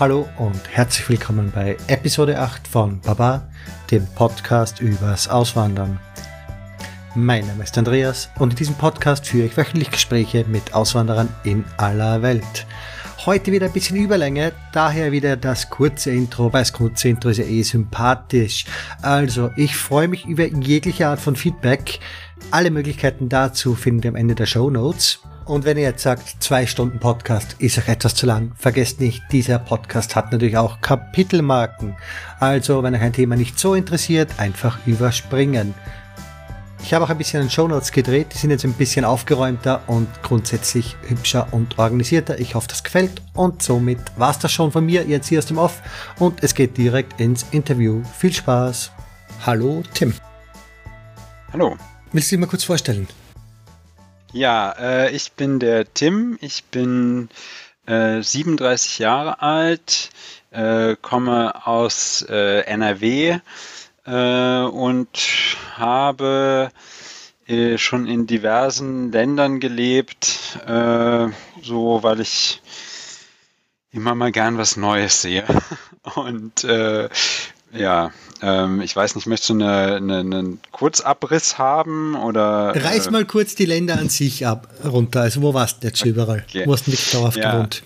Hallo 0.00 0.26
und 0.38 0.62
herzlich 0.70 1.10
willkommen 1.10 1.52
bei 1.54 1.76
Episode 1.88 2.38
8 2.38 2.66
von 2.66 3.02
Baba, 3.02 3.46
dem 3.90 4.06
Podcast 4.14 4.80
übers 4.80 5.28
Auswandern. 5.28 6.00
Mein 7.14 7.46
Name 7.46 7.64
ist 7.64 7.76
Andreas 7.76 8.30
und 8.38 8.48
in 8.48 8.56
diesem 8.56 8.76
Podcast 8.76 9.26
führe 9.26 9.44
ich 9.44 9.58
wöchentlich 9.58 9.90
Gespräche 9.90 10.46
mit 10.48 10.72
Auswanderern 10.72 11.28
in 11.44 11.66
aller 11.76 12.22
Welt. 12.22 12.66
Heute 13.26 13.52
wieder 13.52 13.66
ein 13.66 13.74
bisschen 13.74 13.98
Überlänge, 13.98 14.52
daher 14.72 15.12
wieder 15.12 15.36
das 15.36 15.68
kurze 15.68 16.12
Intro, 16.12 16.50
weil 16.50 16.62
das 16.62 16.72
kurze 16.72 17.10
Intro 17.10 17.28
ist 17.28 17.36
ja 17.36 17.44
eh 17.44 17.62
sympathisch. 17.62 18.64
Also, 19.02 19.50
ich 19.56 19.76
freue 19.76 20.08
mich 20.08 20.24
über 20.24 20.46
jegliche 20.46 21.08
Art 21.08 21.20
von 21.20 21.36
Feedback. 21.36 22.00
Alle 22.50 22.70
Möglichkeiten 22.70 23.28
dazu 23.28 23.74
findet 23.74 24.06
ihr 24.06 24.12
am 24.12 24.16
Ende 24.16 24.34
der 24.34 24.46
Show 24.46 24.70
Notes. 24.70 25.20
Und 25.50 25.64
wenn 25.64 25.76
ihr 25.78 25.82
jetzt 25.82 26.04
sagt, 26.04 26.40
zwei 26.40 26.64
Stunden 26.64 27.00
Podcast 27.00 27.56
ist 27.58 27.76
euch 27.76 27.88
etwas 27.88 28.14
zu 28.14 28.24
lang, 28.24 28.52
vergesst 28.54 29.00
nicht, 29.00 29.20
dieser 29.32 29.58
Podcast 29.58 30.14
hat 30.14 30.30
natürlich 30.30 30.56
auch 30.56 30.80
Kapitelmarken. 30.80 31.96
Also, 32.38 32.84
wenn 32.84 32.94
euch 32.94 33.00
ein 33.00 33.12
Thema 33.12 33.34
nicht 33.34 33.58
so 33.58 33.74
interessiert, 33.74 34.30
einfach 34.38 34.78
überspringen. 34.86 35.74
Ich 36.84 36.94
habe 36.94 37.04
auch 37.04 37.10
ein 37.10 37.18
bisschen 37.18 37.42
an 37.42 37.50
Shownotes 37.50 37.90
gedreht, 37.90 38.28
die 38.32 38.38
sind 38.38 38.50
jetzt 38.50 38.64
ein 38.64 38.74
bisschen 38.74 39.04
aufgeräumter 39.04 39.82
und 39.88 40.06
grundsätzlich 40.22 40.94
hübscher 41.08 41.48
und 41.50 41.80
organisierter. 41.80 42.38
Ich 42.38 42.54
hoffe, 42.54 42.68
das 42.68 42.84
gefällt 42.84 43.20
und 43.34 43.60
somit 43.60 43.98
war 44.16 44.30
es 44.30 44.38
das 44.38 44.52
schon 44.52 44.70
von 44.70 44.86
mir 44.86 45.02
jetzt 45.02 45.26
hier 45.26 45.40
aus 45.40 45.46
dem 45.46 45.58
Off 45.58 45.82
und 46.20 46.44
es 46.44 46.54
geht 46.54 46.76
direkt 46.76 47.20
ins 47.20 47.44
Interview. 47.50 48.04
Viel 48.16 48.32
Spaß. 48.32 48.92
Hallo 49.44 49.82
Tim. 49.94 50.14
Hallo. 51.52 51.76
Willst 52.12 52.30
du 52.30 52.36
dich 52.36 52.40
mal 52.40 52.46
kurz 52.46 52.62
vorstellen? 52.62 53.08
Ja, 54.32 54.72
äh, 54.78 55.10
ich 55.10 55.32
bin 55.32 55.58
der 55.58 55.92
Tim, 55.92 56.38
ich 56.40 56.64
bin 56.64 57.28
äh, 57.86 58.22
37 58.22 59.00
Jahre 59.00 59.42
alt, 59.42 60.10
äh, 60.52 60.94
komme 61.02 61.66
aus 61.66 62.24
äh, 62.28 62.60
NRW 62.60 63.40
äh, 64.06 64.62
und 64.62 65.08
habe 65.74 66.70
äh, 67.48 67.76
schon 67.76 68.06
in 68.06 68.28
diversen 68.28 69.10
Ländern 69.10 69.58
gelebt, 69.58 70.60
so 71.62 72.02
weil 72.02 72.20
ich 72.20 72.62
immer 73.90 74.14
mal 74.14 74.30
gern 74.30 74.58
was 74.58 74.76
Neues 74.76 75.22
sehe. 75.22 75.44
Und 76.14 76.62
ja, 77.72 78.10
ähm, 78.42 78.80
ich 78.80 78.94
weiß 78.94 79.14
nicht, 79.16 79.26
möchtest 79.26 79.50
du 79.50 79.54
eine, 79.54 79.96
eine, 79.96 80.18
einen 80.18 80.60
Kurzabriss 80.72 81.58
haben 81.58 82.14
oder? 82.16 82.74
Reiß 82.74 83.08
äh, 83.08 83.10
mal 83.10 83.24
kurz 83.24 83.54
die 83.54 83.66
Länder 83.66 83.98
an 83.98 84.08
sich 84.08 84.46
ab 84.46 84.68
runter. 84.84 85.22
Also 85.22 85.42
wo 85.42 85.54
warst 85.54 85.82
du 85.82 85.88
jetzt 85.88 86.04
überall? 86.04 86.44
Okay. 86.48 86.64
Wo 86.66 86.72
hast 86.72 86.86
du 86.86 86.90
nicht 86.90 87.12
dauerhaft 87.12 87.36
ja. 87.36 87.52
gewohnt? 87.52 87.82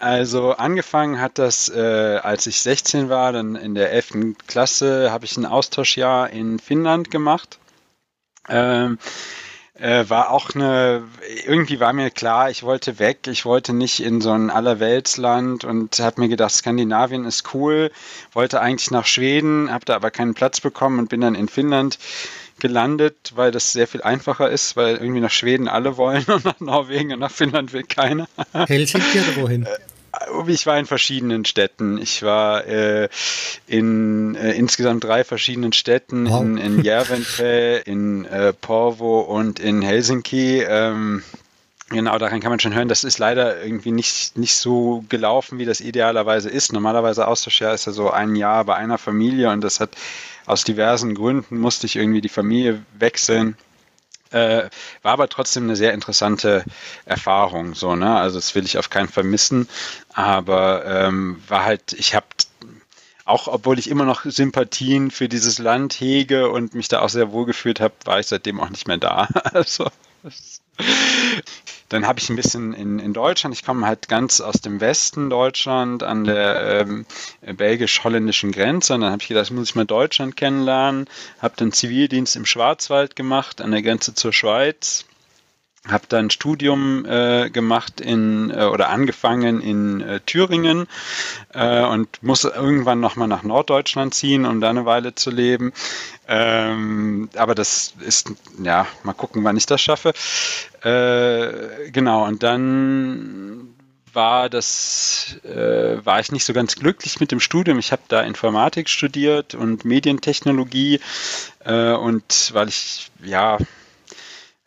Also 0.00 0.52
angefangen 0.52 1.20
hat 1.20 1.38
das, 1.38 1.68
äh, 1.68 2.20
als 2.22 2.46
ich 2.46 2.60
16 2.60 3.08
war, 3.08 3.32
dann 3.32 3.56
in 3.56 3.74
der 3.74 3.92
11. 3.92 4.36
Klasse 4.46 5.10
habe 5.10 5.24
ich 5.24 5.36
ein 5.36 5.46
Austauschjahr 5.46 6.30
in 6.30 6.58
Finnland 6.58 7.10
gemacht. 7.10 7.58
Ähm, 8.48 8.98
äh, 9.78 10.08
war 10.08 10.30
auch 10.30 10.54
eine, 10.54 11.04
irgendwie 11.46 11.80
war 11.80 11.92
mir 11.92 12.10
klar, 12.10 12.50
ich 12.50 12.62
wollte 12.62 12.98
weg, 12.98 13.26
ich 13.26 13.44
wollte 13.44 13.72
nicht 13.72 14.00
in 14.00 14.20
so 14.20 14.32
ein 14.32 14.50
Allerweltsland 14.50 15.64
und 15.64 15.98
habe 16.00 16.20
mir 16.20 16.28
gedacht, 16.28 16.52
Skandinavien 16.52 17.24
ist 17.24 17.54
cool, 17.54 17.90
wollte 18.32 18.60
eigentlich 18.60 18.90
nach 18.90 19.06
Schweden, 19.06 19.70
habe 19.70 19.84
da 19.84 19.94
aber 19.96 20.10
keinen 20.10 20.34
Platz 20.34 20.60
bekommen 20.60 20.98
und 20.98 21.08
bin 21.08 21.20
dann 21.20 21.34
in 21.34 21.48
Finnland 21.48 21.98
gelandet, 22.58 23.32
weil 23.34 23.50
das 23.50 23.72
sehr 23.72 23.86
viel 23.86 24.02
einfacher 24.02 24.50
ist, 24.50 24.76
weil 24.76 24.96
irgendwie 24.96 25.20
nach 25.20 25.30
Schweden 25.30 25.68
alle 25.68 25.96
wollen 25.96 26.24
und 26.28 26.44
nach 26.44 26.60
Norwegen 26.60 27.12
und 27.12 27.20
nach 27.20 27.30
Finnland 27.30 27.72
will 27.72 27.84
keiner. 27.84 28.28
Helsinki 28.52 29.20
oder 29.20 29.42
wohin? 29.42 29.66
Äh, 30.20 30.52
ich 30.52 30.66
war 30.66 30.78
in 30.78 30.86
verschiedenen 30.86 31.44
Städten. 31.44 31.98
Ich 31.98 32.22
war 32.22 32.66
äh, 32.66 33.08
in 33.66 34.34
äh, 34.34 34.52
insgesamt 34.52 35.04
drei 35.04 35.24
verschiedenen 35.24 35.72
Städten, 35.72 36.28
wow. 36.28 36.42
in, 36.42 36.58
in 36.58 36.82
Järvenpää, 36.82 37.78
in 37.78 38.24
äh, 38.26 38.52
Porvo 38.52 39.20
und 39.20 39.60
in 39.60 39.82
Helsinki. 39.82 40.62
Ähm, 40.62 41.22
Genau, 41.88 42.18
daran 42.18 42.40
kann 42.40 42.50
man 42.50 42.58
schon 42.58 42.74
hören, 42.74 42.88
das 42.88 43.04
ist 43.04 43.18
leider 43.18 43.62
irgendwie 43.62 43.92
nicht, 43.92 44.36
nicht 44.36 44.56
so 44.56 45.04
gelaufen, 45.08 45.60
wie 45.60 45.64
das 45.64 45.80
idealerweise 45.80 46.50
ist. 46.50 46.72
Normalerweise 46.72 47.28
Austauschjahr 47.28 47.74
ist 47.74 47.86
ja 47.86 47.92
so 47.92 48.10
ein 48.10 48.34
Jahr 48.34 48.64
bei 48.64 48.74
einer 48.74 48.98
Familie 48.98 49.50
und 49.50 49.60
das 49.62 49.78
hat 49.78 49.90
aus 50.46 50.64
diversen 50.64 51.14
Gründen 51.14 51.58
musste 51.58 51.86
ich 51.86 51.94
irgendwie 51.94 52.20
die 52.20 52.28
Familie 52.28 52.82
wechseln. 52.98 53.56
Äh, 54.36 54.68
war 55.02 55.12
aber 55.12 55.28
trotzdem 55.28 55.64
eine 55.64 55.76
sehr 55.76 55.94
interessante 55.94 56.64
Erfahrung. 57.06 57.74
So, 57.74 57.96
ne? 57.96 58.18
Also 58.18 58.36
das 58.36 58.54
will 58.54 58.64
ich 58.64 58.76
auf 58.78 58.90
keinen 58.90 59.08
Fall 59.08 59.24
missen. 59.24 59.68
Aber 60.12 60.84
ähm, 60.84 61.42
war 61.48 61.64
halt, 61.64 61.94
ich 61.94 62.14
habe 62.14 62.26
auch 63.24 63.48
obwohl 63.48 63.78
ich 63.78 63.90
immer 63.90 64.04
noch 64.04 64.24
Sympathien 64.24 65.10
für 65.10 65.28
dieses 65.28 65.58
Land 65.58 65.94
hege 65.94 66.48
und 66.50 66.74
mich 66.74 66.88
da 66.88 67.00
auch 67.00 67.08
sehr 67.08 67.32
wohl 67.32 67.44
gefühlt 67.44 67.80
habe, 67.80 67.94
war 68.04 68.20
ich 68.20 68.28
seitdem 68.28 68.60
auch 68.60 68.70
nicht 68.70 68.86
mehr 68.86 68.98
da. 68.98 69.28
Also 69.52 69.90
dann 71.88 72.06
habe 72.06 72.18
ich 72.18 72.28
ein 72.28 72.36
bisschen 72.36 72.72
in, 72.74 72.98
in 72.98 73.12
Deutschland, 73.12 73.54
ich 73.54 73.64
komme 73.64 73.86
halt 73.86 74.08
ganz 74.08 74.40
aus 74.40 74.60
dem 74.60 74.80
Westen 74.80 75.30
Deutschland 75.30 76.02
an 76.02 76.24
der 76.24 76.80
ähm, 76.80 77.06
belgisch-holländischen 77.40 78.52
Grenze. 78.52 78.94
Und 78.94 79.02
dann 79.02 79.12
habe 79.12 79.22
ich 79.22 79.28
gedacht, 79.28 79.50
muss 79.50 79.70
ich 79.70 79.74
mal 79.74 79.86
Deutschland 79.86 80.36
kennenlernen, 80.36 81.06
habe 81.40 81.54
dann 81.56 81.72
Zivildienst 81.72 82.36
im 82.36 82.46
Schwarzwald 82.46 83.16
gemacht, 83.16 83.60
an 83.60 83.70
der 83.70 83.82
Grenze 83.82 84.14
zur 84.14 84.32
Schweiz 84.32 85.06
habe 85.88 86.04
dann 86.08 86.30
Studium 86.30 87.04
äh, 87.04 87.50
gemacht 87.50 88.00
in 88.00 88.50
äh, 88.50 88.64
oder 88.64 88.88
angefangen 88.88 89.60
in 89.60 90.00
äh, 90.00 90.20
Thüringen 90.20 90.86
äh, 91.54 91.84
und 91.84 92.22
muss 92.22 92.44
irgendwann 92.44 93.00
nochmal 93.00 93.28
nach 93.28 93.42
Norddeutschland 93.42 94.14
ziehen, 94.14 94.46
um 94.46 94.60
da 94.60 94.70
eine 94.70 94.84
Weile 94.84 95.14
zu 95.14 95.30
leben. 95.30 95.72
Ähm, 96.28 97.28
aber 97.36 97.54
das 97.54 97.94
ist, 98.00 98.32
ja, 98.62 98.86
mal 99.04 99.12
gucken, 99.12 99.44
wann 99.44 99.56
ich 99.56 99.66
das 99.66 99.80
schaffe. 99.80 100.12
Äh, 100.82 101.90
genau, 101.90 102.24
und 102.26 102.42
dann 102.42 103.74
war 104.12 104.48
das, 104.48 105.36
äh, 105.44 106.04
war 106.04 106.20
ich 106.20 106.32
nicht 106.32 106.46
so 106.46 106.54
ganz 106.54 106.76
glücklich 106.76 107.20
mit 107.20 107.30
dem 107.30 107.38
Studium. 107.40 107.78
Ich 107.78 107.92
habe 107.92 108.02
da 108.08 108.22
Informatik 108.22 108.88
studiert 108.88 109.54
und 109.54 109.84
Medientechnologie 109.84 111.00
und 111.66 112.50
weil 112.52 112.68
ich, 112.68 113.10
ja, 113.22 113.58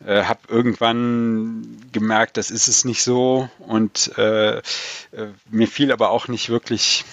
äh, 0.04 0.24
habe 0.24 0.40
irgendwann 0.48 1.80
gemerkt, 1.92 2.36
das 2.36 2.50
ist 2.50 2.68
es 2.68 2.84
nicht 2.84 3.02
so 3.02 3.48
und 3.58 4.16
äh, 4.18 4.58
äh, 4.58 4.62
mir 5.50 5.68
fiel 5.68 5.92
aber 5.92 6.10
auch 6.10 6.28
nicht 6.28 6.48
wirklich 6.48 7.04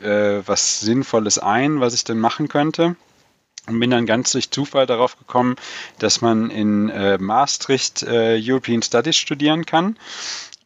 äh, 0.00 0.40
was 0.46 0.80
Sinnvolles 0.80 1.38
ein, 1.38 1.80
was 1.80 1.94
ich 1.94 2.04
denn 2.04 2.18
machen 2.18 2.48
könnte. 2.48 2.96
Und 3.66 3.80
bin 3.80 3.90
dann 3.90 4.04
ganz 4.04 4.32
durch 4.32 4.50
Zufall 4.50 4.84
darauf 4.84 5.18
gekommen, 5.18 5.56
dass 5.98 6.20
man 6.20 6.50
in 6.50 6.90
äh, 6.90 7.16
Maastricht 7.16 8.02
äh, 8.02 8.38
European 8.38 8.82
Studies 8.82 9.16
studieren 9.16 9.64
kann 9.64 9.96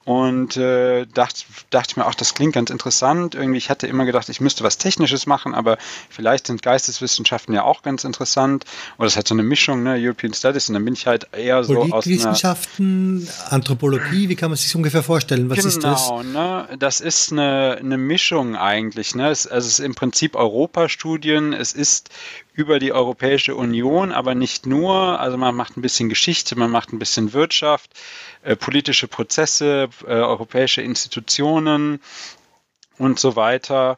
und 0.09 0.57
äh, 0.57 1.05
dachte, 1.05 1.45
dachte 1.69 2.01
mir 2.01 2.07
auch, 2.07 2.15
das 2.15 2.33
klingt 2.33 2.55
ganz 2.55 2.71
interessant. 2.71 3.35
Irgendwie, 3.35 3.59
ich 3.59 3.69
hatte 3.69 3.87
immer 3.87 4.07
gedacht, 4.07 4.31
ich 4.31 4.41
müsste 4.41 4.65
was 4.65 4.79
Technisches 4.79 5.27
machen, 5.27 5.55
aber 5.55 5.77
vielleicht 6.09 6.47
sind 6.47 6.63
Geisteswissenschaften 6.63 7.55
ja 7.55 7.65
auch 7.65 7.83
ganz 7.83 8.05
interessant. 8.05 8.65
Oder 8.97 9.09
es 9.09 9.19
hat 9.19 9.29
so 9.29 9.35
eine 9.35 9.43
Mischung, 9.43 9.83
ne, 9.83 9.97
European 9.99 10.33
Studies, 10.33 10.71
und 10.71 10.73
dann 10.77 10.85
bin 10.87 10.95
ich 10.95 11.07
halt 11.07 11.27
eher 11.33 11.63
so 11.63 11.83
aus 11.93 12.07
Wissenschaften, 12.07 13.29
Anthropologie, 13.51 14.31
wie 14.31 14.35
kann 14.35 14.49
man 14.49 14.57
sich 14.57 14.69
das 14.69 14.75
ungefähr 14.77 15.03
vorstellen? 15.03 15.51
Was 15.51 15.59
genau, 15.59 15.69
ist 15.69 15.85
das? 15.85 16.09
Genau, 16.09 16.23
ne, 16.23 16.69
das 16.79 17.03
ist 17.03 17.31
eine, 17.31 17.77
eine 17.79 17.99
Mischung 17.99 18.57
eigentlich. 18.57 19.15
Ne? 19.15 19.29
Es, 19.29 19.47
also 19.47 19.67
es 19.67 19.79
ist 19.79 19.85
im 19.85 19.95
Prinzip 19.95 20.37
Europastudien, 20.37 21.53
es 21.53 21.75
ist 21.75 22.09
über 22.59 22.81
die 22.81 22.93
Europäische 22.93 23.55
Union, 23.55 24.11
aber 24.11 24.35
nicht 24.35 24.67
nur. 24.67 25.21
Also 25.21 25.39
man 25.39 25.55
macht 25.55 25.77
ein 25.77 25.81
bisschen 25.81 26.09
Geschichte, 26.09 26.59
man 26.59 26.73
macht 26.73 26.93
ein 26.93 26.99
bisschen 26.99 27.33
Wirtschaft, 27.33 27.93
äh, 28.43 28.57
politische 28.57 29.07
Prozesse, 29.07 29.89
äh, 30.05 30.11
europäische 30.11 30.83
Institutionen 30.83 32.01
und 32.99 33.21
so 33.21 33.37
weiter. 33.37 33.97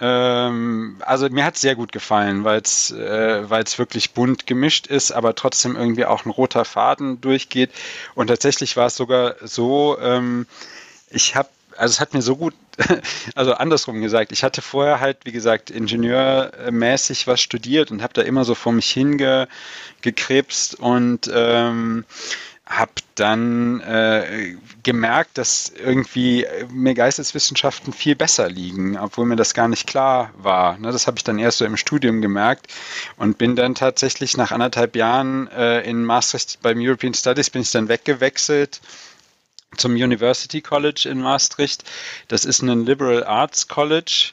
Ähm, 0.00 0.98
also 1.00 1.28
mir 1.28 1.44
hat 1.44 1.56
es 1.56 1.60
sehr 1.60 1.74
gut 1.74 1.90
gefallen, 1.90 2.44
weil 2.44 2.60
es 2.60 2.92
äh, 2.92 3.50
wirklich 3.50 4.12
bunt 4.12 4.46
gemischt 4.46 4.86
ist, 4.86 5.10
aber 5.10 5.34
trotzdem 5.34 5.74
irgendwie 5.74 6.04
auch 6.04 6.24
ein 6.24 6.30
roter 6.30 6.64
Faden 6.64 7.20
durchgeht. 7.20 7.72
Und 8.14 8.28
tatsächlich 8.28 8.76
war 8.76 8.86
es 8.86 8.94
sogar 8.94 9.34
so, 9.42 9.98
ähm, 10.00 10.46
ich 11.10 11.34
habe 11.34 11.48
also 11.78 11.92
es 11.92 12.00
hat 12.00 12.14
mir 12.14 12.22
so 12.22 12.36
gut, 12.36 12.54
also 13.34 13.54
andersrum 13.54 14.00
gesagt, 14.00 14.32
ich 14.32 14.42
hatte 14.42 14.62
vorher 14.62 15.00
halt, 15.00 15.18
wie 15.24 15.32
gesagt, 15.32 15.70
ingenieurmäßig 15.70 17.26
was 17.26 17.40
studiert 17.40 17.90
und 17.90 18.02
habe 18.02 18.14
da 18.14 18.22
immer 18.22 18.44
so 18.44 18.54
vor 18.54 18.72
mich 18.72 18.90
hingekrebst 18.90 20.78
und 20.80 21.30
ähm, 21.32 22.04
habe 22.68 22.92
dann 23.14 23.80
äh, 23.80 24.56
gemerkt, 24.82 25.38
dass 25.38 25.72
irgendwie 25.74 26.46
mir 26.70 26.92
Geisteswissenschaften 26.92 27.94
viel 27.94 28.14
besser 28.14 28.50
liegen, 28.50 28.98
obwohl 28.98 29.24
mir 29.24 29.36
das 29.36 29.54
gar 29.54 29.68
nicht 29.68 29.86
klar 29.86 30.30
war. 30.36 30.76
Ne, 30.76 30.92
das 30.92 31.06
habe 31.06 31.16
ich 31.16 31.24
dann 31.24 31.38
erst 31.38 31.58
so 31.58 31.64
im 31.64 31.78
Studium 31.78 32.20
gemerkt 32.20 32.66
und 33.16 33.38
bin 33.38 33.56
dann 33.56 33.74
tatsächlich 33.74 34.36
nach 34.36 34.50
anderthalb 34.50 34.96
Jahren 34.96 35.48
äh, 35.48 35.80
in 35.88 36.04
Maastricht 36.04 36.60
beim 36.60 36.78
European 36.78 37.14
Studies 37.14 37.48
bin 37.48 37.62
ich 37.62 37.70
dann 37.70 37.88
weggewechselt 37.88 38.80
zum 39.76 39.92
University 39.92 40.60
College 40.60 41.08
in 41.10 41.20
Maastricht. 41.20 41.84
Das 42.28 42.44
ist 42.44 42.62
ein 42.62 42.86
Liberal 42.86 43.24
Arts 43.24 43.68
College. 43.68 44.32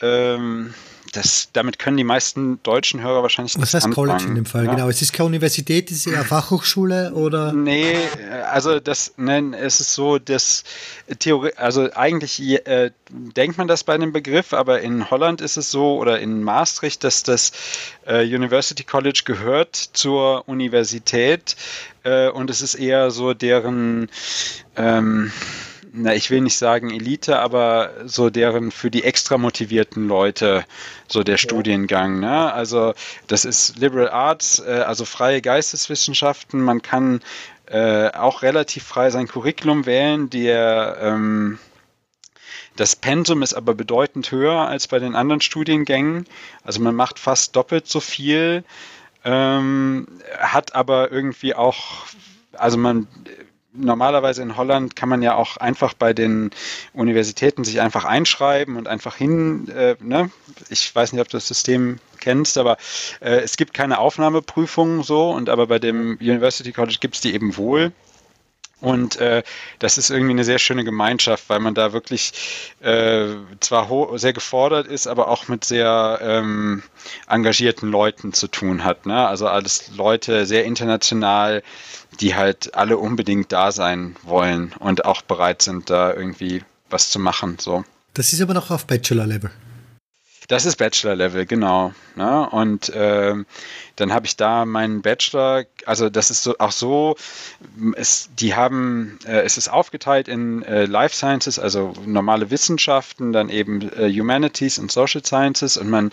Ähm, 0.00 0.74
das, 1.12 1.48
damit 1.52 1.78
können 1.78 1.96
die 1.96 2.04
meisten 2.04 2.62
deutschen 2.62 3.02
Hörer 3.02 3.22
wahrscheinlich 3.22 3.56
Was 3.58 3.74
heißt 3.74 3.86
anfangen. 3.86 4.08
College 4.08 4.24
in 4.28 4.34
dem 4.34 4.46
Fall? 4.46 4.64
Ja. 4.64 4.74
Genau. 4.74 4.88
Es 4.88 5.02
ist 5.02 5.12
keine 5.12 5.26
Universität, 5.26 5.90
es 5.90 5.98
ist 5.98 6.06
eher 6.06 6.24
Fachhochschule 6.24 7.12
oder? 7.14 7.52
Nee, 7.52 7.96
also 8.50 8.80
das 8.80 9.14
nein, 9.16 9.54
es 9.54 9.80
ist 9.80 9.94
so, 9.94 10.18
dass 10.18 10.64
Theorie, 11.18 11.52
also 11.56 11.88
eigentlich 11.94 12.40
äh, 12.66 12.90
denkt 13.10 13.58
man 13.58 13.68
das 13.68 13.84
bei 13.84 13.96
dem 13.98 14.12
Begriff, 14.12 14.52
aber 14.52 14.80
in 14.80 15.10
Holland 15.10 15.40
ist 15.40 15.56
es 15.56 15.70
so 15.70 15.98
oder 15.98 16.20
in 16.20 16.42
Maastricht, 16.42 17.04
dass 17.04 17.22
das 17.22 17.52
äh, 18.06 18.22
University 18.24 18.84
College 18.84 19.22
gehört 19.24 19.76
zur 19.76 20.48
Universität 20.48 21.56
äh, 22.04 22.28
und 22.28 22.50
es 22.50 22.62
ist 22.62 22.74
eher 22.74 23.10
so 23.10 23.34
deren 23.34 24.08
ähm, 24.76 25.32
na, 25.98 26.14
ich 26.14 26.30
will 26.30 26.40
nicht 26.40 26.56
sagen 26.56 26.90
Elite, 26.90 27.38
aber 27.38 27.90
so 28.04 28.30
deren 28.30 28.70
für 28.70 28.90
die 28.90 29.04
extra 29.04 29.38
motivierten 29.38 30.06
Leute 30.06 30.64
so 31.08 31.22
der 31.22 31.34
ja. 31.34 31.38
Studiengang. 31.38 32.20
Ne? 32.20 32.52
Also 32.52 32.94
das 33.26 33.44
ist 33.44 33.78
Liberal 33.78 34.10
Arts, 34.10 34.60
äh, 34.60 34.84
also 34.86 35.04
freie 35.04 35.42
Geisteswissenschaften. 35.42 36.60
Man 36.60 36.82
kann 36.82 37.20
äh, 37.66 38.10
auch 38.12 38.42
relativ 38.42 38.84
frei 38.84 39.10
sein 39.10 39.28
Curriculum 39.28 39.86
wählen. 39.86 40.30
Der, 40.30 40.98
ähm, 41.00 41.58
das 42.76 42.94
Pensum 42.94 43.42
ist 43.42 43.54
aber 43.54 43.74
bedeutend 43.74 44.30
höher 44.30 44.68
als 44.68 44.86
bei 44.86 44.98
den 44.98 45.14
anderen 45.14 45.40
Studiengängen. 45.40 46.26
Also 46.62 46.80
man 46.80 46.94
macht 46.94 47.18
fast 47.18 47.56
doppelt 47.56 47.88
so 47.88 48.00
viel, 48.00 48.64
ähm, 49.24 50.06
hat 50.38 50.74
aber 50.74 51.10
irgendwie 51.10 51.54
auch, 51.54 52.06
also 52.52 52.78
man 52.78 53.08
normalerweise 53.78 54.42
in 54.42 54.56
Holland 54.56 54.96
kann 54.96 55.08
man 55.08 55.22
ja 55.22 55.34
auch 55.34 55.56
einfach 55.56 55.94
bei 55.94 56.12
den 56.12 56.50
Universitäten 56.92 57.64
sich 57.64 57.80
einfach 57.80 58.04
einschreiben 58.04 58.76
und 58.76 58.88
einfach 58.88 59.16
hin, 59.16 59.68
äh, 59.68 59.96
ne? 60.00 60.30
ich 60.68 60.94
weiß 60.94 61.12
nicht, 61.12 61.22
ob 61.22 61.28
du 61.28 61.36
das 61.36 61.48
System 61.48 61.98
kennst, 62.20 62.58
aber 62.58 62.76
äh, 63.20 63.38
es 63.40 63.56
gibt 63.56 63.74
keine 63.74 63.98
Aufnahmeprüfung 63.98 65.02
so 65.02 65.30
und 65.30 65.48
aber 65.48 65.66
bei 65.66 65.78
dem 65.78 66.18
University 66.20 66.72
College 66.72 66.98
gibt 67.00 67.16
es 67.16 67.20
die 67.20 67.34
eben 67.34 67.56
wohl. 67.56 67.92
Und 68.80 69.16
äh, 69.16 69.42
das 69.80 69.98
ist 69.98 70.10
irgendwie 70.10 70.32
eine 70.32 70.44
sehr 70.44 70.60
schöne 70.60 70.84
Gemeinschaft, 70.84 71.48
weil 71.48 71.58
man 71.58 71.74
da 71.74 71.92
wirklich 71.92 72.32
äh, 72.80 73.34
zwar 73.58 73.88
sehr 74.18 74.32
gefordert 74.32 74.86
ist, 74.86 75.08
aber 75.08 75.28
auch 75.28 75.48
mit 75.48 75.64
sehr 75.64 76.20
ähm, 76.22 76.84
engagierten 77.28 77.90
Leuten 77.90 78.32
zu 78.32 78.46
tun 78.46 78.84
hat. 78.84 79.04
Ne? 79.04 79.26
Also 79.26 79.48
alles 79.48 79.90
Leute 79.96 80.46
sehr 80.46 80.64
international, 80.64 81.64
die 82.20 82.34
halt 82.34 82.74
alle 82.74 82.98
unbedingt 82.98 83.52
da 83.52 83.72
sein 83.72 84.16
wollen 84.22 84.74
und 84.78 85.04
auch 85.04 85.22
bereit 85.22 85.62
sind, 85.62 85.90
da 85.90 86.12
irgendwie 86.12 86.62
was 86.90 87.10
zu 87.10 87.18
machen. 87.18 87.58
So. 87.60 87.84
Das 88.14 88.32
ist 88.32 88.40
aber 88.40 88.54
noch 88.54 88.70
auf 88.70 88.86
Bachelor-Level. 88.86 89.50
Das 90.48 90.64
ist 90.64 90.76
Bachelor-Level, 90.76 91.44
genau. 91.44 91.92
Ne? 92.16 92.48
Und 92.48 92.88
äh, 92.88 93.34
dann 93.96 94.12
habe 94.14 94.24
ich 94.24 94.36
da 94.36 94.64
meinen 94.64 95.02
Bachelor, 95.02 95.64
also 95.84 96.08
das 96.08 96.30
ist 96.30 96.42
so, 96.42 96.56
auch 96.58 96.72
so, 96.72 97.16
es, 97.96 98.30
die 98.40 98.54
haben, 98.54 99.18
äh, 99.26 99.42
es 99.42 99.58
ist 99.58 99.68
aufgeteilt 99.68 100.26
in 100.26 100.62
äh, 100.62 100.86
Life 100.86 101.14
Sciences, 101.14 101.58
also 101.58 101.92
normale 102.06 102.50
Wissenschaften, 102.50 103.34
dann 103.34 103.50
eben 103.50 103.92
äh, 103.92 104.10
Humanities 104.10 104.78
und 104.78 104.90
Social 104.90 105.22
Sciences 105.22 105.76
und 105.76 105.90
man 105.90 106.12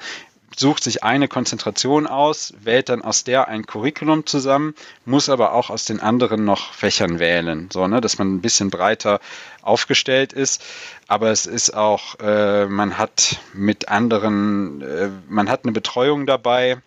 sucht 0.59 0.83
sich 0.83 1.03
eine 1.03 1.27
Konzentration 1.27 2.07
aus, 2.07 2.53
wählt 2.59 2.89
dann 2.89 3.01
aus 3.01 3.23
der 3.23 3.47
ein 3.47 3.65
Curriculum 3.65 4.25
zusammen, 4.25 4.75
muss 5.05 5.29
aber 5.29 5.53
auch 5.53 5.69
aus 5.69 5.85
den 5.85 5.99
anderen 5.99 6.45
noch 6.45 6.73
Fächern 6.73 7.19
wählen, 7.19 7.69
so, 7.71 7.87
ne, 7.87 8.01
dass 8.01 8.17
man 8.17 8.35
ein 8.35 8.41
bisschen 8.41 8.69
breiter 8.69 9.19
aufgestellt 9.61 10.33
ist. 10.33 10.63
Aber 11.07 11.29
es 11.31 11.45
ist 11.45 11.75
auch, 11.75 12.19
äh, 12.19 12.65
man 12.65 12.97
hat 12.97 13.39
mit 13.53 13.89
anderen, 13.89 14.81
äh, 14.81 15.09
man 15.27 15.49
hat 15.49 15.63
eine 15.63 15.71
Betreuung 15.71 16.25
dabei, 16.25 16.77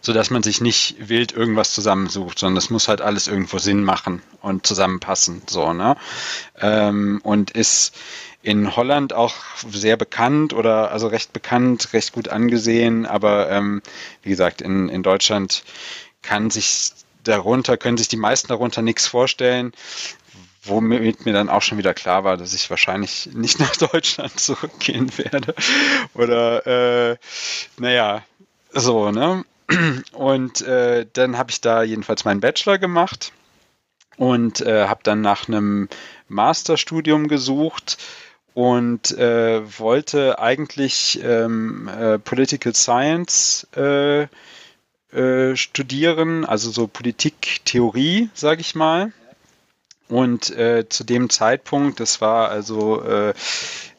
sodass 0.00 0.30
man 0.30 0.42
sich 0.42 0.60
nicht 0.60 0.96
wild 1.08 1.32
irgendwas 1.32 1.72
zusammensucht, 1.72 2.38
sondern 2.38 2.56
das 2.56 2.70
muss 2.70 2.88
halt 2.88 3.00
alles 3.00 3.26
irgendwo 3.26 3.58
Sinn 3.58 3.84
machen 3.84 4.22
und 4.42 4.66
zusammenpassen, 4.66 5.42
so, 5.46 5.72
ne? 5.72 5.96
Ähm, 6.60 7.20
und 7.24 7.52
ist 7.52 7.96
in 8.44 8.76
Holland 8.76 9.14
auch 9.14 9.34
sehr 9.70 9.96
bekannt 9.96 10.52
oder 10.52 10.90
also 10.90 11.06
recht 11.08 11.32
bekannt, 11.32 11.94
recht 11.94 12.12
gut 12.12 12.28
angesehen, 12.28 13.06
aber 13.06 13.50
ähm, 13.50 13.80
wie 14.22 14.28
gesagt, 14.28 14.60
in, 14.60 14.90
in 14.90 15.02
Deutschland 15.02 15.64
kann 16.20 16.50
sich 16.50 16.92
darunter, 17.24 17.78
können 17.78 17.96
sich 17.96 18.08
die 18.08 18.18
meisten 18.18 18.48
darunter 18.48 18.82
nichts 18.82 19.06
vorstellen, 19.06 19.72
womit 20.62 21.24
mir 21.24 21.32
dann 21.32 21.48
auch 21.48 21.62
schon 21.62 21.78
wieder 21.78 21.94
klar 21.94 22.24
war, 22.24 22.36
dass 22.36 22.52
ich 22.52 22.68
wahrscheinlich 22.68 23.30
nicht 23.32 23.58
nach 23.60 23.76
Deutschland 23.76 24.38
zurückgehen 24.38 25.10
werde. 25.16 25.54
Oder 26.12 26.66
äh, 27.12 27.16
naja, 27.78 28.24
so, 28.72 29.10
ne? 29.10 29.46
Und 30.12 30.60
äh, 30.60 31.06
dann 31.14 31.38
habe 31.38 31.50
ich 31.50 31.62
da 31.62 31.82
jedenfalls 31.82 32.26
meinen 32.26 32.40
Bachelor 32.40 32.76
gemacht 32.76 33.32
und 34.18 34.60
äh, 34.60 34.86
habe 34.86 35.00
dann 35.02 35.22
nach 35.22 35.48
einem 35.48 35.88
Masterstudium 36.28 37.28
gesucht 37.28 37.96
und 38.54 39.10
äh, 39.18 39.78
wollte 39.78 40.38
eigentlich 40.38 41.20
ähm, 41.22 41.88
äh, 41.88 42.18
Political 42.18 42.74
Science 42.74 43.66
äh, 43.76 44.26
äh 45.12 45.56
studieren, 45.56 46.44
also 46.44 46.70
so 46.70 46.86
Politiktheorie, 46.86 48.30
sage 48.32 48.60
ich 48.60 48.74
mal. 48.74 49.12
Und 50.08 50.50
äh, 50.50 50.86
zu 50.88 51.02
dem 51.02 51.30
Zeitpunkt, 51.30 51.98
das 51.98 52.20
war 52.20 52.50
also 52.50 53.02
äh, 53.02 53.32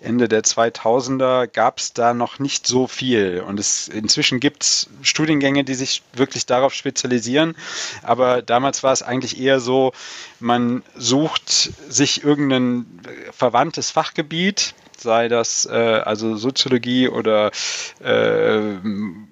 Ende 0.01 0.27
der 0.27 0.43
2000er, 0.43 1.47
gab 1.47 1.79
es 1.79 1.93
da 1.93 2.13
noch 2.13 2.37
nicht 2.37 2.67
so 2.67 2.85
viel. 2.85 3.43
Und 3.45 3.59
es, 3.59 3.87
inzwischen 3.87 4.39
gibt 4.39 4.63
es 4.63 4.89
Studiengänge, 5.01 5.63
die 5.63 5.73
sich 5.73 6.03
wirklich 6.13 6.45
darauf 6.45 6.73
spezialisieren. 6.73 7.55
Aber 8.03 8.43
damals 8.43 8.83
war 8.83 8.93
es 8.93 9.01
eigentlich 9.01 9.39
eher 9.39 9.59
so, 9.59 9.93
man 10.39 10.83
sucht 10.95 11.49
sich 11.89 12.23
irgendein 12.23 12.85
verwandtes 13.31 13.89
Fachgebiet, 13.89 14.75
sei 14.97 15.27
das 15.27 15.65
äh, 15.65 15.73
also 15.73 16.37
Soziologie 16.37 17.09
oder 17.09 17.51
äh, 18.03 18.75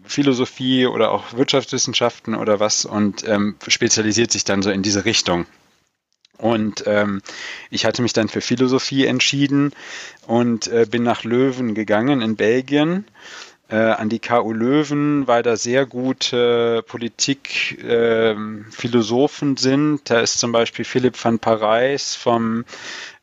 Philosophie 0.06 0.88
oder 0.88 1.12
auch 1.12 1.34
Wirtschaftswissenschaften 1.34 2.34
oder 2.34 2.60
was 2.60 2.86
und 2.86 3.28
ähm, 3.28 3.56
spezialisiert 3.68 4.32
sich 4.32 4.44
dann 4.44 4.64
so 4.64 4.72
in 4.72 4.82
diese 4.82 5.06
Richtung. 5.06 5.46
Und 6.38 6.84
ähm, 6.88 7.22
ich 7.70 7.86
hatte 7.86 8.02
mich 8.02 8.14
dann 8.14 8.28
für 8.28 8.42
Philosophie 8.42 9.06
entschieden 9.06 9.72
und 10.28 10.68
äh, 10.68 10.86
bin 10.90 11.04
nach 11.04 11.24
Löwen 11.24 11.76
gegangen 11.76 12.22
in 12.22 12.36
Belgien. 12.36 13.06
Äh, 13.70 13.78
an 13.78 14.10
die 14.10 14.20
KU 14.20 14.52
Löwen, 14.52 15.26
weil 15.26 15.42
da 15.42 15.56
sehr 15.56 15.86
gute 15.86 16.84
Politikphilosophen 16.86 19.48
ähm, 19.48 19.56
äh, 19.56 19.60
sind. 19.60 20.10
Da 20.10 20.20
ist 20.20 20.38
zum 20.38 20.52
Beispiel 20.52 20.86
Philipp 20.86 21.24
van 21.24 21.40
Parijs 21.40 22.16
vom 22.16 22.66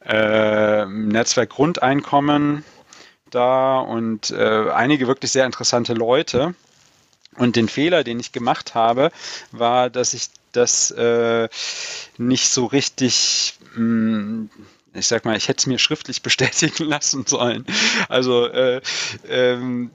äh, 0.05 0.87
Netzwerk 0.87 1.51
Grundeinkommen 1.51 2.65
da 3.31 3.79
und 3.79 4.31
äh, 4.31 4.71
einige 4.71 5.07
wirklich 5.07 5.31
sehr 5.31 5.47
interessante 5.47 5.95
Leute. 5.95 6.55
Und 7.37 7.57
den 7.57 7.69
Fehler, 7.69 8.03
den 8.03 8.19
ich 8.19 8.33
gemacht 8.33 8.75
habe, 8.75 9.13
war, 9.53 9.89
dass 9.89 10.15
ich 10.15 10.31
das 10.53 10.91
äh, 10.91 11.49
nicht 12.19 12.49
so 12.49 12.67
richtig, 12.67 13.55
mh, 13.75 13.77
hm, 13.77 14.51
ich 14.93 15.07
sag 15.07 15.25
mal, 15.25 15.37
ich 15.37 15.49
hätte 15.49 15.61
es 15.61 15.67
mir 15.67 15.79
schriftlich 15.79 16.23
bestätigen 16.23 16.85
lassen 16.85 17.27
sollen. 17.27 17.65
Also, 18.09 18.47
äh, 18.47 18.81
ähm, 19.29 19.91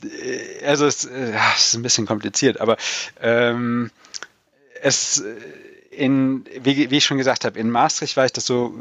also 0.66 0.86
es, 0.86 1.06
äh, 1.06 1.34
es, 1.56 1.68
ist 1.68 1.74
ein 1.76 1.84
bisschen 1.84 2.06
kompliziert, 2.06 2.62
aber 2.62 2.78
ähm, 3.22 3.92
es 4.82 5.24
in, 5.92 6.46
wie, 6.62 6.92
wie 6.92 6.98
ich 6.98 7.06
schon 7.06 7.18
gesagt 7.18 7.46
habe, 7.46 7.58
in 7.60 7.70
Maastricht 7.70 8.18
war 8.18 8.26
ich 8.26 8.34
das 8.34 8.46
so, 8.46 8.74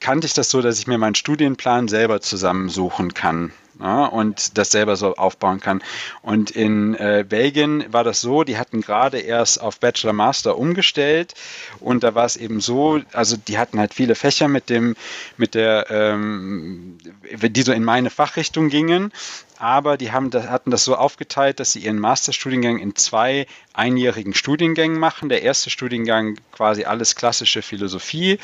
kannte 0.00 0.26
ich 0.26 0.34
das 0.34 0.50
so, 0.50 0.62
dass 0.62 0.78
ich 0.78 0.86
mir 0.86 0.98
meinen 0.98 1.16
Studienplan 1.16 1.88
selber 1.88 2.20
zusammensuchen 2.20 3.14
kann 3.14 3.52
ja, 3.80 4.06
und 4.06 4.58
das 4.58 4.70
selber 4.70 4.96
so 4.96 5.14
aufbauen 5.16 5.60
kann. 5.60 5.82
Und 6.22 6.50
in 6.50 6.94
äh, 6.94 7.24
Belgien 7.28 7.84
war 7.92 8.04
das 8.04 8.20
so, 8.20 8.44
die 8.44 8.58
hatten 8.58 8.80
gerade 8.80 9.18
erst 9.18 9.60
auf 9.60 9.78
Bachelor 9.80 10.12
Master 10.12 10.58
umgestellt 10.58 11.34
und 11.80 12.02
da 12.02 12.14
war 12.14 12.24
es 12.24 12.36
eben 12.36 12.60
so, 12.60 13.00
also 13.12 13.36
die 13.36 13.58
hatten 13.58 13.78
halt 13.78 13.94
viele 13.94 14.14
Fächer 14.14 14.48
mit 14.48 14.70
dem, 14.70 14.96
mit 15.36 15.54
der, 15.54 15.90
ähm, 15.90 16.98
die 17.40 17.62
so 17.62 17.72
in 17.72 17.84
meine 17.84 18.10
Fachrichtung 18.10 18.68
gingen 18.68 19.12
aber 19.58 19.96
die 19.96 20.12
haben, 20.12 20.32
hatten 20.32 20.70
das 20.70 20.84
so 20.84 20.96
aufgeteilt, 20.96 21.60
dass 21.60 21.72
sie 21.72 21.80
ihren 21.80 21.98
Masterstudiengang 21.98 22.78
in 22.78 22.94
zwei 22.94 23.46
einjährigen 23.72 24.34
Studiengängen 24.34 24.98
machen. 24.98 25.28
Der 25.28 25.42
erste 25.42 25.70
Studiengang 25.70 26.38
quasi 26.52 26.84
alles 26.84 27.16
klassische 27.16 27.62
Philosophie 27.62 28.38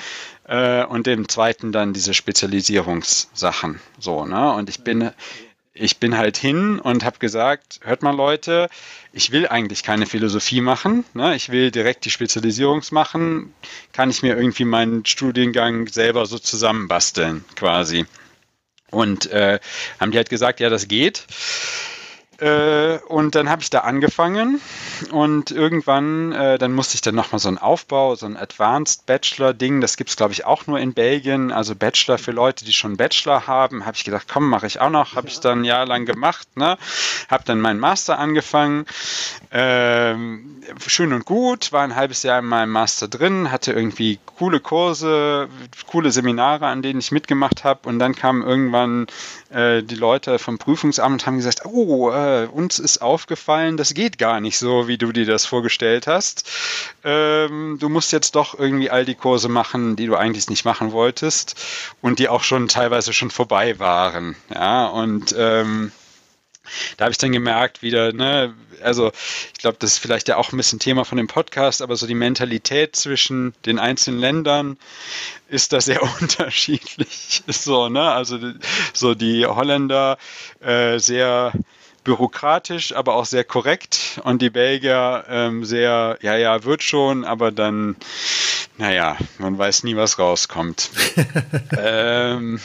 äh, 0.49 0.85
und 0.85 1.06
im 1.06 1.28
zweiten 1.28 1.73
dann 1.73 1.92
diese 1.92 2.14
Spezialisierungssachen. 2.14 3.80
So, 3.99 4.26
ne? 4.26 4.52
Und 4.52 4.68
ich 4.68 4.83
bin 4.83 5.11
ich 5.76 5.99
bin 5.99 6.16
halt 6.16 6.37
hin 6.37 6.78
und 6.78 7.04
habe 7.04 7.18
gesagt, 7.18 7.80
hört 7.83 8.02
mal 8.02 8.14
Leute, 8.14 8.68
ich 9.12 9.33
will 9.33 9.49
eigentlich 9.49 9.83
keine 9.83 10.06
Philosophie 10.06 10.61
machen, 10.61 11.04
ne? 11.14 11.35
ich 11.35 11.49
will 11.49 11.73
direkt 11.73 12.04
die 12.04 12.11
Spezialisierung 12.11 12.83
machen, 12.92 13.52
kann 13.92 14.09
ich 14.09 14.23
mir 14.23 14.37
irgendwie 14.37 14.64
meinen 14.64 15.04
Studiengang 15.04 15.88
selber 15.88 16.26
so 16.26 16.38
zusammenbasteln 16.38 17.44
quasi. 17.56 18.06
Und 18.95 19.27
äh, 19.31 19.59
haben 20.01 20.13
die 20.13 20.17
halt 20.19 20.31
gesagt, 20.31 20.61
ja, 20.61 20.71
das 20.71 20.89
geht. 20.89 21.25
Äh, 22.45 22.99
und 23.09 23.35
dann 23.35 23.49
habe 23.49 23.63
ich 23.63 23.71
da 23.71 23.81
angefangen 23.81 24.61
und 25.11 25.51
irgendwann, 25.51 26.33
äh, 26.33 26.59
dann 26.59 26.75
musste 26.75 26.95
ich 26.95 27.01
dann 27.01 27.15
nochmal 27.15 27.39
so 27.39 27.49
einen 27.49 27.57
Aufbau, 27.57 28.17
so 28.17 28.27
ein 28.27 28.37
Advanced 28.37 29.07
Bachelor-Ding, 29.07 29.81
das 29.81 29.97
gibt 29.97 30.11
es 30.11 30.17
glaube 30.17 30.35
ich 30.35 30.45
auch 30.45 30.67
nur 30.67 30.79
in 30.79 30.93
Belgien, 30.93 31.51
also 31.51 31.75
Bachelor 31.75 32.19
für 32.19 32.33
Leute, 32.33 32.67
die 32.67 32.75
schon 32.75 32.99
Bachelor 32.99 33.47
haben, 33.47 33.87
habe 33.87 33.97
ich 33.97 34.05
gedacht, 34.05 34.27
komm, 34.31 34.51
mache 34.51 34.67
ich 34.67 34.79
auch 34.79 34.91
noch, 34.91 35.15
habe 35.15 35.29
ich 35.29 35.41
dann 35.41 35.61
ein 35.61 35.65
Jahr 35.65 35.87
lang 35.87 36.05
gemacht, 36.05 36.47
ne? 36.55 36.77
habe 37.31 37.45
dann 37.47 37.63
meinen 37.63 37.81
Master 37.81 38.19
angefangen, 38.19 38.85
ähm, 39.51 40.63
schön 40.87 41.15
und 41.15 41.25
gut, 41.25 41.73
war 41.73 41.83
ein 41.83 41.97
halbes 41.97 42.25
Jahr 42.25 42.41
in 42.41 42.47
meinem 42.47 42.73
Master 42.73 43.09
drin, 43.09 43.51
hatte 43.51 43.73
irgendwie 43.73 44.19
coole 44.37 44.61
Kurse, 44.61 45.49
coole 45.87 46.11
Seminare, 46.11 46.67
an 46.67 46.83
denen 46.83 46.99
ich 46.99 47.11
mitgemacht 47.11 47.65
habe 47.65 47.89
und 47.89 47.99
dann 47.99 48.15
kamen 48.15 48.43
irgendwann 48.43 49.07
äh, 49.55 49.83
die 49.83 49.95
Leute 49.95 50.39
vom 50.39 50.59
Prüfungsamt 50.59 51.27
haben 51.27 51.37
gesagt, 51.37 51.65
oh, 51.65 52.11
äh, 52.11 52.49
uns 52.51 52.79
ist 52.79 53.01
aufgefallen, 53.01 53.77
das 53.77 53.95
geht 53.95 54.19
gar 54.19 54.41
nicht 54.41 54.59
so, 54.59 54.89
wie 54.89 54.99
du 54.99 55.13
dir 55.13 55.27
das 55.27 55.47
vorgestellt 55.47 56.07
hast. 56.07 56.51
Ähm, 57.05 57.79
du 57.81 57.89
musst 57.89 58.13
jetzt 58.13 58.35
doch 58.35 58.59
irgendwie 58.59 58.91
all 58.91 59.05
die 59.05 59.15
Kurse 59.15 59.49
machen, 59.49 59.97
die 59.97 60.07
du 60.07 60.17
eigentlich 60.17 60.49
nicht 60.49 60.65
machen 60.65 60.93
wolltest 60.93 61.55
und 62.03 62.19
die 62.19 62.29
auch 62.29 62.43
schon 62.43 62.69
teilweise 62.69 63.13
schon 63.13 63.31
vorbei 63.31 63.79
waren. 63.79 64.37
Ja, 64.53 64.87
und 64.87 65.35
ähm, 65.39 65.93
da 66.97 67.04
habe 67.04 67.12
ich 67.12 67.18
dann 67.18 67.33
gemerkt, 67.33 67.83
wieder, 67.83 68.12
ne, 68.12 68.54
also 68.83 69.12
ich 69.52 69.61
glaube, 69.61 69.76
das 69.80 69.92
ist 69.92 69.99
vielleicht 69.99 70.28
ja 70.28 70.37
auch 70.37 70.52
ein 70.52 70.56
bisschen 70.56 70.78
Thema 70.78 71.04
von 71.04 71.18
dem 71.18 71.26
Podcast, 71.26 71.83
aber 71.83 71.97
so 71.97 72.06
die 72.06 72.14
Mentalität 72.14 72.97
zwischen 72.97 73.54
den 73.66 73.78
einzelnen 73.78 74.21
Ländern 74.21 74.78
ist 75.49 75.73
da 75.73 75.80
sehr 75.80 76.02
unterschiedlich. 76.21 77.42
So, 77.47 77.88
ne? 77.88 78.12
Also 78.12 78.38
so 78.92 79.14
die 79.14 79.47
Holländer 79.47 80.18
äh, 80.61 80.99
sehr 80.99 81.52
bürokratisch, 82.04 82.94
aber 82.94 83.14
auch 83.14 83.25
sehr 83.25 83.44
korrekt 83.44 84.21
und 84.25 84.42
die 84.42 84.50
Belgier 84.50 85.25
ähm, 85.28 85.64
sehr, 85.64 86.18
ja, 86.21 86.37
ja, 86.37 86.64
wird 86.64 86.83
schon, 86.83 87.25
aber 87.25 87.50
dann, 87.50 87.97
naja, 88.76 89.16
man 89.38 89.56
weiß 89.56 89.85
nie, 89.85 89.97
was 89.97 90.18
rauskommt. 90.18 90.90
ähm, 91.78 92.61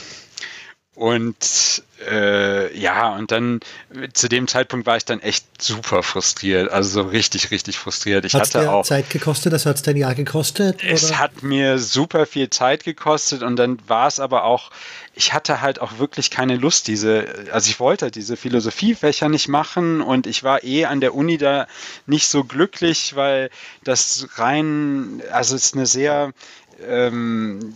und 0.99 1.81
äh, 2.11 2.77
ja, 2.77 3.15
und 3.15 3.31
dann 3.31 3.61
zu 4.11 4.27
dem 4.27 4.49
Zeitpunkt 4.49 4.85
war 4.85 4.97
ich 4.97 5.05
dann 5.05 5.21
echt 5.21 5.45
super 5.61 6.03
frustriert, 6.03 6.69
also 6.69 7.03
so 7.03 7.07
richtig, 7.07 7.51
richtig 7.51 7.77
frustriert. 7.77 8.25
Ich 8.25 8.33
hat's 8.33 8.53
hatte 8.53 8.65
dir 8.65 8.73
auch 8.73 8.83
Zeit 8.83 9.09
gekostet, 9.09 9.53
das 9.53 9.65
hat 9.65 9.77
es 9.77 9.81
dein 9.81 9.95
Jahr 9.95 10.13
gekostet? 10.13 10.83
Es 10.83 11.05
oder? 11.05 11.19
hat 11.19 11.41
mir 11.41 11.79
super 11.79 12.25
viel 12.25 12.49
Zeit 12.49 12.83
gekostet 12.83 13.43
und 13.43 13.55
dann 13.55 13.79
war 13.87 14.07
es 14.07 14.19
aber 14.19 14.43
auch, 14.43 14.71
ich 15.13 15.31
hatte 15.31 15.61
halt 15.61 15.79
auch 15.79 15.99
wirklich 15.99 16.31
keine 16.31 16.57
Lust, 16.57 16.89
diese, 16.89 17.27
also 17.53 17.69
ich 17.69 17.79
wollte 17.79 18.11
diese 18.11 18.35
Philosophiefächer 18.35 19.29
nicht 19.29 19.47
machen 19.47 20.01
und 20.01 20.27
ich 20.27 20.43
war 20.43 20.65
eh 20.65 20.83
an 20.83 20.99
der 20.99 21.15
Uni 21.15 21.37
da 21.37 21.67
nicht 22.07 22.27
so 22.27 22.43
glücklich, 22.43 23.15
weil 23.15 23.51
das 23.85 24.27
rein, 24.35 25.23
also 25.31 25.55
es 25.55 25.67
ist 25.67 25.75
eine 25.75 25.85
sehr 25.85 26.33
ähm, 26.87 27.73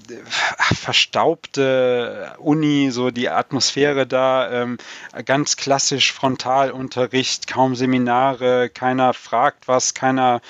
verstaubte 0.75 2.35
Uni, 2.39 2.91
so 2.91 3.11
die 3.11 3.29
Atmosphäre 3.29 4.07
da, 4.07 4.51
ähm, 4.51 4.77
ganz 5.25 5.57
klassisch 5.57 6.11
Frontalunterricht, 6.13 7.47
kaum 7.47 7.75
Seminare, 7.75 8.69
keiner 8.69 9.13
fragt 9.13 9.67
was, 9.67 9.93
keiner 9.93 10.41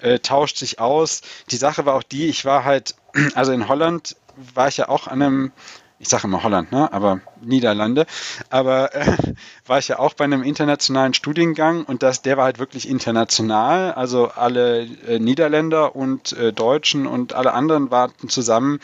äh, 0.00 0.18
tauscht 0.18 0.56
sich 0.56 0.80
aus. 0.80 1.22
Die 1.50 1.56
Sache 1.56 1.86
war 1.86 1.94
auch 1.94 2.02
die, 2.02 2.26
ich 2.26 2.44
war 2.44 2.64
halt, 2.64 2.94
also 3.34 3.52
in 3.52 3.68
Holland 3.68 4.16
war 4.36 4.68
ich 4.68 4.76
ja 4.76 4.88
auch 4.88 5.06
an 5.06 5.22
einem 5.22 5.52
ich 6.00 6.08
sage 6.08 6.26
immer 6.26 6.42
Holland, 6.42 6.70
ne? 6.70 6.92
aber 6.92 7.20
Niederlande, 7.42 8.06
aber 8.50 8.94
äh, 8.94 9.16
war 9.66 9.78
ich 9.78 9.88
ja 9.88 9.98
auch 9.98 10.14
bei 10.14 10.24
einem 10.24 10.42
internationalen 10.42 11.14
Studiengang 11.14 11.84
und 11.84 12.02
das, 12.02 12.22
der 12.22 12.36
war 12.36 12.44
halt 12.44 12.58
wirklich 12.58 12.88
international. 12.88 13.92
Also 13.92 14.28
alle 14.28 14.82
äh, 15.06 15.18
Niederländer 15.18 15.96
und 15.96 16.32
äh, 16.32 16.52
Deutschen 16.52 17.06
und 17.06 17.32
alle 17.32 17.52
anderen 17.52 17.90
warten 17.90 18.28
zusammen 18.28 18.80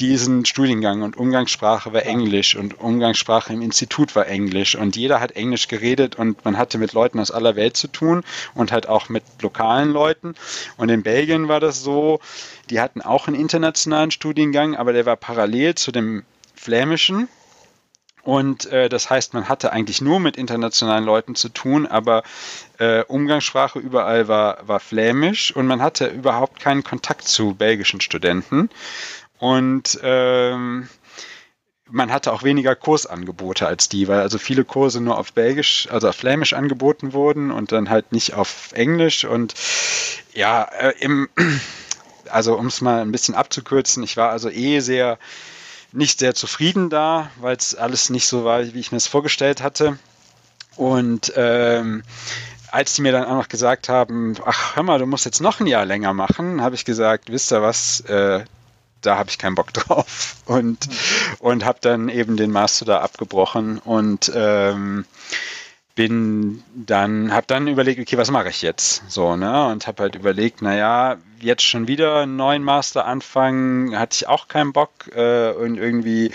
diesen 0.00 0.44
Studiengang 0.44 1.02
und 1.02 1.16
Umgangssprache 1.16 1.92
war 1.92 2.04
Englisch 2.04 2.56
und 2.56 2.80
Umgangssprache 2.80 3.52
im 3.52 3.62
Institut 3.62 4.16
war 4.16 4.26
Englisch 4.26 4.74
und 4.74 4.96
jeder 4.96 5.20
hat 5.20 5.32
Englisch 5.32 5.68
geredet 5.68 6.16
und 6.16 6.44
man 6.44 6.58
hatte 6.58 6.78
mit 6.78 6.92
Leuten 6.92 7.20
aus 7.20 7.30
aller 7.30 7.56
Welt 7.56 7.76
zu 7.76 7.88
tun 7.88 8.24
und 8.54 8.72
halt 8.72 8.88
auch 8.88 9.08
mit 9.08 9.22
lokalen 9.42 9.92
Leuten. 9.92 10.34
Und 10.76 10.88
in 10.88 11.02
Belgien 11.02 11.46
war 11.46 11.60
das 11.60 11.82
so, 11.82 12.20
die 12.70 12.80
hatten 12.80 13.00
auch 13.02 13.28
einen 13.28 13.38
internationalen 13.38 14.10
Studiengang, 14.10 14.74
aber 14.74 14.92
der 14.92 15.06
war 15.06 15.16
parallel 15.16 15.74
zu 15.74 15.92
dem 15.92 16.24
flämischen. 16.62 17.28
Und 18.22 18.66
äh, 18.66 18.88
das 18.88 19.10
heißt, 19.10 19.34
man 19.34 19.48
hatte 19.48 19.72
eigentlich 19.72 20.00
nur 20.00 20.20
mit 20.20 20.36
internationalen 20.36 21.04
Leuten 21.04 21.34
zu 21.34 21.48
tun, 21.48 21.88
aber 21.88 22.22
äh, 22.78 23.02
Umgangssprache 23.02 23.80
überall 23.80 24.28
war, 24.28 24.58
war 24.66 24.78
flämisch 24.78 25.54
und 25.54 25.66
man 25.66 25.82
hatte 25.82 26.06
überhaupt 26.06 26.60
keinen 26.60 26.84
Kontakt 26.84 27.26
zu 27.26 27.54
belgischen 27.54 28.00
Studenten. 28.00 28.70
Und 29.40 29.98
ähm, 30.04 30.88
man 31.90 32.12
hatte 32.12 32.32
auch 32.32 32.44
weniger 32.44 32.76
Kursangebote 32.76 33.66
als 33.66 33.88
die, 33.88 34.06
weil 34.06 34.20
also 34.20 34.38
viele 34.38 34.64
Kurse 34.64 35.00
nur 35.00 35.18
auf 35.18 35.32
Belgisch, 35.32 35.88
also 35.90 36.08
auf 36.08 36.14
Flämisch 36.14 36.52
angeboten 36.52 37.12
wurden 37.12 37.50
und 37.50 37.72
dann 37.72 37.90
halt 37.90 38.12
nicht 38.12 38.34
auf 38.34 38.70
Englisch. 38.72 39.24
Und 39.24 39.54
ja, 40.32 40.62
äh, 40.62 40.94
im, 41.00 41.28
also 42.30 42.56
um 42.56 42.66
es 42.66 42.80
mal 42.80 43.02
ein 43.02 43.10
bisschen 43.10 43.34
abzukürzen, 43.34 44.04
ich 44.04 44.16
war 44.16 44.30
also 44.30 44.48
eh 44.48 44.78
sehr 44.78 45.18
nicht 45.92 46.18
sehr 46.18 46.34
zufrieden 46.34 46.90
da, 46.90 47.30
weil 47.40 47.56
es 47.56 47.74
alles 47.74 48.10
nicht 48.10 48.26
so 48.26 48.44
war, 48.44 48.62
wie 48.62 48.80
ich 48.80 48.92
mir 48.92 48.98
es 48.98 49.06
vorgestellt 49.06 49.62
hatte. 49.62 49.98
Und 50.76 51.32
ähm, 51.36 52.02
als 52.70 52.94
die 52.94 53.02
mir 53.02 53.12
dann 53.12 53.24
auch 53.24 53.36
noch 53.36 53.48
gesagt 53.48 53.88
haben, 53.88 54.34
ach 54.46 54.76
hör 54.76 54.82
mal, 54.82 54.98
du 54.98 55.06
musst 55.06 55.26
jetzt 55.26 55.40
noch 55.40 55.60
ein 55.60 55.66
Jahr 55.66 55.84
länger 55.84 56.14
machen, 56.14 56.62
habe 56.62 56.74
ich 56.74 56.84
gesagt, 56.84 57.30
wisst 57.30 57.52
ihr 57.52 57.60
was, 57.60 58.00
äh, 58.00 58.44
da 59.02 59.18
habe 59.18 59.28
ich 59.28 59.38
keinen 59.38 59.54
Bock 59.54 59.72
drauf 59.74 60.36
und, 60.46 60.88
mhm. 60.88 60.94
und 61.40 61.64
habe 61.64 61.78
dann 61.82 62.08
eben 62.08 62.36
den 62.36 62.50
Master 62.50 62.86
da 62.86 63.00
abgebrochen 63.00 63.78
und 63.78 64.32
ähm, 64.34 65.04
bin 65.94 66.62
dann, 66.74 67.32
habe 67.32 67.46
dann 67.46 67.68
überlegt, 67.68 68.00
okay, 68.00 68.16
was 68.16 68.30
mache 68.30 68.48
ich 68.48 68.62
jetzt? 68.62 69.02
So, 69.08 69.36
ne? 69.36 69.66
Und 69.66 69.86
habe 69.86 70.04
halt 70.04 70.14
überlegt, 70.14 70.62
naja, 70.62 71.18
jetzt 71.42 71.64
schon 71.64 71.88
wieder 71.88 72.20
einen 72.20 72.36
neuen 72.36 72.62
Master 72.62 73.04
anfangen, 73.04 73.98
hatte 73.98 74.16
ich 74.16 74.28
auch 74.28 74.48
keinen 74.48 74.72
Bock 74.72 74.90
äh, 75.14 75.52
und 75.52 75.76
irgendwie, 75.76 76.32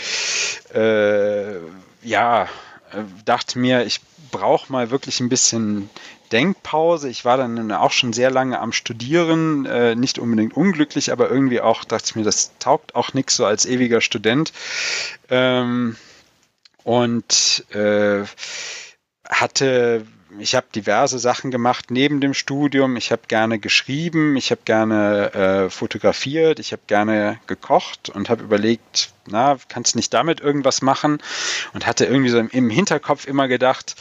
äh, 0.73 1.57
ja, 2.03 2.43
äh, 2.91 3.03
dachte 3.25 3.59
mir, 3.59 3.85
ich 3.85 4.01
brauche 4.31 4.71
mal 4.71 4.91
wirklich 4.91 5.19
ein 5.19 5.29
bisschen 5.29 5.89
Denkpause. 6.31 7.09
Ich 7.09 7.25
war 7.25 7.37
dann 7.37 7.71
auch 7.71 7.91
schon 7.91 8.13
sehr 8.13 8.31
lange 8.31 8.59
am 8.59 8.73
Studieren, 8.73 9.65
äh, 9.65 9.95
nicht 9.95 10.19
unbedingt 10.19 10.55
unglücklich, 10.55 11.11
aber 11.11 11.29
irgendwie 11.29 11.61
auch 11.61 11.83
dachte 11.85 12.05
ich 12.07 12.15
mir, 12.15 12.23
das 12.23 12.51
taugt 12.59 12.95
auch 12.95 13.13
nichts 13.13 13.35
so 13.35 13.45
als 13.45 13.65
ewiger 13.65 14.01
Student. 14.01 14.51
Ähm, 15.29 15.95
und 16.83 17.65
äh, 17.73 18.23
hatte, 19.29 20.05
ich 20.39 20.55
habe 20.55 20.67
diverse 20.73 21.19
Sachen 21.19 21.51
gemacht 21.51 21.89
neben 21.89 22.21
dem 22.21 22.33
Studium. 22.33 22.97
Ich 22.97 23.11
habe 23.11 23.23
gerne 23.27 23.59
geschrieben, 23.59 24.35
ich 24.35 24.51
habe 24.51 24.61
gerne 24.65 25.33
äh, 25.33 25.69
fotografiert, 25.69 26.59
ich 26.59 26.71
habe 26.71 26.81
gerne 26.87 27.39
gekocht 27.47 28.09
und 28.09 28.29
habe 28.29 28.43
überlegt, 28.43 29.11
na, 29.27 29.57
kannst 29.67 29.95
nicht 29.95 30.13
damit 30.13 30.39
irgendwas 30.39 30.81
machen? 30.81 31.19
Und 31.73 31.85
hatte 31.85 32.05
irgendwie 32.05 32.29
so 32.29 32.39
im, 32.39 32.49
im 32.49 32.69
Hinterkopf 32.69 33.27
immer 33.27 33.47
gedacht, 33.47 33.95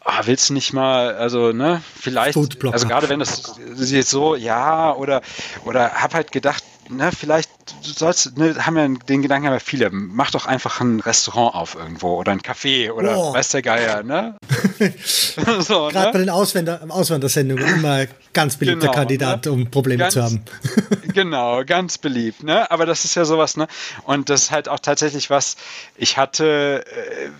ah, 0.00 0.22
willst 0.24 0.50
du 0.50 0.54
nicht 0.54 0.72
mal, 0.72 1.14
also, 1.14 1.52
ne, 1.52 1.82
vielleicht, 1.98 2.36
also 2.36 2.88
gerade 2.88 3.08
wenn 3.08 3.20
das 3.20 3.56
jetzt 3.90 4.10
so, 4.10 4.34
ja, 4.34 4.94
oder, 4.94 5.22
oder 5.64 5.92
hab 5.94 6.14
halt 6.14 6.32
gedacht, 6.32 6.62
ne, 6.88 7.10
vielleicht 7.12 7.50
du 7.84 7.90
sollst, 7.90 8.36
ne, 8.38 8.54
haben 8.64 8.76
ja 8.76 8.88
den 8.88 9.22
Gedanken 9.22 9.46
ja 9.46 9.58
viele, 9.58 9.90
mach 9.90 10.30
doch 10.30 10.46
einfach 10.46 10.80
ein 10.80 11.00
Restaurant 11.00 11.54
auf 11.54 11.74
irgendwo 11.74 12.16
oder 12.16 12.32
ein 12.32 12.40
Café 12.40 12.90
oder 12.90 13.16
oh. 13.16 13.34
weiß 13.34 13.50
der 13.50 13.62
Geier, 13.62 14.02
ne? 14.02 14.36
so, 15.60 15.88
Gerade 15.88 16.06
ne? 16.06 16.10
bei 16.12 16.18
den 16.18 16.30
Auswander 16.30 16.80
Auswandersendungen 16.88 17.66
immer 17.66 18.06
ganz 18.32 18.56
beliebter 18.56 18.86
genau, 18.86 18.92
Kandidat, 18.92 19.46
ne? 19.46 19.52
um 19.52 19.70
Probleme 19.70 20.00
ganz, 20.00 20.14
zu 20.14 20.22
haben. 20.22 20.44
genau, 21.14 21.64
ganz 21.64 21.98
beliebt, 21.98 22.42
ne? 22.42 22.70
Aber 22.70 22.86
das 22.86 23.04
ist 23.04 23.14
ja 23.14 23.24
sowas, 23.24 23.56
ne? 23.56 23.66
Und 24.04 24.30
das 24.30 24.44
ist 24.44 24.50
halt 24.50 24.68
auch 24.68 24.80
tatsächlich 24.80 25.30
was, 25.30 25.56
ich 25.96 26.16
hatte, 26.16 26.84
äh, 26.86 27.30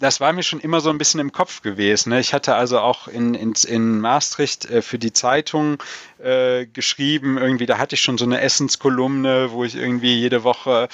das 0.00 0.20
war 0.20 0.32
mir 0.32 0.42
schon 0.42 0.60
immer 0.60 0.80
so 0.80 0.90
ein 0.90 0.98
bisschen 0.98 1.20
im 1.20 1.32
Kopf 1.32 1.62
gewesen. 1.62 2.10
Ne? 2.10 2.20
Ich 2.20 2.34
hatte 2.34 2.54
also 2.56 2.78
auch 2.80 3.08
in, 3.08 3.34
in, 3.34 3.54
in 3.66 4.00
Maastricht 4.00 4.66
äh, 4.66 4.82
für 4.82 4.98
die 4.98 5.12
Zeitung 5.12 5.78
äh, 6.24 6.66
geschrieben, 6.66 7.38
irgendwie, 7.38 7.66
da 7.66 7.78
hatte 7.78 7.94
ich 7.94 8.00
schon 8.00 8.18
so 8.18 8.24
eine 8.24 8.40
Essenskolumne, 8.40 9.52
wo 9.52 9.64
ich 9.64 9.76
irgendwie 9.76 10.14
jede 10.14 10.42
Woche 10.44 10.88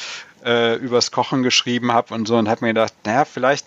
äh, 0.45 0.77
übers 0.77 1.11
Kochen 1.11 1.43
geschrieben 1.43 1.93
habe 1.93 2.15
und 2.15 2.27
so 2.27 2.37
und 2.37 2.49
habe 2.49 2.65
mir 2.65 2.75
gedacht, 2.75 2.95
naja, 3.05 3.25
vielleicht 3.25 3.67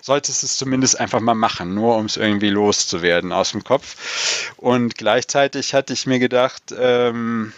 solltest 0.00 0.42
es 0.42 0.56
zumindest 0.56 0.98
einfach 0.98 1.20
mal 1.20 1.34
machen, 1.34 1.74
nur 1.74 1.96
um 1.96 2.06
es 2.06 2.16
irgendwie 2.16 2.50
loszuwerden 2.50 3.32
aus 3.32 3.52
dem 3.52 3.64
Kopf. 3.64 4.52
Und 4.56 4.96
gleichzeitig 4.96 5.74
hatte 5.74 5.92
ich 5.92 6.06
mir 6.06 6.18
gedacht, 6.18 6.74
ähm, 6.76 7.52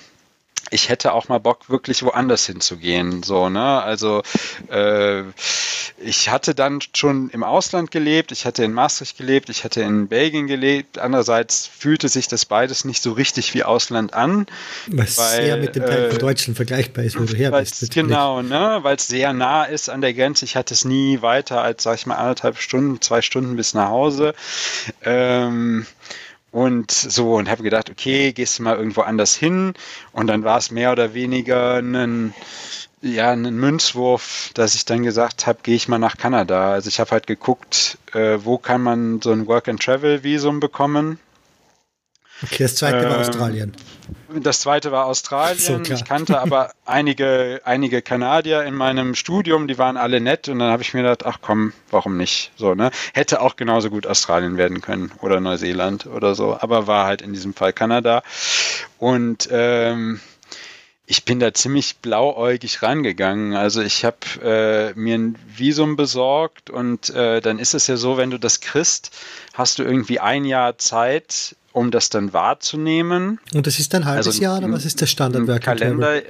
ich 0.73 0.88
hätte 0.88 1.12
auch 1.12 1.29
mal 1.29 1.38
Bock, 1.38 1.69
wirklich 1.69 2.02
woanders 2.02 2.47
hinzugehen. 2.47 3.23
So, 3.23 3.49
ne? 3.49 3.83
Also 3.83 4.23
äh, 4.71 5.23
ich 5.99 6.31
hatte 6.31 6.55
dann 6.55 6.81
schon 6.95 7.31
im 7.31 7.45
Ausland 7.45 7.91
gelebt, 7.91 8.33
ich 8.33 8.47
hatte 8.47 8.64
in 8.64 8.73
Maastricht 8.73 9.19
gelebt, 9.19 9.50
ich 9.50 9.64
hatte 9.64 9.83
in 9.83 10.09
Belgien 10.09 10.47
gelebt. 10.47 10.99
Andererseits 10.99 11.67
fühlte 11.67 12.09
sich 12.09 12.26
das 12.26 12.47
beides 12.47 12.85
nicht 12.85 13.02
so 13.02 13.12
richtig 13.12 13.55
wie 13.55 13.62
Ausland 13.62 14.14
an. 14.14 14.47
Was 14.87 15.19
weil, 15.19 15.45
sehr 15.45 15.57
mit 15.59 15.76
dem 15.76 15.85
Teil 15.85 16.09
von 16.09 16.17
äh, 16.17 16.21
Deutschland 16.21 16.57
vergleichbar 16.57 17.05
ist, 17.05 17.19
wo 17.19 17.25
du 17.25 17.35
her 17.35 17.50
bist. 17.50 17.91
Genau, 17.93 18.43
ne? 18.43 18.79
weil 18.83 18.97
es 18.97 19.07
sehr 19.07 19.33
nah 19.33 19.64
ist 19.64 19.91
an 19.91 20.00
der 20.00 20.14
Grenze. 20.14 20.45
Ich 20.45 20.57
hatte 20.57 20.75
es 20.75 20.85
nie 20.85 21.21
weiter 21.23 21.62
als, 21.62 21.83
sag 21.83 21.97
ich 21.97 22.07
mal, 22.07 22.17
anderthalb 22.17 22.59
Stunden, 22.59 23.00
zwei 23.00 23.21
Stunden 23.21 23.57
bis 23.57 23.75
nach 23.75 23.88
Hause. 23.88 24.35
Ähm, 25.05 25.87
und 26.52 26.90
so 26.90 27.35
und 27.35 27.50
habe 27.50 27.62
gedacht, 27.62 27.90
okay, 27.90 28.32
gehst 28.32 28.59
du 28.59 28.62
mal 28.62 28.76
irgendwo 28.76 29.00
anders 29.00 29.35
hin 29.35 29.75
und 30.12 30.28
dann 30.28 30.44
war 30.44 30.59
es 30.59 30.71
mehr 30.71 30.92
oder 30.92 31.14
weniger 31.14 31.78
ein 31.78 32.35
ja, 33.02 33.32
ein 33.32 33.42
Münzwurf, 33.56 34.52
dass 34.54 34.76
ich 34.76 34.85
dann 34.85 35.02
gesagt 35.02 35.49
habe, 35.49 35.59
gehe 35.64 35.75
ich 35.75 35.88
mal 35.88 35.99
nach 35.99 36.16
Kanada. 36.16 36.71
Also 36.71 36.88
ich 36.88 37.00
habe 37.00 37.11
halt 37.11 37.26
geguckt, 37.26 37.99
äh, 38.12 38.38
wo 38.42 38.59
kann 38.59 38.80
man 38.80 39.21
so 39.21 39.32
ein 39.32 39.49
Work-and-Travel-Visum 39.49 40.61
bekommen. 40.61 41.18
Okay, 42.43 42.65
das 42.65 42.77
zweite 42.77 42.99
ähm, 42.99 43.11
war 43.11 43.19
Australien. 43.21 43.73
Das 44.35 44.61
zweite 44.61 44.93
war 44.93 45.07
Australien. 45.07 45.85
So, 45.85 45.95
ich 45.95 46.05
kannte 46.05 46.41
aber 46.41 46.73
einige, 46.87 47.61
einige 47.65 48.03
Kanadier 48.03 48.63
in 48.65 48.75
meinem 48.75 49.15
Studium, 49.15 49.69
die 49.69 49.79
waren 49.79 49.97
alle 49.97 50.21
nett 50.21 50.49
und 50.49 50.59
dann 50.59 50.71
habe 50.71 50.83
ich 50.83 50.95
mir 50.95 51.03
gedacht, 51.03 51.25
ach 51.27 51.39
komm, 51.43 51.73
warum 51.91 52.17
nicht? 52.17 52.53
So, 52.57 52.75
ne? 52.75 52.91
Hätte 53.13 53.41
auch 53.41 53.57
genauso 53.57 53.91
gut 53.91 54.07
Australien 54.07 54.57
werden 54.57 54.81
können 54.81 55.13
oder 55.21 55.41
Neuseeland 55.41 56.07
oder 56.07 56.35
so, 56.35 56.57
aber 56.59 56.87
war 56.87 57.07
halt 57.07 57.23
in 57.23 57.33
diesem 57.33 57.55
Fall 57.55 57.73
Kanada. 57.73 58.23
Und 58.99 59.49
ähm, 59.51 60.21
ich 61.07 61.25
bin 61.25 61.41
da 61.41 61.53
ziemlich 61.53 61.99
blauäugig 61.99 62.83
rangegangen. 62.83 63.55
Also 63.55 63.83
ich 63.83 64.05
habe 64.05 64.17
äh, 64.43 64.99
mir 64.99 65.17
ein 65.17 65.39
Visum 65.47 65.97
besorgt 65.97 66.71
und 66.71 67.11
äh, 67.11 67.41
dann 67.41 67.59
ist 67.59 67.75
es 67.75 67.87
ja 67.87 67.97
so, 67.97 68.17
wenn 68.17 68.31
du 68.31 68.39
das 68.39 68.61
kriegst, 68.61 69.11
hast 69.53 69.79
du 69.79 69.83
irgendwie 69.83 70.21
ein 70.21 70.45
Jahr 70.45 70.79
Zeit, 70.79 71.57
um 71.73 71.91
das 71.91 72.11
dann 72.11 72.33
wahrzunehmen. 72.33 73.41
Und 73.55 73.67
das 73.67 73.79
ist 73.79 73.95
ein 73.95 74.05
halbes 74.05 74.26
also, 74.26 74.43
Jahr 74.43 74.59
oder 74.59 74.71
was 74.71 74.85
ist 74.85 75.00
der 75.00 75.07
Standardwerk? 75.07 75.62
Kalender, 75.62 76.23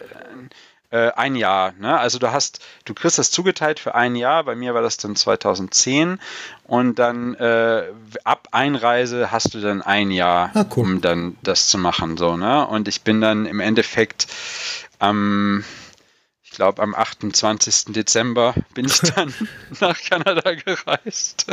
äh, 0.93 1.11
ein 1.17 1.35
Jahr. 1.35 1.73
Ne? 1.81 1.99
Also 1.99 2.19
du 2.19 2.33
hast, 2.33 2.61
du 2.85 2.95
kriegst 2.95 3.19
das 3.19 3.31
zugeteilt 3.31 3.81
für 3.81 3.95
ein 3.95 4.15
Jahr. 4.15 4.45
Bei 4.45 4.55
mir 4.55 4.75
war 4.75 4.83
das 4.83 4.99
dann 4.99 5.17
2010 5.17 6.21
und 6.65 6.99
dann 6.99 7.35
äh, 7.35 7.85
ab 8.25 8.49
Einreise 8.53 9.33
hast 9.33 9.55
du 9.55 9.61
dann 9.61 9.81
ein 9.83 10.11
Jahr, 10.11 10.51
ah, 10.55 10.65
cool. 10.77 10.85
um 10.85 11.01
dann 11.01 11.37
das 11.43 11.69
zu 11.69 11.79
machen. 11.79 12.17
So, 12.19 12.37
ne? 12.37 12.67
Und 12.67 12.89
ich 12.89 13.03
bin 13.03 13.21
dann 13.21 13.47
im 13.47 13.61
Endeffekt 13.61 14.27
am 14.99 15.65
ich 16.53 16.57
glaube, 16.57 16.83
am 16.83 16.95
28. 16.95 17.95
Dezember 17.95 18.55
bin 18.75 18.85
ich 18.85 18.99
dann 18.99 19.33
nach 19.81 19.99
Kanada 20.03 20.53
gereist. 20.53 21.47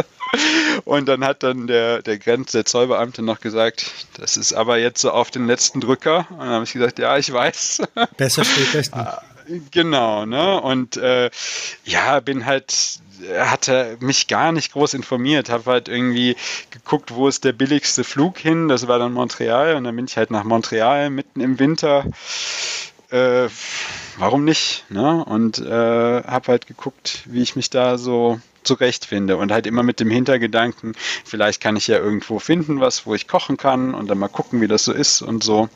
Und 0.83 1.07
dann 1.07 1.23
hat 1.23 1.41
dann 1.41 1.67
der, 1.67 2.01
der 2.01 2.19
Grenz, 2.19 2.51
der 2.51 2.65
Zollbeamte 2.65 3.21
noch 3.21 3.39
gesagt, 3.39 3.89
das 4.17 4.35
ist 4.35 4.51
aber 4.51 4.77
jetzt 4.77 4.99
so 4.99 5.11
auf 5.11 5.31
den 5.31 5.47
letzten 5.47 5.79
Drücker. 5.79 6.27
Und 6.31 6.39
dann 6.39 6.49
habe 6.49 6.65
ich 6.65 6.73
gesagt, 6.73 6.99
ja, 6.99 7.17
ich 7.17 7.31
weiß. 7.31 7.83
Besser 8.17 8.43
steht 8.43 8.75
das 8.75 8.91
nicht. 8.91 9.07
Genau, 9.71 10.27
ne? 10.27 10.61
Und 10.61 10.95
äh, 10.97 11.31
ja, 11.83 12.19
bin 12.19 12.45
halt, 12.45 12.99
hatte 13.35 13.97
mich 13.99 14.27
gar 14.27 14.51
nicht 14.51 14.73
groß 14.73 14.93
informiert, 14.93 15.49
habe 15.49 15.71
halt 15.71 15.89
irgendwie 15.89 16.35
geguckt, 16.69 17.15
wo 17.15 17.27
ist 17.27 17.45
der 17.45 17.53
billigste 17.53 18.03
Flug 18.03 18.37
hin. 18.37 18.67
Das 18.67 18.87
war 18.87 18.99
dann 18.99 19.11
Montreal 19.11 19.75
und 19.75 19.85
dann 19.85 19.95
bin 19.95 20.05
ich 20.05 20.17
halt 20.17 20.29
nach 20.29 20.43
Montreal 20.43 21.09
mitten 21.09 21.41
im 21.41 21.57
Winter. 21.57 22.05
Äh, 23.11 23.49
warum 24.17 24.45
nicht? 24.45 24.85
Ne? 24.89 25.23
Und 25.25 25.59
äh, 25.59 26.23
habe 26.23 26.47
halt 26.47 26.67
geguckt, 26.67 27.23
wie 27.25 27.41
ich 27.41 27.55
mich 27.55 27.69
da 27.69 27.97
so 27.97 28.39
zurechtfinde 28.63 29.37
und 29.37 29.51
halt 29.51 29.65
immer 29.65 29.83
mit 29.83 29.99
dem 29.99 30.11
Hintergedanken, 30.11 30.93
vielleicht 31.25 31.61
kann 31.61 31.75
ich 31.75 31.87
ja 31.87 31.97
irgendwo 31.97 32.39
finden 32.39 32.79
was, 32.79 33.05
wo 33.05 33.15
ich 33.15 33.27
kochen 33.27 33.57
kann 33.57 33.93
und 33.93 34.07
dann 34.09 34.19
mal 34.19 34.27
gucken, 34.27 34.61
wie 34.61 34.67
das 34.67 34.83
so 34.83 34.93
ist 34.93 35.21
und 35.21 35.43
so. 35.43 35.69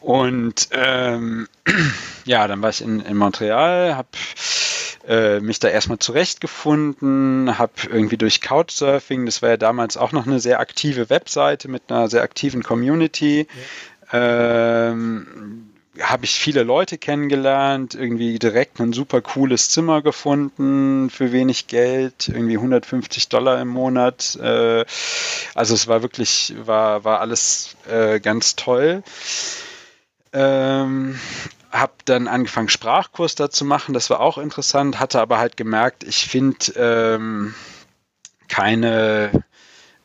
Und 0.00 0.68
ähm, 0.72 1.48
ja, 2.26 2.46
dann 2.46 2.60
war 2.60 2.70
ich 2.70 2.82
in, 2.82 3.00
in 3.00 3.16
Montreal, 3.16 3.96
habe 3.96 4.08
äh, 5.08 5.40
mich 5.40 5.60
da 5.60 5.68
erstmal 5.68 5.98
zurechtgefunden, 5.98 7.58
habe 7.58 7.72
irgendwie 7.88 8.16
durch 8.16 8.40
Couchsurfing, 8.40 9.26
das 9.26 9.42
war 9.42 9.50
ja 9.50 9.56
damals 9.56 9.96
auch 9.96 10.12
noch 10.12 10.26
eine 10.26 10.40
sehr 10.40 10.60
aktive 10.60 11.10
Webseite 11.10 11.68
mit 11.68 11.84
einer 11.88 12.08
sehr 12.08 12.22
aktiven 12.22 12.62
Community. 12.62 13.46
Ähm, 14.14 15.70
habe 16.00 16.24
ich 16.24 16.34
viele 16.34 16.62
Leute 16.62 16.98
kennengelernt, 16.98 17.94
irgendwie 17.94 18.38
direkt 18.38 18.80
ein 18.80 18.92
super 18.92 19.20
cooles 19.20 19.70
Zimmer 19.70 20.02
gefunden 20.02 21.10
für 21.10 21.32
wenig 21.32 21.66
Geld, 21.66 22.28
irgendwie 22.28 22.56
150 22.56 23.28
Dollar 23.28 23.60
im 23.60 23.68
Monat. 23.68 24.36
Äh, 24.36 24.84
also 25.54 25.74
es 25.74 25.88
war 25.88 26.02
wirklich, 26.02 26.54
war, 26.64 27.04
war 27.04 27.20
alles 27.20 27.76
äh, 27.88 28.20
ganz 28.20 28.56
toll. 28.56 29.02
Ähm, 30.32 31.18
habe 31.70 31.92
dann 32.04 32.28
angefangen, 32.28 32.68
Sprachkurs 32.68 33.34
da 33.34 33.50
zu 33.50 33.64
machen. 33.64 33.94
Das 33.94 34.10
war 34.10 34.20
auch 34.20 34.38
interessant, 34.38 35.00
hatte 35.00 35.20
aber 35.20 35.38
halt 35.38 35.56
gemerkt, 35.56 36.04
ich 36.04 36.26
finde 36.26 36.72
ähm, 36.76 37.54
keine, 38.48 39.44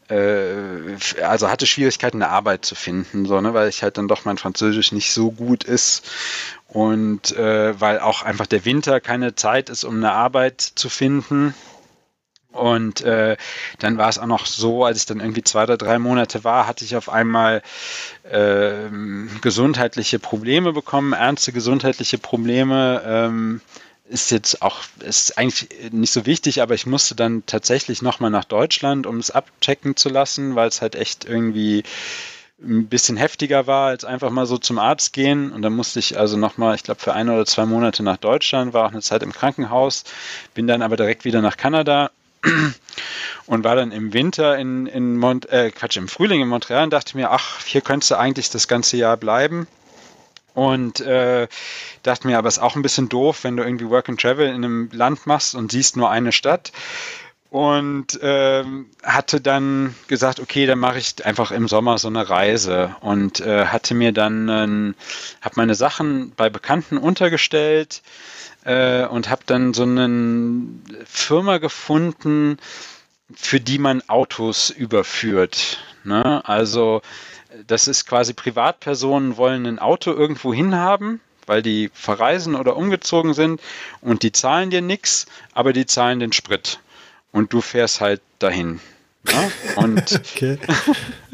äh, 0.10 1.24
also 1.24 1.50
hatte 1.50 1.68
Schwierigkeiten, 1.68 2.22
eine 2.22 2.32
Arbeit 2.32 2.66
zu 2.66 2.76
finden, 2.76 3.26
so, 3.26 3.40
ne, 3.42 3.54
weil 3.54 3.70
ich 3.70 3.84
halt 3.84 3.98
dann 3.98 4.08
doch 4.08 4.26
mein 4.26 4.38
Französisch 4.38 4.92
nicht 4.92 5.14
so 5.14 5.32
gut 5.32 5.64
ist 5.64 6.10
und 6.68 7.36
äh, 7.38 7.80
weil 7.80 8.00
auch 8.00 8.24
einfach 8.24 8.48
der 8.48 8.66
Winter 8.66 9.00
keine 9.00 9.36
Zeit 9.36 9.70
ist, 9.70 9.84
um 9.84 9.98
eine 9.98 10.12
Arbeit 10.12 10.62
zu 10.62 10.90
finden. 10.90 11.54
Und 12.52 13.02
äh, 13.02 13.38
dann 13.78 14.00
war 14.00 14.10
es 14.10 14.18
auch 14.18 14.26
noch 14.26 14.48
so, 14.48 14.84
als 14.84 14.98
ich 14.98 15.06
dann 15.06 15.20
irgendwie 15.20 15.44
zwei 15.44 15.64
oder 15.64 15.78
drei 15.78 16.00
Monate 16.00 16.44
war, 16.44 16.66
hatte 16.66 16.84
ich 16.84 16.96
auf 16.96 17.08
einmal 17.08 17.62
äh, 18.24 18.90
gesundheitliche 19.42 20.18
Probleme 20.18 20.74
bekommen, 20.74 21.14
ernste 21.14 21.52
gesundheitliche 21.52 22.18
Probleme. 22.18 23.04
Ähm, 23.06 23.62
ist 24.10 24.32
jetzt 24.32 24.62
auch, 24.62 24.80
ist 25.00 25.38
eigentlich 25.38 25.70
nicht 25.92 26.12
so 26.12 26.26
wichtig, 26.26 26.62
aber 26.62 26.74
ich 26.74 26.86
musste 26.86 27.16
dann 27.16 27.44
tatsächlich 27.46 28.02
nochmal 28.02 28.32
nach 28.32 28.44
Deutschland, 28.44 29.06
um 29.06 29.18
es 29.18 29.32
abchecken 29.32 29.96
zu 29.96 30.10
lassen, 30.10 30.56
weil 30.56 30.68
es 30.68 30.82
halt 30.82 30.96
echt 30.96 31.26
irgendwie 31.26 31.84
ein 32.62 32.88
bisschen 32.88 33.16
heftiger 33.18 33.68
war, 33.68 33.88
als 33.88 34.04
einfach 34.04 34.32
mal 34.32 34.46
so 34.46 34.58
zum 34.58 34.80
Arzt 34.80 35.14
gehen. 35.14 35.52
Und 35.52 35.62
dann 35.62 35.74
musste 35.74 36.00
ich 36.00 36.18
also 36.20 36.38
nochmal, 36.38 36.76
ich 36.76 36.84
glaube, 36.84 37.00
für 37.00 37.14
ein 37.14 37.30
oder 37.30 37.46
zwei 37.46 37.66
Monate 37.66 38.04
nach 38.04 38.18
Deutschland, 38.18 38.74
war 38.74 38.86
auch 38.86 38.92
eine 38.92 39.02
Zeit 39.02 39.24
im 39.24 39.32
Krankenhaus, 39.32 40.04
bin 40.56 40.68
dann 40.68 40.82
aber 40.82 40.98
direkt 40.98 41.24
wieder 41.24 41.42
nach 41.42 41.56
Kanada 41.56 42.12
und 43.46 43.64
war 43.64 43.76
dann 43.76 43.92
im 43.92 44.14
Winter 44.14 44.58
in, 44.58 44.88
in 44.88 45.18
Mont 45.18 45.50
äh, 45.50 45.72
Quatsch, 45.72 45.98
im 45.98 46.08
Frühling 46.08 46.42
in 46.42 46.48
Montreal 46.48 46.84
und 46.84 46.92
dachte 46.92 47.16
mir, 47.16 47.32
ach, 47.32 47.64
hier 47.66 47.82
könntest 47.82 48.12
du 48.12 48.16
eigentlich 48.16 48.50
das 48.50 48.68
ganze 48.68 48.98
Jahr 48.98 49.18
bleiben. 49.18 49.68
Und 50.60 51.00
äh, 51.00 51.48
dachte 52.04 52.28
mir, 52.28 52.38
aber 52.38 52.50
es 52.50 52.58
ist 52.58 52.64
auch 52.64 52.76
ein 52.76 52.82
bisschen 52.82 53.08
doof, 53.08 53.44
wenn 53.44 53.56
du 53.56 53.64
irgendwie 53.64 53.90
Work 53.90 54.10
and 54.10 54.20
Travel 54.20 54.48
in 54.48 54.56
einem 54.56 54.90
Land 54.92 55.26
machst 55.26 55.56
und 55.56 55.72
siehst 55.72 55.96
nur 55.96 56.10
eine 56.10 56.34
Stadt. 56.34 56.74
Und 57.50 58.20
ähm, 58.22 58.88
hatte 59.02 59.40
dann 59.40 59.96
gesagt, 60.08 60.40
okay, 60.40 60.66
dann 60.66 60.78
mache 60.78 61.00
ich 61.00 61.26
einfach 61.26 61.52
im 61.52 61.68
Sommer 61.68 61.98
so 61.98 62.10
eine 62.10 62.30
Reise 62.30 62.96
und 63.00 63.40
äh, 63.40 63.68
hatte 63.68 63.96
mir 63.96 64.12
dann, 64.12 64.50
äh, 64.50 64.94
habe 65.42 65.56
meine 65.56 65.76
Sachen 65.76 66.34
bei 66.36 66.50
Bekannten 66.50 66.98
untergestellt, 66.98 68.04
äh, 68.66 69.06
und 69.06 69.30
habe 69.30 69.42
dann 69.46 69.74
so 69.74 69.84
eine 69.84 70.62
Firma 71.06 71.58
gefunden, 71.58 72.58
für 73.34 73.60
die 73.60 73.80
man 73.80 74.04
Autos 74.10 74.70
überführt. 74.70 75.80
Ne? 76.04 76.48
Also 76.48 77.02
das 77.68 77.88
ist 77.88 78.06
quasi 78.06 78.34
Privatpersonen 78.34 79.38
wollen 79.38 79.66
ein 79.66 79.80
Auto 79.80 80.12
irgendwo 80.12 80.54
hinhaben, 80.54 81.20
weil 81.46 81.62
die 81.62 81.90
verreisen 81.94 82.56
oder 82.56 82.78
umgezogen 82.78 83.34
sind 83.34 83.62
und 84.02 84.24
die 84.24 84.32
zahlen 84.32 84.70
dir 84.70 84.82
nichts, 84.82 85.26
aber 85.54 85.74
die 85.74 85.86
zahlen 85.86 86.20
den 86.20 86.32
Sprit 86.32 86.80
und 87.32 87.54
du 87.54 87.62
fährst 87.62 88.02
halt 88.02 88.22
dahin. 88.38 88.80
Ne? 89.24 89.52
Und, 89.76 90.22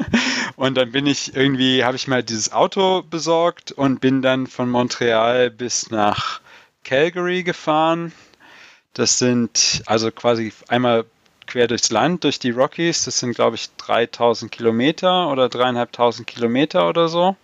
und 0.56 0.74
dann 0.74 0.92
bin 0.92 1.06
ich 1.06 1.36
irgendwie, 1.36 1.84
habe 1.84 1.96
ich 1.96 2.08
mal 2.08 2.22
dieses 2.22 2.52
Auto 2.52 3.02
besorgt 3.02 3.72
und 3.72 4.00
bin 4.00 4.22
dann 4.22 4.46
von 4.46 4.70
Montreal 4.70 5.50
bis 5.50 5.90
nach 5.90 6.40
Calgary 6.84 7.42
gefahren. 7.42 8.12
Das 8.94 9.18
sind 9.18 9.82
also 9.86 10.10
quasi 10.10 10.52
einmal 10.68 11.04
quer 11.46 11.66
durchs 11.68 11.90
Land, 11.90 12.24
durch 12.24 12.38
die 12.38 12.50
Rockies. 12.50 13.04
Das 13.04 13.18
sind, 13.18 13.34
glaube 13.34 13.56
ich, 13.56 13.70
3000 13.76 14.50
Kilometer 14.50 15.28
oder 15.28 15.48
dreieinhalbtausend 15.48 16.26
Kilometer 16.26 16.88
oder 16.88 17.08
so. 17.08 17.36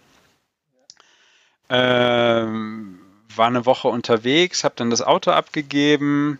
Ähm, 1.68 2.98
war 3.34 3.46
eine 3.46 3.64
Woche 3.66 3.88
unterwegs, 3.88 4.64
habe 4.64 4.74
dann 4.76 4.90
das 4.90 5.02
Auto 5.02 5.30
abgegeben 5.30 6.38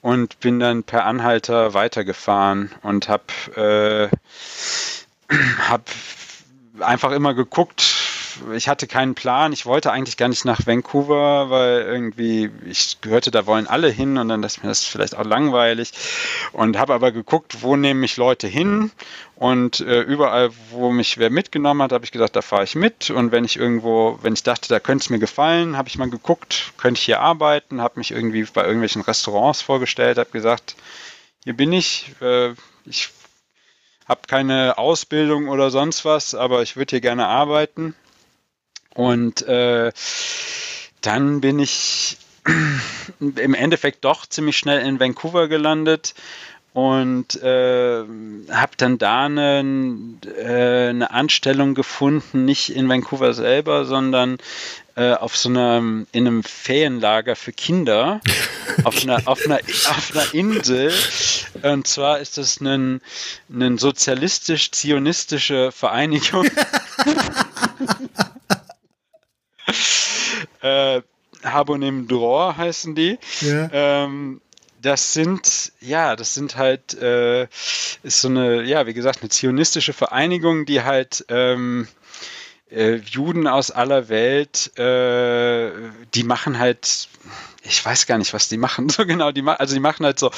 und 0.00 0.40
bin 0.40 0.60
dann 0.60 0.84
per 0.84 1.04
Anhalter 1.04 1.74
weitergefahren 1.74 2.70
und 2.82 3.08
habe 3.08 4.10
äh, 5.30 5.34
hab 5.68 5.90
einfach 6.80 7.12
immer 7.12 7.34
geguckt, 7.34 7.82
ich 8.54 8.68
hatte 8.68 8.86
keinen 8.86 9.14
Plan. 9.14 9.52
Ich 9.52 9.66
wollte 9.66 9.92
eigentlich 9.92 10.16
gar 10.16 10.28
nicht 10.28 10.44
nach 10.44 10.66
Vancouver, 10.66 11.50
weil 11.50 11.82
irgendwie 11.82 12.50
ich 12.66 13.00
gehörte, 13.00 13.30
da 13.30 13.46
wollen 13.46 13.66
alle 13.66 13.88
hin 13.88 14.18
und 14.18 14.28
dann 14.28 14.42
ist 14.42 14.62
mir 14.62 14.68
das 14.68 14.84
vielleicht 14.84 15.16
auch 15.16 15.24
langweilig. 15.24 15.92
Und 16.52 16.78
habe 16.78 16.94
aber 16.94 17.12
geguckt, 17.12 17.62
wo 17.62 17.76
nehmen 17.76 18.00
mich 18.00 18.16
Leute 18.16 18.46
hin. 18.46 18.90
Und 19.36 19.80
äh, 19.80 20.02
überall, 20.02 20.50
wo 20.70 20.90
mich 20.90 21.18
wer 21.18 21.30
mitgenommen 21.30 21.82
hat, 21.82 21.92
habe 21.92 22.04
ich 22.04 22.12
gesagt, 22.12 22.36
da 22.36 22.42
fahre 22.42 22.64
ich 22.64 22.74
mit. 22.74 23.10
Und 23.10 23.32
wenn 23.32 23.44
ich 23.44 23.56
irgendwo, 23.56 24.18
wenn 24.22 24.34
ich 24.34 24.42
dachte, 24.42 24.68
da 24.68 24.80
könnte 24.80 25.04
es 25.04 25.10
mir 25.10 25.18
gefallen, 25.18 25.76
habe 25.76 25.88
ich 25.88 25.98
mal 25.98 26.10
geguckt, 26.10 26.72
könnte 26.76 26.98
ich 26.98 27.04
hier 27.04 27.20
arbeiten, 27.20 27.80
habe 27.80 27.98
mich 27.98 28.10
irgendwie 28.10 28.44
bei 28.44 28.62
irgendwelchen 28.62 29.02
Restaurants 29.02 29.62
vorgestellt, 29.62 30.18
habe 30.18 30.30
gesagt, 30.30 30.76
hier 31.44 31.56
bin 31.56 31.72
ich. 31.72 32.12
Äh, 32.20 32.54
ich 32.84 33.10
habe 34.10 34.22
keine 34.26 34.76
Ausbildung 34.76 35.48
oder 35.48 35.70
sonst 35.70 36.04
was, 36.04 36.34
aber 36.34 36.62
ich 36.62 36.76
würde 36.76 36.90
hier 36.90 37.00
gerne 37.00 37.28
arbeiten. 37.28 37.94
Und 39.00 39.40
äh, 39.48 39.92
dann 41.00 41.40
bin 41.40 41.58
ich 41.58 42.18
im 43.18 43.54
Endeffekt 43.54 44.04
doch 44.04 44.26
ziemlich 44.26 44.58
schnell 44.58 44.86
in 44.86 45.00
Vancouver 45.00 45.48
gelandet 45.48 46.14
und 46.74 47.42
äh, 47.42 48.04
habe 48.50 48.72
dann 48.76 48.98
da 48.98 49.24
eine, 49.24 49.64
äh, 50.36 50.90
eine 50.90 51.10
Anstellung 51.12 51.74
gefunden, 51.74 52.44
nicht 52.44 52.76
in 52.76 52.90
Vancouver 52.90 53.32
selber, 53.32 53.86
sondern 53.86 54.36
äh, 54.96 55.14
auf 55.14 55.34
so 55.34 55.48
einem 55.48 56.06
in 56.12 56.26
einem 56.26 56.42
Ferienlager 56.44 57.36
für 57.36 57.52
Kinder 57.52 58.20
auf 58.84 59.02
einer, 59.02 59.22
auf 59.24 59.46
einer, 59.46 59.60
auf 59.88 60.10
einer 60.12 60.34
Insel. 60.34 60.92
Und 61.62 61.86
zwar 61.86 62.18
ist 62.18 62.36
das 62.36 62.60
eine, 62.60 63.00
eine 63.50 63.78
sozialistisch-zionistische 63.78 65.72
Vereinigung. 65.72 66.46
äh, 70.62 71.02
Habonim 71.44 72.08
Dror 72.08 72.56
heißen 72.56 72.94
die. 72.94 73.18
Ja. 73.40 73.68
Ähm, 73.72 74.40
das 74.82 75.12
sind, 75.12 75.72
ja, 75.80 76.16
das 76.16 76.34
sind 76.34 76.56
halt, 76.56 76.94
äh, 76.94 77.44
ist 78.02 78.20
so 78.20 78.28
eine, 78.28 78.62
ja, 78.62 78.86
wie 78.86 78.94
gesagt, 78.94 79.20
eine 79.20 79.28
zionistische 79.28 79.92
Vereinigung, 79.92 80.64
die 80.64 80.82
halt 80.82 81.24
ähm, 81.28 81.86
äh, 82.70 82.96
Juden 82.96 83.46
aus 83.46 83.70
aller 83.70 84.08
Welt, 84.08 84.76
äh, 84.78 85.70
die 86.14 86.24
machen 86.24 86.58
halt, 86.58 87.08
ich 87.62 87.84
weiß 87.84 88.06
gar 88.06 88.18
nicht, 88.18 88.32
was 88.32 88.48
die 88.48 88.56
machen 88.56 88.88
so 88.88 89.04
genau, 89.04 89.32
die 89.32 89.42
also 89.46 89.74
die 89.74 89.80
machen 89.80 90.06
halt 90.06 90.18
so 90.18 90.30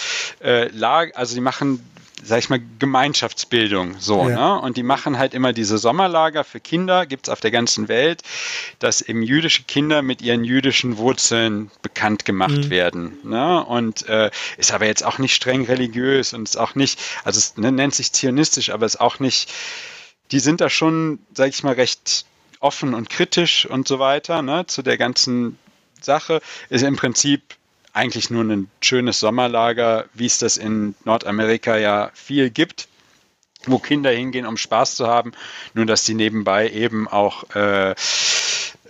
äh, 0.42 0.68
Lag, 0.68 1.10
also 1.14 1.34
die 1.34 1.40
machen 1.40 1.84
sag 2.24 2.38
ich 2.38 2.48
mal, 2.48 2.60
Gemeinschaftsbildung. 2.78 3.96
So, 3.98 4.28
ja. 4.28 4.56
ne? 4.56 4.60
Und 4.60 4.76
die 4.76 4.82
machen 4.82 5.18
halt 5.18 5.34
immer 5.34 5.52
diese 5.52 5.78
Sommerlager 5.78 6.44
für 6.44 6.60
Kinder, 6.60 7.06
gibt 7.06 7.26
es 7.26 7.32
auf 7.32 7.40
der 7.40 7.50
ganzen 7.50 7.88
Welt, 7.88 8.22
dass 8.78 9.02
eben 9.02 9.22
jüdische 9.22 9.64
Kinder 9.64 10.02
mit 10.02 10.22
ihren 10.22 10.44
jüdischen 10.44 10.98
Wurzeln 10.98 11.70
bekannt 11.82 12.24
gemacht 12.24 12.56
mhm. 12.56 12.70
werden. 12.70 13.18
Ne? 13.24 13.64
Und 13.64 14.08
äh, 14.08 14.30
ist 14.56 14.72
aber 14.72 14.86
jetzt 14.86 15.04
auch 15.04 15.18
nicht 15.18 15.34
streng 15.34 15.64
religiös 15.64 16.32
und 16.32 16.48
ist 16.48 16.56
auch 16.56 16.74
nicht, 16.74 17.00
also 17.24 17.38
es 17.38 17.56
ne, 17.56 17.72
nennt 17.72 17.94
sich 17.94 18.12
zionistisch, 18.12 18.70
aber 18.70 18.86
ist 18.86 19.00
auch 19.00 19.18
nicht, 19.18 19.52
die 20.30 20.40
sind 20.40 20.60
da 20.60 20.70
schon, 20.70 21.18
sag 21.34 21.48
ich 21.48 21.62
mal, 21.62 21.74
recht 21.74 22.24
offen 22.60 22.94
und 22.94 23.10
kritisch 23.10 23.66
und 23.66 23.88
so 23.88 23.98
weiter, 23.98 24.42
ne, 24.42 24.66
zu 24.66 24.82
der 24.82 24.96
ganzen 24.96 25.58
Sache, 26.00 26.40
ist 26.68 26.82
im 26.82 26.96
Prinzip 26.96 27.42
eigentlich 27.92 28.30
nur 28.30 28.44
ein 28.44 28.70
schönes 28.80 29.20
Sommerlager, 29.20 30.06
wie 30.14 30.26
es 30.26 30.38
das 30.38 30.56
in 30.56 30.94
Nordamerika 31.04 31.76
ja 31.76 32.10
viel 32.14 32.50
gibt, 32.50 32.88
wo 33.66 33.78
Kinder 33.78 34.10
hingehen, 34.10 34.46
um 34.46 34.56
Spaß 34.56 34.96
zu 34.96 35.06
haben, 35.06 35.32
nur 35.74 35.86
dass 35.86 36.04
die 36.04 36.14
nebenbei 36.14 36.68
eben 36.70 37.06
auch 37.06 37.44
äh, 37.54 37.94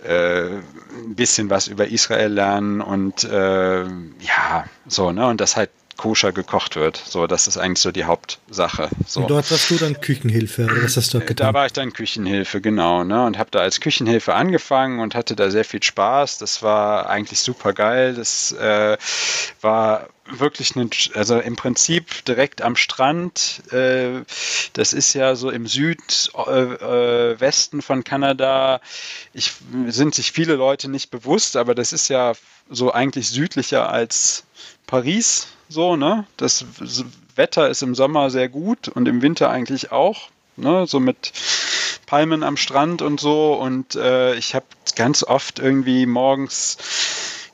äh, 0.03 0.57
ein 0.57 1.15
bisschen 1.15 1.49
was 1.49 1.67
über 1.67 1.87
Israel 1.87 2.31
lernen 2.31 2.81
und 2.81 3.23
äh, 3.23 3.83
ja, 3.83 4.65
so, 4.87 5.11
ne? 5.11 5.27
Und 5.27 5.41
das 5.41 5.55
halt 5.55 5.69
koscher 5.97 6.31
gekocht 6.31 6.75
wird. 6.75 6.97
So, 6.97 7.27
das 7.27 7.47
ist 7.47 7.57
eigentlich 7.57 7.79
so 7.79 7.91
die 7.91 8.05
Hauptsache. 8.05 8.89
So. 9.07 9.21
Und 9.21 9.29
dort 9.29 9.49
warst 9.51 9.69
du 9.69 9.77
dann 9.77 9.99
Küchenhilfe, 10.01 10.65
oder 10.65 10.83
was 10.83 10.97
hast 10.97 11.13
du 11.13 11.19
getan? 11.19 11.47
Da 11.47 11.53
war 11.53 11.65
ich 11.65 11.73
dann 11.73 11.93
Küchenhilfe, 11.93 12.61
genau. 12.61 13.03
Ne? 13.03 13.25
Und 13.25 13.37
habe 13.37 13.49
da 13.51 13.59
als 13.59 13.79
Küchenhilfe 13.79 14.33
angefangen 14.33 14.99
und 14.99 15.15
hatte 15.15 15.35
da 15.35 15.49
sehr 15.49 15.65
viel 15.65 15.83
Spaß. 15.83 16.39
Das 16.39 16.63
war 16.63 17.09
eigentlich 17.09 17.39
super 17.39 17.73
geil. 17.73 18.15
Das 18.15 18.51
äh, 18.53 18.97
war 19.61 20.07
wirklich 20.25 20.75
ein, 20.75 20.89
also 21.13 21.39
im 21.39 21.55
Prinzip 21.55 22.25
direkt 22.25 22.61
am 22.61 22.75
Strand. 22.75 23.63
Äh, 23.71 24.21
das 24.73 24.93
ist 24.93 25.13
ja 25.13 25.35
so 25.35 25.49
im 25.49 25.67
Südwesten 25.67 27.77
äh, 27.77 27.79
äh 27.79 27.81
von 27.81 28.03
Kanada. 28.03 28.81
Ich, 29.33 29.53
sind 29.87 30.15
sich 30.15 30.31
viele 30.31 30.55
Leute 30.55 30.89
nicht 30.89 31.11
bewusst, 31.11 31.57
aber 31.57 31.75
das 31.75 31.93
ist 31.93 32.07
ja 32.07 32.33
so 32.69 32.91
eigentlich 32.91 33.29
südlicher 33.29 33.89
als 33.89 34.45
Paris 34.87 35.47
so, 35.73 35.95
ne? 35.95 36.25
Das 36.37 36.65
Wetter 37.35 37.69
ist 37.69 37.81
im 37.81 37.95
Sommer 37.95 38.29
sehr 38.29 38.47
gut 38.47 38.87
und 38.87 39.07
im 39.07 39.21
Winter 39.21 39.49
eigentlich 39.49 39.91
auch, 39.91 40.29
ne? 40.55 40.85
So 40.87 40.99
mit 40.99 41.33
Palmen 42.05 42.43
am 42.43 42.57
Strand 42.57 43.01
und 43.01 43.19
so. 43.19 43.53
Und 43.55 43.95
äh, 43.95 44.35
ich 44.35 44.55
habe 44.55 44.65
ganz 44.95 45.23
oft 45.23 45.59
irgendwie 45.59 46.05
morgens 46.05 46.77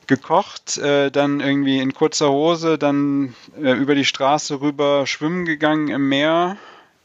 gekocht, 0.06 0.76
äh, 0.78 1.10
dann 1.10 1.40
irgendwie 1.40 1.78
in 1.78 1.94
kurzer 1.94 2.30
Hose, 2.30 2.76
dann 2.78 3.34
äh, 3.60 3.72
über 3.72 3.94
die 3.94 4.04
Straße 4.04 4.60
rüber 4.60 5.06
schwimmen 5.06 5.46
gegangen 5.46 5.88
im 5.88 6.08
Meer, 6.08 6.56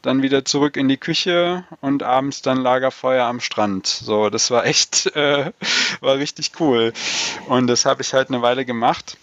dann 0.02 0.22
wieder 0.22 0.44
zurück 0.44 0.76
in 0.76 0.88
die 0.88 0.96
Küche 0.96 1.64
und 1.80 2.02
abends 2.02 2.42
dann 2.42 2.58
Lagerfeuer 2.58 3.24
am 3.24 3.40
Strand. 3.40 3.86
So, 3.86 4.28
das 4.28 4.50
war 4.50 4.66
echt, 4.66 5.06
äh, 5.16 5.52
war 6.00 6.16
richtig 6.16 6.52
cool. 6.60 6.92
Und 7.48 7.68
das 7.68 7.86
habe 7.86 8.02
ich 8.02 8.12
halt 8.12 8.28
eine 8.28 8.42
Weile 8.42 8.64
gemacht 8.64 9.16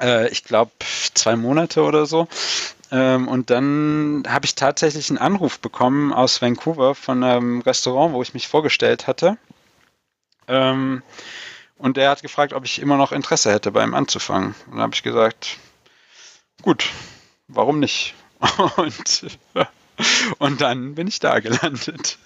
äh, 0.00 0.28
ich 0.28 0.44
glaube, 0.44 0.72
zwei 1.14 1.36
Monate 1.36 1.82
oder 1.82 2.06
so. 2.06 2.28
Ähm, 2.90 3.28
und 3.28 3.50
dann 3.50 4.24
habe 4.26 4.46
ich 4.46 4.54
tatsächlich 4.54 5.10
einen 5.10 5.18
Anruf 5.18 5.60
bekommen 5.60 6.12
aus 6.12 6.40
Vancouver 6.40 6.94
von 6.94 7.22
einem 7.22 7.60
Restaurant, 7.60 8.14
wo 8.14 8.22
ich 8.22 8.34
mich 8.34 8.48
vorgestellt 8.48 9.06
hatte. 9.06 9.36
Ähm, 10.46 11.02
und 11.76 11.96
der 11.96 12.10
hat 12.10 12.22
gefragt, 12.22 12.52
ob 12.52 12.64
ich 12.64 12.80
immer 12.80 12.96
noch 12.96 13.12
Interesse 13.12 13.52
hätte, 13.52 13.70
bei 13.70 13.84
ihm 13.84 13.94
anzufangen. 13.94 14.54
Und 14.66 14.72
dann 14.72 14.80
habe 14.80 14.94
ich 14.94 15.02
gesagt, 15.02 15.58
gut, 16.62 16.88
warum 17.46 17.78
nicht? 17.78 18.14
Und, 18.76 19.38
und 20.38 20.60
dann 20.60 20.94
bin 20.94 21.08
ich 21.08 21.18
da 21.18 21.40
gelandet. 21.40 22.18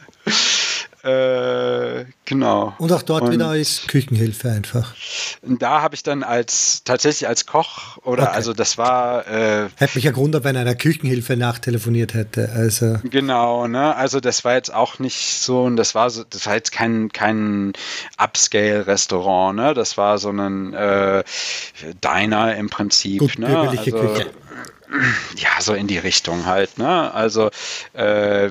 Äh, 1.04 2.04
genau. 2.24 2.74
Und 2.78 2.92
auch 2.92 3.02
dort 3.02 3.22
und 3.22 3.32
wieder 3.32 3.48
als 3.48 3.86
Küchenhilfe 3.88 4.50
einfach. 4.50 4.94
Da 5.42 5.82
habe 5.82 5.96
ich 5.96 6.04
dann 6.04 6.22
als 6.22 6.84
tatsächlich 6.84 7.26
als 7.26 7.44
Koch 7.46 7.98
oder 8.04 8.24
okay. 8.24 8.32
also 8.32 8.52
das 8.52 8.78
war. 8.78 9.26
Äh, 9.26 9.68
Hätte 9.76 9.96
mich 9.96 10.04
ja 10.04 10.12
gewundert, 10.12 10.44
wenn 10.44 10.56
einer 10.56 10.76
Küchenhilfe 10.76 11.36
nachtelefoniert 11.36 12.14
hätte. 12.14 12.50
Also. 12.54 12.98
Genau, 13.02 13.66
ne? 13.66 13.96
Also 13.96 14.20
das 14.20 14.44
war 14.44 14.54
jetzt 14.54 14.72
auch 14.72 15.00
nicht 15.00 15.40
so, 15.40 15.64
und 15.64 15.76
das 15.76 15.96
war 15.96 16.08
so, 16.10 16.22
das 16.22 16.46
war 16.46 16.54
jetzt 16.54 16.70
kein, 16.70 17.10
kein 17.10 17.72
Upscale-Restaurant, 18.18 19.56
ne? 19.56 19.74
Das 19.74 19.98
war 19.98 20.18
so 20.18 20.30
ein 20.30 20.72
äh, 20.72 21.24
Diner 22.04 22.54
im 22.54 22.70
Prinzip. 22.70 23.18
Gut, 23.18 23.38
ne? 23.38 23.58
Also, 23.58 23.90
Küche. 23.90 24.30
Ja, 25.36 25.60
so 25.60 25.74
in 25.74 25.86
die 25.86 25.98
Richtung 25.98 26.46
halt, 26.46 26.78
ne? 26.78 27.12
Also 27.14 27.50
äh, 27.94 28.50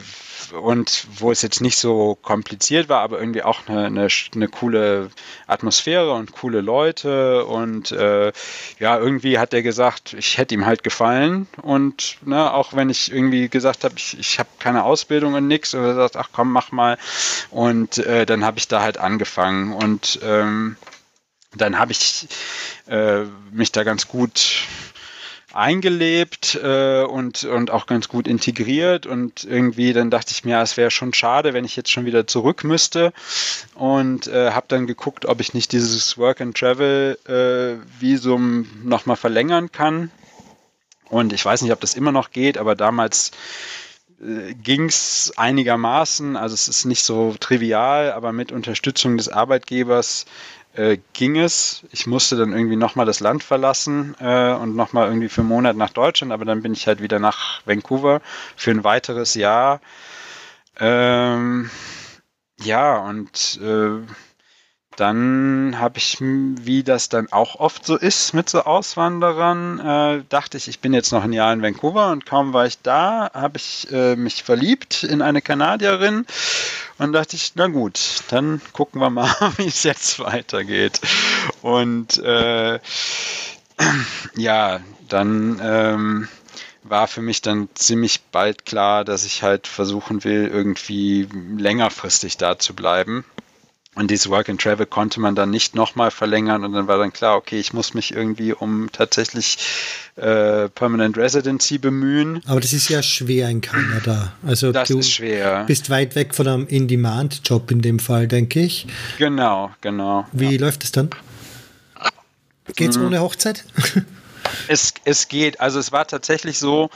und 0.52 1.08
wo 1.18 1.32
es 1.32 1.42
jetzt 1.42 1.62
nicht 1.62 1.78
so 1.78 2.16
kompliziert 2.22 2.90
war, 2.90 3.02
aber 3.02 3.20
irgendwie 3.20 3.44
auch 3.44 3.68
eine, 3.68 3.86
eine, 3.86 4.08
eine 4.36 4.48
coole 4.48 5.10
Atmosphäre 5.48 6.12
und 6.14 6.34
coole 6.34 6.62
Leute 6.62 7.46
und 7.46 7.92
äh, 7.92 8.32
ja, 8.80 8.98
irgendwie 8.98 9.40
hat 9.40 9.54
er 9.54 9.62
gesagt, 9.62 10.14
ich 10.14 10.38
hätte 10.38 10.56
ihm 10.56 10.66
halt 10.66 10.84
gefallen 10.84 11.48
und 11.62 12.18
ne, 12.26 12.54
auch 12.54 12.74
wenn 12.74 12.90
ich 12.90 13.12
irgendwie 13.12 13.50
gesagt 13.50 13.84
habe, 13.84 13.96
ich, 13.98 14.18
ich 14.20 14.40
habe 14.40 14.50
keine 14.60 14.84
Ausbildung 14.84 15.34
und 15.36 15.52
und 15.52 15.74
er 15.74 15.96
sagt, 15.96 16.16
ach 16.16 16.30
komm, 16.32 16.52
mach 16.52 16.72
mal 16.72 16.98
und 17.50 17.98
äh, 18.00 18.26
dann 18.26 18.46
habe 18.46 18.58
ich 18.58 18.68
da 18.68 18.82
halt 18.82 18.98
angefangen 18.98 19.74
und 19.74 20.20
ähm, 20.24 20.78
dann 21.56 21.78
habe 21.78 21.92
ich 21.92 22.28
äh, 22.88 23.24
mich 23.52 23.72
da 23.72 23.84
ganz 23.84 24.08
gut 24.08 24.64
eingelebt 25.54 26.60
äh, 26.62 27.04
und, 27.04 27.44
und 27.44 27.72
auch 27.72 27.86
ganz 27.86 28.08
gut 28.08 28.28
integriert. 28.28 29.06
Und 29.06 29.44
irgendwie 29.44 29.94
dann 29.94 30.10
dachte 30.10 30.32
ich 30.32 30.44
mir, 30.44 30.60
es 30.62 30.78
wäre 30.78 30.92
schon 30.92 31.14
schade, 31.14 31.54
wenn 31.54 31.66
ich 31.66 31.76
jetzt 31.76 31.92
schon 31.92 32.06
wieder 32.06 32.28
zurück 32.28 32.64
müsste. 32.64 33.14
Und 33.76 34.28
äh, 34.28 34.52
habe 34.52 34.66
dann 34.70 34.88
geguckt, 34.88 35.26
ob 35.26 35.40
ich 35.42 35.54
nicht 35.54 35.72
dieses 35.72 36.18
Work 36.18 36.42
and 36.42 36.58
Travel 36.58 37.18
äh, 37.28 37.76
nochmal 38.84 39.18
verlängern 39.18 39.72
kann. 39.72 40.12
Und 41.10 41.34
ich 41.34 41.44
weiß 41.44 41.62
nicht, 41.62 41.74
ob 41.74 41.82
das 41.82 41.94
immer 41.94 42.14
noch 42.14 42.32
geht, 42.32 42.58
aber 42.58 42.76
damals 42.76 43.32
äh, 44.22 44.54
ging 44.54 44.86
es 44.86 45.34
einigermaßen, 45.36 46.38
also 46.38 46.54
es 46.54 46.68
ist 46.68 46.86
nicht 46.86 47.04
so 47.04 47.36
trivial, 47.40 48.12
aber 48.14 48.32
mit 48.32 48.52
Unterstützung 48.52 49.18
des 49.18 49.28
Arbeitgebers 49.28 50.26
äh, 50.74 50.98
ging 51.14 51.38
es. 51.38 51.84
Ich 51.92 52.08
musste 52.08 52.36
dann 52.36 52.54
irgendwie 52.54 52.76
nochmal 52.76 53.06
das 53.06 53.20
Land 53.20 53.44
verlassen 53.44 54.16
äh, 54.20 54.54
und 54.54 54.76
nochmal 54.76 55.08
irgendwie 55.08 55.30
für 55.30 55.42
einen 55.42 55.50
Monat 55.50 55.76
nach 55.76 55.90
Deutschland, 55.90 56.32
aber 56.32 56.46
dann 56.46 56.62
bin 56.62 56.74
ich 56.74 56.88
halt 56.88 57.02
wieder 57.02 57.20
nach 57.20 57.62
Vancouver 57.66 58.22
für 58.56 58.72
ein 58.72 58.84
weiteres 58.84 59.34
Jahr. 59.36 59.82
Ähm, 60.80 61.70
ja, 62.62 62.98
und 62.98 63.60
äh, 63.62 64.02
dann 65.02 65.80
habe 65.80 65.98
ich, 65.98 66.18
wie 66.20 66.84
das 66.84 67.10
dann 67.10 67.32
auch 67.32 67.56
oft 67.56 67.88
so 67.88 67.98
ist 67.98 68.36
mit 68.36 68.50
so 68.52 68.62
Auswanderern, 68.62 69.80
äh, 69.80 70.24
dachte 70.30 70.58
ich, 70.58 70.68
ich 70.68 70.80
bin 70.80 70.94
jetzt 70.94 71.12
noch 71.12 71.24
ein 71.24 71.34
Jahr 71.34 71.52
in 71.52 71.64
Vancouver 71.64 72.12
und 72.12 72.28
kaum 72.28 72.54
war 72.54 72.68
ich 72.68 72.80
da, 72.84 73.32
habe 73.34 73.58
ich 73.58 73.92
äh, 73.92 74.16
mich 74.16 74.44
verliebt 74.44 75.04
in 75.04 75.24
eine 75.24 75.42
Kanadierin 75.42 76.28
und 77.00 77.14
dachte 77.14 77.36
ich, 77.36 77.54
na 77.56 77.66
gut, 77.66 78.00
dann 78.30 78.62
gucken 78.74 79.02
wir 79.02 79.10
mal, 79.10 79.36
wie 79.58 79.66
es 79.66 79.82
jetzt 79.82 80.20
weitergeht. 80.20 81.02
Und 81.64 82.20
äh, 82.20 82.80
ja, 84.36 84.82
dann 85.10 85.60
ähm, 85.64 86.28
war 86.84 87.08
für 87.08 87.24
mich 87.24 87.42
dann 87.42 87.70
ziemlich 87.74 88.22
bald 88.32 88.68
klar, 88.68 89.04
dass 89.04 89.26
ich 89.26 89.42
halt 89.42 89.66
versuchen 89.66 90.24
will, 90.24 90.48
irgendwie 90.48 91.28
längerfristig 91.58 92.38
da 92.38 92.60
zu 92.60 92.76
bleiben. 92.76 93.26
Und 93.94 94.10
dieses 94.10 94.30
Work 94.30 94.48
and 94.48 94.62
Travel 94.62 94.86
konnte 94.86 95.20
man 95.20 95.36
dann 95.36 95.50
nicht 95.50 95.76
nochmal 95.76 96.12
verlängern 96.12 96.64
und 96.64 96.72
dann 96.72 96.88
war 96.88 96.98
dann 96.98 97.12
klar, 97.12 97.36
okay, 97.36 97.60
ich 97.60 97.74
muss 97.74 97.94
mich 97.94 98.14
irgendwie 98.14 98.54
um 98.54 98.90
tatsächlich 98.94 99.58
äh, 100.16 100.70
Permanent 100.70 101.18
Residency 101.18 101.78
bemühen. 101.78 102.42
Aber 102.48 102.62
das 102.62 102.72
ist 102.72 102.88
ja 102.88 103.04
schwer 103.04 103.50
in 103.50 103.60
Kanada. 103.60 104.32
Also 104.48 104.72
das 104.72 104.88
du 104.88 105.00
ist 105.00 105.12
schwer. 105.12 105.66
bist 105.66 105.90
weit 105.90 106.16
weg 106.16 106.34
von 106.36 106.48
einem 106.48 106.68
In-Demand-Job 106.68 107.70
in 107.70 107.82
dem 107.82 108.00
Fall, 108.00 108.30
denke 108.30 108.62
ich. 108.62 108.88
Genau, 109.18 109.72
genau. 109.82 110.26
Wie 110.32 110.56
ja. 110.56 110.62
läuft 110.62 110.86
es 110.86 110.94
dann? 110.94 111.10
Geht's 112.78 112.98
mhm. 112.98 113.08
ohne 113.08 113.20
Hochzeit? 113.20 113.66
es, 114.70 114.94
es 115.04 115.28
geht. 115.28 115.60
Also 115.60 115.80
es 115.80 115.92
war 115.92 116.08
tatsächlich 116.08 116.60
so, 116.60 116.90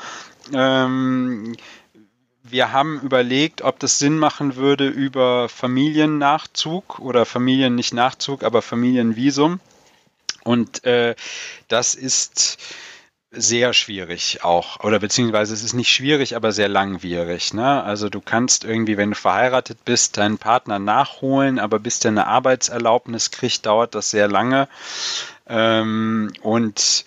ähm, 0.54 1.58
wir 2.48 2.72
haben 2.72 3.00
überlegt, 3.02 3.64
ob 3.64 3.80
das 3.80 3.98
Sinn 3.98 4.20
machen 4.20 4.56
würde 4.56 4.88
über 4.88 5.50
Familiennachzug 5.50 7.00
oder 7.00 7.26
Familien 7.26 7.76
nicht 7.76 7.94
Nachzug, 7.94 8.44
aber 8.44 8.62
Familienvisum. 8.62 9.60
Und 10.44 10.84
äh, 10.84 11.16
das 11.68 11.96
ist 11.96 12.60
sehr 13.32 13.74
schwierig 13.74 14.44
auch, 14.44 14.80
oder 14.82 15.00
beziehungsweise 15.00 15.54
es 15.54 15.64
ist 15.64 15.74
nicht 15.74 15.90
schwierig, 15.90 16.36
aber 16.36 16.52
sehr 16.52 16.70
langwierig. 16.70 17.54
Ne? 17.54 17.84
Also 17.84 18.10
du 18.10 18.22
kannst 18.22 18.64
irgendwie, 18.64 18.96
wenn 18.96 19.10
du 19.10 19.16
verheiratet 19.16 19.84
bist, 19.84 20.18
deinen 20.18 20.38
Partner 20.38 20.78
nachholen, 20.78 21.58
aber 21.60 21.80
bis 21.80 22.00
der 22.00 22.12
eine 22.12 22.28
Arbeitserlaubnis 22.28 23.32
kriegt, 23.32 23.66
dauert 23.66 23.96
das 23.96 24.12
sehr 24.12 24.28
lange. 24.28 24.70
Ähm, 25.48 26.32
und 26.42 27.06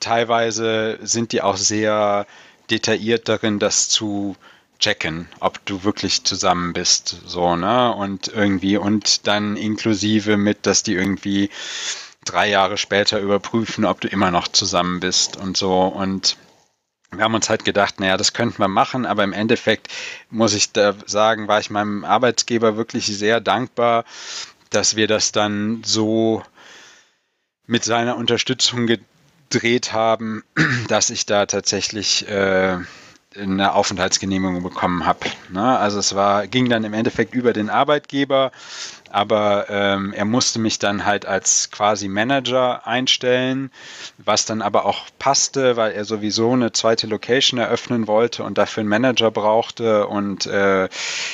teilweise 0.00 0.98
sind 1.02 1.32
die 1.32 1.40
auch 1.40 1.56
sehr 1.56 2.26
detailliert 2.68 3.28
darin, 3.28 3.60
das 3.60 3.88
zu 3.88 4.36
checken, 4.82 5.28
ob 5.40 5.64
du 5.64 5.84
wirklich 5.84 6.24
zusammen 6.24 6.72
bist, 6.72 7.16
so, 7.26 7.56
ne? 7.56 7.94
Und 7.94 8.28
irgendwie, 8.28 8.76
und 8.76 9.26
dann 9.26 9.56
inklusive 9.56 10.36
mit, 10.36 10.66
dass 10.66 10.82
die 10.82 10.94
irgendwie 10.94 11.50
drei 12.24 12.48
Jahre 12.48 12.76
später 12.76 13.20
überprüfen, 13.20 13.84
ob 13.84 14.00
du 14.00 14.08
immer 14.08 14.30
noch 14.30 14.48
zusammen 14.48 15.00
bist 15.00 15.36
und 15.36 15.56
so. 15.56 15.84
Und 15.84 16.36
wir 17.12 17.24
haben 17.24 17.34
uns 17.34 17.48
halt 17.48 17.64
gedacht, 17.64 18.00
naja, 18.00 18.16
das 18.16 18.32
könnten 18.32 18.58
wir 18.58 18.68
machen, 18.68 19.06
aber 19.06 19.22
im 19.22 19.32
Endeffekt 19.32 19.88
muss 20.30 20.54
ich 20.54 20.72
da 20.72 20.94
sagen, 21.06 21.48
war 21.48 21.60
ich 21.60 21.70
meinem 21.70 22.04
Arbeitsgeber 22.04 22.76
wirklich 22.76 23.06
sehr 23.06 23.40
dankbar, 23.40 24.04
dass 24.70 24.96
wir 24.96 25.06
das 25.06 25.30
dann 25.30 25.82
so 25.84 26.42
mit 27.66 27.84
seiner 27.84 28.16
Unterstützung 28.16 28.86
gedreht 28.86 29.92
haben, 29.92 30.42
dass 30.88 31.10
ich 31.10 31.26
da 31.26 31.46
tatsächlich 31.46 32.26
äh, 32.28 32.78
eine 33.36 33.74
Aufenthaltsgenehmigung 33.74 34.62
bekommen 34.62 35.06
habe. 35.06 35.20
Ne? 35.50 35.78
Also 35.78 35.98
es 35.98 36.14
war, 36.14 36.46
ging 36.46 36.68
dann 36.68 36.84
im 36.84 36.94
Endeffekt 36.94 37.34
über 37.34 37.52
den 37.52 37.70
Arbeitgeber, 37.70 38.52
aber 39.10 39.66
ähm, 39.68 40.12
er 40.12 40.24
musste 40.24 40.58
mich 40.58 40.78
dann 40.78 41.04
halt 41.04 41.26
als 41.26 41.70
quasi 41.70 42.08
Manager 42.08 42.86
einstellen, 42.86 43.70
was 44.18 44.46
dann 44.46 44.62
aber 44.62 44.86
auch 44.86 45.06
passte, 45.18 45.76
weil 45.76 45.92
er 45.92 46.04
sowieso 46.04 46.52
eine 46.52 46.72
zweite 46.72 47.06
Location 47.06 47.60
eröffnen 47.60 48.06
wollte 48.06 48.42
und 48.42 48.58
dafür 48.58 48.80
einen 48.80 48.88
Manager 48.88 49.30
brauchte 49.30 50.06
und 50.06 50.46
äh, 50.46 50.88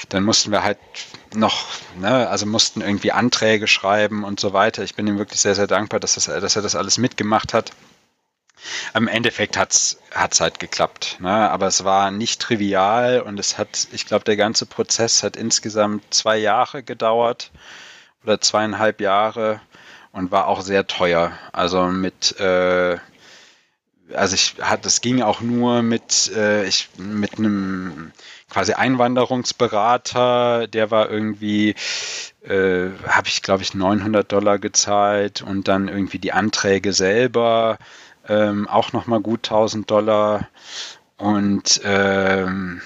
dann 0.09 0.25
mussten 0.25 0.51
wir 0.51 0.65
halt 0.65 0.79
noch, 1.35 1.67
ne, 1.99 2.29
also 2.29 2.47
mussten 2.47 2.81
irgendwie 2.81 3.13
Anträge 3.13 3.67
schreiben 3.67 4.25
und 4.25 4.41
so 4.41 4.53
weiter. 4.53 4.83
Ich 4.83 4.95
bin 4.95 5.07
ihm 5.07 5.19
wirklich 5.19 5.41
sehr, 5.41 5.55
sehr 5.55 5.67
dankbar, 5.67 6.01
dass, 6.01 6.15
das, 6.15 6.25
dass 6.25 6.57
er 6.57 6.63
das 6.63 6.75
alles 6.75 6.99
mitgemacht 6.99 7.55
hat. 7.55 7.73
Im 8.94 9.09
Endeffekt 9.09 9.57
hat 9.57 9.73
es 9.73 10.40
halt 10.40 10.59
geklappt. 10.59 11.18
Ne? 11.21 11.31
Aber 11.31 11.66
es 11.66 11.85
war 11.85 12.11
nicht 12.11 12.40
trivial 12.40 13.21
und 13.21 13.38
es 13.38 13.59
hat, 13.59 13.88
ich 13.92 14.07
glaube, 14.07 14.25
der 14.25 14.37
ganze 14.37 14.66
Prozess 14.66 15.23
hat 15.23 15.37
insgesamt 15.37 16.03
zwei 16.12 16.37
Jahre 16.37 16.83
gedauert 16.83 17.51
oder 18.23 18.40
zweieinhalb 18.40 19.01
Jahre 19.01 19.61
und 20.12 20.31
war 20.31 20.49
auch 20.49 20.62
sehr 20.62 20.87
teuer. 20.87 21.33
Also 21.53 21.87
mit, 21.87 22.38
äh, 22.40 22.99
also 24.14 24.35
ich 24.35 24.57
hatte, 24.61 24.83
das 24.83 25.01
ging 25.01 25.23
auch 25.23 25.40
nur 25.40 25.83
mit, 25.83 26.31
äh, 26.35 26.64
ich, 26.66 26.88
mit 26.97 27.38
einem 27.38 28.12
quasi 28.51 28.73
Einwanderungsberater, 28.73 30.66
der 30.66 30.90
war 30.90 31.11
irgendwie, 31.11 31.75
äh, 32.42 32.88
habe 33.07 33.29
ich 33.29 33.42
glaube 33.42 33.62
ich 33.62 33.75
900 33.75 34.31
Dollar 34.31 34.59
gezahlt 34.59 35.42
und 35.42 35.68
dann 35.68 35.88
irgendwie 35.88 36.18
die 36.18 36.33
Anträge 36.33 36.92
selber 36.92 37.79
ähm, 38.29 38.69
auch 38.69 38.93
nochmal 38.93 39.21
gut 39.21 39.47
1000 39.47 39.91
Dollar 39.91 40.49
und 41.17 41.81
ähm, 41.85 42.81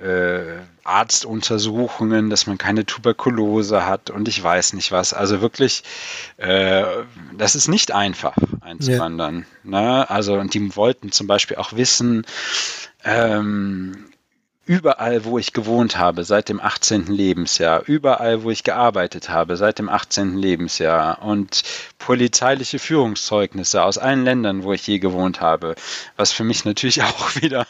äh, 0.00 0.58
Arztuntersuchungen, 0.84 2.28
dass 2.28 2.46
man 2.46 2.58
keine 2.58 2.84
Tuberkulose 2.84 3.86
hat 3.86 4.10
und 4.10 4.26
ich 4.26 4.42
weiß 4.42 4.72
nicht 4.72 4.90
was. 4.90 5.14
Also 5.14 5.40
wirklich, 5.40 5.84
äh, 6.38 6.84
das 7.36 7.54
ist 7.54 7.68
nicht 7.68 7.92
einfach 7.92 8.36
einzuwandern. 8.60 9.46
Ja. 9.64 9.70
Ne? 9.70 10.10
Also 10.10 10.34
und 10.34 10.54
die 10.54 10.74
wollten 10.76 11.12
zum 11.12 11.28
Beispiel 11.28 11.56
auch 11.56 11.74
wissen, 11.74 12.26
ähm, 13.04 14.11
überall, 14.72 15.26
wo 15.26 15.38
ich 15.38 15.52
gewohnt 15.52 15.98
habe 15.98 16.24
seit 16.24 16.48
dem 16.48 16.58
18. 16.58 17.06
Lebensjahr, 17.06 17.82
überall, 17.86 18.42
wo 18.42 18.50
ich 18.50 18.64
gearbeitet 18.64 19.28
habe 19.28 19.58
seit 19.58 19.78
dem 19.78 19.90
18. 19.90 20.38
Lebensjahr 20.38 21.22
und 21.22 21.62
polizeiliche 21.98 22.78
Führungszeugnisse 22.78 23.82
aus 23.82 23.98
allen 23.98 24.24
Ländern, 24.24 24.62
wo 24.62 24.72
ich 24.72 24.86
je 24.86 24.98
gewohnt 24.98 25.42
habe, 25.42 25.74
was 26.16 26.32
für 26.32 26.44
mich 26.44 26.64
natürlich 26.64 27.02
auch 27.02 27.36
wieder 27.36 27.66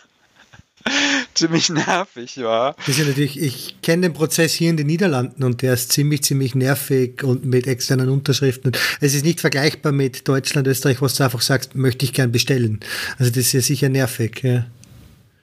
ziemlich 1.34 1.70
nervig 1.70 2.40
war. 2.40 2.76
Das 2.86 2.96
ist 2.96 3.06
natürlich, 3.06 3.40
ich 3.40 3.82
kenne 3.82 4.02
den 4.02 4.12
Prozess 4.12 4.52
hier 4.54 4.70
in 4.70 4.76
den 4.76 4.86
Niederlanden 4.86 5.42
und 5.42 5.62
der 5.62 5.74
ist 5.74 5.90
ziemlich, 5.90 6.22
ziemlich 6.22 6.54
nervig 6.54 7.24
und 7.24 7.44
mit 7.44 7.66
externen 7.66 8.10
Unterschriften. 8.10 8.70
Es 9.00 9.14
ist 9.14 9.24
nicht 9.24 9.40
vergleichbar 9.40 9.90
mit 9.90 10.28
Deutschland, 10.28 10.68
Österreich, 10.68 11.02
wo 11.02 11.08
du 11.08 11.24
einfach 11.24 11.40
sagst, 11.40 11.74
möchte 11.74 12.04
ich 12.04 12.12
gern 12.12 12.30
bestellen. 12.30 12.78
Also 13.18 13.32
das 13.32 13.38
ist 13.38 13.52
ja 13.54 13.60
sicher 13.60 13.88
nervig. 13.88 14.40
Ja. 14.44 14.66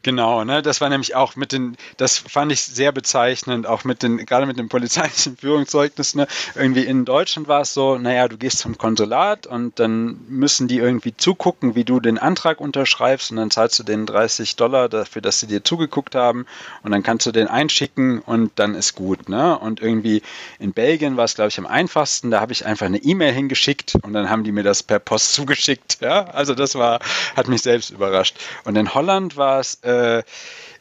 Genau, 0.01 0.45
ne, 0.45 0.61
das 0.61 0.79
war 0.79 0.87
nämlich 0.87 1.13
auch 1.15 1.35
mit 1.35 1.51
den, 1.51 1.75
das 1.97 2.17
fand 2.17 2.53
ich 2.53 2.61
sehr 2.61 2.93
bezeichnend, 2.93 3.67
auch 3.67 3.83
mit 3.83 4.01
den, 4.01 4.25
gerade 4.25 4.45
mit 4.45 4.57
dem 4.57 4.69
polizeilichen 4.69 5.35
Führungszeugnis, 5.37 6.15
ne, 6.15 6.25
irgendwie 6.55 6.85
in 6.85 7.03
Deutschland 7.03 7.49
war 7.49 7.61
es 7.61 7.73
so, 7.73 7.97
naja, 7.97 8.29
du 8.29 8.37
gehst 8.37 8.59
zum 8.59 8.77
Konsulat 8.77 9.45
und 9.45 9.77
dann 9.77 10.21
müssen 10.29 10.69
die 10.69 10.77
irgendwie 10.77 11.17
zugucken, 11.17 11.75
wie 11.75 11.83
du 11.83 11.99
den 11.99 12.17
Antrag 12.17 12.61
unterschreibst 12.61 13.31
und 13.31 13.37
dann 13.37 13.51
zahlst 13.51 13.77
du 13.77 13.83
denen 13.83 14.05
30 14.05 14.55
Dollar 14.55 14.87
dafür, 14.87 15.21
dass 15.21 15.41
sie 15.41 15.47
dir 15.47 15.65
zugeguckt 15.65 16.15
haben 16.15 16.45
und 16.81 16.91
dann 16.91 17.03
kannst 17.03 17.25
du 17.25 17.33
den 17.33 17.47
einschicken 17.47 18.19
und 18.19 18.53
dann 18.55 18.75
ist 18.75 18.95
gut, 18.95 19.27
ne, 19.27 19.59
und 19.59 19.81
irgendwie 19.81 20.21
in 20.59 20.71
Belgien 20.71 21.17
war 21.17 21.25
es, 21.25 21.35
glaube 21.35 21.49
ich, 21.49 21.57
am 21.57 21.67
einfachsten, 21.67 22.31
da 22.31 22.39
habe 22.39 22.53
ich 22.53 22.65
einfach 22.65 22.85
eine 22.85 22.99
E-Mail 22.99 23.33
hingeschickt 23.33 23.95
und 24.01 24.13
dann 24.13 24.29
haben 24.29 24.45
die 24.45 24.53
mir 24.53 24.63
das 24.63 24.81
per 24.81 24.99
Post 24.99 25.33
zugeschickt, 25.39 25.97
ja, 25.99 26.23
also 26.27 26.55
das 26.55 26.75
war, 26.75 27.01
hat 27.35 27.49
mich 27.49 27.63
selbst 27.63 27.89
überrascht. 27.89 28.37
Und 28.63 28.77
in 28.77 28.93
Holland 28.93 29.35
war 29.35 29.59
es, 29.59 29.79
äh, 29.89 30.23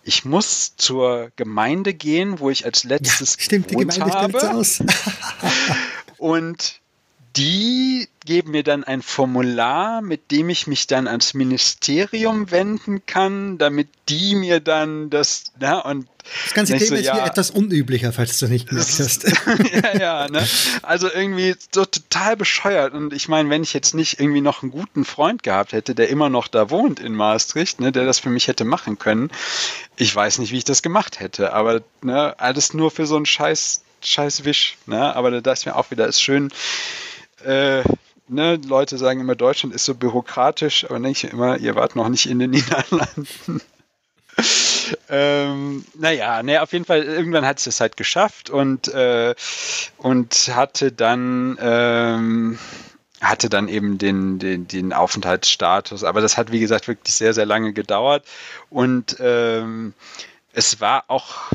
ich 0.05 0.25
muss 0.25 0.77
zur 0.77 1.31
Gemeinde 1.37 1.93
gehen, 1.93 2.41
wo 2.41 2.51
ich 2.51 2.65
als 2.65 2.85
letztes 2.85 3.37
ja, 3.37 3.43
stimmt, 3.43 3.71
die 3.71 3.77
Gemeinde 3.77 4.13
habe. 4.13 4.51
aus. 4.53 4.83
und 6.19 6.81
die 7.37 8.09
geben 8.29 8.51
mir 8.51 8.63
dann 8.63 8.85
ein 8.85 9.01
Formular, 9.01 10.03
mit 10.03 10.31
dem 10.31 10.51
ich 10.51 10.67
mich 10.67 10.87
dann 10.87 11.09
ans 11.09 11.33
Ministerium 11.33 12.51
wenden 12.51 13.07
kann, 13.07 13.57
damit 13.57 13.89
die 14.11 14.35
mir 14.35 14.61
dann 14.61 15.09
das, 15.09 15.45
na, 15.59 15.79
und 15.79 16.07
das 16.45 16.53
ganze 16.53 16.75
Thema 16.75 16.89
so, 16.89 16.95
ist 16.97 17.07
ja, 17.07 17.15
hier 17.15 17.25
etwas 17.25 17.51
unüblicher, 17.51 18.13
falls 18.13 18.37
du 18.37 18.49
nicht 18.49 18.69
gemerkt 18.69 18.99
hast. 18.99 19.25
ja, 19.73 19.97
ja, 19.99 20.29
ne? 20.29 20.47
Also 20.83 21.11
irgendwie 21.11 21.57
so 21.75 21.87
total 21.87 22.37
bescheuert. 22.37 22.93
Und 22.93 23.15
ich 23.15 23.29
meine, 23.29 23.49
wenn 23.49 23.63
ich 23.63 23.73
jetzt 23.73 23.95
nicht 23.95 24.21
irgendwie 24.21 24.43
noch 24.43 24.63
einen 24.63 24.73
guten 24.73 25.07
Freund 25.07 25.43
gehabt 25.43 25.73
hätte, 25.73 25.95
der 25.95 26.11
immer 26.11 26.29
noch 26.29 26.49
da 26.49 26.69
wohnt 26.69 27.01
in 27.01 27.15
Maastricht, 27.15 27.81
ne, 27.81 27.93
der 27.93 28.05
das 28.05 28.19
für 28.19 28.29
mich 28.29 28.47
hätte 28.47 28.67
machen 28.67 28.99
können, 28.99 29.31
ich 29.97 30.15
weiß 30.15 30.37
nicht, 30.41 30.53
wie 30.53 30.59
ich 30.59 30.65
das 30.65 30.83
gemacht 30.83 31.19
hätte. 31.19 31.55
Aber 31.55 31.81
ne, 32.03 32.39
alles 32.39 32.75
nur 32.75 32.91
für 32.91 33.07
so 33.07 33.17
einen 33.17 33.25
scheiß 33.25 33.81
scheiß 34.03 34.45
Wisch. 34.45 34.77
Ne? 34.85 35.17
Aber 35.17 35.31
da 35.31 35.41
dachte 35.41 35.61
ich 35.61 35.67
mir 35.67 35.77
auch 35.77 35.91
wieder, 35.91 36.07
ist 36.07 36.21
schön. 36.21 36.51
Äh, 37.43 37.83
ne? 38.31 38.57
Leute 38.57 38.99
sagen 38.99 39.21
immer, 39.21 39.35
Deutschland 39.35 39.75
ist 39.75 39.85
so 39.85 39.95
bürokratisch, 39.95 40.85
aber 40.85 40.99
ich 41.25 41.25
immer, 41.25 41.59
ihr 41.59 41.75
wart 41.75 41.97
noch 41.97 42.09
nicht 42.09 42.29
in 42.29 42.39
den 42.39 42.51
Niederlanden. 42.53 43.61
ähm, 45.09 45.85
naja, 45.95 46.43
ne, 46.43 46.63
auf 46.63 46.73
jeden 46.73 46.85
Fall, 46.85 47.03
irgendwann 47.03 47.47
hat 47.47 47.59
es 47.59 47.67
es 47.67 47.81
halt 47.81 47.97
geschafft 47.97 48.51
und, 48.51 48.89
äh, 48.89 49.35
und 49.97 50.51
hatte 50.55 50.93
dann 50.93 51.59
ähm, 51.61 52.59
hatte 53.21 53.49
dann 53.49 53.69
eben 53.69 53.99
den, 53.99 54.39
den, 54.39 54.69
den 54.69 54.93
Aufenthaltsstatus. 54.93 56.05
Aber 56.05 56.21
das 56.21 56.37
hat, 56.37 56.53
wie 56.53 56.61
gesagt, 56.61 56.87
wirklich 56.89 57.15
sehr, 57.15 57.35
sehr 57.35 57.47
lange 57.47 57.73
gedauert. 57.73 58.25
Und 58.71 59.17
ähm, 59.19 59.95
es 60.53 60.81
war 60.81 61.05
auch 61.09 61.51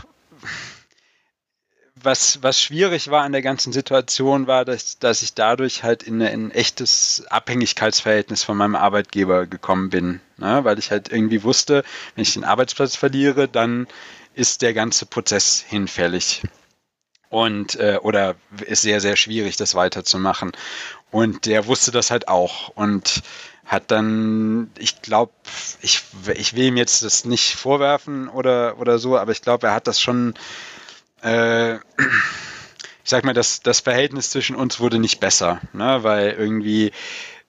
was, 2.03 2.41
was 2.41 2.61
schwierig 2.61 3.09
war 3.09 3.23
an 3.23 3.31
der 3.31 3.41
ganzen 3.41 3.73
Situation, 3.73 4.47
war, 4.47 4.65
dass, 4.65 4.99
dass 4.99 5.21
ich 5.21 5.33
dadurch 5.33 5.83
halt 5.83 6.03
in, 6.03 6.21
ein 6.21 6.51
echtes 6.51 7.23
Abhängigkeitsverhältnis 7.29 8.43
von 8.43 8.57
meinem 8.57 8.75
Arbeitgeber 8.75 9.45
gekommen 9.45 9.89
bin. 9.89 10.19
Ne? 10.37 10.63
Weil 10.63 10.79
ich 10.79 10.91
halt 10.91 11.11
irgendwie 11.11 11.43
wusste, 11.43 11.83
wenn 12.15 12.23
ich 12.23 12.33
den 12.33 12.43
Arbeitsplatz 12.43 12.95
verliere, 12.95 13.47
dann 13.47 13.87
ist 14.33 14.61
der 14.61 14.73
ganze 14.73 15.05
Prozess 15.05 15.63
hinfällig. 15.67 16.41
Und, 17.29 17.75
äh, 17.75 17.97
oder 18.01 18.35
ist 18.65 18.83
sehr, 18.83 19.01
sehr 19.01 19.15
schwierig, 19.15 19.57
das 19.57 19.73
weiterzumachen. 19.73 20.51
Und 21.09 21.45
der 21.45 21.65
wusste 21.67 21.91
das 21.91 22.11
halt 22.11 22.27
auch. 22.27 22.69
Und 22.69 23.23
hat 23.65 23.91
dann, 23.91 24.71
ich 24.77 25.01
glaube, 25.01 25.31
ich, 25.81 26.03
ich 26.35 26.55
will 26.55 26.65
ihm 26.65 26.77
jetzt 26.77 27.03
das 27.03 27.25
nicht 27.25 27.55
vorwerfen 27.55 28.27
oder, 28.27 28.77
oder 28.77 28.99
so, 28.99 29.17
aber 29.17 29.31
ich 29.31 29.41
glaube, 29.41 29.67
er 29.67 29.73
hat 29.73 29.87
das 29.87 30.01
schon 30.01 30.33
äh, 31.23 31.75
ich 33.03 33.09
sag 33.09 33.23
mal, 33.23 33.33
das, 33.33 33.61
das 33.61 33.79
Verhältnis 33.81 34.29
zwischen 34.29 34.55
uns 34.55 34.79
wurde 34.79 34.99
nicht 34.99 35.19
besser, 35.19 35.61
ne? 35.73 35.99
weil 36.03 36.31
irgendwie 36.31 36.91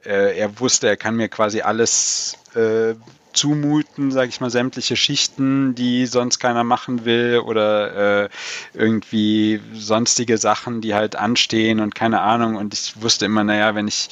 äh, 0.05 0.39
er 0.39 0.59
wusste, 0.61 0.89
er 0.89 0.97
kann 0.97 1.17
mir 1.17 1.29
quasi 1.29 1.61
alles 1.61 2.37
äh, 2.55 2.95
zumuten, 3.33 4.11
sage 4.13 4.29
ich 4.29 4.41
mal, 4.41 4.51
sämtliche 4.51 4.97
Schichten, 4.97 5.75
die 5.75 6.07
sonst 6.07 6.39
keiner 6.39 6.65
machen 6.65 7.05
will 7.05 7.41
oder 7.45 8.25
äh, 8.25 8.29
irgendwie 8.75 9.61
sonstige 9.75 10.39
Sachen, 10.39 10.81
die 10.81 10.95
halt 10.95 11.17
anstehen 11.17 11.81
und 11.81 11.95
keine 11.95 12.21
Ahnung. 12.21 12.57
Und 12.57 12.75
ich 12.75 13.03
wusste 13.03 13.27
immer, 13.27 13.45
naja, 13.45 13.75
wenn 13.75 13.89
ich 13.89 14.09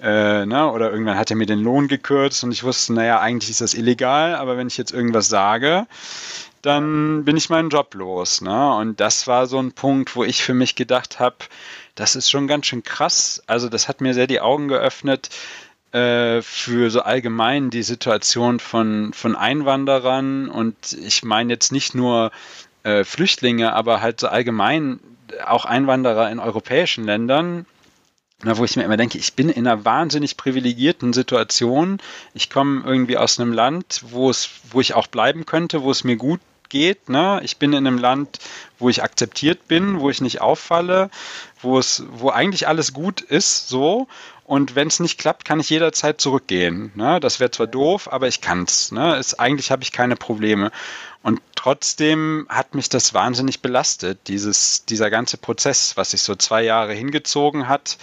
äh, 0.00 0.44
ne, 0.44 0.70
oder 0.70 0.90
irgendwann 0.90 1.16
hat 1.16 1.30
er 1.30 1.36
mir 1.36 1.46
den 1.46 1.60
Lohn 1.60 1.88
gekürzt 1.88 2.44
und 2.44 2.52
ich 2.52 2.64
wusste, 2.64 2.92
naja, 2.92 3.20
eigentlich 3.20 3.50
ist 3.50 3.62
das 3.62 3.72
illegal, 3.72 4.34
aber 4.34 4.58
wenn 4.58 4.66
ich 4.66 4.76
jetzt 4.76 4.92
irgendwas 4.92 5.28
sage, 5.28 5.86
dann 6.66 7.24
bin 7.24 7.36
ich 7.36 7.48
meinen 7.48 7.70
Job 7.70 7.94
los. 7.94 8.40
Ne? 8.40 8.74
Und 8.74 9.00
das 9.00 9.26
war 9.26 9.46
so 9.46 9.58
ein 9.58 9.72
Punkt, 9.72 10.16
wo 10.16 10.24
ich 10.24 10.42
für 10.42 10.54
mich 10.54 10.74
gedacht 10.74 11.20
habe, 11.20 11.36
das 11.94 12.16
ist 12.16 12.30
schon 12.30 12.48
ganz 12.48 12.66
schön 12.66 12.82
krass. 12.82 13.42
Also 13.46 13.68
das 13.68 13.88
hat 13.88 14.00
mir 14.00 14.14
sehr 14.14 14.26
die 14.26 14.40
Augen 14.40 14.68
geöffnet 14.68 15.30
äh, 15.92 16.42
für 16.42 16.90
so 16.90 17.02
allgemein 17.02 17.70
die 17.70 17.82
Situation 17.82 18.58
von, 18.58 19.12
von 19.12 19.36
Einwanderern. 19.36 20.48
Und 20.48 20.92
ich 20.92 21.22
meine 21.22 21.52
jetzt 21.52 21.72
nicht 21.72 21.94
nur 21.94 22.32
äh, 22.82 23.04
Flüchtlinge, 23.04 23.72
aber 23.72 24.00
halt 24.00 24.20
so 24.20 24.28
allgemein 24.28 25.00
auch 25.46 25.64
Einwanderer 25.64 26.30
in 26.30 26.38
europäischen 26.38 27.04
Ländern, 27.04 27.66
na, 28.42 28.58
wo 28.58 28.64
ich 28.64 28.76
mir 28.76 28.84
immer 28.84 28.98
denke, 28.98 29.18
ich 29.18 29.34
bin 29.34 29.48
in 29.48 29.66
einer 29.66 29.84
wahnsinnig 29.84 30.36
privilegierten 30.36 31.12
Situation. 31.12 31.98
Ich 32.34 32.50
komme 32.50 32.82
irgendwie 32.84 33.16
aus 33.16 33.40
einem 33.40 33.52
Land, 33.52 34.02
wo 34.08 34.28
es, 34.28 34.50
wo 34.70 34.80
ich 34.80 34.94
auch 34.94 35.06
bleiben 35.06 35.46
könnte, 35.46 35.82
wo 35.82 35.90
es 35.90 36.04
mir 36.04 36.16
gut 36.16 36.40
geht. 36.76 37.08
Ne? 37.08 37.40
Ich 37.42 37.56
bin 37.56 37.72
in 37.72 37.86
einem 37.86 37.98
Land, 37.98 38.38
wo 38.78 38.88
ich 38.88 39.02
akzeptiert 39.02 39.66
bin, 39.68 40.00
wo 40.00 40.10
ich 40.10 40.20
nicht 40.20 40.40
auffalle, 40.40 41.10
wo 41.62 41.78
es, 41.78 42.04
wo 42.10 42.28
eigentlich 42.28 42.68
alles 42.68 42.92
gut 42.92 43.20
ist, 43.22 43.68
so. 43.68 44.06
Und 44.44 44.76
wenn 44.76 44.86
es 44.88 45.00
nicht 45.00 45.18
klappt, 45.18 45.44
kann 45.44 45.58
ich 45.58 45.70
jederzeit 45.70 46.20
zurückgehen. 46.20 46.92
Ne? 46.94 47.18
Das 47.18 47.40
wäre 47.40 47.50
zwar 47.50 47.66
doof, 47.66 48.12
aber 48.12 48.28
ich 48.28 48.40
kann 48.40 48.64
es. 48.64 48.92
Ne? 48.92 49.20
Eigentlich 49.38 49.70
habe 49.70 49.82
ich 49.82 49.90
keine 49.90 50.16
Probleme. 50.16 50.70
Und 51.22 51.40
trotzdem 51.56 52.46
hat 52.48 52.74
mich 52.74 52.88
das 52.88 53.12
wahnsinnig 53.14 53.60
belastet, 53.60 54.18
dieses, 54.28 54.84
dieser 54.84 55.10
ganze 55.10 55.38
Prozess, 55.38 55.96
was 55.96 56.12
sich 56.12 56.22
so 56.22 56.36
zwei 56.36 56.62
Jahre 56.62 56.92
hingezogen 56.92 57.68
hat 57.68 57.98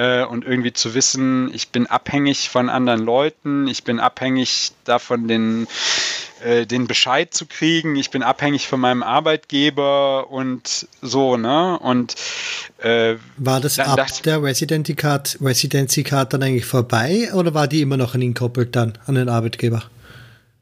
äh, 0.00 0.24
und 0.24 0.46
irgendwie 0.46 0.72
zu 0.72 0.94
wissen, 0.94 1.52
ich 1.52 1.68
bin 1.68 1.86
abhängig 1.86 2.48
von 2.48 2.70
anderen 2.70 3.00
Leuten, 3.00 3.68
ich 3.68 3.84
bin 3.84 4.00
abhängig 4.00 4.72
davon, 4.84 5.28
den 5.28 5.66
äh, 6.42 6.64
den 6.64 6.86
Bescheid 6.86 7.34
zu 7.34 7.44
kriegen. 7.44 7.96
Ich 7.96 8.10
bin 8.10 8.22
abhängig 8.22 8.66
von 8.66 8.80
meinem 8.80 9.02
Arbeitgeber 9.02 10.30
und 10.30 10.88
so, 11.02 11.36
ne? 11.36 11.78
Und 11.78 12.14
äh, 12.78 13.16
war 13.36 13.60
das 13.60 13.78
ab 13.78 14.00
der 14.24 14.42
Residency 14.42 14.94
Card, 14.94 15.36
Residency 15.42 16.02
Card 16.02 16.32
dann 16.32 16.42
eigentlich 16.42 16.64
vorbei 16.64 17.28
oder 17.34 17.52
war 17.52 17.68
die 17.68 17.82
immer 17.82 17.98
noch 17.98 18.14
an 18.14 18.22
ihn 18.22 18.32
koppelt 18.32 18.74
dann, 18.74 18.96
an 19.06 19.16
den 19.16 19.28
Arbeitgeber? 19.28 19.82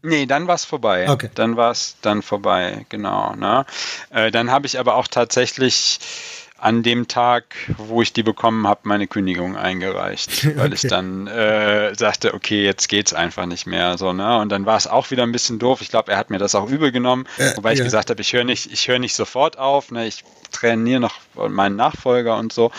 Nee, 0.03 0.27
dann 0.27 0.49
war 0.49 0.57
es 0.57 0.65
vorbei. 0.65 1.09
Okay. 1.09 1.31
Dann 1.35 1.57
war 1.57 1.71
es 1.71 1.97
dann 2.03 2.23
vorbei, 2.23 2.87
genau. 2.89 3.35
Ne? 3.37 3.65
Äh, 4.11 4.31
dann 4.33 4.51
habe 4.51 4.67
ich 4.67 4.79
aber 4.79 4.95
auch 4.97 5.07
tatsächlich 5.07 5.99
an 6.59 6.83
dem 6.83 7.07
Tag, 7.09 7.55
wo 7.77 8.03
ich 8.03 8.13
die 8.13 8.23
bekommen 8.23 8.67
habe, 8.67 8.81
meine 8.83 9.07
Kündigung 9.07 9.57
eingereicht, 9.57 10.45
weil 10.57 10.67
okay. 10.67 10.75
ich 10.75 10.83
dann 10.83 11.27
äh, 11.27 11.95
sagte, 11.95 12.35
okay, 12.35 12.65
jetzt 12.65 12.89
geht's 12.89 13.13
einfach 13.13 13.47
nicht 13.47 13.67
mehr 13.67 13.97
so, 13.97 14.13
ne? 14.13 14.39
Und 14.39 14.51
dann 14.51 14.67
war 14.67 14.77
es 14.77 14.87
auch 14.87 15.11
wieder 15.11 15.23
ein 15.23 15.33
bisschen 15.33 15.59
doof. 15.59 15.81
Ich 15.81 15.89
glaube, 15.89 16.13
er 16.13 16.19
hat 16.19 16.31
mir 16.31 16.39
das 16.39 16.55
auch 16.55 16.69
übel 16.69 16.93
genommen, 16.93 17.27
äh, 17.39 17.57
wobei 17.57 17.75
ich 17.75 17.83
gesagt 17.83 18.11
habe, 18.11 18.21
ich 18.21 18.33
höre 18.33 18.45
nicht, 18.45 18.73
ich 18.73 18.89
höre 18.89 18.99
nicht 18.99 19.15
sofort 19.15 19.57
auf, 19.59 19.91
ne? 19.91 20.07
Ich 20.07 20.25
trainiere 20.51 21.01
noch 21.01 21.15
meinen 21.49 21.77
Nachfolger 21.77 22.37
und 22.37 22.53
so, 22.53 22.73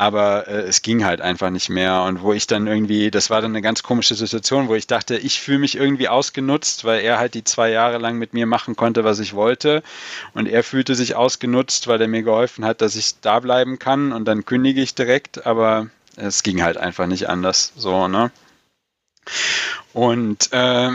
aber 0.00 0.48
äh, 0.48 0.62
es 0.62 0.80
ging 0.80 1.04
halt 1.04 1.20
einfach 1.20 1.50
nicht 1.50 1.68
mehr. 1.68 2.04
Und 2.04 2.22
wo 2.22 2.32
ich 2.32 2.46
dann 2.46 2.66
irgendwie, 2.66 3.10
das 3.10 3.28
war 3.28 3.42
dann 3.42 3.50
eine 3.50 3.60
ganz 3.60 3.82
komische 3.82 4.14
Situation, 4.14 4.68
wo 4.68 4.74
ich 4.74 4.86
dachte, 4.86 5.18
ich 5.18 5.40
fühle 5.40 5.58
mich 5.58 5.76
irgendwie 5.76 6.08
ausgenutzt, 6.08 6.86
weil 6.86 7.02
er 7.02 7.18
halt 7.18 7.34
die 7.34 7.44
zwei 7.44 7.70
Jahre 7.70 7.98
lang 7.98 8.16
mit 8.16 8.32
mir 8.32 8.46
machen 8.46 8.76
konnte, 8.76 9.04
was 9.04 9.18
ich 9.18 9.34
wollte. 9.34 9.82
Und 10.32 10.48
er 10.48 10.64
fühlte 10.64 10.94
sich 10.94 11.16
ausgenutzt, 11.16 11.86
weil 11.86 12.00
er 12.00 12.08
mir 12.08 12.22
geholfen 12.22 12.64
hat, 12.64 12.80
dass 12.80 12.96
ich 12.96 13.20
da 13.20 13.40
bleiben 13.40 13.78
kann. 13.78 14.12
Und 14.12 14.24
dann 14.24 14.46
kündige 14.46 14.80
ich 14.80 14.94
direkt, 14.94 15.44
aber 15.44 15.90
es 16.16 16.42
ging 16.42 16.62
halt 16.62 16.78
einfach 16.78 17.06
nicht 17.06 17.28
anders, 17.28 17.74
so, 17.76 18.08
ne? 18.08 18.30
Und 19.92 20.50
äh, 20.52 20.92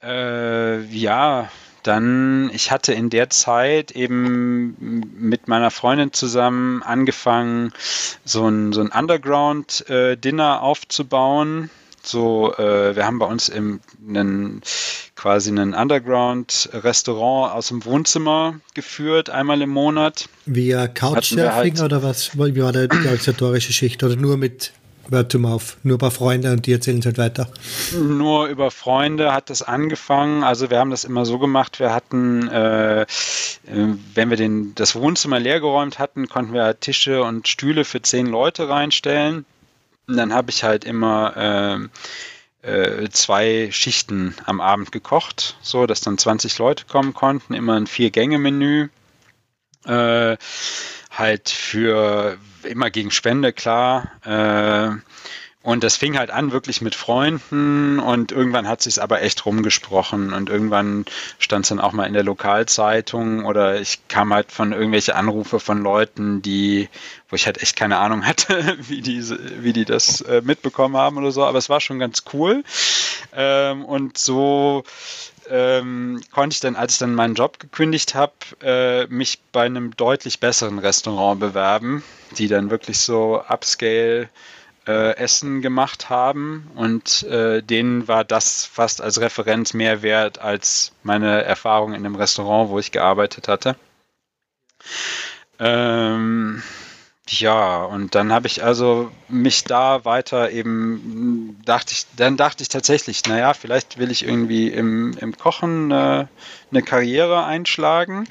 äh, 0.02 0.80
ja, 0.84 1.50
dann, 1.88 2.50
ich 2.52 2.70
hatte 2.70 2.92
in 2.92 3.08
der 3.08 3.30
Zeit 3.30 3.92
eben 3.92 4.76
mit 5.18 5.48
meiner 5.48 5.70
Freundin 5.70 6.12
zusammen 6.12 6.82
angefangen, 6.82 7.72
so 8.24 8.46
ein, 8.46 8.72
so 8.74 8.82
ein 8.82 8.88
Underground-Dinner 8.88 10.58
äh, 10.60 10.62
aufzubauen. 10.62 11.70
So, 12.02 12.54
äh, 12.56 12.94
wir 12.94 13.06
haben 13.06 13.18
bei 13.18 13.26
uns 13.26 13.48
im, 13.48 13.80
einen, 14.06 14.60
quasi 15.16 15.50
ein 15.50 15.74
Underground-Restaurant 15.74 17.54
aus 17.54 17.68
dem 17.68 17.84
Wohnzimmer 17.84 18.60
geführt, 18.74 19.30
einmal 19.30 19.62
im 19.62 19.70
Monat. 19.70 20.28
Via 20.44 20.88
Couchsurfing 20.88 21.52
halt, 21.52 21.80
oder 21.80 22.02
was? 22.02 22.36
Wie 22.36 22.62
war 22.62 22.72
die 22.72 22.80
organisatorische 22.90 23.72
Schicht? 23.72 24.04
Oder 24.04 24.16
nur 24.16 24.36
mit 24.36 24.72
Wörtum 25.08 25.46
auf, 25.46 25.76
nur 25.82 25.94
über 25.94 26.10
Freunde 26.10 26.52
und 26.52 26.66
die 26.66 26.72
erzählen 26.72 26.98
es 26.98 27.06
halt 27.06 27.18
weiter. 27.18 27.48
Nur 27.92 28.46
über 28.46 28.70
Freunde 28.70 29.32
hat 29.32 29.50
das 29.50 29.62
angefangen. 29.62 30.44
Also 30.44 30.70
wir 30.70 30.78
haben 30.78 30.90
das 30.90 31.04
immer 31.04 31.24
so 31.24 31.38
gemacht, 31.38 31.80
wir 31.80 31.92
hatten, 31.92 32.48
äh, 32.48 33.02
äh, 33.02 33.06
wenn 34.14 34.30
wir 34.30 34.36
den, 34.36 34.74
das 34.74 34.94
Wohnzimmer 34.94 35.40
leergeräumt 35.40 35.98
hatten, 35.98 36.28
konnten 36.28 36.52
wir 36.52 36.78
Tische 36.78 37.22
und 37.22 37.48
Stühle 37.48 37.84
für 37.84 38.02
zehn 38.02 38.26
Leute 38.26 38.68
reinstellen. 38.68 39.44
Und 40.06 40.16
dann 40.16 40.32
habe 40.32 40.50
ich 40.50 40.64
halt 40.64 40.84
immer 40.84 41.88
äh, 42.62 42.68
äh, 42.68 43.08
zwei 43.10 43.68
Schichten 43.70 44.34
am 44.44 44.60
Abend 44.60 44.92
gekocht, 44.92 45.56
so 45.62 45.86
dass 45.86 46.00
dann 46.00 46.18
20 46.18 46.58
Leute 46.58 46.84
kommen 46.86 47.14
konnten, 47.14 47.54
immer 47.54 47.74
ein 47.74 47.86
Vier-Gänge-Menü. 47.86 48.88
Äh, 49.86 50.36
halt 51.10 51.48
für 51.48 52.38
immer 52.64 52.90
gegen 52.90 53.10
Spende, 53.10 53.52
klar. 53.52 54.10
Äh, 54.24 54.96
und 55.68 55.82
das 55.84 55.96
fing 55.96 56.16
halt 56.16 56.30
an 56.30 56.52
wirklich 56.52 56.80
mit 56.80 56.94
Freunden 56.94 57.98
und 57.98 58.32
irgendwann 58.32 58.68
hat 58.68 58.80
sich 58.80 59.02
aber 59.02 59.22
echt 59.22 59.44
rumgesprochen 59.44 60.32
und 60.32 60.48
irgendwann 60.48 61.04
stand 61.38 61.64
es 61.64 61.68
dann 61.68 61.80
auch 61.80 61.92
mal 61.92 62.06
in 62.06 62.14
der 62.14 62.22
Lokalzeitung 62.22 63.44
oder 63.44 63.78
ich 63.80 64.06
kam 64.08 64.32
halt 64.32 64.52
von 64.52 64.72
irgendwelche 64.72 65.14
Anrufe 65.16 65.60
von 65.60 65.82
Leuten, 65.82 66.42
die, 66.42 66.88
wo 67.28 67.36
ich 67.36 67.44
halt 67.44 67.60
echt 67.60 67.76
keine 67.76 67.98
Ahnung 67.98 68.24
hatte, 68.26 68.78
wie 68.80 69.02
die, 69.02 69.22
wie 69.62 69.72
die 69.72 69.84
das 69.84 70.20
äh, 70.22 70.42
mitbekommen 70.42 70.96
haben 70.96 71.18
oder 71.18 71.32
so, 71.32 71.44
aber 71.44 71.58
es 71.58 71.68
war 71.68 71.80
schon 71.80 71.98
ganz 71.98 72.22
cool. 72.32 72.62
Ähm, 73.34 73.84
und 73.84 74.16
so 74.16 74.84
ähm, 75.50 76.20
konnte 76.32 76.54
ich 76.54 76.60
dann, 76.60 76.76
als 76.76 76.94
ich 76.94 76.98
dann 76.98 77.14
meinen 77.14 77.34
Job 77.34 77.58
gekündigt 77.58 78.14
habe, 78.14 78.32
äh, 78.62 79.06
mich 79.06 79.40
bei 79.52 79.66
einem 79.66 79.96
deutlich 79.96 80.40
besseren 80.40 80.78
Restaurant 80.78 81.40
bewerben, 81.40 82.02
die 82.36 82.48
dann 82.48 82.70
wirklich 82.70 82.98
so 82.98 83.42
Upscale 83.48 84.28
äh, 84.86 85.16
Essen 85.16 85.60
gemacht 85.60 86.08
haben 86.08 86.70
und 86.74 87.22
äh, 87.24 87.62
denen 87.62 88.08
war 88.08 88.24
das 88.24 88.64
fast 88.64 89.02
als 89.02 89.20
Referenz 89.20 89.74
mehr 89.74 90.02
wert 90.02 90.38
als 90.38 90.92
meine 91.02 91.42
Erfahrung 91.44 91.94
in 91.94 92.02
dem 92.04 92.14
Restaurant, 92.14 92.70
wo 92.70 92.78
ich 92.78 92.90
gearbeitet 92.90 93.48
hatte. 93.48 93.76
Ähm, 95.58 96.62
ja, 97.30 97.84
und 97.84 98.14
dann 98.14 98.32
habe 98.32 98.46
ich 98.46 98.64
also 98.64 99.10
mich 99.28 99.64
da 99.64 100.04
weiter 100.04 100.50
eben, 100.50 101.58
dachte 101.64 101.92
ich, 101.92 102.06
dann 102.16 102.36
dachte 102.36 102.62
ich 102.62 102.68
tatsächlich, 102.68 103.24
naja, 103.26 103.54
vielleicht 103.54 103.98
will 103.98 104.10
ich 104.10 104.24
irgendwie 104.26 104.68
im, 104.68 105.16
im 105.18 105.36
Kochen 105.36 105.90
äh, 105.90 106.26
eine 106.70 106.82
Karriere 106.82 107.44
einschlagen 107.44 108.28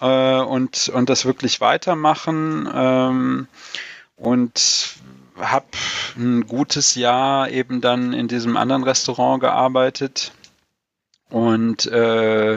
äh, 0.00 0.40
und, 0.40 0.88
und 0.88 1.08
das 1.08 1.24
wirklich 1.24 1.60
weitermachen. 1.60 2.68
Ähm, 2.74 3.48
und 4.16 4.96
habe 5.36 5.66
ein 6.16 6.46
gutes 6.46 6.94
Jahr 6.94 7.50
eben 7.50 7.80
dann 7.80 8.12
in 8.12 8.28
diesem 8.28 8.56
anderen 8.56 8.84
Restaurant 8.84 9.40
gearbeitet 9.40 10.32
und 11.30 11.86
äh, 11.86 12.54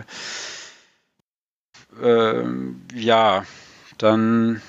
äh, 2.01 2.43
ja, 2.93 3.45
dann 3.97 4.61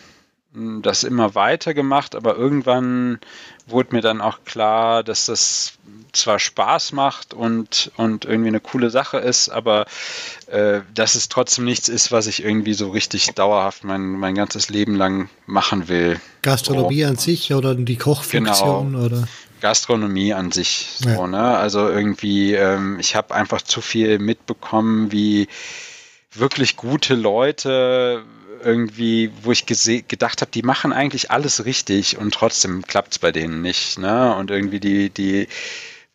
das 0.83 1.05
immer 1.05 1.35
weiter 1.35 1.75
gemacht, 1.75 2.15
aber 2.15 2.37
irgendwann 2.37 3.19
wurde 3.67 3.95
mir 3.95 4.01
dann 4.01 4.21
auch 4.21 4.45
klar, 4.45 5.03
dass 5.05 5.27
das 5.27 5.75
zwar 6.13 6.39
Spaß 6.39 6.93
macht 6.93 7.35
und, 7.35 7.91
und 7.97 8.25
irgendwie 8.25 8.49
eine 8.49 8.61
coole 8.61 8.91
Sache 8.91 9.19
ist, 9.19 9.49
aber 9.49 9.87
äh, 10.47 10.81
dass 10.95 11.15
es 11.15 11.29
trotzdem 11.29 11.65
nichts 11.65 11.89
ist, 11.89 12.11
was 12.13 12.27
ich 12.27 12.43
irgendwie 12.43 12.75
so 12.75 12.91
richtig 12.91 13.27
dauerhaft 13.35 13.85
mein, 13.85 14.13
mein 14.13 14.35
ganzes 14.35 14.71
Leben 14.71 14.95
lang 14.95 15.29
machen 15.47 15.89
will. 15.89 16.21
Gastronomie 16.43 17.03
so. 17.03 17.09
an 17.09 17.17
sich 17.17 17.53
oder 17.53 17.75
die 17.75 17.97
Kochfunktion 17.97 18.93
genau. 18.93 19.05
oder? 19.05 19.29
Gastronomie 19.61 20.33
an 20.33 20.53
sich. 20.53 20.89
So, 20.99 21.09
ja. 21.09 21.27
ne? 21.27 21.59
Also 21.59 21.89
irgendwie, 21.89 22.55
ähm, 22.55 22.99
ich 23.01 23.17
habe 23.17 23.35
einfach 23.35 23.61
zu 23.63 23.81
viel 23.81 24.19
mitbekommen, 24.19 25.13
wie 25.13 25.49
wirklich 26.33 26.77
gute 26.77 27.15
Leute 27.15 28.23
irgendwie, 28.63 29.31
wo 29.43 29.53
ich 29.53 29.67
gedacht 29.67 30.41
habe, 30.41 30.51
die 30.51 30.63
machen 30.63 30.93
eigentlich 30.93 31.31
alles 31.31 31.65
richtig 31.65 32.19
und 32.19 32.35
trotzdem 32.35 32.83
klappt 32.83 33.13
es 33.13 33.19
bei 33.19 33.33
denen 33.33 33.63
nicht. 33.63 33.99
Ne? 33.99 34.35
Und 34.35 34.51
irgendwie 34.51 34.81
die, 34.81 35.11
die 35.11 35.49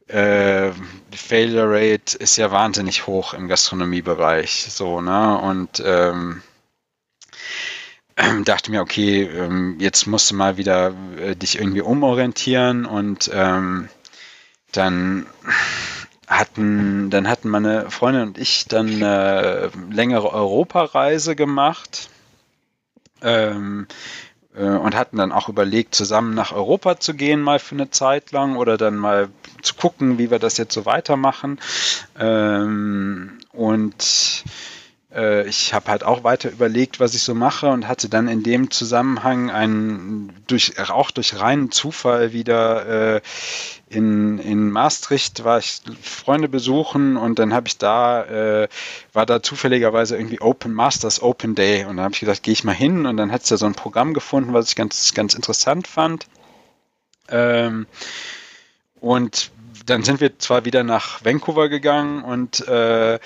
äh, 0.08 0.72
Failure 1.12 1.70
Rate 1.70 2.18
ist 2.18 2.38
ja 2.38 2.52
wahnsinnig 2.52 3.08
hoch 3.08 3.34
im 3.34 3.48
Gastronomiebereich. 3.48 4.68
So, 4.70 5.02
ne? 5.02 5.38
Und 5.40 5.82
ähm, 5.86 6.42
dachte 8.46 8.72
mir, 8.72 8.82
okay, 8.82 9.24
ähm, 9.24 9.78
jetzt 9.80 10.06
musst 10.06 10.32
du 10.32 10.36
mal 10.36 10.58
wieder 10.58 10.94
äh, 11.18 11.36
dich 11.36 11.58
irgendwie 11.58 11.82
umorientieren 11.82 12.86
und 12.86 13.30
ähm, 13.34 13.90
dann 14.72 15.26
hatten, 16.28 17.10
dann 17.10 17.28
hatten 17.28 17.50
meine 17.50 17.92
Freundin 17.92 18.24
und 18.24 18.38
ich 18.38 18.66
dann 18.68 18.88
eine 18.88 19.72
längere 19.90 20.32
Europareise 20.32 21.36
gemacht 21.36 22.10
ähm, 23.24 23.88
äh, 24.56 24.64
und 24.64 24.96
hatten 24.96 25.18
dann 25.18 25.32
auch 25.32 25.50
überlegt, 25.50 25.96
zusammen 25.96 26.34
nach 26.34 26.52
Europa 26.52 27.00
zu 27.00 27.14
gehen, 27.14 27.42
mal 27.42 27.60
für 27.60 27.76
eine 27.76 27.90
Zeit 27.90 28.32
lang 28.32 28.56
oder 28.56 28.78
dann 28.78 28.96
mal 28.96 29.30
zu 29.62 29.76
gucken, 29.76 30.18
wie 30.18 30.30
wir 30.32 30.40
das 30.40 30.58
jetzt 30.58 30.74
so 30.74 30.86
weitermachen. 30.86 31.60
Ähm, 32.20 33.40
und 33.52 34.44
äh, 35.14 35.48
ich 35.48 35.74
habe 35.74 35.90
halt 35.90 36.04
auch 36.04 36.24
weiter 36.24 36.52
überlegt, 36.52 37.00
was 37.00 37.14
ich 37.14 37.24
so 37.24 37.36
mache 37.36 37.68
und 37.70 37.88
hatte 37.88 38.10
dann 38.10 38.28
in 38.28 38.44
dem 38.44 38.72
Zusammenhang 38.72 39.50
einen, 39.52 40.34
durch, 40.48 40.80
auch 40.90 41.12
durch 41.12 41.40
reinen 41.40 41.72
Zufall 41.72 42.34
wieder 42.34 43.16
äh, 43.16 43.22
in, 43.94 44.40
in 44.40 44.72
Maastricht 44.72 45.44
war 45.44 45.60
ich 45.60 45.82
Freunde 46.02 46.50
besuchen 46.50 47.18
und 47.18 47.40
dann 47.40 47.54
habe 47.54 47.68
ich 47.68 47.78
da, 47.78 48.24
äh, 48.64 48.68
war 49.14 49.26
da 49.26 49.44
zufälligerweise 49.44 50.18
irgendwie 50.18 50.42
Open 50.42 50.74
Masters 50.74 51.22
Open 51.22 51.56
Day 51.56 51.86
und 51.86 51.98
dann 51.98 52.06
habe 52.06 52.14
ich 52.14 52.20
gesagt, 52.20 52.44
gehe 52.44 52.54
ich 52.54 52.64
mal 52.64 52.74
hin 52.74 53.06
und 53.06 53.18
dann 53.18 53.32
hat 53.32 53.44
es 53.44 53.50
da 53.50 53.58
so 53.58 53.66
ein 53.66 53.76
Programm 53.76 54.14
gefunden, 54.14 54.54
was 54.54 54.70
ich 54.70 54.76
ganz, 54.76 55.14
ganz 55.14 55.34
interessant 55.34 55.88
fand. 55.88 56.28
Ähm, 57.30 57.88
und 59.00 59.52
dann 59.86 60.04
sind 60.04 60.22
wir 60.22 60.40
zwar 60.40 60.66
wieder 60.66 60.84
nach 60.84 61.24
Vancouver 61.24 61.70
gegangen 61.70 62.24
und 62.24 62.68
äh, 62.68 63.20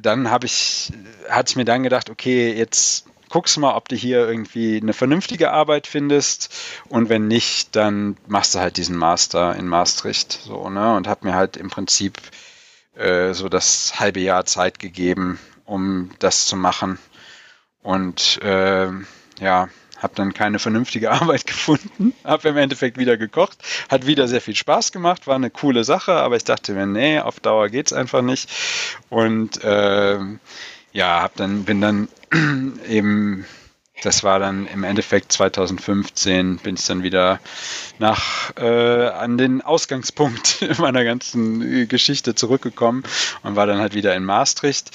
dann 0.00 0.30
habe 0.30 0.46
ich, 0.46 0.92
hatte 1.28 1.50
ich 1.50 1.56
mir 1.56 1.64
dann 1.64 1.82
gedacht, 1.82 2.10
okay, 2.10 2.52
jetzt 2.52 3.06
guckst 3.34 3.58
mal, 3.58 3.74
ob 3.74 3.88
du 3.88 3.96
hier 3.96 4.28
irgendwie 4.28 4.78
eine 4.80 4.92
vernünftige 4.92 5.50
Arbeit 5.50 5.88
findest 5.88 6.54
und 6.88 7.08
wenn 7.08 7.26
nicht, 7.26 7.74
dann 7.74 8.16
machst 8.28 8.54
du 8.54 8.60
halt 8.60 8.76
diesen 8.76 8.96
Master 8.96 9.56
in 9.56 9.66
Maastricht 9.66 10.38
so, 10.44 10.70
ne? 10.70 10.94
Und 10.94 11.08
habe 11.08 11.26
mir 11.26 11.34
halt 11.34 11.56
im 11.56 11.68
Prinzip 11.68 12.16
äh, 12.94 13.32
so 13.32 13.48
das 13.48 13.98
halbe 13.98 14.20
Jahr 14.20 14.44
Zeit 14.44 14.78
gegeben, 14.78 15.40
um 15.64 16.12
das 16.20 16.46
zu 16.46 16.54
machen. 16.54 17.00
Und 17.82 18.40
äh, 18.40 18.90
ja, 19.40 19.68
habe 19.98 20.14
dann 20.14 20.32
keine 20.32 20.60
vernünftige 20.60 21.10
Arbeit 21.20 21.44
gefunden, 21.44 22.14
habe 22.22 22.50
im 22.50 22.56
Endeffekt 22.56 22.98
wieder 22.98 23.16
gekocht, 23.16 23.58
hat 23.88 24.06
wieder 24.06 24.28
sehr 24.28 24.42
viel 24.42 24.54
Spaß 24.54 24.92
gemacht, 24.92 25.26
war 25.26 25.34
eine 25.34 25.50
coole 25.50 25.82
Sache, 25.82 26.12
aber 26.12 26.36
ich 26.36 26.44
dachte 26.44 26.72
mir, 26.72 26.86
nee, 26.86 27.18
auf 27.18 27.40
Dauer 27.40 27.68
geht 27.68 27.86
es 27.86 27.92
einfach 27.92 28.22
nicht. 28.22 28.48
Und 29.10 29.64
äh, 29.64 30.20
ja, 30.94 31.20
hab 31.20 31.36
dann, 31.36 31.64
bin 31.64 31.80
dann 31.80 32.08
eben, 32.88 33.44
das 34.02 34.22
war 34.22 34.38
dann 34.38 34.66
im 34.66 34.84
Endeffekt 34.84 35.32
2015, 35.32 36.58
bin 36.58 36.76
ich 36.76 36.86
dann 36.86 37.02
wieder 37.02 37.40
nach 37.98 38.56
äh, 38.56 39.08
an 39.08 39.36
den 39.36 39.60
Ausgangspunkt 39.60 40.64
meiner 40.78 41.04
ganzen 41.04 41.88
Geschichte 41.88 42.34
zurückgekommen 42.34 43.02
und 43.42 43.56
war 43.56 43.66
dann 43.66 43.78
halt 43.78 43.94
wieder 43.94 44.14
in 44.14 44.24
Maastricht. 44.24 44.92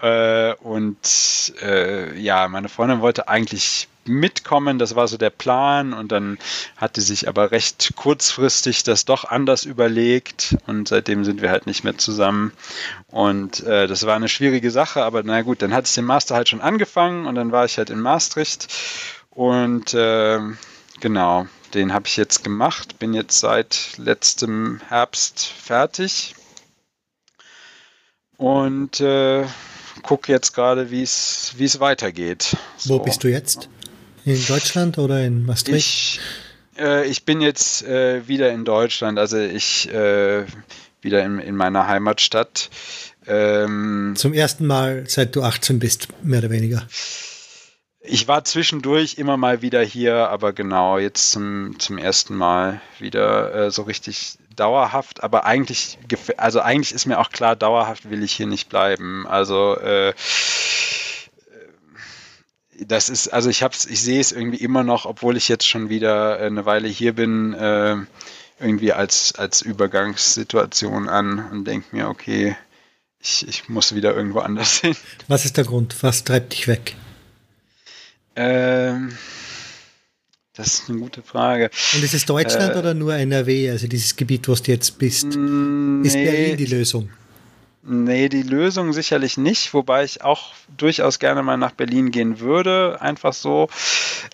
Äh, 0.00 0.54
und 0.54 1.52
äh, 1.62 2.18
ja, 2.18 2.48
meine 2.48 2.68
Freundin 2.68 3.00
wollte 3.00 3.28
eigentlich 3.28 3.88
mitkommen. 4.08 4.78
Das 4.78 4.94
war 4.96 5.08
so 5.08 5.16
der 5.16 5.30
Plan 5.30 5.92
und 5.92 6.12
dann 6.12 6.38
hatte 6.76 7.00
sich 7.00 7.28
aber 7.28 7.50
recht 7.50 7.92
kurzfristig 7.96 8.82
das 8.82 9.04
doch 9.04 9.24
anders 9.24 9.64
überlegt 9.64 10.56
und 10.66 10.88
seitdem 10.88 11.24
sind 11.24 11.42
wir 11.42 11.50
halt 11.50 11.66
nicht 11.66 11.84
mehr 11.84 11.98
zusammen. 11.98 12.52
Und 13.08 13.62
äh, 13.64 13.86
das 13.86 14.06
war 14.06 14.16
eine 14.16 14.28
schwierige 14.28 14.70
Sache, 14.70 15.02
aber 15.02 15.22
na 15.22 15.42
gut, 15.42 15.62
dann 15.62 15.74
hatte 15.74 15.88
ich 15.88 15.94
den 15.94 16.04
Master 16.04 16.34
halt 16.34 16.48
schon 16.48 16.60
angefangen 16.60 17.26
und 17.26 17.34
dann 17.34 17.52
war 17.52 17.64
ich 17.64 17.78
halt 17.78 17.90
in 17.90 18.00
Maastricht 18.00 18.68
und 19.30 19.92
äh, 19.94 20.40
genau, 21.00 21.46
den 21.74 21.92
habe 21.92 22.06
ich 22.06 22.16
jetzt 22.16 22.42
gemacht, 22.42 22.98
bin 22.98 23.12
jetzt 23.12 23.38
seit 23.38 23.98
letztem 23.98 24.80
Herbst 24.88 25.46
fertig 25.46 26.34
und 28.38 29.00
äh, 29.00 29.44
gucke 30.02 30.32
jetzt 30.32 30.52
gerade, 30.52 30.90
wie 30.90 31.02
es 31.02 31.80
weitergeht. 31.80 32.56
So. 32.76 32.94
Wo 32.94 32.98
bist 33.00 33.24
du 33.24 33.28
jetzt? 33.28 33.68
In 34.26 34.44
Deutschland 34.44 34.98
oder 34.98 35.24
in 35.24 35.46
Maastricht? 35.46 36.18
Ich, 36.76 36.80
äh, 36.82 37.06
ich 37.06 37.24
bin 37.24 37.40
jetzt 37.40 37.84
äh, 37.84 38.26
wieder 38.26 38.50
in 38.50 38.64
Deutschland, 38.64 39.20
also 39.20 39.38
ich 39.38 39.88
äh, 39.92 40.44
wieder 41.00 41.24
in, 41.24 41.38
in 41.38 41.54
meiner 41.54 41.86
Heimatstadt. 41.86 42.68
Ähm, 43.28 44.14
Zum 44.16 44.32
ersten 44.32 44.66
Mal, 44.66 45.04
seit 45.06 45.36
du 45.36 45.44
18 45.44 45.78
bist, 45.78 46.08
mehr 46.24 46.40
oder 46.40 46.50
weniger. 46.50 46.88
Ich 48.00 48.26
war 48.26 48.44
zwischendurch 48.44 49.14
immer 49.16 49.36
mal 49.36 49.62
wieder 49.62 49.82
hier, 49.82 50.28
aber 50.28 50.52
genau, 50.52 50.98
jetzt 50.98 51.30
zum, 51.30 51.78
zum 51.78 51.96
ersten 51.96 52.34
Mal 52.34 52.80
wieder 52.98 53.54
äh, 53.54 53.70
so 53.70 53.82
richtig 53.82 54.38
dauerhaft, 54.56 55.22
aber 55.22 55.44
eigentlich, 55.44 55.98
also 56.36 56.60
eigentlich 56.60 56.92
ist 56.92 57.06
mir 57.06 57.20
auch 57.20 57.30
klar, 57.30 57.54
dauerhaft 57.54 58.10
will 58.10 58.24
ich 58.24 58.32
hier 58.32 58.46
nicht 58.46 58.68
bleiben. 58.70 59.24
Also 59.28 59.76
äh, 59.78 60.14
das 62.86 63.08
ist, 63.08 63.28
also 63.28 63.50
ich 63.50 63.62
hab's, 63.62 63.86
ich 63.86 64.02
sehe 64.02 64.20
es 64.20 64.32
irgendwie 64.32 64.58
immer 64.58 64.82
noch, 64.82 65.06
obwohl 65.06 65.36
ich 65.36 65.48
jetzt 65.48 65.66
schon 65.66 65.88
wieder 65.88 66.40
äh, 66.40 66.46
eine 66.46 66.66
Weile 66.66 66.88
hier 66.88 67.14
bin, 67.14 67.54
äh, 67.54 67.96
irgendwie 68.58 68.92
als, 68.92 69.34
als 69.34 69.62
Übergangssituation 69.62 71.08
an 71.08 71.50
und 71.50 71.64
denke 71.66 71.94
mir, 71.94 72.08
okay, 72.08 72.56
ich, 73.20 73.46
ich 73.48 73.68
muss 73.68 73.94
wieder 73.94 74.14
irgendwo 74.14 74.40
anders 74.40 74.78
hin. 74.80 74.96
Was 75.28 75.44
ist 75.44 75.56
der 75.56 75.64
Grund? 75.64 75.96
Was 76.02 76.24
treibt 76.24 76.52
dich 76.52 76.68
weg? 76.68 76.96
Ähm, 78.34 79.16
das 80.54 80.66
ist 80.68 80.88
eine 80.88 80.98
gute 80.98 81.22
Frage. 81.22 81.70
Und 81.94 82.02
ist 82.02 82.14
es 82.14 82.24
Deutschland 82.24 82.74
äh, 82.74 82.78
oder 82.78 82.94
nur 82.94 83.14
NRW, 83.14 83.70
also 83.70 83.86
dieses 83.88 84.16
Gebiet, 84.16 84.48
wo 84.48 84.54
du 84.54 84.70
jetzt 84.70 84.98
bist? 84.98 85.26
Nee, 85.26 86.06
ist 86.06 86.14
Berlin 86.14 86.56
die 86.56 86.66
Lösung? 86.66 87.10
Nee, 87.88 88.28
die 88.28 88.42
Lösung 88.42 88.92
sicherlich 88.92 89.36
nicht, 89.36 89.72
wobei 89.72 90.02
ich 90.02 90.22
auch 90.22 90.54
durchaus 90.76 91.20
gerne 91.20 91.44
mal 91.44 91.56
nach 91.56 91.70
Berlin 91.70 92.10
gehen 92.10 92.40
würde, 92.40 92.98
einfach 93.00 93.32
so. 93.32 93.68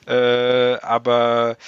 Äh, 0.07 0.77
aber 0.81 1.59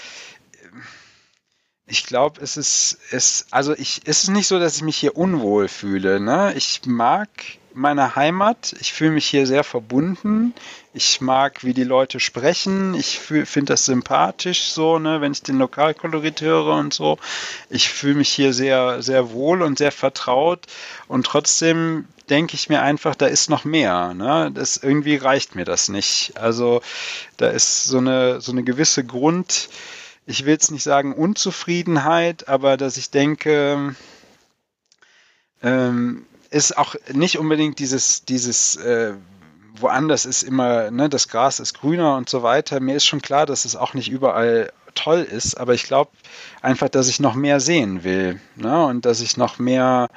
ich 1.87 2.07
glaube, 2.07 2.41
es 2.41 2.57
ist, 2.57 2.99
es, 3.11 3.49
also 3.51 3.75
ich, 3.75 4.01
es 4.07 4.29
nicht 4.29 4.47
so, 4.47 4.59
dass 4.59 4.77
ich 4.77 4.83
mich 4.83 4.97
hier 4.97 5.19
unwohl 5.19 5.69
fühle. 5.69 6.21
Ne? 6.21 6.55
Ich 6.57 6.81
mag 6.87 7.29
meine 7.75 8.17
Heimat. 8.17 8.75
Ich 8.81 8.93
fühle 8.93 9.11
mich 9.11 9.27
hier 9.27 9.47
sehr 9.47 9.65
verbunden. 9.65 10.55
Ich 10.93 11.21
mag, 11.21 11.65
wie 11.65 11.75
die 11.75 11.85
Leute 11.85 12.21
sprechen. 12.21 12.95
Ich 12.95 13.19
finde 13.19 13.73
das 13.73 13.85
sympathisch 13.85 14.71
so, 14.73 14.99
ne, 14.99 15.21
wenn 15.21 15.33
ich 15.33 15.43
den 15.43 15.59
Lokalkolorit 15.59 16.41
höre 16.41 16.75
und 16.75 16.95
so. 16.95 17.19
Ich 17.71 17.89
fühle 17.89 18.15
mich 18.15 18.31
hier 18.31 18.53
sehr, 18.53 19.03
sehr 19.03 19.33
wohl 19.33 19.63
und 19.63 19.79
sehr 19.79 19.93
vertraut. 19.93 20.67
Und 21.09 21.27
trotzdem 21.27 22.07
denke 22.31 22.55
ich 22.55 22.69
mir 22.69 22.83
einfach, 22.83 23.15
da 23.15 23.27
ist 23.27 23.51
noch 23.51 23.65
mehr. 23.65 24.15
Ne? 24.15 24.51
Das 24.55 24.77
irgendwie 24.77 25.17
reicht 25.17 25.55
mir 25.55 25.65
das 25.65 25.89
nicht. 25.89 26.37
Also 26.37 26.83
da 27.37 27.49
ist 27.49 27.85
so 27.85 27.99
eine, 27.99 28.41
so 28.41 28.53
eine 28.53 28.63
gewisse 28.63 29.05
Grund, 29.05 29.69
ich 30.27 30.47
will 30.47 30.57
es 30.57 30.71
nicht 30.71 30.83
sagen 30.83 31.13
Unzufriedenheit, 31.13 32.49
aber 32.49 32.77
dass 32.77 32.97
ich 32.97 33.11
denke, 33.11 33.95
ähm, 35.63 36.27
ist 36.55 36.79
auch 36.79 36.95
nicht 37.13 37.39
unbedingt 37.39 37.81
dieses, 37.81 38.25
dieses 38.25 38.77
äh, 38.77 39.15
woanders 39.77 40.25
ist 40.25 40.45
immer, 40.45 40.91
ne, 40.93 41.09
das 41.09 41.29
Gras 41.29 41.59
ist 41.59 41.75
grüner 41.75 42.17
und 42.17 42.29
so 42.29 42.45
weiter. 42.45 42.79
Mir 42.79 42.95
ist 42.95 43.07
schon 43.07 43.21
klar, 43.21 43.45
dass 43.45 43.65
es 43.65 43.75
auch 43.75 43.93
nicht 43.93 44.09
überall 44.09 44.73
toll 44.95 45.23
ist, 45.23 45.57
aber 45.57 45.75
ich 45.75 45.83
glaube 45.83 46.13
einfach, 46.63 46.89
dass 46.89 47.09
ich 47.09 47.19
noch 47.19 47.35
mehr 47.35 47.59
sehen 47.59 48.05
will 48.05 48.41
ne? 48.55 48.87
und 48.87 49.05
dass 49.05 49.21
ich 49.21 49.37
noch 49.37 49.59
mehr 49.59 50.09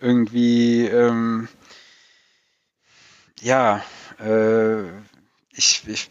irgendwie, 0.00 0.86
ähm, 0.86 1.48
ja, 3.42 3.84
äh, 4.18 4.84
ich, 5.52 5.82
ich, 5.86 6.10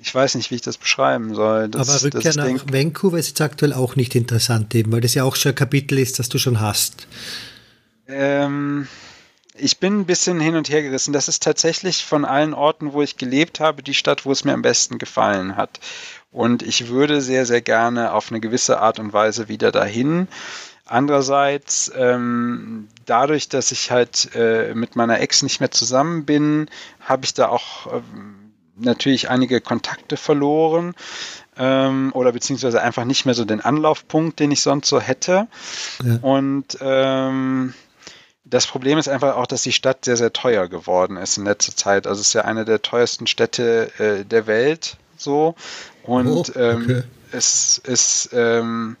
ich 0.00 0.14
weiß 0.14 0.36
nicht, 0.36 0.52
wie 0.52 0.54
ich 0.54 0.62
das 0.62 0.78
beschreiben 0.78 1.34
soll. 1.34 1.68
Dass, 1.68 1.88
aber 1.88 2.14
Rückkehr 2.14 2.36
nach 2.36 2.44
denk, 2.44 2.72
Vancouver 2.72 3.18
ist 3.18 3.26
jetzt 3.26 3.40
aktuell 3.40 3.72
auch 3.72 3.96
nicht 3.96 4.14
interessant, 4.14 4.72
eben, 4.76 4.92
weil 4.92 5.00
das 5.00 5.14
ja 5.14 5.24
auch 5.24 5.34
schon 5.34 5.50
ein 5.50 5.56
Kapitel 5.56 5.98
ist, 5.98 6.20
das 6.20 6.28
du 6.28 6.38
schon 6.38 6.60
hast. 6.60 7.08
Ähm, 8.06 8.86
ich 9.58 9.78
bin 9.78 10.00
ein 10.00 10.06
bisschen 10.06 10.40
hin 10.40 10.56
und 10.56 10.68
her 10.68 10.82
gerissen. 10.82 11.12
Das 11.12 11.28
ist 11.28 11.42
tatsächlich 11.42 12.04
von 12.04 12.24
allen 12.24 12.54
Orten, 12.54 12.92
wo 12.92 13.02
ich 13.02 13.16
gelebt 13.16 13.60
habe, 13.60 13.82
die 13.82 13.94
Stadt, 13.94 14.24
wo 14.24 14.32
es 14.32 14.44
mir 14.44 14.52
am 14.52 14.62
besten 14.62 14.98
gefallen 14.98 15.56
hat. 15.56 15.80
Und 16.32 16.62
ich 16.62 16.88
würde 16.88 17.20
sehr, 17.20 17.46
sehr 17.46 17.62
gerne 17.62 18.12
auf 18.12 18.30
eine 18.30 18.40
gewisse 18.40 18.80
Art 18.80 18.98
und 18.98 19.12
Weise 19.12 19.48
wieder 19.48 19.72
dahin. 19.72 20.28
Andererseits, 20.84 21.90
ähm, 21.96 22.88
dadurch, 23.06 23.48
dass 23.48 23.72
ich 23.72 23.90
halt 23.90 24.30
äh, 24.34 24.72
mit 24.74 24.94
meiner 24.96 25.20
Ex 25.20 25.42
nicht 25.42 25.60
mehr 25.60 25.70
zusammen 25.70 26.24
bin, 26.24 26.68
habe 27.00 27.24
ich 27.24 27.34
da 27.34 27.48
auch 27.48 27.86
äh, 27.92 28.02
natürlich 28.76 29.30
einige 29.30 29.60
Kontakte 29.60 30.16
verloren 30.16 30.94
ähm, 31.56 32.10
oder 32.14 32.32
beziehungsweise 32.32 32.82
einfach 32.82 33.04
nicht 33.04 33.24
mehr 33.24 33.34
so 33.34 33.44
den 33.44 33.60
Anlaufpunkt, 33.60 34.38
den 34.38 34.52
ich 34.52 34.60
sonst 34.60 34.88
so 34.88 35.00
hätte. 35.00 35.48
Ja. 36.04 36.18
Und 36.22 36.78
ähm, 36.80 37.74
das 38.48 38.66
Problem 38.66 38.96
ist 38.96 39.08
einfach 39.08 39.36
auch, 39.36 39.46
dass 39.46 39.62
die 39.62 39.72
Stadt 39.72 40.04
sehr, 40.04 40.16
sehr 40.16 40.32
teuer 40.32 40.68
geworden 40.68 41.16
ist 41.16 41.36
in 41.36 41.44
letzter 41.44 41.74
Zeit. 41.74 42.06
Also 42.06 42.20
es 42.20 42.28
ist 42.28 42.32
ja 42.34 42.42
eine 42.42 42.64
der 42.64 42.80
teuersten 42.80 43.26
Städte 43.26 43.90
äh, 43.98 44.24
der 44.24 44.46
Welt 44.46 44.96
so. 45.16 45.56
Und 46.04 46.28
oh, 46.28 46.40
okay. 46.40 46.52
ähm, 46.56 47.04
es 47.32 47.78
ist, 47.78 48.30
ähm, 48.32 48.96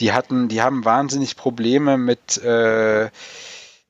die 0.00 0.12
hatten, 0.12 0.48
die 0.48 0.62
haben 0.62 0.84
wahnsinnig 0.84 1.36
Probleme 1.36 1.98
mit 1.98 2.38
äh, 2.38 3.10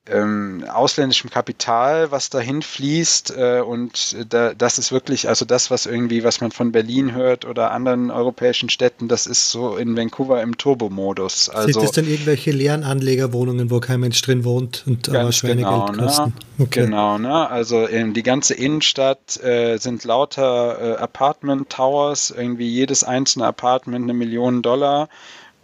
ähm, 0.08 0.64
ausländischem 0.72 1.30
Kapital, 1.30 2.10
was 2.10 2.30
dahin 2.30 2.62
fließt. 2.62 3.34
Äh, 3.36 3.60
und 3.60 4.16
da, 4.28 4.54
das 4.54 4.78
ist 4.78 4.92
wirklich, 4.92 5.28
also 5.28 5.44
das, 5.44 5.70
was 5.70 5.86
irgendwie, 5.86 6.24
was 6.24 6.40
man 6.40 6.52
von 6.52 6.72
Berlin 6.72 7.12
hört 7.12 7.44
oder 7.44 7.72
anderen 7.72 8.10
europäischen 8.10 8.68
Städten, 8.68 9.08
das 9.08 9.26
ist 9.26 9.50
so 9.50 9.76
in 9.76 9.96
Vancouver 9.96 10.42
im 10.42 10.56
Turbo-Modus. 10.56 11.48
Also, 11.48 11.72
Sind 11.72 11.82
das 11.82 11.92
dann 11.92 12.08
irgendwelche 12.08 12.52
leeren 12.52 12.84
Anlegerwohnungen, 12.84 13.70
wo 13.70 13.80
kein 13.80 14.00
Mensch 14.00 14.20
drin 14.22 14.44
wohnt 14.44 14.84
und 14.86 15.08
aber 15.08 15.32
Schweinegeld 15.32 15.86
genau, 15.92 16.04
kosten? 16.04 16.34
Ne? 16.56 16.64
Okay. 16.64 16.84
Genau, 16.84 17.18
ne? 17.18 17.48
Also 17.50 17.84
in 17.84 18.14
die 18.14 18.22
ganze 18.22 18.54
Innenstadt 18.54 19.42
äh, 19.42 19.78
sind 19.78 20.04
lauter 20.04 20.78
äh, 20.80 20.96
Apartment-Towers, 20.98 22.30
irgendwie 22.36 22.68
jedes 22.68 23.04
einzelne 23.04 23.46
Apartment 23.46 24.04
eine 24.04 24.14
Million 24.14 24.62
Dollar, 24.62 25.08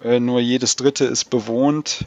äh, 0.02 0.18
nur 0.18 0.40
jedes 0.40 0.76
dritte 0.76 1.04
ist 1.04 1.30
bewohnt 1.30 2.04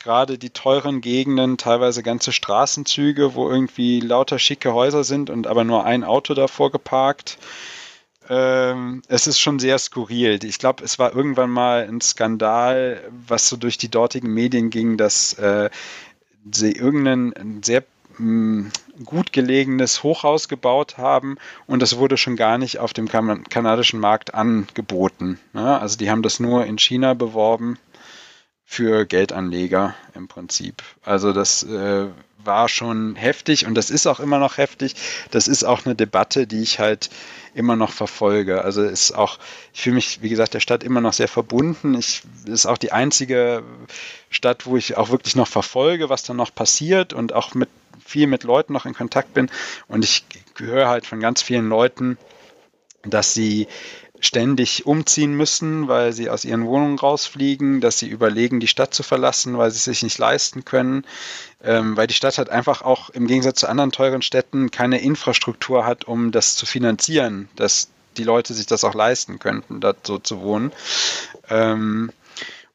gerade 0.00 0.38
die 0.38 0.50
teuren 0.50 1.00
Gegenden, 1.00 1.58
teilweise 1.58 2.02
ganze 2.02 2.32
Straßenzüge, 2.32 3.34
wo 3.34 3.48
irgendwie 3.48 4.00
lauter 4.00 4.38
schicke 4.38 4.72
Häuser 4.72 5.04
sind 5.04 5.30
und 5.30 5.46
aber 5.46 5.64
nur 5.64 5.84
ein 5.84 6.04
Auto 6.04 6.34
davor 6.34 6.72
geparkt. 6.72 7.38
Ähm, 8.28 9.02
es 9.08 9.26
ist 9.26 9.40
schon 9.40 9.58
sehr 9.58 9.78
skurril. 9.78 10.42
Ich 10.44 10.58
glaube, 10.58 10.84
es 10.84 10.98
war 10.98 11.14
irgendwann 11.14 11.50
mal 11.50 11.86
ein 11.86 12.00
Skandal, 12.00 13.02
was 13.26 13.48
so 13.48 13.56
durch 13.56 13.76
die 13.76 13.90
dortigen 13.90 14.32
Medien 14.32 14.70
ging, 14.70 14.96
dass 14.96 15.34
äh, 15.34 15.68
sie 16.50 16.72
irgendein 16.72 17.60
sehr 17.62 17.84
mh, 18.18 18.24
mm, 18.24 18.72
gut 19.04 19.32
gelegenes 19.32 20.02
Hochhaus 20.02 20.48
gebaut 20.48 20.96
haben 20.96 21.38
und 21.66 21.80
das 21.80 21.96
wurde 21.96 22.16
schon 22.16 22.36
gar 22.36 22.58
nicht 22.58 22.78
auf 22.78 22.92
dem 22.92 23.08
kan 23.08 23.44
kanadischen 23.44 23.98
Markt 23.98 24.34
angeboten. 24.34 25.40
Ne? 25.52 25.80
Also 25.80 25.96
die 25.96 26.10
haben 26.10 26.22
das 26.22 26.38
nur 26.38 26.66
in 26.66 26.78
China 26.78 27.14
beworben 27.14 27.78
für 28.70 29.04
Geldanleger 29.04 29.96
im 30.14 30.28
Prinzip. 30.28 30.84
Also 31.02 31.32
das 31.32 31.64
äh, 31.64 32.06
war 32.44 32.68
schon 32.68 33.16
heftig 33.16 33.66
und 33.66 33.74
das 33.74 33.90
ist 33.90 34.06
auch 34.06 34.20
immer 34.20 34.38
noch 34.38 34.58
heftig. 34.58 34.94
Das 35.32 35.48
ist 35.48 35.64
auch 35.64 35.84
eine 35.84 35.96
Debatte, 35.96 36.46
die 36.46 36.62
ich 36.62 36.78
halt 36.78 37.10
immer 37.52 37.74
noch 37.74 37.90
verfolge. 37.90 38.62
Also 38.62 38.84
ist 38.84 39.10
auch, 39.10 39.40
ich 39.74 39.82
fühle 39.82 39.96
mich, 39.96 40.22
wie 40.22 40.28
gesagt, 40.28 40.54
der 40.54 40.60
Stadt 40.60 40.84
immer 40.84 41.00
noch 41.00 41.14
sehr 41.14 41.26
verbunden. 41.26 41.96
Ich 41.96 42.22
ist 42.44 42.66
auch 42.66 42.78
die 42.78 42.92
einzige 42.92 43.64
Stadt, 44.30 44.66
wo 44.66 44.76
ich 44.76 44.96
auch 44.96 45.10
wirklich 45.10 45.34
noch 45.34 45.48
verfolge, 45.48 46.08
was 46.08 46.22
da 46.22 46.32
noch 46.32 46.54
passiert 46.54 47.12
und 47.12 47.32
auch 47.32 47.54
mit 47.54 47.70
viel 48.06 48.28
mit 48.28 48.44
Leuten 48.44 48.72
noch 48.72 48.86
in 48.86 48.94
Kontakt 48.94 49.34
bin. 49.34 49.50
Und 49.88 50.04
ich 50.04 50.24
höre 50.56 50.88
halt 50.88 51.06
von 51.06 51.18
ganz 51.18 51.42
vielen 51.42 51.68
Leuten, 51.68 52.18
dass 53.02 53.34
sie 53.34 53.66
ständig 54.20 54.86
umziehen 54.86 55.34
müssen, 55.34 55.88
weil 55.88 56.12
sie 56.12 56.30
aus 56.30 56.44
ihren 56.44 56.66
Wohnungen 56.66 56.98
rausfliegen, 56.98 57.80
dass 57.80 57.98
sie 57.98 58.08
überlegen, 58.08 58.60
die 58.60 58.66
Stadt 58.66 58.94
zu 58.94 59.02
verlassen, 59.02 59.56
weil 59.58 59.70
sie 59.70 59.78
es 59.78 59.84
sich 59.84 60.02
nicht 60.02 60.18
leisten 60.18 60.64
können, 60.64 61.04
ähm, 61.62 61.96
weil 61.96 62.06
die 62.06 62.14
Stadt 62.14 62.38
halt 62.38 62.50
einfach 62.50 62.82
auch 62.82 63.10
im 63.10 63.26
Gegensatz 63.26 63.60
zu 63.60 63.68
anderen 63.68 63.92
teuren 63.92 64.22
Städten 64.22 64.70
keine 64.70 65.00
Infrastruktur 65.00 65.86
hat, 65.86 66.04
um 66.04 66.32
das 66.32 66.56
zu 66.56 66.66
finanzieren, 66.66 67.48
dass 67.56 67.88
die 68.16 68.24
Leute 68.24 68.54
sich 68.54 68.66
das 68.66 68.84
auch 68.84 68.94
leisten 68.94 69.38
könnten, 69.38 69.80
dort 69.80 70.06
so 70.06 70.18
zu 70.18 70.40
wohnen. 70.40 70.72
Ähm, 71.48 72.10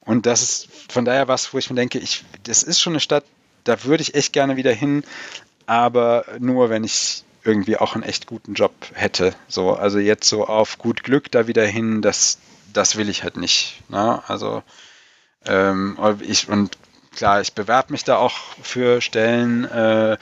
und 0.01 0.25
das 0.25 0.41
ist 0.41 0.69
von 0.89 1.05
daher 1.05 1.27
was, 1.27 1.53
wo 1.53 1.57
ich 1.57 1.69
mir 1.69 1.75
denke, 1.75 1.99
ich, 1.99 2.23
das 2.43 2.63
ist 2.63 2.79
schon 2.79 2.93
eine 2.93 2.99
Stadt, 2.99 3.25
da 3.63 3.83
würde 3.83 4.01
ich 4.01 4.15
echt 4.15 4.33
gerne 4.33 4.55
wieder 4.55 4.71
hin, 4.71 5.03
aber 5.65 6.25
nur 6.39 6.69
wenn 6.69 6.83
ich 6.83 7.24
irgendwie 7.45 7.77
auch 7.77 7.95
einen 7.95 8.03
echt 8.03 8.27
guten 8.27 8.53
Job 8.53 8.73
hätte. 8.93 9.33
So, 9.47 9.73
also 9.73 9.99
jetzt 9.99 10.27
so 10.27 10.45
auf 10.45 10.77
gut 10.77 11.03
Glück 11.03 11.31
da 11.31 11.47
wieder 11.47 11.65
hin, 11.65 12.01
das, 12.01 12.39
das 12.73 12.95
will 12.95 13.09
ich 13.09 13.23
halt 13.23 13.37
nicht. 13.37 13.81
Ne? 13.89 14.21
Also 14.27 14.63
ähm, 15.45 15.97
ich 16.21 16.49
und 16.49 16.77
klar, 17.15 17.41
ich 17.41 17.53
bewerbe 17.53 17.93
mich 17.93 18.03
da 18.03 18.17
auch 18.17 18.37
für 18.61 19.01
Stellen, 19.01 19.65
äh, 19.65 20.17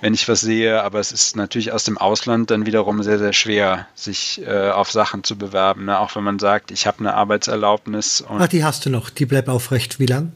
wenn 0.00 0.14
ich 0.14 0.28
was 0.28 0.40
sehe, 0.40 0.82
aber 0.82 0.98
es 0.98 1.12
ist 1.12 1.36
natürlich 1.36 1.72
aus 1.72 1.84
dem 1.84 1.96
Ausland 1.98 2.50
dann 2.50 2.66
wiederum 2.66 3.02
sehr, 3.02 3.18
sehr 3.18 3.32
schwer, 3.32 3.86
sich 3.94 4.42
äh, 4.44 4.70
auf 4.70 4.90
Sachen 4.90 5.24
zu 5.24 5.38
bewerben. 5.38 5.86
Ne? 5.86 5.98
Auch 5.98 6.14
wenn 6.16 6.24
man 6.24 6.38
sagt, 6.38 6.70
ich 6.70 6.86
habe 6.86 7.00
eine 7.00 7.14
Arbeitserlaubnis. 7.14 8.24
Ach, 8.28 8.48
die 8.48 8.64
hast 8.64 8.84
du 8.84 8.90
noch, 8.90 9.10
die 9.10 9.26
bleibt 9.26 9.48
aufrecht. 9.48 9.98
Wie 9.98 10.06
lang? 10.06 10.32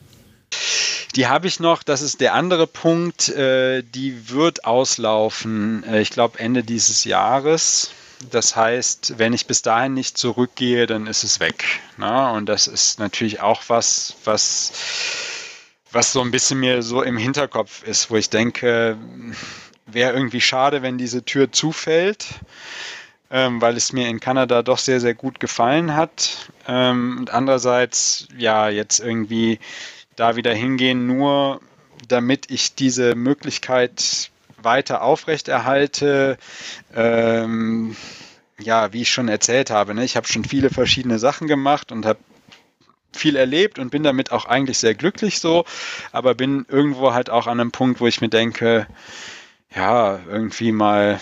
Die 1.17 1.27
habe 1.29 1.47
ich 1.47 1.61
noch, 1.61 1.83
das 1.83 2.03
ist 2.03 2.21
der 2.21 2.35
andere 2.35 2.67
Punkt, 2.67 3.31
äh, 3.31 3.83
die 3.83 4.29
wird 4.29 4.67
auslaufen, 4.67 5.83
äh, 5.85 6.03
ich 6.03 6.11
glaube 6.11 6.39
Ende 6.39 6.63
dieses 6.63 7.05
Jahres. 7.05 7.91
Das 8.31 8.55
heißt, 8.55 9.15
wenn 9.17 9.33
ich 9.33 9.47
bis 9.47 9.63
dahin 9.63 9.95
nicht 9.95 10.19
zurückgehe, 10.19 10.87
dann 10.87 11.07
ist 11.07 11.25
es 11.25 11.41
weg. 11.41 11.65
Ne? 11.97 12.33
Und 12.33 12.47
das 12.47 12.67
ist 12.67 12.99
natürlich 12.99 13.41
auch 13.41 13.63
was, 13.69 14.17
was, 14.25 14.73
was 15.91 16.13
so 16.13 16.21
ein 16.21 16.31
bisschen 16.31 16.61
mir 16.61 16.83
so 16.83 17.03
im 17.03 17.17
Hinterkopf 17.17 17.83
ist, 17.83 18.11
wo 18.11 18.17
ich 18.17 18.29
denke, 18.29 18.99
wäre 19.87 20.13
irgendwie 20.13 20.43
schade, 20.43 20.83
wenn 20.83 20.99
diese 20.99 21.25
Tür 21.25 21.51
zufällt. 21.51 22.27
Ähm, 23.29 23.61
weil 23.61 23.77
es 23.77 23.93
mir 23.93 24.09
in 24.09 24.21
Kanada 24.21 24.63
doch 24.63 24.79
sehr, 24.79 25.01
sehr 25.01 25.15
gut 25.15 25.41
gefallen 25.41 25.97
hat. 25.97 26.53
Ähm, 26.69 27.17
und 27.19 27.31
andererseits, 27.31 28.29
ja, 28.39 28.69
jetzt 28.69 29.01
irgendwie 29.01 29.59
da 30.17 30.37
wieder 30.37 30.55
hingehen, 30.55 31.07
nur 31.07 31.61
damit 32.09 32.51
ich 32.51 32.75
diese 32.75 33.15
Möglichkeit 33.15 34.31
weiter 34.61 35.03
aufrechterhalte. 35.03 36.39
Ähm, 36.95 37.97
ja, 38.59 38.93
wie 38.93 39.03
ich 39.03 39.13
schon 39.13 39.29
erzählt 39.29 39.71
habe, 39.71 39.95
ne? 39.95 40.05
ich 40.05 40.17
habe 40.17 40.27
schon 40.27 40.45
viele 40.45 40.71
verschiedene 40.71 41.19
Sachen 41.19 41.47
gemacht 41.47 41.93
und 41.93 42.07
habe 42.07 42.19
viel 43.13 43.37
erlebt 43.37 43.79
und 43.79 43.91
bin 43.91 44.03
damit 44.03 44.33
auch 44.33 44.47
eigentlich 44.47 44.79
sehr 44.79 44.95
glücklich 44.95 45.41
so, 45.41 45.65
aber 46.13 46.35
bin 46.35 46.67
irgendwo 46.69 47.13
halt 47.13 47.31
auch 47.31 47.47
an 47.47 47.61
einem 47.61 47.71
Punkt, 47.71 48.01
wo 48.01 48.07
ich 48.07 48.21
mir 48.21 48.29
denke, 48.29 48.87
ja, 49.75 50.21
irgendwie 50.29 50.73
mal 50.73 51.21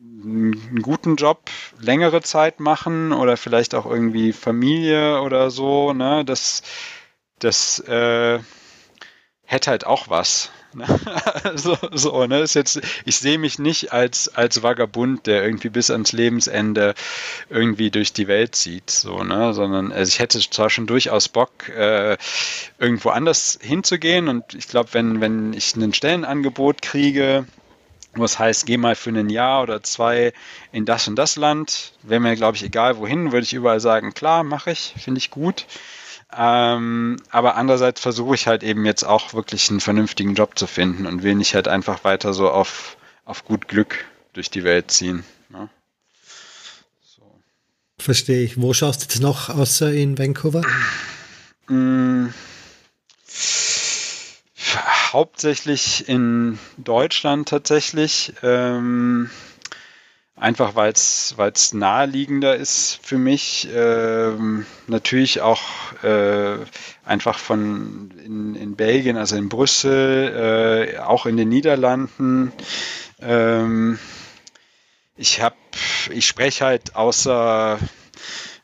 einen 0.00 0.82
guten 0.82 1.16
Job 1.16 1.50
längere 1.80 2.22
Zeit 2.22 2.60
machen 2.60 3.12
oder 3.12 3.36
vielleicht 3.36 3.74
auch 3.74 3.86
irgendwie 3.86 4.32
Familie 4.32 5.20
oder 5.22 5.50
so, 5.50 5.92
ne, 5.92 6.24
das 6.24 6.62
das 7.38 7.80
äh, 7.80 8.38
hätte 9.44 9.70
halt 9.70 9.86
auch 9.86 10.08
was. 10.08 10.50
Ne? 10.74 10.86
so, 11.54 11.76
so, 11.92 12.26
ne? 12.26 12.40
Ist 12.40 12.54
jetzt, 12.54 12.80
ich 13.06 13.16
sehe 13.18 13.38
mich 13.38 13.58
nicht 13.58 13.92
als, 13.92 14.28
als 14.34 14.62
Vagabund, 14.62 15.26
der 15.26 15.42
irgendwie 15.44 15.70
bis 15.70 15.90
ans 15.90 16.12
Lebensende 16.12 16.94
irgendwie 17.48 17.90
durch 17.90 18.12
die 18.12 18.28
Welt 18.28 18.54
zieht, 18.54 18.90
so, 18.90 19.24
ne? 19.24 19.54
Sondern 19.54 19.92
also 19.92 20.08
ich 20.10 20.18
hätte 20.18 20.38
zwar 20.40 20.68
schon 20.70 20.86
durchaus 20.86 21.28
Bock, 21.28 21.68
äh, 21.70 22.18
irgendwo 22.78 23.10
anders 23.10 23.58
hinzugehen 23.62 24.28
und 24.28 24.54
ich 24.54 24.68
glaube, 24.68 24.90
wenn, 24.92 25.20
wenn 25.20 25.52
ich 25.54 25.74
ein 25.76 25.94
Stellenangebot 25.94 26.82
kriege, 26.82 27.46
Was 28.14 28.38
heißt, 28.38 28.66
geh 28.66 28.76
mal 28.78 28.96
für 28.96 29.10
ein 29.10 29.30
Jahr 29.30 29.62
oder 29.62 29.82
zwei 29.82 30.32
in 30.72 30.84
das 30.86 31.08
und 31.08 31.16
das 31.16 31.36
Land. 31.36 31.92
Wäre 32.02 32.20
mir, 32.20 32.36
glaube 32.36 32.56
ich, 32.56 32.64
egal 32.64 32.98
wohin, 32.98 33.32
würde 33.32 33.44
ich 33.44 33.52
überall 33.54 33.80
sagen, 33.80 34.14
klar, 34.14 34.44
mache 34.44 34.70
ich, 34.72 34.94
finde 34.98 35.18
ich 35.18 35.30
gut. 35.30 35.66
Ähm, 36.36 37.16
aber 37.30 37.56
andererseits 37.56 38.00
versuche 38.00 38.34
ich 38.34 38.46
halt 38.46 38.62
eben 38.62 38.84
jetzt 38.84 39.02
auch 39.02 39.32
wirklich 39.32 39.70
einen 39.70 39.80
vernünftigen 39.80 40.34
Job 40.34 40.58
zu 40.58 40.66
finden 40.66 41.06
und 41.06 41.22
will 41.22 41.34
nicht 41.34 41.54
halt 41.54 41.68
einfach 41.68 42.04
weiter 42.04 42.34
so 42.34 42.50
auf, 42.50 42.96
auf 43.24 43.44
gut 43.44 43.68
Glück 43.68 44.04
durch 44.34 44.50
die 44.50 44.62
Welt 44.62 44.90
ziehen. 44.90 45.24
Ne? 45.48 45.70
So. 47.02 47.22
Verstehe 47.98 48.42
ich. 48.42 48.60
Wo 48.60 48.74
schaust 48.74 49.00
du 49.00 49.04
jetzt 49.04 49.22
noch 49.22 49.48
außer 49.48 49.92
in 49.92 50.18
Vancouver? 50.18 50.62
Mm, 51.68 52.28
hauptsächlich 55.12 56.08
in 56.08 56.58
Deutschland 56.76 57.48
tatsächlich. 57.48 58.34
Ähm, 58.42 59.30
einfach 60.40 60.74
weil 60.74 60.92
es 60.92 61.72
naheliegender 61.72 62.56
ist 62.56 62.98
für 63.02 63.18
mich. 63.18 63.68
Ähm, 63.72 64.66
natürlich 64.86 65.40
auch 65.40 65.62
äh, 66.02 66.58
einfach 67.04 67.38
von 67.38 68.12
in, 68.24 68.54
in 68.54 68.76
Belgien, 68.76 69.16
also 69.16 69.36
in 69.36 69.48
Brüssel, 69.48 70.94
äh, 70.94 70.98
auch 70.98 71.26
in 71.26 71.36
den 71.36 71.48
Niederlanden. 71.48 72.52
Ähm, 73.20 73.98
ich 75.16 75.42
habe, 75.42 75.56
ich 76.10 76.26
spreche 76.26 76.64
halt 76.64 76.94
außer 76.96 77.78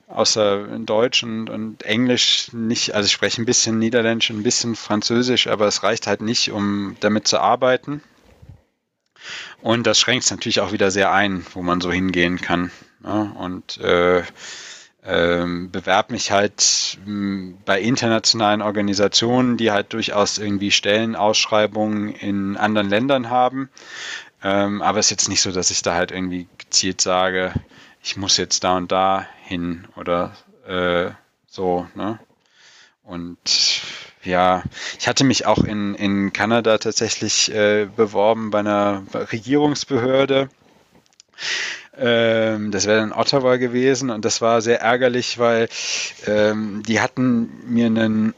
außer 0.06 0.78
Deutsch 0.78 1.24
und, 1.24 1.50
und, 1.50 1.82
Englisch 1.82 2.52
nicht, 2.52 2.94
also 2.94 3.06
ich 3.06 3.12
spreche 3.12 3.42
ein 3.42 3.46
bisschen 3.46 3.78
Niederländisch, 3.78 4.30
ein 4.30 4.44
bisschen 4.44 4.76
Französisch, 4.76 5.48
aber 5.48 5.66
es 5.66 5.82
reicht 5.82 6.06
halt 6.06 6.20
nicht, 6.20 6.52
um 6.52 6.96
damit 7.00 7.26
zu 7.26 7.40
arbeiten. 7.40 8.02
Und 9.60 9.86
das 9.86 9.98
schränkt 9.98 10.24
es 10.24 10.30
natürlich 10.30 10.60
auch 10.60 10.72
wieder 10.72 10.90
sehr 10.90 11.12
ein, 11.12 11.44
wo 11.52 11.62
man 11.62 11.80
so 11.80 11.90
hingehen 11.92 12.40
kann. 12.40 12.70
Ja, 13.04 13.34
und 13.38 13.78
äh, 13.78 14.20
äh, 15.04 15.46
bewerbe 15.70 16.12
mich 16.12 16.30
halt 16.30 16.98
mh, 17.04 17.06
hm, 17.06 17.58
bei 17.64 17.80
internationalen 17.80 18.62
Organisationen, 18.62 19.56
die 19.56 19.70
halt 19.70 19.92
durchaus 19.92 20.38
irgendwie 20.38 20.70
Stellenausschreibungen 20.70 22.14
in 22.14 22.56
anderen 22.56 22.88
Ländern 22.88 23.30
haben. 23.30 23.68
Ähm, 24.42 24.82
aber 24.82 24.98
es 24.98 25.06
ist 25.06 25.10
jetzt 25.10 25.28
nicht 25.28 25.42
so, 25.42 25.52
dass 25.52 25.70
ich 25.70 25.82
da 25.82 25.94
halt 25.94 26.10
irgendwie 26.10 26.48
gezielt 26.58 27.00
sage, 27.00 27.52
ich 28.02 28.16
muss 28.16 28.36
jetzt 28.36 28.64
da 28.64 28.76
und 28.76 28.92
da 28.92 29.26
hin 29.42 29.86
oder 29.96 30.36
äh, 30.66 31.10
so, 31.46 31.86
ne? 31.94 32.18
Und 33.02 33.82
ja, 34.24 34.62
ich 34.98 35.08
hatte 35.08 35.24
mich 35.24 35.46
auch 35.46 35.64
in, 35.64 35.94
in 35.94 36.32
Kanada 36.32 36.78
tatsächlich 36.78 37.52
äh, 37.52 37.86
beworben 37.94 38.50
bei 38.50 38.60
einer 38.60 39.02
Regierungsbehörde. 39.12 40.48
Ähm, 41.96 42.70
das 42.70 42.86
wäre 42.86 43.02
in 43.02 43.12
Ottawa 43.12 43.56
gewesen 43.56 44.10
und 44.10 44.24
das 44.24 44.40
war 44.40 44.60
sehr 44.60 44.80
ärgerlich, 44.80 45.38
weil 45.38 45.68
ähm, 46.26 46.82
die 46.86 47.00
hatten 47.00 47.50
mir 47.66 47.86
einen 47.86 48.34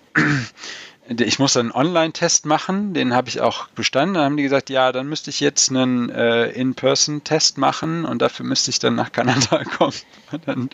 ich 1.08 1.38
muss 1.38 1.56
einen 1.56 1.70
Online-Test 1.70 2.46
machen, 2.46 2.92
den 2.92 3.14
habe 3.14 3.28
ich 3.28 3.40
auch 3.40 3.68
bestanden. 3.68 4.14
Dann 4.14 4.24
haben 4.24 4.36
die 4.36 4.42
gesagt, 4.42 4.70
ja, 4.70 4.90
dann 4.90 5.08
müsste 5.08 5.30
ich 5.30 5.40
jetzt 5.40 5.70
einen 5.70 6.10
äh, 6.10 6.46
In-Person-Test 6.46 7.58
machen 7.58 8.04
und 8.04 8.20
dafür 8.22 8.44
müsste 8.44 8.70
ich 8.70 8.78
dann 8.80 8.96
nach 8.96 9.12
Kanada 9.12 9.62
kommen. 9.78 9.94
Und 10.32 10.48
dann 10.48 10.70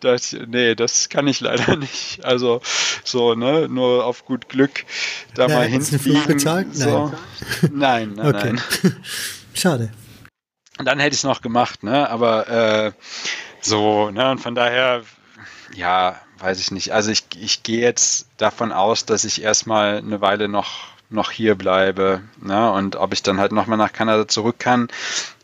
dachte 0.00 0.36
ich, 0.36 0.46
nee, 0.46 0.74
das 0.74 1.08
kann 1.08 1.26
ich 1.26 1.40
leider 1.40 1.76
nicht. 1.76 2.24
Also 2.24 2.60
so, 3.04 3.34
ne, 3.34 3.68
nur 3.68 4.04
auf 4.04 4.26
gut 4.26 4.48
Glück 4.48 4.84
da 5.34 5.46
ja, 5.46 5.56
mal 5.56 5.66
hinfliegen. 5.66 6.26
Bezahlt? 6.26 6.74
So. 6.74 7.12
Nein, 7.70 8.12
nein, 8.14 8.32
nein. 8.32 8.34
Okay. 8.34 8.52
nein. 8.82 8.96
Schade. 9.54 9.90
Und 10.78 10.86
dann 10.86 10.98
hätte 10.98 11.14
ich 11.14 11.20
es 11.20 11.24
noch 11.24 11.40
gemacht, 11.40 11.82
ne? 11.82 12.08
Aber 12.10 12.48
äh, 12.48 12.92
so, 13.60 14.10
ne, 14.10 14.30
und 14.32 14.38
von 14.38 14.54
daher, 14.54 15.02
ja, 15.74 16.20
weiß 16.42 16.58
ich 16.58 16.70
nicht. 16.72 16.92
Also 16.92 17.10
ich, 17.10 17.24
ich 17.40 17.62
gehe 17.62 17.80
jetzt 17.80 18.26
davon 18.36 18.72
aus, 18.72 19.06
dass 19.06 19.24
ich 19.24 19.42
erstmal 19.42 19.98
eine 19.98 20.20
Weile 20.20 20.48
noch, 20.48 20.88
noch 21.08 21.30
hier 21.30 21.54
bleibe. 21.54 22.22
Ne? 22.40 22.70
Und 22.72 22.96
ob 22.96 23.12
ich 23.12 23.22
dann 23.22 23.38
halt 23.38 23.52
nochmal 23.52 23.78
nach 23.78 23.92
Kanada 23.92 24.26
zurück 24.26 24.58
kann, 24.58 24.88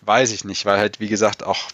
weiß 0.03 0.33
ich 0.33 0.45
nicht, 0.45 0.67
weil 0.67 0.79
halt, 0.79 1.01
wie 1.01 1.09
gesagt, 1.09 1.45
auch 1.45 1.71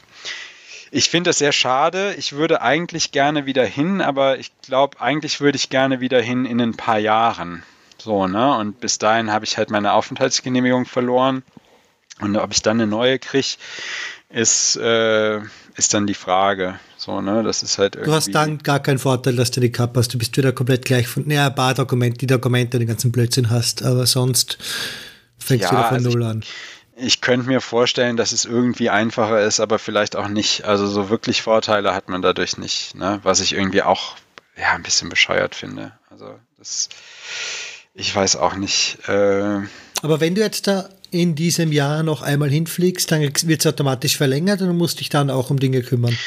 ich 0.90 1.10
finde 1.10 1.30
das 1.30 1.38
sehr 1.38 1.52
schade. 1.52 2.14
Ich 2.18 2.34
würde 2.34 2.62
eigentlich 2.62 3.10
gerne 3.10 3.46
wieder 3.46 3.64
hin, 3.64 4.00
aber 4.00 4.38
ich 4.38 4.52
glaube, 4.62 5.00
eigentlich 5.00 5.40
würde 5.40 5.56
ich 5.56 5.68
gerne 5.68 5.98
wieder 6.00 6.20
hin 6.20 6.44
in 6.44 6.60
ein 6.60 6.76
paar 6.76 6.98
Jahren. 6.98 7.64
So, 7.98 8.28
ne? 8.28 8.56
Und 8.58 8.78
bis 8.78 8.98
dahin 8.98 9.32
habe 9.32 9.44
ich 9.44 9.56
halt 9.56 9.70
meine 9.70 9.92
Aufenthaltsgenehmigung 9.92 10.84
verloren. 10.84 11.42
Und 12.20 12.36
ob 12.36 12.52
ich 12.52 12.62
dann 12.62 12.80
eine 12.80 12.86
neue 12.86 13.18
kriege, 13.18 13.56
ist, 14.28 14.76
äh, 14.76 15.40
ist 15.76 15.94
dann 15.94 16.06
die 16.06 16.14
Frage. 16.14 16.78
So, 17.04 17.20
ne, 17.20 17.42
das 17.42 17.62
ist 17.62 17.76
halt 17.76 17.96
Du 17.96 18.12
hast 18.12 18.34
dann 18.34 18.56
gar 18.58 18.80
keinen 18.80 18.98
Vorteil, 18.98 19.36
dass 19.36 19.50
du 19.50 19.60
die 19.60 19.70
Cup 19.70 19.94
hast. 19.94 20.14
Du 20.14 20.18
bist 20.18 20.34
wieder 20.38 20.52
komplett 20.52 20.86
gleich 20.86 21.06
von, 21.06 21.28
naja, 21.28 21.48
ein 21.48 21.54
paar 21.54 21.74
Dokumente, 21.74 22.16
die 22.16 22.26
Dokumente, 22.26 22.78
den 22.78 22.88
ganzen 22.88 23.12
Blödsinn 23.12 23.50
hast, 23.50 23.82
aber 23.82 24.06
sonst 24.06 24.56
fängst 25.36 25.64
ja, 25.64 25.70
du 25.70 25.76
wieder 25.76 25.88
von 25.88 25.96
also 25.98 26.10
Null 26.10 26.22
ich, 26.22 26.28
an. 26.28 26.44
Ich 26.96 27.20
könnte 27.20 27.46
mir 27.46 27.60
vorstellen, 27.60 28.16
dass 28.16 28.32
es 28.32 28.46
irgendwie 28.46 28.88
einfacher 28.88 29.42
ist, 29.42 29.60
aber 29.60 29.78
vielleicht 29.78 30.16
auch 30.16 30.28
nicht. 30.28 30.64
Also 30.64 30.86
so 30.86 31.10
wirklich 31.10 31.42
Vorteile 31.42 31.94
hat 31.94 32.08
man 32.08 32.22
dadurch 32.22 32.56
nicht, 32.56 32.94
ne? 32.94 33.20
Was 33.22 33.40
ich 33.40 33.52
irgendwie 33.52 33.82
auch 33.82 34.16
ja 34.56 34.72
ein 34.72 34.82
bisschen 34.82 35.10
bescheuert 35.10 35.54
finde. 35.54 35.92
Also 36.08 36.34
das, 36.56 36.88
ich 37.92 38.16
weiß 38.16 38.36
auch 38.36 38.54
nicht. 38.54 38.96
Äh, 39.08 39.60
aber 40.00 40.20
wenn 40.20 40.34
du 40.34 40.40
jetzt 40.40 40.68
da 40.68 40.88
in 41.14 41.36
diesem 41.36 41.70
Jahr 41.70 42.02
noch 42.02 42.22
einmal 42.22 42.50
hinfliegst, 42.50 43.10
dann 43.12 43.22
wird 43.22 43.60
es 43.60 43.66
automatisch 43.66 44.16
verlängert 44.16 44.60
und 44.60 44.66
du 44.68 44.74
musst 44.74 44.98
dich 44.98 45.08
dann 45.08 45.30
auch 45.30 45.48
um 45.50 45.60
Dinge 45.60 45.82
kümmern. 45.82 46.18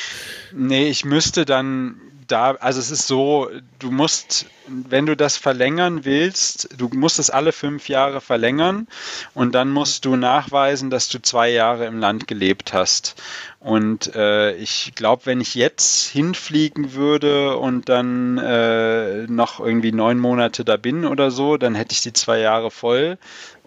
Nee, 0.53 0.87
ich 0.87 1.03
müsste 1.03 1.43
dann 1.43 1.95
da, 2.27 2.51
also 2.59 2.79
es 2.79 2.91
ist 2.91 3.07
so, 3.07 3.49
du 3.79 3.91
musst, 3.91 4.45
wenn 4.67 5.05
du 5.05 5.15
das 5.15 5.37
verlängern 5.37 6.05
willst, 6.05 6.69
du 6.77 6.89
musst 6.93 7.19
es 7.19 7.29
alle 7.29 7.51
fünf 7.51 7.89
Jahre 7.89 8.21
verlängern 8.21 8.87
und 9.33 9.55
dann 9.55 9.69
musst 9.69 10.05
du 10.05 10.15
nachweisen, 10.15 10.89
dass 10.89 11.09
du 11.09 11.21
zwei 11.21 11.49
Jahre 11.49 11.85
im 11.85 11.99
Land 11.99 12.27
gelebt 12.27 12.73
hast. 12.73 13.15
Und 13.59 14.15
äh, 14.15 14.55
ich 14.55 14.93
glaube, 14.95 15.25
wenn 15.25 15.41
ich 15.41 15.55
jetzt 15.55 16.07
hinfliegen 16.07 16.93
würde 16.93 17.57
und 17.57 17.89
dann 17.89 18.37
äh, 18.37 19.25
noch 19.27 19.59
irgendwie 19.59 19.91
neun 19.91 20.19
Monate 20.19 20.63
da 20.63 20.77
bin 20.77 21.05
oder 21.05 21.31
so, 21.31 21.57
dann 21.57 21.75
hätte 21.75 21.93
ich 21.93 22.01
die 22.01 22.13
zwei 22.13 22.39
Jahre 22.39 22.71
voll 22.71 23.17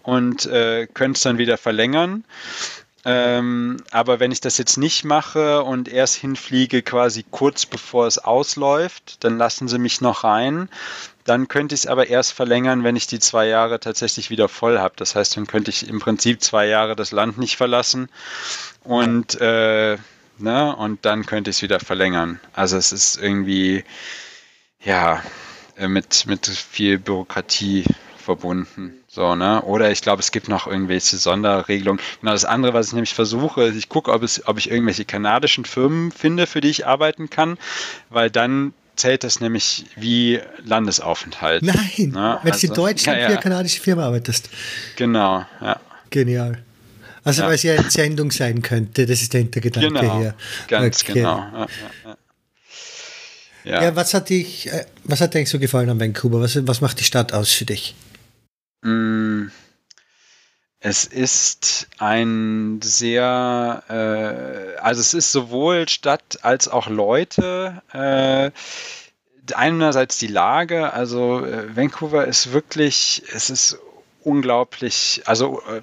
und 0.03 0.45
äh, 0.45 0.87
könnte 0.93 1.17
es 1.17 1.23
dann 1.23 1.37
wieder 1.37 1.57
verlängern. 1.57 2.23
Ähm, 3.03 3.77
aber 3.89 4.19
wenn 4.19 4.31
ich 4.31 4.41
das 4.41 4.59
jetzt 4.59 4.77
nicht 4.77 5.03
mache 5.05 5.63
und 5.63 5.87
erst 5.87 6.15
hinfliege 6.15 6.83
quasi 6.83 7.25
kurz 7.29 7.65
bevor 7.65 8.05
es 8.05 8.19
ausläuft, 8.19 9.23
dann 9.23 9.37
lassen 9.37 9.67
sie 9.67 9.79
mich 9.79 10.01
noch 10.01 10.23
rein. 10.23 10.69
Dann 11.23 11.47
könnte 11.47 11.73
ich 11.73 11.81
es 11.81 11.87
aber 11.87 12.07
erst 12.07 12.33
verlängern, 12.33 12.83
wenn 12.83 12.95
ich 12.95 13.07
die 13.07 13.19
zwei 13.19 13.47
Jahre 13.47 13.79
tatsächlich 13.79 14.29
wieder 14.29 14.47
voll 14.47 14.77
habe. 14.79 14.93
Das 14.97 15.15
heißt, 15.15 15.35
dann 15.37 15.47
könnte 15.47 15.71
ich 15.71 15.87
im 15.87 15.99
Prinzip 15.99 16.43
zwei 16.43 16.67
Jahre 16.67 16.95
das 16.95 17.11
Land 17.11 17.37
nicht 17.39 17.57
verlassen 17.57 18.09
und, 18.83 19.39
äh, 19.41 19.97
ne, 20.37 20.75
und 20.75 21.05
dann 21.05 21.25
könnte 21.25 21.49
ich 21.49 21.57
es 21.57 21.61
wieder 21.63 21.79
verlängern. 21.79 22.39
Also 22.53 22.77
es 22.77 22.91
ist 22.91 23.17
irgendwie, 23.17 23.83
ja, 24.83 25.23
äh, 25.75 25.87
mit, 25.87 26.25
mit 26.27 26.45
viel 26.47 26.99
Bürokratie 26.99 27.85
verbunden. 28.21 28.93
So, 29.07 29.35
ne? 29.35 29.61
Oder 29.63 29.91
ich 29.91 30.01
glaube, 30.01 30.21
es 30.21 30.31
gibt 30.31 30.47
noch 30.47 30.67
irgendwelche 30.67 31.17
Sonderregelungen. 31.17 32.01
Genau, 32.21 32.31
das 32.31 32.45
andere, 32.45 32.73
was 32.73 32.87
ich 32.87 32.93
nämlich 32.93 33.13
versuche, 33.13 33.69
ich 33.69 33.89
gucke, 33.89 34.11
ob, 34.11 34.23
ob 34.45 34.57
ich 34.57 34.71
irgendwelche 34.71 35.05
kanadischen 35.05 35.65
Firmen 35.65 36.11
finde, 36.11 36.47
für 36.47 36.61
die 36.61 36.69
ich 36.69 36.87
arbeiten 36.87 37.29
kann, 37.29 37.57
weil 38.09 38.29
dann 38.29 38.73
zählt 38.95 39.23
das 39.23 39.39
nämlich 39.39 39.85
wie 39.95 40.39
Landesaufenthalt. 40.63 41.63
Nein, 41.63 41.75
ne? 41.97 42.39
wenn 42.43 42.53
also, 42.53 42.67
du 42.67 42.73
in 42.73 42.73
Deutschland 42.73 43.17
ja, 43.17 43.23
ja. 43.23 43.27
für 43.27 43.33
eine 43.33 43.41
kanadische 43.41 43.81
Firma 43.81 44.05
arbeitest. 44.05 44.49
Genau, 44.95 45.45
ja. 45.61 45.79
Genial. 46.09 46.59
Also, 47.23 47.41
ja. 47.41 47.47
weil 47.47 47.55
es 47.55 47.63
ja 47.63 47.73
Entsendung 47.73 48.31
sein 48.31 48.61
könnte, 48.61 49.05
das 49.05 49.21
ist 49.21 49.33
der 49.33 49.41
Hintergedanke 49.41 49.89
genau, 49.89 50.19
hier. 50.19 50.33
Ganz 50.67 51.03
okay. 51.03 51.13
genau. 51.13 51.37
Ja, 51.37 51.67
ja, 53.63 53.83
ja. 53.83 53.95
was 53.95 54.13
hat 54.13 54.29
dich, 54.29 54.71
äh, 54.71 54.85
was 55.03 55.21
hat 55.21 55.33
dir 55.33 55.39
eigentlich 55.39 55.49
so 55.49 55.59
gefallen 55.59 55.89
an 55.89 55.99
Vancouver? 55.99 56.41
Was, 56.41 56.65
was 56.67 56.81
macht 56.81 56.99
die 56.99 57.03
Stadt 57.03 57.33
aus 57.33 57.51
für 57.51 57.65
dich? 57.65 57.95
Mm, 58.81 59.47
es 60.79 61.05
ist 61.05 61.87
ein 61.99 62.79
sehr, 62.81 63.83
äh, 63.87 64.79
also 64.79 64.99
es 65.01 65.13
ist 65.13 65.31
sowohl 65.31 65.87
Stadt 65.87 66.39
als 66.41 66.67
auch 66.67 66.87
Leute. 66.87 67.83
Äh, 67.93 68.51
einerseits 69.53 70.17
die 70.17 70.27
Lage, 70.27 70.93
also 70.93 71.45
äh, 71.45 71.75
Vancouver 71.75 72.25
ist 72.25 72.51
wirklich, 72.51 73.23
es 73.33 73.49
ist 73.49 73.77
unglaublich, 74.23 75.21
also 75.25 75.61
äh, 75.69 75.81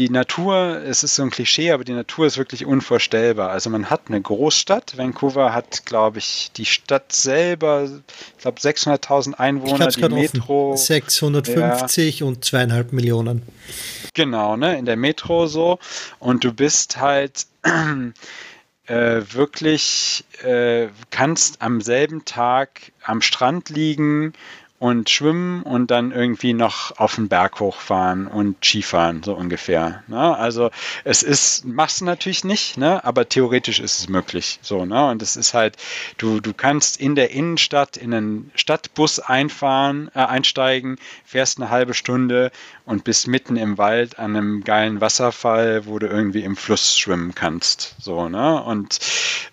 die 0.00 0.08
Natur, 0.08 0.80
es 0.82 1.04
ist 1.04 1.16
so 1.16 1.22
ein 1.22 1.30
Klischee, 1.30 1.72
aber 1.72 1.84
die 1.84 1.92
Natur 1.92 2.26
ist 2.26 2.38
wirklich 2.38 2.64
unvorstellbar. 2.64 3.50
Also 3.50 3.68
man 3.68 3.90
hat 3.90 4.04
eine 4.08 4.18
Großstadt. 4.18 4.96
Vancouver 4.96 5.52
hat, 5.52 5.84
glaube 5.84 6.18
ich, 6.18 6.50
die 6.56 6.64
Stadt 6.64 7.12
selber, 7.12 7.84
ich 7.84 8.42
glaube 8.42 8.58
600.000 8.58 9.34
Einwohner, 9.34 9.88
die 9.88 10.08
Metro. 10.08 10.72
Offen. 10.72 10.78
650 10.78 12.20
ja. 12.20 12.26
und 12.26 12.46
zweieinhalb 12.46 12.94
Millionen. 12.94 13.42
Genau, 14.14 14.56
ne, 14.56 14.78
in 14.78 14.86
der 14.86 14.96
Metro 14.96 15.46
so. 15.46 15.78
Und 16.18 16.44
du 16.44 16.54
bist 16.54 16.98
halt 16.98 17.44
äh, 18.86 19.20
wirklich, 19.32 20.24
äh, 20.42 20.88
kannst 21.10 21.60
am 21.60 21.82
selben 21.82 22.24
Tag 22.24 22.92
am 23.02 23.20
Strand 23.20 23.68
liegen 23.68 24.32
und 24.80 25.10
schwimmen 25.10 25.62
und 25.62 25.90
dann 25.90 26.10
irgendwie 26.10 26.54
noch 26.54 26.96
auf 26.96 27.16
den 27.16 27.28
Berg 27.28 27.60
hochfahren 27.60 28.26
und 28.26 28.64
Skifahren, 28.64 29.22
so 29.22 29.34
ungefähr. 29.34 30.02
Ne? 30.08 30.36
Also 30.36 30.70
es 31.04 31.22
ist, 31.22 31.66
machst 31.66 32.00
du 32.00 32.06
natürlich 32.06 32.44
nicht, 32.44 32.78
ne? 32.78 33.04
aber 33.04 33.28
theoretisch 33.28 33.78
ist 33.78 33.98
es 33.98 34.08
möglich. 34.08 34.58
So, 34.62 34.86
ne? 34.86 35.08
Und 35.10 35.20
es 35.20 35.36
ist 35.36 35.52
halt, 35.52 35.76
du, 36.16 36.40
du 36.40 36.54
kannst 36.54 36.98
in 36.98 37.14
der 37.14 37.30
Innenstadt 37.30 37.98
in 37.98 38.14
einen 38.14 38.50
Stadtbus 38.54 39.20
einfahren, 39.20 40.10
äh, 40.14 40.20
einsteigen, 40.20 40.96
fährst 41.26 41.60
eine 41.60 41.68
halbe 41.68 41.92
Stunde 41.92 42.50
und 42.86 43.04
bist 43.04 43.28
mitten 43.28 43.56
im 43.56 43.76
Wald 43.76 44.18
an 44.18 44.34
einem 44.34 44.64
geilen 44.64 45.02
Wasserfall, 45.02 45.84
wo 45.84 45.98
du 45.98 46.06
irgendwie 46.06 46.42
im 46.42 46.56
Fluss 46.56 46.96
schwimmen 46.96 47.34
kannst. 47.34 47.96
So, 48.00 48.30
ne? 48.30 48.62
Und 48.62 48.98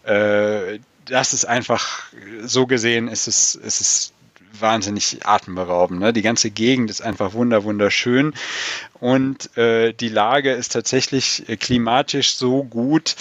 äh, 0.03 0.79
das 1.03 1.33
ist 1.33 1.45
einfach, 1.45 2.05
so 2.43 2.65
gesehen 2.65 3.07
ist 3.07 3.27
es, 3.27 3.55
ist 3.55 3.81
es 3.81 4.13
wahnsinnig 4.59 5.25
atemberaubend. 5.25 5.99
Ne? 5.99 6.13
Die 6.13 6.21
ganze 6.21 6.49
Gegend 6.49 6.89
ist 6.89 7.01
einfach 7.01 7.33
wunder 7.33 7.63
wunderschön 7.63 8.33
und 8.99 9.55
äh, 9.57 9.93
die 9.93 10.09
Lage 10.09 10.51
ist 10.51 10.73
tatsächlich 10.73 11.47
äh, 11.49 11.57
klimatisch 11.57 12.35
so 12.35 12.63
gut, 12.63 13.15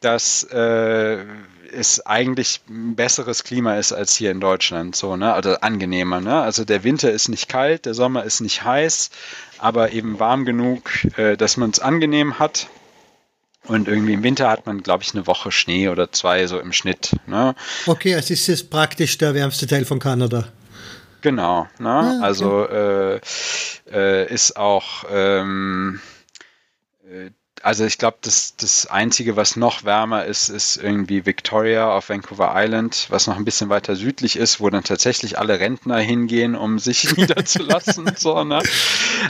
dass 0.00 0.44
äh, 0.44 1.24
es 1.72 2.04
eigentlich 2.06 2.60
ein 2.68 2.96
besseres 2.96 3.44
Klima 3.44 3.76
ist 3.76 3.92
als 3.92 4.16
hier 4.16 4.30
in 4.30 4.40
Deutschland, 4.40 4.96
so, 4.96 5.16
ne? 5.16 5.32
Also 5.32 5.56
angenehmer, 5.56 6.20
ne? 6.20 6.40
Also 6.40 6.64
der 6.64 6.84
Winter 6.84 7.10
ist 7.10 7.28
nicht 7.28 7.48
kalt, 7.48 7.86
der 7.86 7.94
Sommer 7.94 8.24
ist 8.24 8.40
nicht 8.40 8.64
heiß, 8.64 9.10
aber 9.58 9.92
eben 9.92 10.18
warm 10.18 10.44
genug, 10.44 10.90
äh, 11.16 11.36
dass 11.36 11.56
man 11.56 11.70
es 11.70 11.80
angenehm 11.80 12.38
hat. 12.38 12.68
Und 13.68 13.88
irgendwie 13.88 14.12
im 14.12 14.22
Winter 14.22 14.48
hat 14.48 14.66
man, 14.66 14.82
glaube 14.82 15.02
ich, 15.02 15.14
eine 15.14 15.26
Woche 15.26 15.50
Schnee 15.50 15.88
oder 15.88 16.12
zwei 16.12 16.46
so 16.46 16.58
im 16.58 16.72
Schnitt. 16.72 17.12
Ne? 17.26 17.54
Okay, 17.86 18.14
also 18.14 18.32
ist 18.32 18.48
es 18.48 18.68
praktisch 18.68 19.18
der 19.18 19.34
wärmste 19.34 19.66
Teil 19.66 19.84
von 19.84 19.98
Kanada. 19.98 20.48
Genau, 21.22 21.66
ne? 21.78 21.88
Ah, 21.88 22.10
okay. 22.10 22.24
also 22.24 22.68
äh, 22.68 23.20
äh, 23.90 24.32
ist 24.32 24.56
auch, 24.56 25.04
ähm, 25.10 26.00
äh, 27.10 27.30
also 27.62 27.84
ich 27.84 27.98
glaube, 27.98 28.18
das, 28.20 28.54
das 28.56 28.86
Einzige, 28.86 29.34
was 29.34 29.56
noch 29.56 29.82
wärmer 29.82 30.24
ist, 30.26 30.50
ist 30.50 30.76
irgendwie 30.76 31.26
Victoria 31.26 31.90
auf 31.90 32.10
Vancouver 32.10 32.52
Island, 32.54 33.06
was 33.08 33.26
noch 33.26 33.36
ein 33.36 33.44
bisschen 33.44 33.70
weiter 33.70 33.96
südlich 33.96 34.36
ist, 34.36 34.60
wo 34.60 34.70
dann 34.70 34.84
tatsächlich 34.84 35.36
alle 35.36 35.58
Rentner 35.58 35.98
hingehen, 35.98 36.54
um 36.54 36.78
sich 36.78 37.10
niederzulassen. 37.16 38.12
so, 38.16 38.44
ne? 38.44 38.62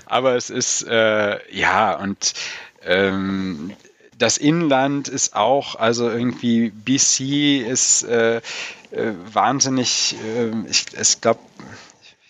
Aber 0.04 0.36
es 0.36 0.50
ist, 0.50 0.82
äh, 0.82 1.38
ja, 1.50 1.94
und 1.94 2.34
ähm, 2.82 3.72
das 4.18 4.38
Inland 4.38 5.08
ist 5.08 5.36
auch, 5.36 5.76
also 5.76 6.08
irgendwie 6.08 6.70
BC 6.70 7.66
ist 7.66 8.02
äh, 8.04 8.36
äh, 8.90 9.12
wahnsinnig, 9.32 10.16
äh, 10.24 10.50
ich, 10.70 10.86
ich 10.98 11.20
glaube, 11.20 11.40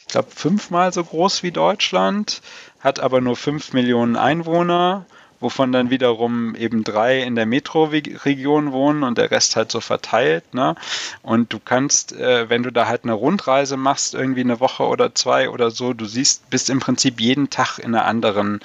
ich 0.01 0.07
glaube 0.07 0.29
fünfmal 0.35 0.93
so 0.93 1.05
groß 1.05 1.43
wie 1.43 1.53
Deutschland, 1.53 2.43
hat 2.81 3.01
aber 3.01 3.21
nur 3.21 3.37
fünf 3.37 3.73
Millionen 3.73 4.17
Einwohner, 4.17 5.07
wovon 5.39 5.71
dann 5.71 5.91
wiederum 5.91 6.55
eben 6.55 6.83
drei 6.83 7.23
in 7.23 7.35
der 7.35 7.47
Metro-Region 7.47 8.73
wohnen 8.73 9.03
und 9.03 9.19
der 9.19 9.31
Rest 9.31 9.55
halt 9.55 9.71
so 9.71 9.81
verteilt. 9.81 10.55
Ne? 10.55 10.75
Und 11.23 11.53
du 11.53 11.59
kannst, 11.59 12.13
äh, 12.13 12.49
wenn 12.49 12.63
du 12.63 12.73
da 12.73 12.87
halt 12.87 13.05
eine 13.05 13.13
Rundreise 13.13 13.77
machst, 13.77 14.15
irgendwie 14.15 14.41
eine 14.41 14.61
Woche 14.61 14.85
oder 14.85 15.15
zwei 15.15 15.51
oder 15.51 15.71
so, 15.71 15.93
du 15.93 16.07
siehst, 16.07 16.49
bist 16.51 16.71
im 16.71 16.81
Prinzip 16.81 17.21
jeden 17.21 17.51
Tag 17.51 17.79
in 17.79 17.95
einer 17.95 18.07
anderen 18.07 18.61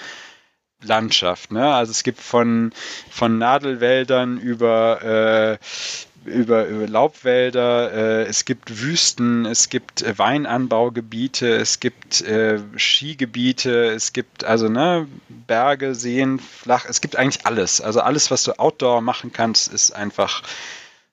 Landschaft. 0.84 1.52
Ne? 1.52 1.74
Also 1.74 1.92
es 1.92 2.04
gibt 2.04 2.22
von, 2.22 2.74
von 3.10 3.38
Nadelwäldern 3.38 4.38
über, 4.38 5.58
äh, 5.62 6.30
über, 6.30 6.68
über 6.68 6.88
Laubwälder, 6.88 7.92
äh, 7.92 8.24
es 8.24 8.46
gibt 8.46 8.82
Wüsten, 8.82 9.46
es 9.46 9.70
gibt 9.70 10.02
äh, 10.02 10.18
Weinanbaugebiete, 10.18 11.48
es 11.56 11.80
gibt 11.80 12.22
äh, 12.22 12.60
Skigebiete, 12.78 13.88
es 13.88 14.14
gibt 14.14 14.44
also 14.44 14.70
ne, 14.70 15.08
Berge, 15.30 15.96
Seen, 15.96 16.40
flach, 16.40 16.86
es 16.88 17.02
gibt 17.02 17.16
eigentlich 17.16 17.46
alles. 17.46 17.82
Also 17.82 18.02
alles, 18.02 18.30
was 18.30 18.44
du 18.44 18.60
outdoor 18.60 19.02
machen 19.02 19.32
kannst, 19.34 19.74
ist 19.74 19.92
einfach 19.92 20.44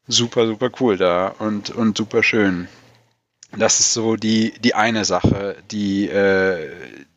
super, 0.06 0.46
super 0.46 0.70
cool 0.80 0.96
da 0.96 1.28
und, 1.38 1.70
und 1.70 1.96
super 1.96 2.22
schön. 2.22 2.68
Das 3.56 3.80
ist 3.80 3.94
so 3.94 4.16
die, 4.16 4.52
die 4.60 4.74
eine 4.74 5.04
Sache, 5.06 5.56
die, 5.70 6.06
äh, 6.08 6.70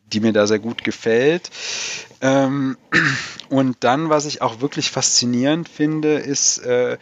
die 0.06 0.22
mir 0.22 0.32
da 0.32 0.48
sehr 0.48 0.60
gut 0.60 0.84
gefällt. 0.84 1.50
Ähm, 2.22 2.78
und 3.50 3.78
dann, 3.82 4.10
was 4.10 4.26
ich 4.26 4.42
auch 4.42 4.62
wirklich 4.62 4.92
faszinierend 4.92 5.68
finde, 5.68 6.16
ist, 6.16 6.60
äh, 6.60 6.98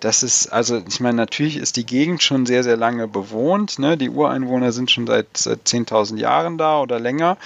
dass 0.00 0.22
es, 0.22 0.48
also 0.48 0.82
ich 0.88 1.00
meine, 1.00 1.16
natürlich 1.16 1.56
ist 1.56 1.76
die 1.76 1.86
Gegend 1.86 2.22
schon 2.22 2.46
sehr, 2.46 2.64
sehr 2.64 2.76
lange 2.76 3.06
bewohnt. 3.06 3.78
Ne? 3.78 3.96
Die 3.96 4.10
Ureinwohner 4.10 4.72
sind 4.72 4.90
schon 4.90 5.06
seit, 5.06 5.36
seit 5.36 5.60
10.000 5.66 6.18
Jahren 6.18 6.58
da 6.58 6.80
oder 6.80 6.98
länger. 6.98 7.36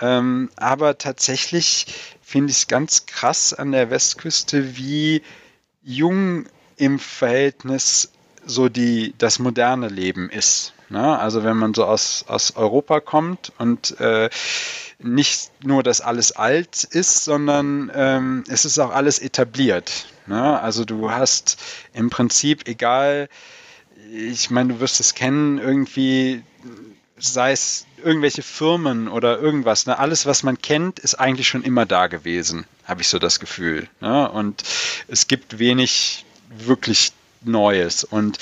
Ähm, 0.00 0.48
aber 0.56 0.96
tatsächlich 0.96 1.86
finde 2.22 2.52
ich 2.52 2.58
es 2.58 2.68
ganz 2.68 3.06
krass 3.06 3.52
an 3.52 3.72
der 3.72 3.90
Westküste, 3.90 4.76
wie 4.76 5.22
jung 5.82 6.46
im 6.76 6.98
Verhältnis 6.98 8.12
so 8.46 8.68
die, 8.68 9.14
das 9.18 9.38
moderne 9.38 9.88
Leben 9.88 10.30
ist. 10.30 10.72
Ne? 10.88 11.18
Also 11.18 11.42
wenn 11.44 11.56
man 11.56 11.74
so 11.74 11.84
aus, 11.84 12.24
aus 12.28 12.56
Europa 12.56 13.00
kommt 13.00 13.52
und 13.58 14.00
äh, 14.00 14.30
nicht 15.00 15.50
nur, 15.64 15.82
dass 15.82 16.00
alles 16.00 16.32
alt 16.32 16.84
ist, 16.84 17.24
sondern 17.24 17.90
ähm, 17.94 18.44
es 18.48 18.64
ist 18.64 18.78
auch 18.78 18.90
alles 18.90 19.20
etabliert. 19.20 20.06
Ne? 20.26 20.60
Also 20.60 20.84
du 20.84 21.10
hast 21.10 21.58
im 21.94 22.10
Prinzip, 22.10 22.66
egal, 22.66 23.28
ich 24.12 24.50
meine, 24.50 24.74
du 24.74 24.80
wirst 24.80 25.00
es 25.00 25.14
kennen, 25.14 25.58
irgendwie, 25.58 26.42
sei 27.16 27.52
es 27.52 27.86
irgendwelche 28.04 28.42
Firmen 28.42 29.08
oder 29.08 29.38
irgendwas, 29.38 29.86
ne? 29.86 29.98
alles, 29.98 30.26
was 30.26 30.42
man 30.42 30.60
kennt, 30.60 30.98
ist 30.98 31.14
eigentlich 31.14 31.48
schon 31.48 31.62
immer 31.62 31.86
da 31.86 32.06
gewesen, 32.08 32.64
habe 32.84 33.02
ich 33.02 33.08
so 33.08 33.18
das 33.18 33.38
Gefühl. 33.38 33.88
Ne? 34.00 34.30
Und 34.30 34.64
es 35.06 35.28
gibt 35.28 35.58
wenig 35.58 36.24
wirklich 36.50 37.12
Neues. 37.42 38.02
Und 38.02 38.38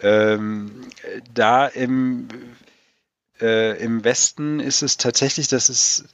ähm, 0.00 0.90
da 1.32 1.66
im, 1.66 2.26
äh, 3.42 3.76
im 3.82 4.04
Westen 4.04 4.60
ist 4.60 4.82
es 4.82 4.96
tatsächlich, 4.96 5.48
dass 5.48 5.68
es, 5.68 6.04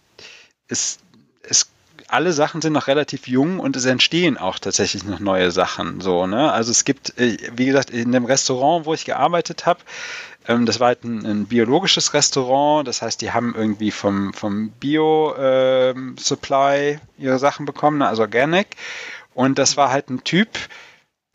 es, 0.68 0.98
es 1.42 1.70
alle 2.08 2.32
Sachen 2.32 2.62
sind 2.62 2.72
noch 2.72 2.86
relativ 2.86 3.28
jung 3.28 3.60
und 3.60 3.76
es 3.76 3.84
entstehen 3.84 4.38
auch 4.38 4.58
tatsächlich 4.58 5.04
noch 5.04 5.20
neue 5.20 5.50
Sachen. 5.50 6.00
So, 6.00 6.26
ne? 6.26 6.50
Also 6.52 6.70
es 6.70 6.84
gibt, 6.84 7.18
äh, 7.18 7.36
wie 7.54 7.66
gesagt, 7.66 7.90
in 7.90 8.12
dem 8.12 8.24
Restaurant, 8.24 8.86
wo 8.86 8.94
ich 8.94 9.04
gearbeitet 9.04 9.66
habe, 9.66 9.80
ähm, 10.48 10.64
das 10.64 10.80
war 10.80 10.86
halt 10.88 11.04
ein, 11.04 11.26
ein, 11.26 11.44
biologisches 11.46 12.14
Restaurant, 12.14 12.88
das 12.88 13.02
heißt, 13.02 13.20
die 13.20 13.32
haben 13.32 13.54
irgendwie 13.54 13.90
vom, 13.90 14.32
vom 14.32 14.70
Bio-Supply 14.70 16.88
ähm, 16.88 17.00
ihre 17.18 17.38
Sachen 17.38 17.66
bekommen, 17.66 18.00
also 18.02 18.22
Organic. 18.22 18.68
Und 19.34 19.58
das 19.58 19.76
war 19.76 19.90
halt 19.90 20.08
ein 20.10 20.24
Typ, 20.24 20.48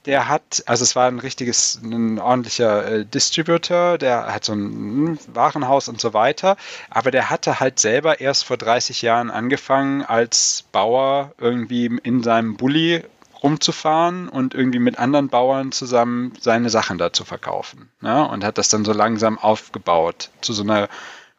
der 0.05 0.27
hat, 0.27 0.63
also 0.65 0.83
es 0.83 0.95
war 0.95 1.07
ein 1.07 1.19
richtiges, 1.19 1.79
ein 1.81 2.19
ordentlicher 2.19 2.85
äh, 2.85 3.05
Distributor, 3.05 3.97
der 3.97 4.33
hat 4.33 4.43
so 4.45 4.53
ein 4.53 5.17
Warenhaus 5.33 5.87
und 5.87 6.01
so 6.01 6.13
weiter, 6.13 6.57
aber 6.89 7.11
der 7.11 7.29
hatte 7.29 7.59
halt 7.59 7.79
selber 7.79 8.19
erst 8.19 8.45
vor 8.45 8.57
30 8.57 9.01
Jahren 9.01 9.31
angefangen, 9.31 10.03
als 10.03 10.65
Bauer 10.71 11.33
irgendwie 11.37 11.85
in 12.03 12.23
seinem 12.23 12.57
Bulli 12.57 13.03
rumzufahren 13.41 14.29
und 14.29 14.53
irgendwie 14.53 14.79
mit 14.79 14.97
anderen 14.97 15.27
Bauern 15.29 15.71
zusammen 15.71 16.33
seine 16.39 16.69
Sachen 16.69 16.97
da 16.97 17.11
zu 17.11 17.25
verkaufen. 17.25 17.89
Ne? 18.01 18.27
Und 18.27 18.43
hat 18.43 18.57
das 18.57 18.69
dann 18.69 18.85
so 18.85 18.93
langsam 18.93 19.37
aufgebaut 19.37 20.29
zu 20.41 20.53
so 20.53 20.63
einer 20.63 20.87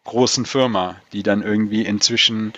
großen 0.04 0.44
Firma, 0.44 0.96
die 1.12 1.22
dann 1.22 1.42
irgendwie 1.42 1.82
inzwischen 1.82 2.52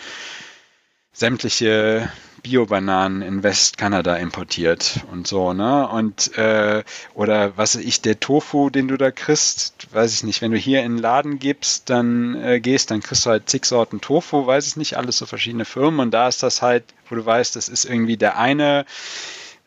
sämtliche 1.13 2.11
Bio-Bananen 2.47 3.23
in 3.23 3.43
Westkanada 3.43 4.15
importiert 4.15 5.01
und 5.11 5.27
so, 5.27 5.53
ne? 5.53 5.89
Und 5.89 6.39
äh, 6.39 6.85
oder 7.15 7.57
was 7.57 7.75
weiß 7.75 7.83
ich, 7.83 8.03
der 8.03 8.21
Tofu, 8.21 8.71
den 8.71 8.87
du 8.87 8.97
da 8.97 9.11
kriegst, 9.11 9.89
weiß 9.93 10.15
ich 10.15 10.23
nicht, 10.23 10.43
wenn 10.43 10.53
du 10.53 10.57
hier 10.57 10.85
in 10.85 10.93
den 10.93 11.03
Laden 11.03 11.41
gibst, 11.41 11.91
dann 11.91 12.37
äh, 12.37 12.61
gehst, 12.61 12.93
dann 12.93 13.01
kriegst 13.01 13.27
du 13.27 13.31
halt 13.31 13.51
zig 13.51 13.65
Sorten 13.65 14.01
Tofu, 14.01 14.47
weiß 14.47 14.69
ich 14.69 14.77
nicht, 14.77 14.97
alles 14.97 15.19
so 15.19 15.27
verschiedene 15.27 15.65
Firmen 15.65 15.99
und 15.99 16.13
da 16.13 16.29
ist 16.29 16.45
das 16.45 16.63
halt, 16.63 16.85
wo 17.09 17.17
du 17.17 17.27
weißt, 17.27 17.57
das 17.57 17.69
ist 17.69 17.85
irgendwie 17.85 18.17
der 18.17 18.39
eine 18.39 18.87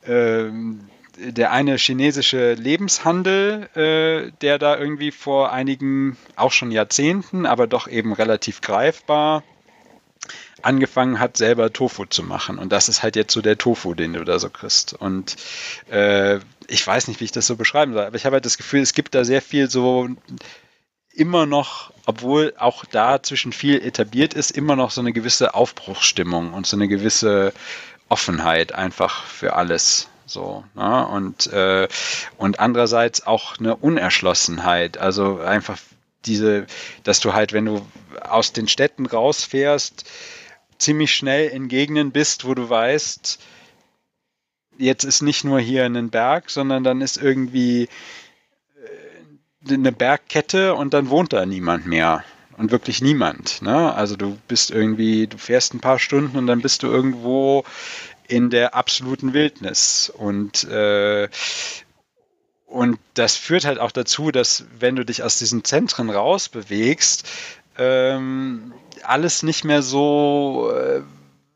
äh, 0.03 0.45
der 1.17 1.51
eine 1.51 1.75
chinesische 1.75 2.53
Lebenshandel, 2.53 3.67
äh, 3.75 4.32
der 4.39 4.57
da 4.57 4.77
irgendwie 4.77 5.11
vor 5.11 5.51
einigen, 5.51 6.15
auch 6.38 6.53
schon 6.53 6.71
Jahrzehnten, 6.71 7.45
aber 7.45 7.67
doch 7.67 7.89
eben 7.89 8.13
relativ 8.13 8.61
greifbar 8.61 9.43
angefangen 10.64 11.20
hat, 11.20 11.38
selber 11.38 11.72
Tofu 11.72 12.05
zu 12.05 12.24
machen. 12.24 12.57
Und 12.60 12.72
das 12.72 12.89
ist 12.89 13.03
halt 13.03 13.16
jetzt 13.16 13.34
so 13.34 13.41
der 13.41 13.57
Tofu, 13.57 13.93
den 13.93 14.14
du 14.14 14.24
da 14.24 14.39
so 14.39 14.49
kriegst. 14.49 14.93
Und 14.93 15.36
äh, 15.89 16.39
ich 16.68 16.86
weiß 16.86 17.07
nicht, 17.07 17.20
wie 17.20 17.26
ich 17.26 17.32
das 17.32 17.47
so 17.47 17.55
beschreiben 17.55 17.93
soll, 17.93 18.05
aber 18.05 18.16
ich 18.16 18.26
habe 18.26 18.36
halt 18.36 18.45
das 18.45 18.57
Gefühl, 18.57 18.82
es 18.82 18.93
gibt 18.93 19.16
da 19.16 19.24
sehr 19.24 19.41
viel 19.41 19.70
so 19.70 20.10
immer 21.14 21.45
noch, 21.45 21.91
obwohl 22.05 22.53
auch 22.57 22.86
da 22.86 23.22
zwischen 23.22 23.51
viel 23.51 23.82
etabliert 23.82 24.34
ist, 24.34 24.51
immer 24.51 24.76
noch 24.76 24.91
so 24.91 25.01
eine 25.01 25.12
gewisse 25.12 25.53
Aufbruchsstimmung 25.53 26.53
und 26.53 26.66
so 26.66 26.78
eine 26.78 26.88
gewisse 26.88 27.53
Offenheit 28.07 28.72
einfach 28.74 29.26
für 29.26 29.55
alles. 29.55 30.07
So, 30.26 30.64
ne? 30.76 31.07
und, 31.07 31.47
äh, 31.47 31.88
und 32.38 32.60
andererseits 32.60 33.26
auch 33.26 33.57
eine 33.57 33.76
Unerschlossenheit. 33.76 34.99
Also 34.99 35.39
einfach 35.39 35.78
diese, 36.26 36.68
dass 37.03 37.20
du 37.20 37.34
halt, 37.34 37.51
wenn 37.51 37.66
du 37.66 37.86
aus 38.22 38.53
den 38.53 38.68
Städten 38.68 39.05
rausfährst, 39.05 40.05
ziemlich 40.80 41.13
schnell 41.13 41.49
in 41.49 41.67
Gegenden 41.67 42.11
bist, 42.11 42.45
wo 42.45 42.55
du 42.55 42.69
weißt, 42.69 43.39
jetzt 44.80 45.03
ist 45.03 45.21
nicht 45.21 45.43
nur 45.43 45.59
hier 45.59 45.86
ein 45.86 46.09
Berg, 46.09 46.49
sondern 46.49 46.84
dann 46.84 47.01
ist 47.01 47.17
irgendwie 47.17 47.89
äh, 49.67 49.73
eine 49.73 49.91
Bergkette 49.91 50.73
und 50.73 50.93
dann 50.93 51.09
wohnt 51.09 51.34
da 51.34 51.45
niemand 51.45 51.86
mehr. 51.86 52.23
Und 52.57 52.71
wirklich 52.71 53.01
niemand. 53.01 53.61
Ne? 53.61 53.93
Also 53.93 54.17
du 54.17 54.38
bist 54.49 54.69
irgendwie, 54.69 55.27
du 55.27 55.38
fährst 55.38 55.73
ein 55.73 55.80
paar 55.80 55.97
Stunden 55.97 56.38
und 56.38 56.45
dann 56.45 56.61
bist 56.61 56.84
du 56.84 56.88
irgendwo 56.88 57.63
in 58.27 58.49
der 58.49 58.75
absoluten 58.75 59.34
Wildnis. 59.34 60.11
Und, 60.13 60.65
äh, 60.65 61.30
und 62.65 62.99
das 63.13 63.38
führt 63.38 63.63
halt 63.63 63.80
auch 63.80 63.91
dazu, 63.91 64.32
dass 64.32 64.65
wenn 64.77 64.97
du 64.97 65.05
dich 65.05 65.23
aus 65.23 65.39
diesen 65.39 65.63
Zentren 65.63 66.09
rausbewegst, 66.09 67.30
ähm, 67.80 68.73
alles 69.03 69.41
nicht 69.41 69.63
mehr 69.63 69.82
so, 69.82 70.71
äh, 70.75 71.01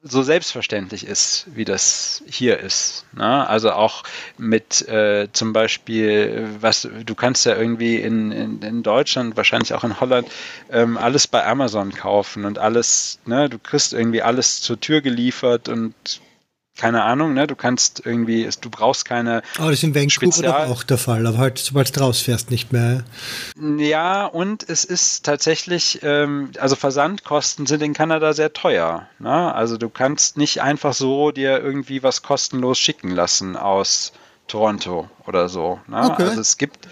so 0.01 0.21
selbstverständlich 0.21 1.05
ist, 1.07 1.45
wie 1.53 1.63
das 1.63 2.23
hier 2.27 2.59
ist. 2.59 3.05
Ne? 3.13 3.47
Also 3.47 3.71
auch 3.71 4.03
mit 4.37 4.85
äh, 4.87 5.29
zum 5.31 5.53
Beispiel, 5.53 6.49
was 6.59 6.87
du 7.05 7.15
kannst 7.15 7.45
ja 7.45 7.55
irgendwie 7.55 7.97
in, 7.97 8.31
in, 8.31 8.61
in 8.61 8.83
Deutschland, 8.83 9.37
wahrscheinlich 9.37 9.73
auch 9.73 9.83
in 9.83 9.99
Holland, 9.99 10.27
ähm, 10.71 10.97
alles 10.97 11.27
bei 11.27 11.45
Amazon 11.45 11.93
kaufen 11.93 12.43
und 12.43 12.59
alles, 12.59 13.19
ne, 13.25 13.47
du 13.49 13.59
kriegst 13.59 13.93
irgendwie 13.93 14.21
alles 14.21 14.61
zur 14.61 14.79
Tür 14.79 15.01
geliefert 15.01 15.69
und 15.69 15.93
keine 16.75 17.03
Ahnung, 17.03 17.33
ne? 17.33 17.45
Du 17.45 17.55
kannst 17.55 18.03
irgendwie, 18.03 18.49
du 18.61 18.69
brauchst 18.69 19.05
keine. 19.05 19.43
Aber 19.57 19.69
das 19.69 19.79
ist 19.79 19.83
in 19.83 19.93
Vancouver 19.95 20.31
Spezial 20.31 20.67
auch 20.67 20.83
der 20.83 20.97
Fall, 20.97 21.27
aber 21.27 21.37
halt, 21.37 21.59
sobald 21.59 21.95
du 21.95 21.99
rausfährst, 21.99 22.49
nicht 22.49 22.73
mehr. 22.73 23.03
Ja, 23.77 24.25
und 24.25 24.67
es 24.67 24.83
ist 24.83 25.23
tatsächlich, 25.23 25.99
ähm, 26.01 26.51
also 26.59 26.75
Versandkosten 26.75 27.67
sind 27.67 27.83
in 27.83 27.93
Kanada 27.93 28.33
sehr 28.33 28.53
teuer. 28.53 29.07
Ne? 29.19 29.53
Also 29.53 29.77
du 29.77 29.89
kannst 29.89 30.37
nicht 30.37 30.61
einfach 30.61 30.93
so 30.93 31.31
dir 31.31 31.59
irgendwie 31.59 32.01
was 32.01 32.23
kostenlos 32.23 32.79
schicken 32.79 33.11
lassen 33.11 33.55
aus 33.55 34.11
Toronto 34.47 35.09
oder 35.27 35.49
so. 35.49 35.79
Ne? 35.87 36.09
Okay. 36.09 36.23
Also 36.23 36.41
es 36.41 36.57
gibt. 36.57 36.87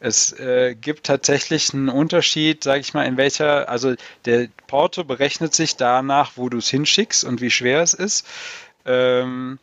Es 0.00 0.38
äh, 0.38 0.74
gibt 0.74 1.06
tatsächlich 1.06 1.72
einen 1.72 1.88
Unterschied, 1.88 2.62
sage 2.62 2.80
ich 2.80 2.92
mal, 2.92 3.04
in 3.04 3.16
welcher, 3.16 3.70
also 3.70 3.94
der 4.26 4.48
Porto 4.66 5.02
berechnet 5.02 5.54
sich 5.54 5.76
danach, 5.76 6.32
wo 6.36 6.50
du 6.50 6.58
es 6.58 6.68
hinschickst 6.68 7.24
und 7.24 7.40
wie 7.40 7.50
schwer 7.50 7.80
es 7.80 7.94
ist. 7.94 8.26
Ähm, 8.86 9.58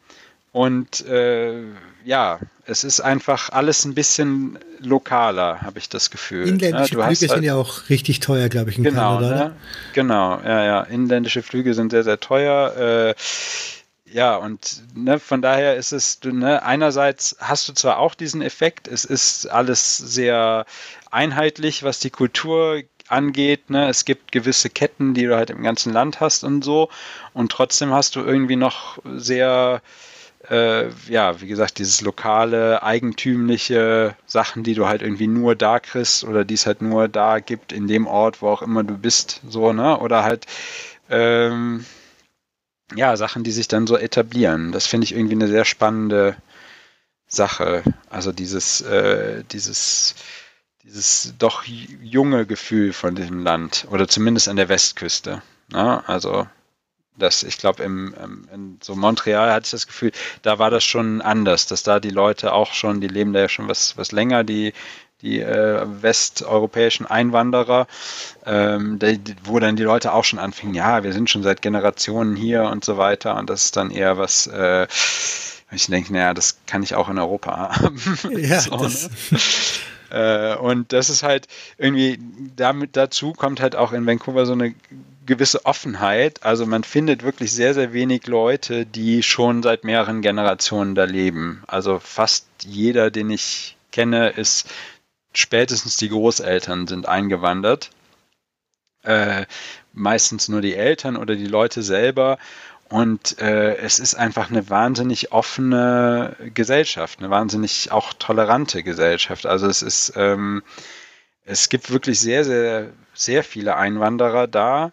und 0.52 1.06
äh, 1.08 1.64
ja, 2.04 2.40
es 2.66 2.84
ist 2.84 3.00
einfach 3.00 3.50
alles 3.50 3.86
ein 3.86 3.96
bisschen 3.96 4.60
lokaler, 4.80 5.62
habe 5.62 5.80
ich 5.80 5.88
das 5.90 6.10
Gefühl. 6.10 6.48
Inländische 6.48 6.98
ja, 6.98 7.06
Flüge 7.06 7.08
halt, 7.08 7.18
sind 7.18 7.44
ja 7.44 7.56
auch 7.56 7.90
richtig 7.90 8.20
teuer, 8.20 8.50
glaube 8.50 8.70
ich, 8.70 8.78
in 8.78 8.84
genau, 8.84 9.18
Kanada. 9.18 9.36
Ne? 9.36 9.56
Genau, 9.94 10.42
ja, 10.44 10.64
ja. 10.64 10.82
Inländische 10.82 11.42
Flüge 11.42 11.74
sind 11.74 11.92
sehr, 11.92 12.04
sehr 12.04 12.20
teuer. 12.20 12.76
Äh, 12.78 13.16
ja, 14.14 14.36
und 14.36 14.84
ne, 14.94 15.20
von 15.20 15.42
daher 15.42 15.76
ist 15.76 15.94
es, 15.94 16.20
ne, 16.24 16.64
einerseits 16.64 17.38
hast 17.40 17.70
du 17.70 17.74
zwar 17.74 17.98
auch 17.98 18.14
diesen 18.14 18.42
Effekt, 18.42 18.90
es 18.90 19.06
ist 19.06 19.50
alles 19.50 19.98
sehr 19.98 20.66
einheitlich, 21.12 21.84
was 21.84 22.00
die 22.00 22.10
Kultur 22.10 22.82
angeht. 23.12 23.70
Ne? 23.70 23.90
Es 23.90 24.06
gibt 24.06 24.32
gewisse 24.32 24.70
Ketten, 24.70 25.14
die 25.14 25.26
du 25.26 25.36
halt 25.36 25.50
im 25.50 25.64
ganzen 25.64 25.94
Land 25.94 26.20
hast 26.20 26.44
und 26.44 26.64
so. 26.64 26.90
Und 27.34 27.52
trotzdem 27.52 27.92
hast 27.92 28.16
du 28.16 28.22
irgendwie 28.22 28.56
noch 28.56 29.00
sehr, 29.16 29.82
äh, 30.50 30.90
ja, 31.10 31.42
wie 31.42 31.48
gesagt, 31.48 31.80
dieses 31.80 32.02
lokale, 32.02 32.84
eigentümliche 32.84 34.16
Sachen, 34.26 34.64
die 34.64 34.74
du 34.74 34.88
halt 34.88 35.02
irgendwie 35.02 35.28
nur 35.28 35.56
da 35.56 35.80
kriegst 35.80 36.24
oder 36.24 36.46
die 36.46 36.56
es 36.56 36.66
halt 36.66 36.82
nur 36.82 37.08
da 37.08 37.40
gibt, 37.40 37.72
in 37.72 37.88
dem 37.88 38.08
Ort, 38.08 38.42
wo 38.42 38.50
auch 38.50 38.62
immer 38.62 38.84
du 38.84 38.98
bist, 38.98 39.42
so, 39.48 39.74
ne? 39.74 40.00
Oder 40.00 40.24
halt, 40.24 40.46
ähm, 41.10 41.86
ja, 42.96 43.16
Sachen, 43.18 43.44
die 43.44 43.52
sich 43.52 43.68
dann 43.68 43.88
so 43.88 43.98
etablieren. 43.98 44.72
Das 44.72 44.88
finde 44.88 45.06
ich 45.06 45.14
irgendwie 45.14 45.36
eine 45.36 45.48
sehr 45.48 45.66
spannende 45.66 46.36
Sache. 47.28 47.84
Also 48.10 48.32
dieses, 48.32 48.82
äh, 48.82 49.44
dieses, 49.52 50.16
dieses 50.84 51.34
doch 51.38 51.64
junge 51.64 52.46
Gefühl 52.46 52.94
von 52.94 53.16
diesem 53.16 53.44
Land 53.44 53.88
oder 53.90 54.08
zumindest 54.08 54.48
an 54.48 54.56
der 54.56 54.70
Westküste. 54.70 55.42
Ne? 55.72 56.04
Also 56.08 56.48
das, 57.18 57.44
ich 57.44 57.58
glaube, 57.58 57.84
in 57.84 58.78
so 58.82 58.96
Montreal 58.96 59.52
hatte 59.52 59.66
ich 59.66 59.72
das 59.72 59.88
Gefühl, 59.88 60.12
da 60.42 60.60
war 60.60 60.70
das 60.70 60.84
schon 60.84 61.22
anders, 61.22 61.68
dass 61.68 61.84
da 61.84 62.00
die 62.00 62.10
Leute 62.10 62.54
auch 62.54 62.74
schon, 62.74 63.02
die 63.02 63.08
leben 63.08 63.34
da 63.34 63.42
ja 63.42 63.50
schon 63.50 63.68
was, 63.68 63.98
was 63.98 64.12
länger, 64.12 64.44
die, 64.44 64.74
die 65.22 65.40
äh, 65.40 65.86
westeuropäischen 66.02 67.06
Einwanderer, 67.06 67.88
ähm, 68.46 68.98
die, 68.98 69.20
wo 69.44 69.60
dann 69.60 69.76
die 69.76 69.84
Leute 69.84 70.14
auch 70.14 70.24
schon 70.24 70.40
anfingen, 70.40 70.74
ja, 70.74 71.04
wir 71.04 71.14
sind 71.14 71.30
schon 71.30 71.44
seit 71.44 71.62
Generationen 71.62 72.36
hier 72.36 72.64
und 72.64 72.84
so 72.84 72.98
weiter 72.98 73.38
und 73.38 73.50
das 73.50 73.66
ist 73.66 73.78
dann 73.78 73.92
eher 73.92 74.18
was, 74.18 74.48
äh, 74.48 74.88
ich 75.72 75.88
denke, 75.88 76.12
naja, 76.14 76.34
das 76.34 76.60
kann 76.66 76.82
ich 76.82 76.96
auch 76.96 77.08
in 77.08 77.20
Europa 77.20 77.78
haben. 77.78 78.02
Ja, 78.36 78.60
so, 78.62 78.78
das, 78.78 79.10
ne? 79.30 79.40
Äh, 80.12 80.56
und 80.56 80.94
das 80.94 81.10
ist 81.10 81.24
halt 81.24 81.48
irgendwie, 81.78 82.20
damit 82.56 82.96
dazu 82.98 83.34
kommt 83.34 83.60
halt 83.62 83.76
auch 83.76 83.94
in 83.94 84.06
Vancouver 84.06 84.46
so 84.46 84.54
eine 84.54 84.76
gewisse 85.26 85.66
Offenheit. 85.66 86.44
Also 86.44 86.66
man 86.66 86.84
findet 86.84 87.24
wirklich 87.24 87.52
sehr, 87.54 87.74
sehr 87.74 87.94
wenig 87.94 88.28
Leute, 88.28 88.86
die 88.86 89.24
schon 89.24 89.64
seit 89.64 89.84
mehreren 89.84 90.22
Generationen 90.22 90.96
da 90.96 91.06
leben. 91.06 91.64
Also 91.68 92.00
fast 92.00 92.46
jeder, 92.66 93.12
den 93.12 93.30
ich 93.30 93.78
kenne, 93.92 94.30
ist 94.30 94.70
spätestens 95.34 95.98
die 95.98 96.10
Großeltern 96.10 96.88
sind 96.88 97.08
eingewandert. 97.08 97.90
Äh, 99.04 99.46
meistens 99.94 100.48
nur 100.50 100.62
die 100.62 100.76
Eltern 100.76 101.16
oder 101.16 101.36
die 101.36 101.48
Leute 101.48 101.82
selber. 101.82 102.38
Und 102.92 103.40
äh, 103.40 103.78
es 103.78 104.00
ist 104.00 104.16
einfach 104.16 104.50
eine 104.50 104.70
wahnsinnig 104.70 105.32
offene 105.32 106.36
Gesellschaft, 106.54 107.20
eine 107.20 107.30
wahnsinnig 107.30 107.90
auch 107.90 108.12
tolerante 108.12 108.84
Gesellschaft. 108.84 109.46
Also 109.46 109.68
es 109.68 109.82
ist, 109.82 110.12
ähm, 110.18 110.62
es 111.46 111.70
gibt 111.70 111.90
wirklich 111.90 112.20
sehr, 112.20 112.44
sehr, 112.44 112.90
sehr 113.14 113.46
viele 113.46 113.78
Einwanderer 113.78 114.46
da. 114.46 114.92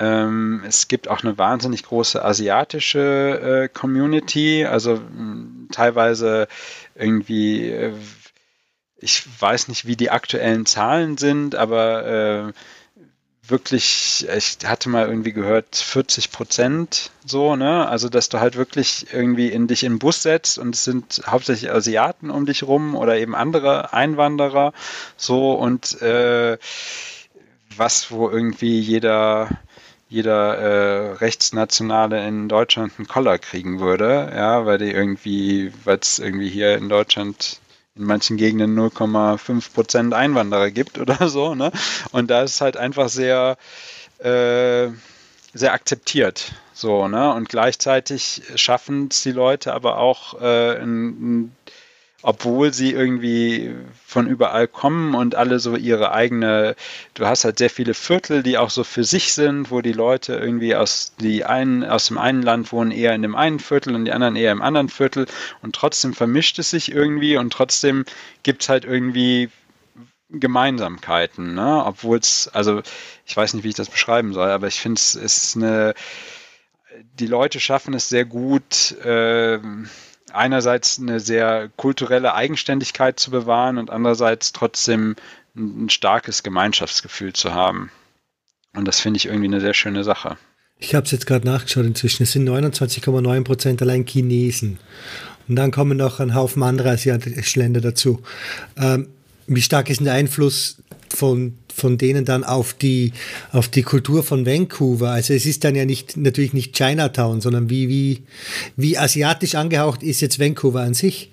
Ähm, 0.00 0.64
es 0.66 0.88
gibt 0.88 1.06
auch 1.06 1.22
eine 1.22 1.38
wahnsinnig 1.38 1.84
große 1.84 2.24
asiatische 2.24 3.68
äh, 3.68 3.68
Community, 3.68 4.64
also 4.64 4.96
mh, 4.96 5.68
teilweise 5.70 6.48
irgendwie, 6.96 7.70
äh, 7.70 7.92
ich 8.96 9.22
weiß 9.40 9.68
nicht, 9.68 9.86
wie 9.86 9.94
die 9.94 10.10
aktuellen 10.10 10.66
Zahlen 10.66 11.16
sind, 11.16 11.54
aber 11.54 12.48
äh, 12.48 12.52
wirklich, 13.50 14.26
ich 14.36 14.58
hatte 14.64 14.88
mal 14.88 15.08
irgendwie 15.08 15.32
gehört, 15.32 15.76
40 15.76 16.30
Prozent 16.32 17.10
so, 17.24 17.56
ne? 17.56 17.88
Also, 17.88 18.08
dass 18.08 18.28
du 18.28 18.40
halt 18.40 18.56
wirklich 18.56 19.06
irgendwie 19.12 19.48
in 19.48 19.66
dich 19.66 19.84
in 19.84 19.94
den 19.94 19.98
Bus 19.98 20.22
setzt 20.22 20.58
und 20.58 20.74
es 20.74 20.84
sind 20.84 21.22
hauptsächlich 21.26 21.70
Asiaten 21.72 22.30
um 22.30 22.46
dich 22.46 22.62
rum 22.62 22.94
oder 22.94 23.16
eben 23.18 23.34
andere 23.34 23.92
Einwanderer, 23.92 24.72
so 25.16 25.52
und 25.54 26.00
äh, 26.02 26.58
was, 27.76 28.10
wo 28.10 28.28
irgendwie 28.30 28.80
jeder 28.80 29.48
jeder 30.10 30.56
äh, 30.56 31.12
Rechtsnationale 31.16 32.26
in 32.26 32.48
Deutschland 32.48 32.94
einen 32.96 33.08
Koller 33.08 33.38
kriegen 33.38 33.78
würde, 33.78 34.32
ja, 34.34 34.64
weil 34.64 34.78
die 34.78 34.90
irgendwie, 34.90 35.70
weil 35.84 35.98
es 35.98 36.18
irgendwie 36.18 36.48
hier 36.48 36.76
in 36.78 36.88
Deutschland 36.88 37.60
in 37.98 38.04
manchen 38.04 38.36
Gegenden 38.36 38.78
0,5 38.78 39.72
Prozent 39.72 40.14
Einwanderer 40.14 40.70
gibt 40.70 40.98
oder 40.98 41.28
so. 41.28 41.54
Ne? 41.54 41.72
Und 42.12 42.30
da 42.30 42.42
ist 42.42 42.60
halt 42.60 42.76
einfach 42.76 43.08
sehr, 43.08 43.56
äh, 44.18 44.88
sehr 45.54 45.72
akzeptiert. 45.72 46.52
So, 46.72 47.08
ne? 47.08 47.34
Und 47.34 47.48
gleichzeitig 47.48 48.42
schaffen 48.54 49.08
es 49.10 49.22
die 49.22 49.32
Leute 49.32 49.74
aber 49.74 49.98
auch 49.98 50.40
äh, 50.40 50.78
ein, 50.80 51.52
obwohl 52.22 52.72
sie 52.74 52.92
irgendwie 52.92 53.74
von 54.04 54.26
überall 54.26 54.66
kommen 54.66 55.14
und 55.14 55.36
alle 55.36 55.60
so 55.60 55.76
ihre 55.76 56.10
eigene, 56.12 56.74
du 57.14 57.26
hast 57.26 57.44
halt 57.44 57.58
sehr 57.58 57.70
viele 57.70 57.94
Viertel, 57.94 58.42
die 58.42 58.58
auch 58.58 58.70
so 58.70 58.82
für 58.82 59.04
sich 59.04 59.32
sind, 59.34 59.70
wo 59.70 59.82
die 59.82 59.92
Leute 59.92 60.34
irgendwie 60.34 60.74
aus, 60.74 61.14
die 61.20 61.44
einen, 61.44 61.84
aus 61.84 62.08
dem 62.08 62.18
einen 62.18 62.42
Land 62.42 62.72
wohnen 62.72 62.90
eher 62.90 63.14
in 63.14 63.22
dem 63.22 63.36
einen 63.36 63.60
Viertel 63.60 63.94
und 63.94 64.04
die 64.04 64.12
anderen 64.12 64.34
eher 64.34 64.50
im 64.50 64.62
anderen 64.62 64.88
Viertel 64.88 65.26
und 65.62 65.76
trotzdem 65.76 66.12
vermischt 66.12 66.58
es 66.58 66.70
sich 66.70 66.90
irgendwie 66.90 67.36
und 67.36 67.52
trotzdem 67.52 68.04
gibt 68.42 68.62
es 68.62 68.68
halt 68.68 68.84
irgendwie 68.84 69.50
Gemeinsamkeiten, 70.30 71.54
ne? 71.54 71.84
obwohl 71.86 72.18
es, 72.18 72.50
also 72.52 72.82
ich 73.26 73.36
weiß 73.36 73.54
nicht, 73.54 73.62
wie 73.62 73.68
ich 73.68 73.74
das 73.74 73.88
beschreiben 73.88 74.34
soll, 74.34 74.50
aber 74.50 74.66
ich 74.66 74.80
finde 74.80 74.98
es 74.98 75.14
ist 75.14 75.56
eine, 75.56 75.94
die 77.14 77.26
Leute 77.26 77.60
schaffen 77.60 77.94
es 77.94 78.08
sehr 78.08 78.24
gut, 78.24 78.92
äh, 79.04 79.58
einerseits 80.34 80.98
eine 80.98 81.20
sehr 81.20 81.70
kulturelle 81.76 82.34
Eigenständigkeit 82.34 83.18
zu 83.18 83.30
bewahren 83.30 83.78
und 83.78 83.90
andererseits 83.90 84.52
trotzdem 84.52 85.16
ein, 85.56 85.90
starkes 85.90 86.42
Gemeinschaftsgefühl 86.42 87.32
zu 87.32 87.52
haben. 87.52 87.90
Und 88.74 88.86
das 88.86 89.00
finde 89.00 89.18
ich 89.18 89.26
irgendwie 89.26 89.46
eine 89.46 89.60
sehr 89.60 89.74
schöne 89.74 90.04
Sache. 90.04 90.36
Ich 90.78 90.94
habe 90.94 91.04
es 91.04 91.10
jetzt 91.10 91.26
gerade 91.26 91.46
nachgeschaut 91.46 91.84
inzwischen. 91.84 92.22
Es 92.22 92.32
sind 92.32 92.48
29,9 92.48 93.44
Prozent 93.44 93.82
allein 93.82 94.06
Chinesen. 94.06 94.78
Und 95.48 95.56
dann 95.56 95.70
kommen 95.70 95.96
noch 95.96 96.20
ein 96.20 96.34
Haufen 96.34 96.62
andere 96.62 96.90
asiatische 96.90 97.58
Länder 97.58 97.80
dazu. 97.80 98.22
Ähm, 98.76 99.08
wie 99.46 99.62
stark 99.62 99.88
ist 99.88 99.98
denn 99.98 100.04
der 100.04 100.14
Einfluss 100.14 100.82
von, 101.14 101.58
von 101.74 101.98
denen 101.98 102.24
dann 102.24 102.44
auf 102.44 102.74
die, 102.74 103.12
auf 103.52 103.68
die 103.68 103.82
Kultur 103.82 104.22
von 104.22 104.46
Vancouver? 104.46 105.10
Also 105.10 105.34
es 105.34 105.46
ist 105.46 105.64
dann 105.64 105.74
ja 105.74 105.84
nicht, 105.84 106.16
natürlich 106.16 106.52
nicht 106.52 106.76
Chinatown, 106.76 107.40
sondern 107.40 107.70
wie, 107.70 107.88
wie, 107.88 108.22
wie 108.76 108.98
asiatisch 108.98 109.54
angehaucht 109.54 110.02
ist 110.02 110.20
jetzt 110.20 110.38
Vancouver 110.38 110.80
an 110.80 110.94
sich? 110.94 111.30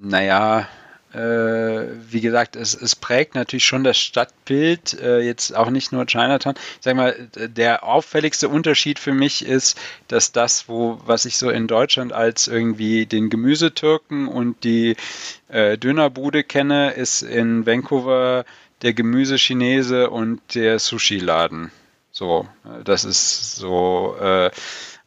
Naja, 0.00 0.60
äh, 0.60 0.64
wie 1.12 2.20
gesagt, 2.20 2.54
es, 2.54 2.74
es, 2.74 2.94
prägt 2.94 3.34
natürlich 3.34 3.64
schon 3.64 3.82
das 3.82 3.98
Stadtbild, 3.98 5.00
äh, 5.00 5.18
jetzt 5.20 5.56
auch 5.56 5.70
nicht 5.70 5.90
nur 5.90 6.06
Chinatown. 6.06 6.54
Ich 6.56 6.82
sag 6.82 6.94
mal, 6.94 7.16
der 7.34 7.84
auffälligste 7.84 8.48
Unterschied 8.48 9.00
für 9.00 9.12
mich 9.12 9.44
ist, 9.44 9.76
dass 10.06 10.30
das, 10.30 10.68
wo, 10.68 11.00
was 11.04 11.24
ich 11.24 11.36
so 11.36 11.50
in 11.50 11.66
Deutschland 11.66 12.12
als 12.12 12.46
irgendwie 12.46 13.06
den 13.06 13.28
Gemüsetürken 13.28 14.28
und 14.28 14.62
die 14.62 14.96
äh, 15.48 15.76
Dönerbude 15.76 16.44
kenne, 16.44 16.92
ist 16.92 17.22
in 17.22 17.66
Vancouver 17.66 18.44
der 18.82 18.94
Gemüsechinese 18.94 20.10
und 20.10 20.40
der 20.54 20.78
Sushi-Laden. 20.78 21.72
So, 22.12 22.46
das 22.84 23.04
ist 23.04 23.56
so, 23.56 24.16
äh, 24.20 24.50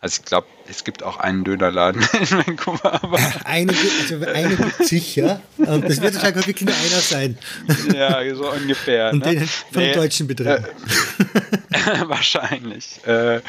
also 0.04 0.20
ich 0.20 0.26
glaube, 0.26 0.48
es 0.68 0.84
gibt 0.84 1.02
auch 1.02 1.16
einen 1.16 1.46
Dönerladen 1.46 2.02
in 2.20 2.30
Vancouver. 2.30 3.02
Aber 3.02 3.18
eine, 3.46 3.74
also 4.02 4.26
eine 4.26 4.58
gibt 4.58 4.86
sicher. 4.86 5.42
Und 5.56 5.88
das 5.88 6.02
wird 6.02 6.16
wahrscheinlich 6.16 6.46
wirklich 6.46 6.68
nur 6.68 6.76
einer 6.76 7.02
sein. 7.02 7.38
Ja, 7.96 8.36
so 8.36 8.52
ungefähr. 8.52 9.12
Und 9.12 9.26
ne? 9.26 9.36
den 9.36 9.48
vom 9.48 9.82
nee, 9.82 9.94
deutschen 9.94 10.28
Betrieb. 10.28 10.48
Äh, 10.48 10.64
wahrscheinlich. 12.06 13.00
Äh, 13.06 13.40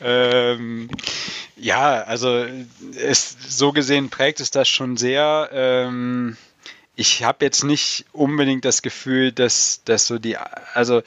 ähm, 0.00 0.90
ja, 1.56 2.02
also 2.04 2.46
es, 2.96 3.36
so 3.48 3.72
gesehen 3.72 4.08
prägt 4.08 4.38
es 4.38 4.52
das 4.52 4.68
schon 4.68 4.96
sehr. 4.96 5.50
Ähm, 5.52 6.36
ich 6.94 7.24
habe 7.24 7.44
jetzt 7.44 7.64
nicht 7.64 8.04
unbedingt 8.12 8.64
das 8.64 8.82
Gefühl, 8.82 9.32
dass, 9.32 9.80
dass 9.84 10.06
so 10.06 10.20
die, 10.20 10.36
also 10.74 11.02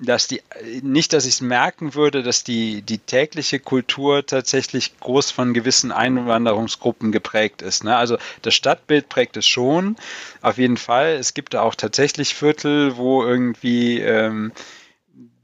dass 0.00 0.28
die, 0.28 0.42
nicht, 0.82 1.12
dass 1.12 1.26
ich 1.26 1.34
es 1.34 1.40
merken 1.40 1.94
würde, 1.94 2.22
dass 2.22 2.44
die, 2.44 2.82
die 2.82 2.98
tägliche 2.98 3.58
Kultur 3.58 4.24
tatsächlich 4.24 4.98
groß 5.00 5.30
von 5.30 5.54
gewissen 5.54 5.90
Einwanderungsgruppen 5.90 7.10
geprägt 7.10 7.62
ist. 7.62 7.84
Ne? 7.84 7.96
Also 7.96 8.16
das 8.42 8.54
Stadtbild 8.54 9.08
prägt 9.08 9.36
es 9.36 9.46
schon, 9.46 9.96
auf 10.40 10.58
jeden 10.58 10.76
Fall. 10.76 11.14
Es 11.14 11.34
gibt 11.34 11.54
da 11.54 11.62
auch 11.62 11.74
tatsächlich 11.74 12.34
Viertel, 12.34 12.96
wo 12.96 13.24
irgendwie 13.24 13.98
ähm, 13.98 14.52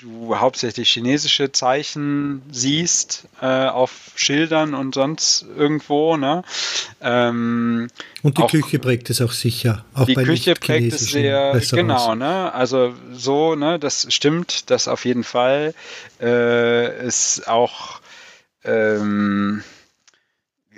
du 0.04 0.36
hauptsächlich 0.38 0.90
chinesische 0.90 1.50
Zeichen 1.50 2.42
siehst 2.50 3.26
äh, 3.40 3.46
auf 3.46 4.12
Schildern 4.14 4.74
und 4.74 4.94
sonst 4.94 5.46
irgendwo. 5.56 6.16
Ne? 6.16 6.42
Ähm, 7.00 7.88
und 8.22 8.38
die 8.38 8.42
auch, 8.42 8.50
Küche 8.50 8.78
prägt 8.78 9.08
es 9.10 9.20
auch 9.22 9.32
sicher. 9.32 9.84
Auch 9.94 10.04
die 10.04 10.14
Küche 10.14 10.54
prägt 10.54 10.92
es 10.92 11.06
sehr, 11.06 11.58
genau. 11.70 12.14
Ne? 12.14 12.52
Also 12.52 12.94
so, 13.12 13.54
ne, 13.54 13.78
das 13.78 14.06
stimmt, 14.10 14.70
das 14.70 14.88
auf 14.88 15.04
jeden 15.04 15.24
Fall. 15.24 15.74
Äh, 16.20 17.06
ist 17.06 17.48
auch 17.48 18.00
ähm, 18.64 19.62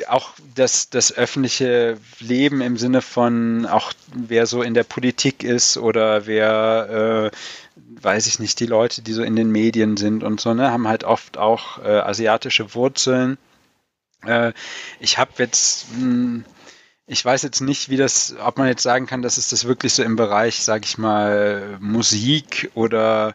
auch 0.09 0.33
das, 0.55 0.91
das 0.91 1.13
öffentliche 1.13 1.99
Leben 2.21 2.61
im 2.61 2.77
Sinne 2.77 3.03
von 3.03 3.67
auch 3.67 3.93
wer 4.15 4.47
so 4.47 4.63
in 4.63 4.75
der 4.75 4.85
Politik 4.85 5.43
ist 5.43 5.77
oder 5.79 6.27
wer 6.27 7.31
äh, 7.33 7.37
weiß 8.03 8.27
ich 8.27 8.39
nicht, 8.39 8.61
die 8.61 8.67
Leute, 8.67 9.03
die 9.03 9.13
so 9.13 9.23
in 9.23 9.37
den 9.37 9.51
Medien 9.51 9.97
sind 9.97 10.23
und 10.23 10.41
so, 10.41 10.55
ne, 10.55 10.71
haben 10.71 10.89
halt 10.89 11.05
oft 11.05 11.39
auch 11.39 11.79
äh, 11.79 11.99
asiatische 11.99 12.75
Wurzeln. 12.75 13.39
Äh, 14.25 14.53
ich 15.01 15.19
habe 15.19 15.33
jetzt, 15.39 15.87
mh, 15.93 16.01
hm, 16.01 16.45
ich 17.07 17.25
weiß 17.25 17.43
jetzt 17.43 17.61
nicht, 17.61 17.89
wie 17.89 17.97
das, 17.97 18.35
ob 18.45 18.59
man 18.59 18.67
jetzt 18.67 18.83
sagen 18.83 19.07
kann, 19.07 19.23
dass 19.23 19.39
es 19.39 19.49
das 19.49 19.65
wirklich 19.65 19.95
so 19.95 20.03
im 20.03 20.17
Bereich, 20.17 20.63
sag 20.63 20.85
ich 20.85 20.99
mal, 20.99 21.79
Musik 21.81 22.71
oder, 22.75 23.35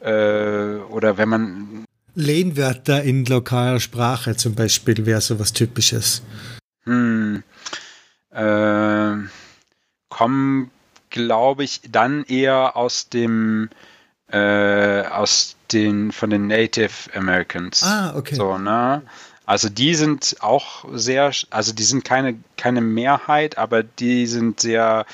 äh, 0.00 0.76
oder 0.88 1.18
wenn 1.18 1.28
man. 1.28 1.84
Lehnwörter 2.14 3.02
in 3.02 3.24
lokaler 3.24 3.80
Sprache 3.80 4.36
zum 4.36 4.54
Beispiel 4.54 5.06
wäre 5.06 5.20
so 5.20 5.38
was 5.38 5.52
Typisches. 5.52 6.22
Hm. 6.84 7.42
Äh, 8.30 9.14
kommen 10.08 10.70
glaube 11.10 11.64
ich, 11.64 11.80
dann 11.90 12.24
eher 12.24 12.76
aus 12.76 13.08
dem 13.08 13.68
äh, 14.32 15.02
aus 15.06 15.56
den 15.72 16.12
von 16.12 16.30
den 16.30 16.46
Native 16.46 17.12
Americans. 17.14 17.82
Ah, 17.82 18.14
okay. 18.16 18.36
So, 18.36 18.58
ne? 18.58 19.02
Also 19.44 19.68
die 19.68 19.96
sind 19.96 20.36
auch 20.40 20.84
sehr, 20.92 21.32
also 21.50 21.72
die 21.72 21.82
sind 21.82 22.04
keine, 22.04 22.38
keine 22.56 22.80
Mehrheit, 22.80 23.58
aber 23.58 23.82
die 23.82 24.26
sind 24.26 24.60
sehr 24.60 25.06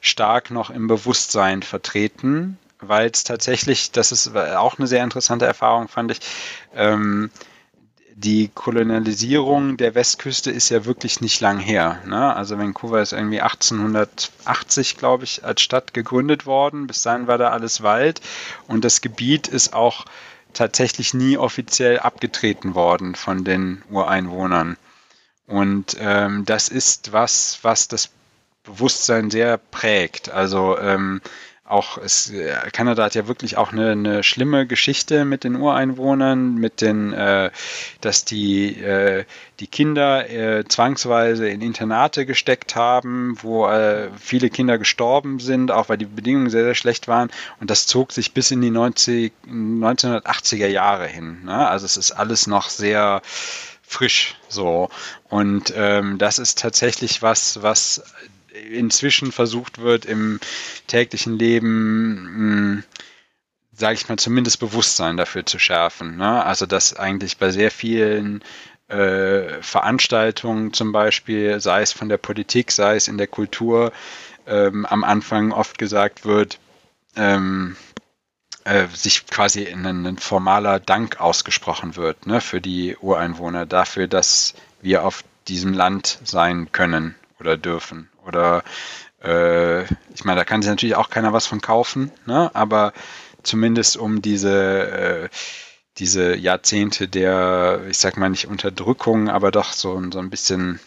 stark 0.00 0.50
noch 0.50 0.70
im 0.70 0.86
Bewusstsein 0.86 1.62
vertreten, 1.62 2.56
weil 2.82 3.10
es 3.10 3.24
tatsächlich, 3.24 3.92
das 3.92 4.12
ist 4.12 4.36
auch 4.36 4.78
eine 4.78 4.86
sehr 4.86 5.04
interessante 5.04 5.46
Erfahrung, 5.46 5.88
fand 5.88 6.12
ich, 6.12 6.20
ähm, 6.74 7.30
die 8.14 8.50
Kolonialisierung 8.54 9.76
der 9.76 9.94
Westküste 9.94 10.50
ist 10.50 10.68
ja 10.68 10.84
wirklich 10.84 11.20
nicht 11.20 11.40
lang 11.40 11.58
her. 11.58 12.00
Ne? 12.06 12.34
Also 12.34 12.58
Vancouver 12.58 13.00
ist 13.00 13.12
irgendwie 13.12 13.40
1880, 13.40 14.96
glaube 14.96 15.24
ich, 15.24 15.44
als 15.44 15.62
Stadt 15.62 15.94
gegründet 15.94 16.46
worden. 16.46 16.86
Bis 16.86 17.02
dahin 17.02 17.26
war 17.26 17.38
da 17.38 17.48
alles 17.48 17.82
Wald 17.82 18.20
und 18.68 18.84
das 18.84 19.00
Gebiet 19.00 19.48
ist 19.48 19.72
auch 19.72 20.04
tatsächlich 20.52 21.14
nie 21.14 21.38
offiziell 21.38 21.98
abgetreten 21.98 22.74
worden 22.74 23.14
von 23.14 23.44
den 23.44 23.82
Ureinwohnern. 23.90 24.76
Und 25.46 25.96
ähm, 25.98 26.44
das 26.44 26.68
ist 26.68 27.12
was, 27.12 27.58
was 27.62 27.88
das 27.88 28.10
Bewusstsein 28.64 29.30
sehr 29.30 29.58
prägt. 29.58 30.30
Also 30.30 30.78
ähm, 30.78 31.20
auch 31.64 31.96
es, 31.96 32.30
äh, 32.30 32.54
Kanada 32.72 33.04
hat 33.04 33.14
ja 33.14 33.28
wirklich 33.28 33.56
auch 33.56 33.72
eine, 33.72 33.92
eine, 33.92 34.22
schlimme 34.22 34.66
Geschichte 34.66 35.24
mit 35.24 35.44
den 35.44 35.56
Ureinwohnern, 35.56 36.56
mit 36.56 36.80
den, 36.80 37.12
äh, 37.12 37.50
dass 38.00 38.24
die, 38.24 38.80
äh, 38.82 39.24
die 39.60 39.68
Kinder 39.68 40.28
äh, 40.28 40.64
zwangsweise 40.64 41.48
in 41.48 41.62
Internate 41.62 42.26
gesteckt 42.26 42.74
haben, 42.74 43.36
wo 43.42 43.68
äh, 43.68 44.10
viele 44.18 44.50
Kinder 44.50 44.76
gestorben 44.76 45.38
sind, 45.38 45.70
auch 45.70 45.88
weil 45.88 45.98
die 45.98 46.04
Bedingungen 46.06 46.50
sehr, 46.50 46.64
sehr 46.64 46.74
schlecht 46.74 47.06
waren. 47.06 47.30
Und 47.60 47.70
das 47.70 47.86
zog 47.86 48.12
sich 48.12 48.34
bis 48.34 48.50
in 48.50 48.60
die 48.60 48.70
90, 48.70 49.32
1980er 49.48 50.66
Jahre 50.66 51.06
hin. 51.06 51.44
Ne? 51.44 51.68
Also 51.68 51.86
es 51.86 51.96
ist 51.96 52.10
alles 52.10 52.48
noch 52.48 52.70
sehr 52.70 53.22
frisch 53.82 54.36
so. 54.48 54.88
Und 55.28 55.72
ähm, 55.76 56.18
das 56.18 56.38
ist 56.38 56.58
tatsächlich 56.58 57.22
was, 57.22 57.62
was 57.62 58.02
inzwischen 58.70 59.32
versucht 59.32 59.78
wird, 59.78 60.04
im 60.04 60.40
täglichen 60.86 61.38
Leben, 61.38 62.84
sage 63.72 63.94
ich 63.94 64.08
mal, 64.08 64.18
zumindest 64.18 64.60
Bewusstsein 64.60 65.16
dafür 65.16 65.46
zu 65.46 65.58
schärfen. 65.58 66.16
Ne? 66.16 66.44
Also 66.44 66.66
dass 66.66 66.94
eigentlich 66.94 67.38
bei 67.38 67.50
sehr 67.50 67.70
vielen 67.70 68.42
äh, 68.88 69.62
Veranstaltungen 69.62 70.72
zum 70.72 70.92
Beispiel, 70.92 71.60
sei 71.60 71.82
es 71.82 71.92
von 71.92 72.08
der 72.08 72.18
Politik, 72.18 72.72
sei 72.72 72.96
es 72.96 73.08
in 73.08 73.18
der 73.18 73.26
Kultur, 73.26 73.92
ähm, 74.46 74.84
am 74.86 75.04
Anfang 75.04 75.52
oft 75.52 75.78
gesagt 75.78 76.24
wird, 76.24 76.58
ähm, 77.16 77.76
äh, 78.64 78.86
sich 78.88 79.26
quasi 79.26 79.62
in 79.62 79.86
ein 79.86 80.18
formaler 80.18 80.78
Dank 80.78 81.20
ausgesprochen 81.20 81.96
wird 81.96 82.26
ne, 82.26 82.40
für 82.40 82.60
die 82.60 82.96
Ureinwohner, 82.96 83.66
dafür, 83.66 84.08
dass 84.08 84.54
wir 84.80 85.04
auf 85.04 85.24
diesem 85.48 85.72
Land 85.72 86.18
sein 86.24 86.70
können 86.70 87.14
oder 87.40 87.56
dürfen. 87.56 88.08
Oder 88.26 88.62
äh, 89.22 89.82
ich 90.14 90.24
meine, 90.24 90.40
da 90.40 90.44
kann 90.44 90.62
sich 90.62 90.70
natürlich 90.70 90.96
auch 90.96 91.10
keiner 91.10 91.32
was 91.32 91.46
von 91.46 91.60
kaufen, 91.60 92.10
ne? 92.26 92.50
aber 92.54 92.92
zumindest 93.42 93.96
um 93.96 94.22
diese, 94.22 94.90
äh, 94.90 95.28
diese 95.98 96.36
Jahrzehnte 96.36 97.08
der, 97.08 97.82
ich 97.88 97.98
sag 97.98 98.16
mal 98.16 98.28
nicht 98.28 98.46
Unterdrückung, 98.46 99.28
aber 99.28 99.50
doch 99.50 99.72
so, 99.72 100.02
so 100.10 100.18
ein 100.18 100.30
bisschen 100.30 100.80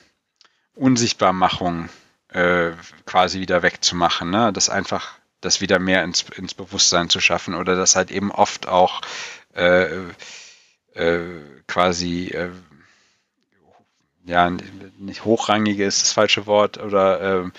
Unsichtbarmachung 0.76 1.90
äh, 2.30 2.72
quasi 3.06 3.40
wieder 3.40 3.64
wegzumachen. 3.64 4.30
Ne? 4.30 4.52
Das 4.52 4.70
einfach, 4.70 5.14
das 5.42 5.62
wieder 5.62 5.80
mehr 5.80 6.04
ins, 6.04 6.26
ins 6.36 6.54
Bewusstsein 6.54 7.10
zu 7.10 7.20
schaffen 7.20 7.54
oder 7.54 7.76
das 7.76 7.96
halt 7.96 8.12
eben 8.12 8.32
oft 8.32 8.68
auch 8.68 9.02
äh, 9.54 9.88
äh, 10.94 11.20
quasi 11.68 12.28
äh, 12.28 12.50
ja, 14.26 14.52
nicht 14.98 15.26
hochrangige 15.26 15.86
ist 15.86 16.02
das 16.02 16.12
falsche 16.12 16.46
Wort, 16.46 16.78
oder 16.78 17.46
äh, 17.46 17.50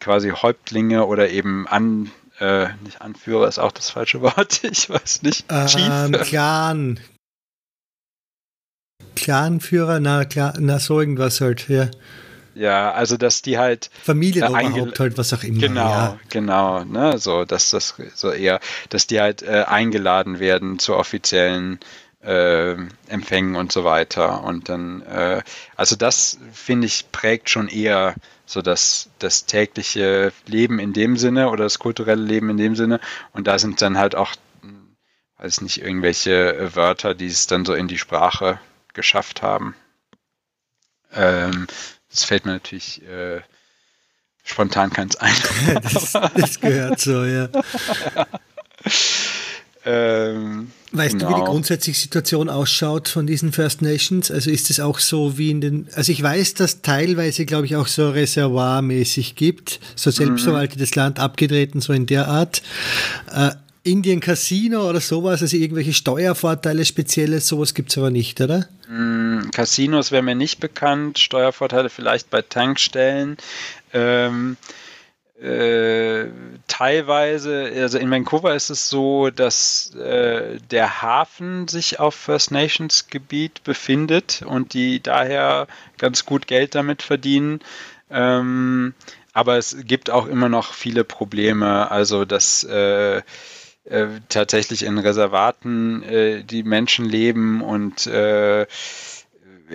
quasi 0.00 0.30
Häuptlinge 0.30 1.06
oder 1.06 1.30
eben 1.30 1.68
an, 1.68 2.10
äh, 2.40 2.68
nicht 2.82 3.00
Anführer 3.00 3.48
ist 3.48 3.58
auch 3.58 3.72
das 3.72 3.90
falsche 3.90 4.20
Wort, 4.22 4.64
ich 4.64 4.88
weiß 4.88 5.22
nicht. 5.22 5.44
Ähm, 5.50 6.12
Clan. 6.12 7.00
Clanführer, 9.14 10.00
na, 10.00 10.24
Clan, 10.24 10.54
na, 10.58 10.78
so 10.78 10.98
irgendwas 10.98 11.40
halt, 11.40 11.68
ja. 11.68 11.88
Ja, 12.54 12.92
also 12.92 13.16
dass 13.16 13.42
die 13.42 13.58
halt 13.58 13.90
Familienoberhaupt 14.04 15.00
halt, 15.00 15.18
was 15.18 15.32
auch 15.32 15.42
immer. 15.42 15.60
Genau, 15.60 15.90
ja. 15.90 16.18
genau, 16.28 16.84
ne, 16.84 17.18
so, 17.18 17.44
dass 17.44 17.70
das 17.70 17.96
so 18.14 18.30
eher, 18.30 18.60
dass 18.90 19.08
die 19.08 19.20
halt 19.20 19.42
äh, 19.42 19.64
eingeladen 19.66 20.38
werden 20.38 20.78
zu 20.78 20.94
offiziellen 20.94 21.80
äh, 22.24 22.76
Empfängen 23.08 23.56
und 23.56 23.72
so 23.72 23.84
weiter. 23.84 24.42
Und 24.44 24.68
dann, 24.68 25.02
äh, 25.02 25.42
also 25.76 25.96
das 25.96 26.38
finde 26.52 26.86
ich 26.86 27.10
prägt 27.12 27.50
schon 27.50 27.68
eher 27.68 28.14
so 28.46 28.62
das, 28.62 29.08
das 29.18 29.46
tägliche 29.46 30.32
Leben 30.46 30.78
in 30.78 30.92
dem 30.92 31.16
Sinne 31.16 31.50
oder 31.50 31.64
das 31.64 31.78
kulturelle 31.78 32.22
Leben 32.22 32.50
in 32.50 32.56
dem 32.56 32.76
Sinne. 32.76 33.00
Und 33.32 33.46
da 33.46 33.58
sind 33.58 33.80
dann 33.82 33.98
halt 33.98 34.14
auch, 34.14 34.34
weiß 35.38 35.60
nicht, 35.60 35.82
irgendwelche 35.82 36.74
Wörter, 36.74 37.14
die 37.14 37.26
es 37.26 37.46
dann 37.46 37.64
so 37.64 37.74
in 37.74 37.88
die 37.88 37.98
Sprache 37.98 38.58
geschafft 38.92 39.42
haben. 39.42 39.74
Ähm, 41.12 41.66
das 42.10 42.24
fällt 42.24 42.44
mir 42.44 42.52
natürlich 42.52 43.02
äh, 43.06 43.40
spontan 44.44 44.92
keins 44.92 45.16
ein. 45.16 45.34
das, 45.82 46.12
das, 46.12 46.60
gehört 46.60 47.00
so, 47.00 47.24
ja. 47.24 47.48
ähm, 49.84 50.70
weißt 50.96 51.18
genau. 51.18 51.24
du, 51.24 51.30
wie 51.30 51.34
die 51.34 51.40
genau. 51.40 51.52
grundsätzliche 51.52 52.00
Situation 52.00 52.48
ausschaut 52.48 53.08
von 53.08 53.26
diesen 53.26 53.52
First 53.52 53.82
Nations? 53.82 54.30
Also 54.30 54.50
ist 54.50 54.70
es 54.70 54.80
auch 54.80 54.98
so 54.98 55.36
wie 55.36 55.50
in 55.50 55.60
den, 55.60 55.88
also 55.94 56.12
ich 56.12 56.22
weiß, 56.22 56.54
dass 56.54 56.82
teilweise, 56.82 57.44
glaube 57.44 57.66
ich, 57.66 57.76
auch 57.76 57.86
so 57.86 58.10
Reservoir-mäßig 58.10 59.34
gibt, 59.34 59.80
so 59.96 60.10
selbstverwaltetes 60.10 60.94
mhm. 60.94 61.00
Land 61.00 61.18
abgetreten, 61.18 61.80
so 61.80 61.92
in 61.92 62.06
der 62.06 62.28
Art. 62.28 62.62
Äh, 63.32 63.50
Indien 63.86 64.20
Casino 64.20 64.88
oder 64.88 65.00
sowas, 65.00 65.42
also 65.42 65.58
irgendwelche 65.58 65.92
Steuervorteile, 65.92 66.86
spezielles, 66.86 67.46
sowas 67.46 67.74
gibt 67.74 67.90
es 67.90 67.98
aber 67.98 68.10
nicht, 68.10 68.40
oder? 68.40 68.66
Mm, 68.88 69.50
Casinos 69.50 70.10
wäre 70.10 70.22
mir 70.22 70.34
nicht 70.34 70.58
bekannt, 70.58 71.18
Steuervorteile 71.18 71.90
vielleicht 71.90 72.30
bei 72.30 72.40
Tankstellen. 72.40 73.36
Ähm, 73.92 74.56
äh, 75.44 76.30
teilweise, 76.68 77.70
also 77.76 77.98
in 77.98 78.10
Vancouver 78.10 78.54
ist 78.54 78.70
es 78.70 78.88
so, 78.88 79.28
dass 79.30 79.94
äh, 79.94 80.58
der 80.70 81.02
Hafen 81.02 81.68
sich 81.68 82.00
auf 82.00 82.14
First 82.14 82.50
Nations 82.50 83.08
Gebiet 83.08 83.62
befindet 83.62 84.42
und 84.46 84.72
die 84.72 85.02
daher 85.02 85.66
ganz 85.98 86.24
gut 86.24 86.46
Geld 86.46 86.74
damit 86.74 87.02
verdienen. 87.02 87.60
Ähm, 88.10 88.94
aber 89.34 89.58
es 89.58 89.76
gibt 89.84 90.10
auch 90.10 90.26
immer 90.26 90.48
noch 90.48 90.72
viele 90.72 91.04
Probleme, 91.04 91.90
also 91.90 92.24
dass 92.24 92.64
äh, 92.64 93.18
äh, 93.84 94.06
tatsächlich 94.30 94.84
in 94.84 94.96
Reservaten 94.96 96.02
äh, 96.04 96.42
die 96.42 96.62
Menschen 96.62 97.04
leben 97.04 97.60
und 97.60 98.06
äh, 98.06 98.66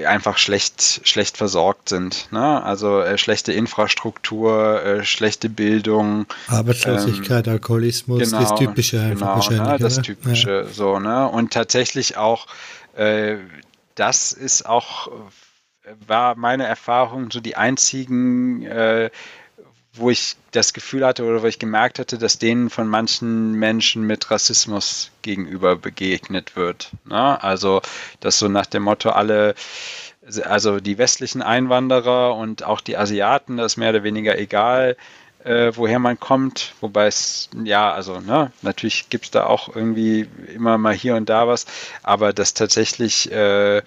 einfach 0.06 0.38
schlecht, 0.38 1.02
schlecht 1.04 1.38
versorgt 1.38 1.90
sind. 1.90 2.32
Ne? 2.32 2.64
Also 2.64 3.02
äh, 3.02 3.18
schlechte 3.18 3.54
Infrastruktur, 3.54 4.84
äh, 4.84 5.04
schlechte 5.04 5.50
Bildung. 5.50 6.26
Arbeitslosigkeit, 6.48 7.48
ähm, 7.48 7.54
Alkoholismus, 7.54 8.20
genau, 8.20 8.40
das 8.40 8.56
Typische 8.56 9.02
einfach 9.02 9.48
genau. 9.50 9.72
Ne? 9.72 9.78
Das 9.80 10.02
Typische 10.02 10.66
ja. 10.68 10.74
so, 10.74 11.00
ne? 11.00 11.28
Und 11.28 11.54
tatsächlich 11.54 12.18
auch, 12.18 12.48
äh, 12.96 13.38
das 13.96 14.32
ist 14.32 14.66
auch, 14.66 15.12
war 16.06 16.36
meine 16.36 16.66
Erfahrung, 16.66 17.32
so 17.32 17.40
die 17.40 17.56
einzigen 17.56 18.62
wo 19.94 20.10
ich 20.10 20.36
das 20.52 20.74
Gefühl 20.74 21.06
hatte 21.06 21.26
oder 21.26 21.42
wo 21.42 21.48
ich 21.48 21.60
gemerkt 21.60 22.00
hatte, 22.00 22.18
dass 22.18 22.38
denen 22.38 22.70
von 22.70 22.88
manchen 22.88 23.54
Menschen 23.54 24.04
mit 24.04 24.30
Rassismus 24.32 25.12
gegenüber 25.22 25.76
begegnet 25.76 26.56
wird. 26.56 26.92
Ne? 27.06 27.42
Also, 27.44 27.82
dass 28.20 28.40
so 28.40 28.48
nach 28.48 28.68
dem 28.68 28.84
Motto 28.84 29.10
alle, 29.10 29.56
also 30.44 30.80
die 30.80 30.98
westlichen 30.98 31.42
Einwanderer 31.42 32.36
und 32.36 32.64
auch 32.64 32.82
die 32.82 32.98
Asiaten, 32.98 33.58
das 33.58 33.74
ist 33.74 33.78
mehr 33.78 33.90
oder 33.90 34.04
weniger 34.04 34.38
egal, 34.38 34.96
äh, 35.44 35.72
woher 35.76 36.00
man 36.00 36.20
kommt, 36.20 36.74
wobei 36.82 37.08
es, 37.08 37.50
ja, 37.64 37.92
also, 37.92 38.20
ne, 38.20 38.52
natürlich 38.62 39.10
gibt 39.10 39.26
es 39.26 39.32
da 39.32 39.46
auch 39.46 39.74
irgendwie 39.74 40.28
immer 40.54 40.78
mal 40.78 40.94
hier 40.94 41.16
und 41.16 41.30
da 41.30 41.48
was, 41.48 41.66
aber 42.04 42.34
dass 42.34 42.54
tatsächlich 42.54 43.32
äh, 43.32 43.82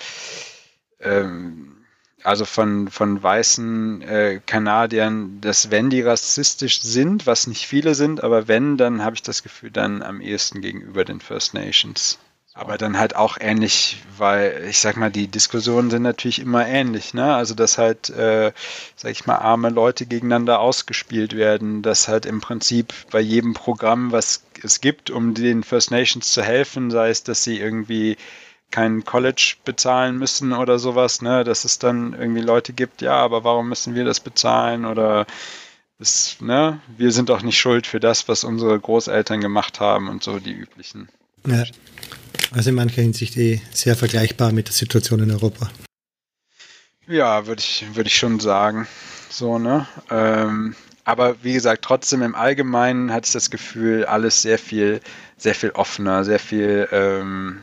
ähm, 1.00 1.81
also 2.24 2.44
von, 2.44 2.88
von 2.88 3.22
weißen 3.22 4.02
äh, 4.02 4.40
Kanadiern, 4.46 5.40
dass 5.40 5.70
wenn 5.70 5.90
die 5.90 6.02
rassistisch 6.02 6.80
sind, 6.82 7.26
was 7.26 7.46
nicht 7.46 7.66
viele 7.66 7.94
sind, 7.94 8.22
aber 8.22 8.48
wenn, 8.48 8.76
dann 8.76 9.04
habe 9.04 9.16
ich 9.16 9.22
das 9.22 9.42
Gefühl, 9.42 9.70
dann 9.70 10.02
am 10.02 10.20
ehesten 10.20 10.60
gegenüber 10.60 11.04
den 11.04 11.20
First 11.20 11.54
Nations. 11.54 12.18
Aber 12.54 12.76
dann 12.76 12.98
halt 12.98 13.16
auch 13.16 13.38
ähnlich, 13.40 14.02
weil 14.18 14.66
ich 14.68 14.78
sag 14.78 14.98
mal, 14.98 15.10
die 15.10 15.26
Diskussionen 15.26 15.88
sind 15.88 16.02
natürlich 16.02 16.38
immer 16.38 16.66
ähnlich, 16.66 17.14
ne? 17.14 17.34
Also 17.34 17.54
dass 17.54 17.78
halt, 17.78 18.10
äh, 18.10 18.52
sag 18.94 19.10
ich 19.10 19.24
mal, 19.24 19.36
arme 19.36 19.70
Leute 19.70 20.04
gegeneinander 20.04 20.60
ausgespielt 20.60 21.34
werden, 21.34 21.80
dass 21.80 22.08
halt 22.08 22.26
im 22.26 22.42
Prinzip 22.42 22.92
bei 23.10 23.20
jedem 23.20 23.54
Programm, 23.54 24.12
was 24.12 24.44
es 24.62 24.82
gibt, 24.82 25.08
um 25.08 25.32
den 25.32 25.62
First 25.62 25.90
Nations 25.90 26.30
zu 26.30 26.42
helfen, 26.42 26.90
sei 26.90 27.08
es, 27.08 27.24
dass 27.24 27.42
sie 27.42 27.58
irgendwie 27.58 28.18
kein 28.72 29.04
College 29.04 29.54
bezahlen 29.64 30.18
müssen 30.18 30.52
oder 30.52 30.80
sowas, 30.80 31.22
ne? 31.22 31.44
Dass 31.44 31.64
es 31.64 31.78
dann 31.78 32.14
irgendwie 32.14 32.40
Leute 32.40 32.72
gibt, 32.72 33.02
ja, 33.02 33.14
aber 33.14 33.44
warum 33.44 33.68
müssen 33.68 33.94
wir 33.94 34.04
das 34.04 34.18
bezahlen? 34.18 34.84
Oder 34.84 35.26
ist, 36.00 36.42
ne, 36.42 36.80
wir 36.96 37.12
sind 37.12 37.28
doch 37.28 37.42
nicht 37.42 37.58
schuld 37.58 37.86
für 37.86 38.00
das, 38.00 38.26
was 38.26 38.42
unsere 38.42 38.78
Großeltern 38.78 39.40
gemacht 39.40 39.78
haben 39.78 40.08
und 40.08 40.22
so 40.22 40.40
die 40.40 40.52
üblichen. 40.52 41.08
Ja. 41.46 41.64
Also 42.50 42.70
in 42.70 42.76
mancher 42.76 43.02
Hinsicht 43.02 43.36
eh 43.36 43.62
sehr 43.72 43.96
vergleichbar 43.96 44.52
mit 44.52 44.66
der 44.66 44.74
Situation 44.74 45.20
in 45.20 45.30
Europa. 45.30 45.70
Ja, 47.06 47.46
würde 47.46 47.60
ich, 47.60 47.86
würde 47.94 48.08
ich 48.08 48.16
schon 48.16 48.40
sagen. 48.40 48.86
So, 49.30 49.58
ne? 49.58 49.86
Ähm, 50.10 50.74
aber 51.04 51.42
wie 51.42 51.52
gesagt, 51.52 51.84
trotzdem 51.84 52.22
im 52.22 52.34
Allgemeinen 52.34 53.12
hatte 53.12 53.26
ich 53.26 53.32
das 53.32 53.50
Gefühl, 53.50 54.04
alles 54.04 54.42
sehr 54.42 54.58
viel, 54.58 55.00
sehr 55.36 55.54
viel 55.54 55.70
offener, 55.70 56.24
sehr 56.24 56.38
viel 56.38 56.88
ähm, 56.92 57.62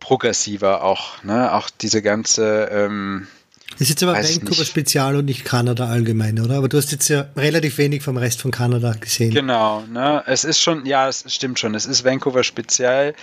progressiver 0.00 0.84
auch, 0.84 1.22
ne? 1.22 1.52
Auch 1.54 1.70
diese 1.70 2.02
ganze. 2.02 2.68
Ähm, 2.70 3.26
das 3.72 3.82
ist 3.82 3.90
jetzt 3.90 4.02
aber 4.02 4.14
Vancouver 4.14 4.64
Spezial 4.64 5.14
und 5.14 5.26
nicht 5.26 5.44
Kanada 5.44 5.86
allgemein, 5.86 6.40
oder? 6.40 6.56
Aber 6.56 6.68
du 6.68 6.78
hast 6.78 6.90
jetzt 6.90 7.08
ja 7.08 7.28
relativ 7.36 7.78
wenig 7.78 8.02
vom 8.02 8.16
Rest 8.16 8.40
von 8.40 8.50
Kanada 8.50 8.92
gesehen. 8.94 9.32
Genau, 9.32 9.82
ne? 9.82 10.24
Es 10.26 10.42
ist 10.42 10.60
schon, 10.60 10.84
ja, 10.84 11.06
es 11.06 11.22
stimmt 11.32 11.60
schon. 11.60 11.76
Es 11.76 11.86
ist 11.86 12.04
Vancouver 12.04 12.42
Spezial. 12.42 13.14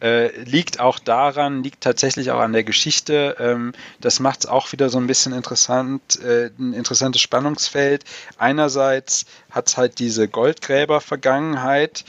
Äh, 0.00 0.28
liegt 0.44 0.78
auch 0.78 1.00
daran, 1.00 1.64
liegt 1.64 1.80
tatsächlich 1.80 2.30
auch 2.30 2.38
an 2.38 2.52
der 2.52 2.62
Geschichte. 2.62 3.36
Ähm, 3.40 3.72
das 4.00 4.20
macht 4.20 4.40
es 4.40 4.46
auch 4.46 4.70
wieder 4.70 4.88
so 4.88 4.98
ein 4.98 5.08
bisschen 5.08 5.32
interessant, 5.32 6.20
äh, 6.20 6.50
ein 6.60 6.74
interessantes 6.74 7.22
Spannungsfeld. 7.22 8.04
Einerseits 8.38 9.24
hat 9.50 9.68
es 9.68 9.76
halt 9.76 9.98
diese 9.98 10.28
Goldgräber-Vergangenheit, 10.28 12.04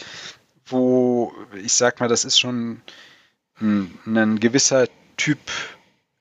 wo 0.67 1.33
ich 1.63 1.73
sag 1.73 1.99
mal, 1.99 2.09
das 2.09 2.23
ist 2.23 2.39
schon 2.39 2.81
ein 3.59 4.39
gewisser 4.39 4.87
Typ 5.17 5.39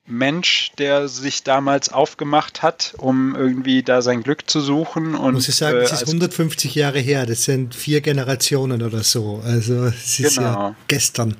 Mensch, 0.06 0.72
der 0.76 1.08
sich 1.08 1.44
damals 1.44 1.90
aufgemacht 1.90 2.62
hat, 2.62 2.94
um 2.98 3.34
irgendwie 3.34 3.82
da 3.82 4.02
sein 4.02 4.22
Glück 4.22 4.50
zu 4.50 4.60
suchen. 4.60 5.14
Und, 5.14 5.34
Muss 5.34 5.48
ich 5.48 5.56
sagen, 5.56 5.78
es 5.78 5.92
äh, 5.92 5.94
ist 5.94 6.06
150 6.06 6.74
Jahre 6.74 6.98
her, 6.98 7.24
das 7.24 7.44
sind 7.44 7.74
vier 7.74 8.02
Generationen 8.02 8.82
oder 8.82 9.02
so. 9.02 9.42
Also 9.44 9.86
es 9.86 10.20
ist 10.20 10.36
genau. 10.36 10.50
ja 10.50 10.76
gestern. 10.88 11.36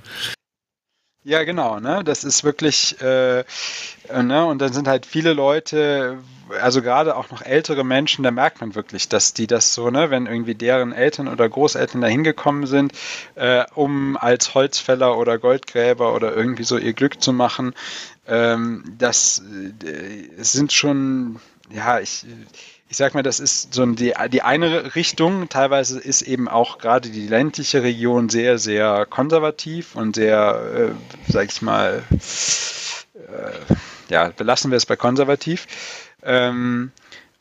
Ja, 1.25 1.45
genau, 1.45 1.79
ne? 1.79 2.03
Das 2.05 2.25
ist 2.25 2.45
wirklich, 2.45 3.01
äh, 3.01 3.45
ne? 4.11 4.47
Und 4.47 4.59
dann 4.61 4.73
sind 4.73 4.89
halt 4.89 5.05
viele 5.07 5.35
Leute, 5.35 6.19
also 6.61 6.83
gerade 6.83 7.17
auch 7.17 7.31
noch 7.31 7.43
ältere 7.43 7.85
Menschen, 7.85 8.23
da 8.23 8.31
merkt 8.31 8.61
man 8.61 8.75
wirklich, 8.75 9.09
dass 9.09 9.35
die 9.35 9.47
das 9.47 9.75
so, 9.75 9.91
ne, 9.91 10.11
wenn 10.11 10.27
irgendwie 10.27 10.55
deren 10.55 10.93
Eltern 10.93 11.29
oder 11.29 11.49
Großeltern 11.49 12.01
da 12.01 12.07
hingekommen 12.07 12.67
sind, 12.67 12.93
äh, 13.35 13.65
um 13.75 14.17
als 14.17 14.55
Holzfäller 14.55 15.17
oder 15.17 15.39
Goldgräber 15.39 16.15
oder 16.15 16.35
irgendwie 16.35 16.65
so 16.65 16.79
ihr 16.79 16.93
Glück 16.93 17.23
zu 17.23 17.33
machen, 17.33 17.75
ähm, 18.27 18.85
das 18.99 19.43
äh, 19.85 20.43
sind 20.43 20.73
schon, 20.73 21.41
ja, 21.71 22.01
ich 22.01 22.27
ich 22.95 22.99
sag 22.99 23.15
mal, 23.15 23.25
das 23.25 23.41
ist 23.41 23.75
so 23.75 23.85
die, 23.87 24.15
die 24.31 24.43
eine 24.43 24.95
Richtung. 24.95 25.49
Teilweise 25.49 25.99
ist 25.99 26.23
eben 26.23 26.49
auch 26.49 26.79
gerade 26.79 27.09
die 27.09 27.27
ländliche 27.27 27.83
Region 27.83 28.29
sehr, 28.29 28.59
sehr 28.59 29.05
konservativ 29.07 29.97
und 29.97 30.15
sehr, 30.15 30.95
äh, 31.27 31.33
sag 31.33 31.51
ich 31.51 31.61
mal, 31.61 32.05
äh, 33.15 33.75
ja, 34.11 34.29
belassen 34.29 34.71
wir 34.71 34.77
es 34.77 34.87
bei 34.87 34.95
konservativ. 34.95 35.67
Ähm, 36.25 36.93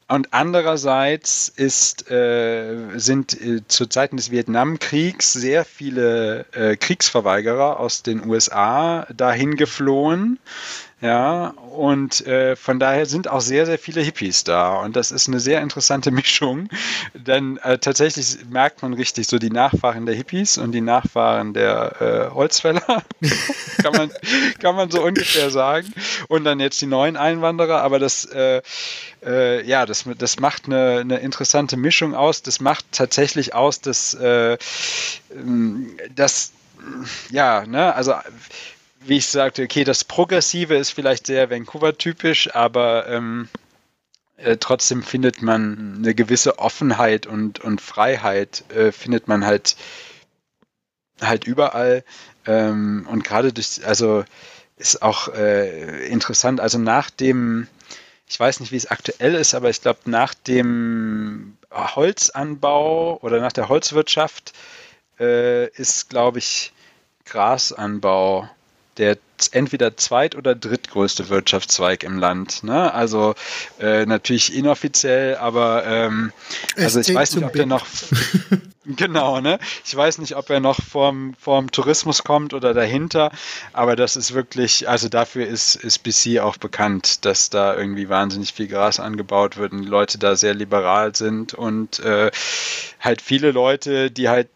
und 0.10 0.34
andererseits 0.34 1.48
ist, 1.48 2.12
äh, 2.12 2.76
sind 2.96 3.40
äh, 3.42 3.62
zu 3.68 3.88
Zeiten 3.88 4.18
des 4.18 4.32
Vietnamkriegs 4.32 5.34
sehr 5.34 5.66
viele 5.66 6.46
äh, 6.52 6.76
Kriegsverweigerer 6.76 7.80
aus 7.80 8.04
den 8.04 8.28
USA 8.28 9.08
dahin 9.16 9.56
geflohen 9.56 10.40
Ja, 11.04 11.50
und 11.76 12.26
äh, 12.28 12.56
von 12.56 12.80
daher 12.80 13.06
sind 13.06 13.28
auch 13.28 13.42
sehr, 13.42 13.66
sehr 13.66 13.78
viele 13.78 14.00
Hippies 14.00 14.46
da. 14.46 14.76
Und 14.78 14.96
das 14.96 15.12
ist 15.12 15.28
eine 15.28 15.42
sehr 15.42 15.60
interessante 15.62 16.12
Mischung. 16.12 16.70
Denn 17.14 17.58
äh, 17.58 17.78
tatsächlich 17.78 18.38
merkt 18.50 18.82
man 18.84 18.94
richtig 18.94 19.28
so 19.28 19.38
die 19.38 19.50
Nachfahren 19.50 20.06
der 20.06 20.16
Hippies 20.16 20.58
und 20.58 20.72
die 20.72 20.80
Nachfahren 20.80 21.54
der 21.54 22.30
äh, 22.32 22.34
Holzfäller. 22.34 22.82
kann, 23.82 23.92
man, 23.92 24.12
kann 24.62 24.76
man 24.78 24.92
so 24.92 25.04
ungefähr 25.04 25.50
sagen. 25.50 25.94
Und 26.30 26.46
dann 26.46 26.62
jetzt 26.62 26.80
die 26.80 26.86
neuen 26.86 27.18
Einwanderer. 27.18 27.82
Aber 27.82 28.00
das, 28.00 28.24
äh, 28.24 28.62
äh, 29.26 29.68
ja, 29.68 29.86
das, 29.86 30.06
das 30.18 30.40
macht 30.40 30.68
eine, 30.68 31.00
eine 31.00 31.18
interessante 31.18 31.76
Mischung 31.76 32.16
aus. 32.16 32.44
Das 32.44 32.62
macht 32.62 32.86
tatsächlich 32.94 33.54
aus, 33.54 33.82
dass, 33.82 34.14
äh, 34.14 34.58
ähm, 35.36 35.98
dass 36.16 36.54
ja, 37.30 37.66
ne, 37.66 37.94
also 37.94 38.14
wie 39.06 39.18
ich 39.18 39.28
sagte, 39.28 39.64
okay, 39.64 39.84
das 39.84 40.04
Progressive 40.04 40.76
ist 40.76 40.92
vielleicht 40.92 41.28
sehr 41.28 41.50
Vancouver-typisch, 41.50 42.56
aber 42.56 43.08
ähm, 43.08 43.50
äh, 44.38 44.58
trotzdem 44.58 45.04
findet 45.04 45.42
man 45.42 45.96
eine 45.98 46.16
gewisse 46.16 46.60
Offenheit 46.60 47.28
und, 47.28 47.60
und 47.60 47.82
Freiheit, 47.82 48.64
äh, 48.74 48.92
findet 48.92 49.28
man 49.28 49.46
halt, 49.46 49.76
halt 51.22 51.46
überall. 51.46 52.04
Ähm, 52.46 53.08
und 53.10 53.24
gerade 53.24 53.54
durch, 53.54 53.86
also 53.86 54.26
ist 54.78 55.02
auch 55.02 55.30
äh, 55.30 56.08
interessant, 56.08 56.60
also 56.60 56.78
nach 56.78 57.10
dem, 57.10 57.68
ich 58.28 58.40
weiß 58.40 58.60
nicht, 58.60 58.72
wie 58.72 58.78
es 58.78 58.90
aktuell 58.90 59.36
ist, 59.36 59.54
aber 59.54 59.70
ich 59.70 59.82
glaube, 59.82 60.00
nach 60.06 60.34
dem 60.34 61.58
Holzanbau 61.72 63.20
oder 63.22 63.40
nach 63.40 63.54
der 63.54 63.70
Holzwirtschaft 63.70 64.54
äh, 65.20 65.68
ist, 65.70 66.10
glaube 66.10 66.40
ich, 66.40 66.74
Grasanbau 67.26 68.50
der 68.98 69.18
entweder 69.52 69.98
zweit- 69.98 70.36
oder 70.36 70.56
drittgrößte 70.56 71.30
Wirtschaftszweig 71.30 72.04
im 72.04 72.18
Land. 72.18 72.64
Ne? 72.64 72.94
Also 72.94 73.36
äh, 73.80 74.06
natürlich 74.06 74.56
inoffiziell, 74.56 75.36
aber 75.38 75.86
ähm, 75.86 76.32
also 76.78 77.00
ich 77.00 77.14
weiß 77.14 77.36
nicht, 77.36 77.46
ob 77.46 77.54
der 77.54 77.66
noch 77.66 77.86
genau, 78.86 79.42
ne? 79.42 79.60
Ich 79.86 79.96
weiß 79.96 80.20
nicht, 80.20 80.36
ob 80.36 80.50
er 80.50 80.60
noch 80.60 80.80
vorm, 80.82 81.34
vorm 81.40 81.72
Tourismus 81.72 82.24
kommt 82.24 82.54
oder 82.54 82.74
dahinter, 82.74 83.32
aber 83.74 83.96
das 83.96 84.16
ist 84.16 84.34
wirklich, 84.34 84.88
also 84.88 85.10
dafür 85.10 85.48
ist, 85.48 85.76
ist 85.76 86.00
BC 86.00 86.40
auch 86.40 86.58
bekannt, 86.58 87.26
dass 87.26 87.50
da 87.50 87.76
irgendwie 87.76 88.10
wahnsinnig 88.10 88.54
viel 88.54 88.68
Gras 88.68 89.00
angebaut 89.00 89.58
wird 89.58 89.74
und 89.74 89.84
die 89.84 89.90
Leute 89.90 90.18
da 90.18 90.36
sehr 90.36 90.54
liberal 90.54 91.16
sind 91.16 91.54
und 91.54 92.00
äh, 92.00 92.32
halt 93.00 93.22
viele 93.22 93.52
Leute, 93.52 94.12
die 94.12 94.30
halt 94.30 94.48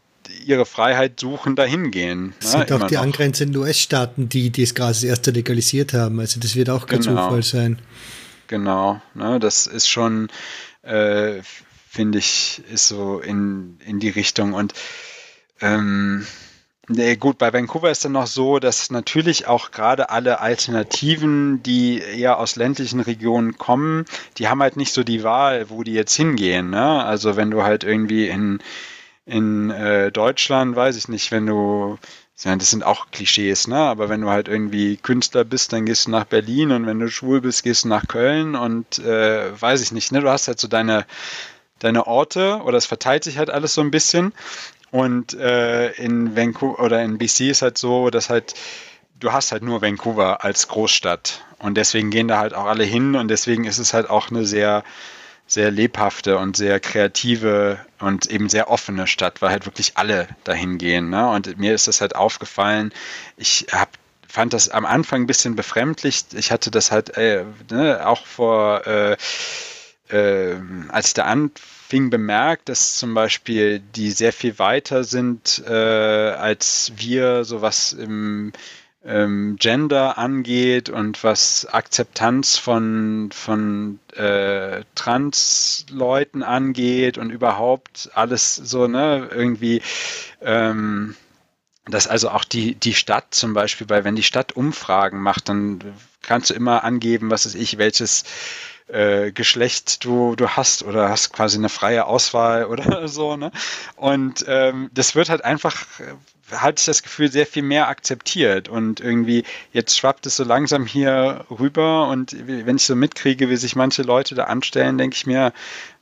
ihre 0.45 0.65
Freiheit 0.65 1.19
suchen, 1.19 1.55
dahin 1.55 1.91
gehen. 1.91 2.33
Das 2.39 2.53
ne? 2.53 2.59
sind 2.59 2.71
auch 2.71 2.87
die 2.87 2.95
noch. 2.95 3.01
angrenzenden 3.01 3.61
US-Staaten, 3.61 4.29
die 4.29 4.51
das 4.51 4.75
Gras 4.75 5.03
erst 5.03 5.27
legalisiert 5.27 5.93
haben. 5.93 6.19
Also 6.19 6.39
das 6.39 6.55
wird 6.55 6.69
auch 6.69 6.87
kein 6.87 7.01
genau. 7.01 7.25
Zufall 7.25 7.43
sein. 7.43 7.79
Genau, 8.47 9.01
ne, 9.13 9.39
das 9.39 9.67
ist 9.67 9.89
schon, 9.89 10.29
äh, 10.83 11.41
finde 11.89 12.19
ich, 12.19 12.61
ist 12.71 12.87
so 12.87 13.19
in, 13.19 13.77
in 13.85 13.99
die 13.99 14.09
Richtung. 14.09 14.53
Und 14.53 14.73
ähm, 15.59 16.25
Nee, 16.89 17.17
gut, 17.17 17.37
bei 17.37 17.51
Vancouver 17.51 17.91
ist 17.91 18.05
dann 18.05 18.13
noch 18.13 18.27
so, 18.27 18.59
dass 18.59 18.91
natürlich 18.91 19.45
auch 19.45 19.71
gerade 19.71 20.09
alle 20.09 20.39
Alternativen, 20.39 21.61
die 21.61 21.99
eher 21.99 22.39
aus 22.39 22.55
ländlichen 22.55 23.01
Regionen 23.01 23.57
kommen, 23.57 24.05
die 24.37 24.47
haben 24.47 24.61
halt 24.61 24.77
nicht 24.77 24.93
so 24.93 25.03
die 25.03 25.21
Wahl, 25.21 25.69
wo 25.69 25.83
die 25.83 25.91
jetzt 25.91 26.15
hingehen. 26.15 26.69
Ne? 26.69 27.03
Also 27.03 27.35
wenn 27.35 27.51
du 27.51 27.63
halt 27.63 27.83
irgendwie 27.83 28.29
in 28.29 28.59
in 29.27 29.69
äh, 29.69 30.11
Deutschland, 30.11 30.75
weiß 30.75 30.95
ich 30.95 31.09
nicht, 31.09 31.31
wenn 31.31 31.45
du, 31.45 31.99
das 32.41 32.69
sind 32.69 32.83
auch 32.83 33.11
Klischees, 33.11 33.67
ne? 33.67 33.77
Aber 33.77 34.09
wenn 34.09 34.21
du 34.21 34.29
halt 34.29 34.47
irgendwie 34.47 34.97
Künstler 34.97 35.43
bist, 35.43 35.73
dann 35.73 35.85
gehst 35.85 36.07
du 36.07 36.11
nach 36.11 36.25
Berlin 36.25 36.71
und 36.71 36.87
wenn 36.87 36.99
du 36.99 37.09
schwul 37.09 37.41
bist, 37.41 37.63
gehst 37.63 37.83
du 37.83 37.89
nach 37.89 38.07
Köln 38.07 38.55
und 38.55 38.99
äh, 38.99 39.61
weiß 39.61 39.81
ich 39.81 39.91
nicht, 39.91 40.11
ne? 40.11 40.21
Du 40.21 40.29
hast 40.29 40.47
halt 40.47 40.59
so 40.59 40.67
deine, 40.67 41.05
deine 41.79 42.07
Orte 42.07 42.61
oder 42.63 42.77
es 42.77 42.85
verteilt 42.85 43.23
sich 43.23 43.37
halt 43.37 43.49
alles 43.49 43.73
so 43.73 43.81
ein 43.81 43.91
bisschen. 43.91 44.33
Und 44.91 45.33
äh, 45.33 45.91
in 45.93 46.35
Vancouver 46.35 46.81
oder 46.81 47.03
in 47.03 47.17
BC 47.17 47.49
ist 47.49 47.61
halt 47.61 47.77
so, 47.77 48.09
dass 48.09 48.29
halt 48.29 48.55
du 49.19 49.33
hast 49.33 49.51
halt 49.51 49.63
nur 49.63 49.81
Vancouver 49.81 50.43
als 50.43 50.67
Großstadt 50.67 51.43
und 51.59 51.75
deswegen 51.75 52.11
gehen 52.11 52.27
da 52.27 52.37
halt 52.37 52.53
auch 52.53 52.65
alle 52.65 52.83
hin 52.83 53.15
und 53.15 53.27
deswegen 53.29 53.65
ist 53.65 53.79
es 53.79 53.93
halt 53.93 54.09
auch 54.09 54.29
eine 54.29 54.45
sehr 54.45 54.83
sehr 55.47 55.71
lebhafte 55.71 56.37
und 56.37 56.57
sehr 56.57 56.79
kreative 56.79 57.79
und 57.99 58.27
eben 58.27 58.49
sehr 58.49 58.69
offene 58.69 59.07
Stadt, 59.07 59.41
weil 59.41 59.51
halt 59.51 59.65
wirklich 59.65 59.93
alle 59.95 60.27
dahin 60.43 60.77
gehen. 60.77 61.09
Ne? 61.09 61.29
Und 61.29 61.57
mir 61.57 61.73
ist 61.73 61.87
das 61.87 62.01
halt 62.01 62.15
aufgefallen, 62.15 62.93
ich 63.37 63.67
habe 63.71 63.91
fand 64.27 64.53
das 64.53 64.69
am 64.69 64.85
Anfang 64.85 65.21
ein 65.21 65.27
bisschen 65.27 65.55
befremdlich. 65.55 66.25
Ich 66.33 66.51
hatte 66.51 66.69
das 66.69 66.91
halt 66.91 67.17
äh, 67.17 67.45
ne, 67.71 68.05
auch 68.05 68.25
vor, 68.25 68.85
äh, 68.85 69.15
äh, 70.09 70.55
als 70.89 71.07
ich 71.07 71.13
da 71.13 71.23
anfing, 71.23 72.09
bemerkt, 72.09 72.69
dass 72.69 72.95
zum 72.95 73.13
Beispiel 73.13 73.79
die 73.79 74.11
sehr 74.11 74.33
viel 74.33 74.59
weiter 74.59 75.05
sind 75.05 75.63
äh, 75.65 75.71
als 75.71 76.91
wir, 76.97 77.45
sowas 77.45 77.93
im 77.93 78.51
ähm, 79.07 79.55
Gender 79.57 80.17
angeht 80.17 80.89
und 80.89 81.23
was 81.23 81.65
Akzeptanz 81.65 82.57
von, 82.57 83.29
von 83.31 83.99
äh, 84.13 84.83
Trans-Leuten 84.95 86.43
angeht 86.43 87.17
und 87.17 87.29
überhaupt 87.29 88.09
alles 88.13 88.55
so, 88.55 88.87
ne, 88.87 89.29
irgendwie, 89.31 89.81
ähm, 90.41 91.15
dass 91.85 92.07
also 92.07 92.29
auch 92.29 92.43
die, 92.43 92.75
die 92.75 92.93
Stadt 92.93 93.27
zum 93.31 93.53
Beispiel, 93.53 93.89
weil 93.89 94.03
wenn 94.03 94.17
die 94.17 94.23
Stadt 94.23 94.51
Umfragen 94.51 95.21
macht, 95.21 95.47
dann 95.47 95.79
kannst 96.21 96.49
du 96.49 96.53
immer 96.53 96.83
angeben, 96.83 97.31
was 97.31 97.45
weiß 97.45 97.55
ich, 97.55 97.77
welches 97.77 98.25
äh, 98.87 99.31
Geschlecht 99.31 100.03
du, 100.03 100.35
du 100.35 100.49
hast 100.49 100.83
oder 100.83 101.07
hast 101.09 101.31
quasi 101.31 101.57
eine 101.57 101.69
freie 101.69 102.05
Auswahl 102.05 102.65
oder 102.67 103.07
so. 103.07 103.37
Ne? 103.37 103.51
Und 103.95 104.43
ähm, 104.49 104.89
das 104.93 105.15
wird 105.15 105.29
halt 105.29 105.45
einfach 105.45 105.85
hatte 106.51 106.79
ich 106.79 106.85
das 106.85 107.03
Gefühl, 107.03 107.31
sehr 107.31 107.45
viel 107.45 107.63
mehr 107.63 107.87
akzeptiert. 107.87 108.69
Und 108.69 108.99
irgendwie, 108.99 109.43
jetzt 109.73 109.97
schwappt 109.97 110.25
es 110.25 110.37
so 110.37 110.43
langsam 110.43 110.85
hier 110.85 111.45
rüber. 111.49 112.07
Und 112.07 112.35
wenn 112.47 112.77
ich 112.77 112.83
so 112.83 112.95
mitkriege, 112.95 113.49
wie 113.49 113.57
sich 113.57 113.75
manche 113.75 114.03
Leute 114.03 114.35
da 114.35 114.45
anstellen, 114.45 114.97
denke 114.97 115.15
ich 115.15 115.25
mir, 115.25 115.53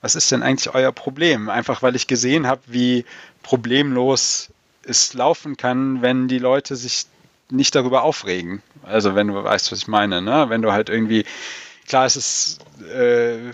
was 0.01 0.15
ist 0.15 0.31
denn 0.31 0.43
eigentlich 0.43 0.73
euer 0.73 0.91
Problem? 0.91 1.49
Einfach 1.49 1.81
weil 1.81 1.95
ich 1.95 2.07
gesehen 2.07 2.47
habe, 2.47 2.61
wie 2.67 3.05
problemlos 3.41 4.49
es 4.83 5.13
laufen 5.13 5.57
kann, 5.57 6.01
wenn 6.01 6.27
die 6.27 6.39
Leute 6.39 6.75
sich 6.75 7.05
nicht 7.49 7.75
darüber 7.75 8.03
aufregen. 8.03 8.61
Also 8.83 9.15
wenn 9.15 9.27
du 9.27 9.43
weißt, 9.43 9.71
was 9.71 9.79
ich 9.79 9.87
meine, 9.87 10.21
ne? 10.21 10.45
Wenn 10.49 10.61
du 10.61 10.71
halt 10.71 10.89
irgendwie, 10.89 11.25
klar, 11.87 12.05
es 12.05 12.15
ist 12.15 12.59
äh, 12.93 13.51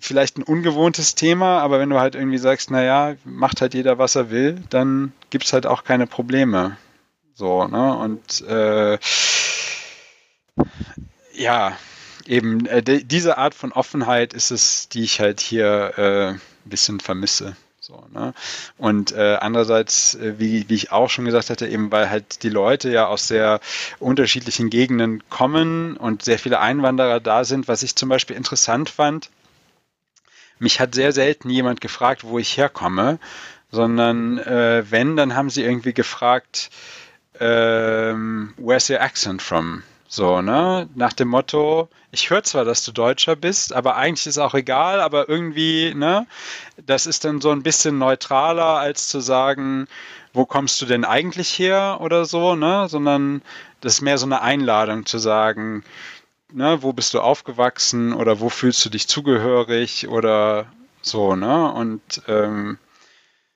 vielleicht 0.00 0.38
ein 0.38 0.42
ungewohntes 0.42 1.14
Thema, 1.14 1.60
aber 1.60 1.78
wenn 1.78 1.90
du 1.90 2.00
halt 2.00 2.14
irgendwie 2.14 2.38
sagst, 2.38 2.70
naja, 2.70 3.14
macht 3.24 3.60
halt 3.60 3.74
jeder, 3.74 3.98
was 3.98 4.14
er 4.14 4.30
will, 4.30 4.62
dann 4.70 5.12
gibt 5.30 5.44
es 5.44 5.52
halt 5.52 5.66
auch 5.66 5.84
keine 5.84 6.06
Probleme. 6.06 6.76
So, 7.34 7.66
ne? 7.66 7.96
Und 7.96 8.42
äh, 8.42 8.98
ja, 11.34 11.76
eben 12.26 12.66
äh, 12.66 12.82
diese 12.82 13.38
Art 13.38 13.54
von 13.54 13.72
Offenheit 13.72 14.34
ist 14.34 14.50
es, 14.50 14.88
die 14.88 15.02
ich 15.02 15.20
halt 15.20 15.40
hier 15.40 15.92
äh, 15.96 16.28
ein 16.32 16.40
bisschen 16.64 17.00
vermisse. 17.00 17.56
So, 17.80 18.04
ne? 18.12 18.34
Und 18.76 19.12
äh, 19.12 19.38
andererseits, 19.40 20.14
äh, 20.14 20.38
wie, 20.38 20.68
wie 20.68 20.74
ich 20.74 20.92
auch 20.92 21.08
schon 21.08 21.24
gesagt 21.24 21.50
hatte, 21.50 21.66
eben 21.66 21.90
weil 21.90 22.10
halt 22.10 22.42
die 22.42 22.50
Leute 22.50 22.90
ja 22.90 23.06
aus 23.06 23.26
sehr 23.26 23.60
unterschiedlichen 23.98 24.70
Gegenden 24.70 25.22
kommen 25.30 25.96
und 25.96 26.22
sehr 26.22 26.38
viele 26.38 26.60
Einwanderer 26.60 27.20
da 27.20 27.44
sind, 27.44 27.68
was 27.68 27.82
ich 27.82 27.96
zum 27.96 28.08
Beispiel 28.08 28.36
interessant 28.36 28.90
fand, 28.90 29.30
mich 30.60 30.78
hat 30.78 30.94
sehr 30.94 31.12
selten 31.12 31.50
jemand 31.50 31.80
gefragt, 31.80 32.24
wo 32.24 32.38
ich 32.38 32.56
herkomme, 32.56 33.18
sondern 33.72 34.38
äh, 34.38 34.84
wenn, 34.88 35.16
dann 35.16 35.34
haben 35.34 35.50
sie 35.50 35.62
irgendwie 35.62 35.92
gefragt, 35.92 36.70
ähm, 37.40 38.54
where's 38.56 38.90
your 38.90 39.00
accent 39.00 39.42
from? 39.42 39.82
So, 40.12 40.42
ne? 40.42 40.88
Nach 40.96 41.12
dem 41.12 41.28
Motto, 41.28 41.88
ich 42.10 42.30
höre 42.30 42.42
zwar, 42.42 42.64
dass 42.64 42.84
du 42.84 42.90
Deutscher 42.90 43.36
bist, 43.36 43.72
aber 43.72 43.94
eigentlich 43.94 44.26
ist 44.26 44.38
auch 44.38 44.54
egal, 44.54 45.00
aber 45.00 45.28
irgendwie, 45.28 45.94
ne? 45.94 46.26
Das 46.84 47.06
ist 47.06 47.24
dann 47.24 47.40
so 47.40 47.52
ein 47.52 47.62
bisschen 47.62 47.98
neutraler, 47.98 48.80
als 48.80 49.08
zu 49.08 49.20
sagen, 49.20 49.86
wo 50.32 50.46
kommst 50.46 50.82
du 50.82 50.86
denn 50.86 51.04
eigentlich 51.04 51.56
her 51.58 51.98
oder 52.00 52.24
so, 52.24 52.56
ne? 52.56 52.88
Sondern 52.88 53.40
das 53.80 53.94
ist 53.94 54.00
mehr 54.00 54.18
so 54.18 54.26
eine 54.26 54.42
Einladung 54.42 55.06
zu 55.06 55.18
sagen, 55.18 55.84
ne, 56.52 56.82
wo 56.82 56.92
bist 56.92 57.14
du 57.14 57.20
aufgewachsen 57.20 58.12
oder 58.12 58.40
wo 58.40 58.48
fühlst 58.48 58.84
du 58.84 58.90
dich 58.90 59.08
zugehörig 59.08 60.08
oder 60.08 60.66
so, 61.02 61.36
ne? 61.36 61.72
Und 61.72 62.22
ähm, 62.28 62.78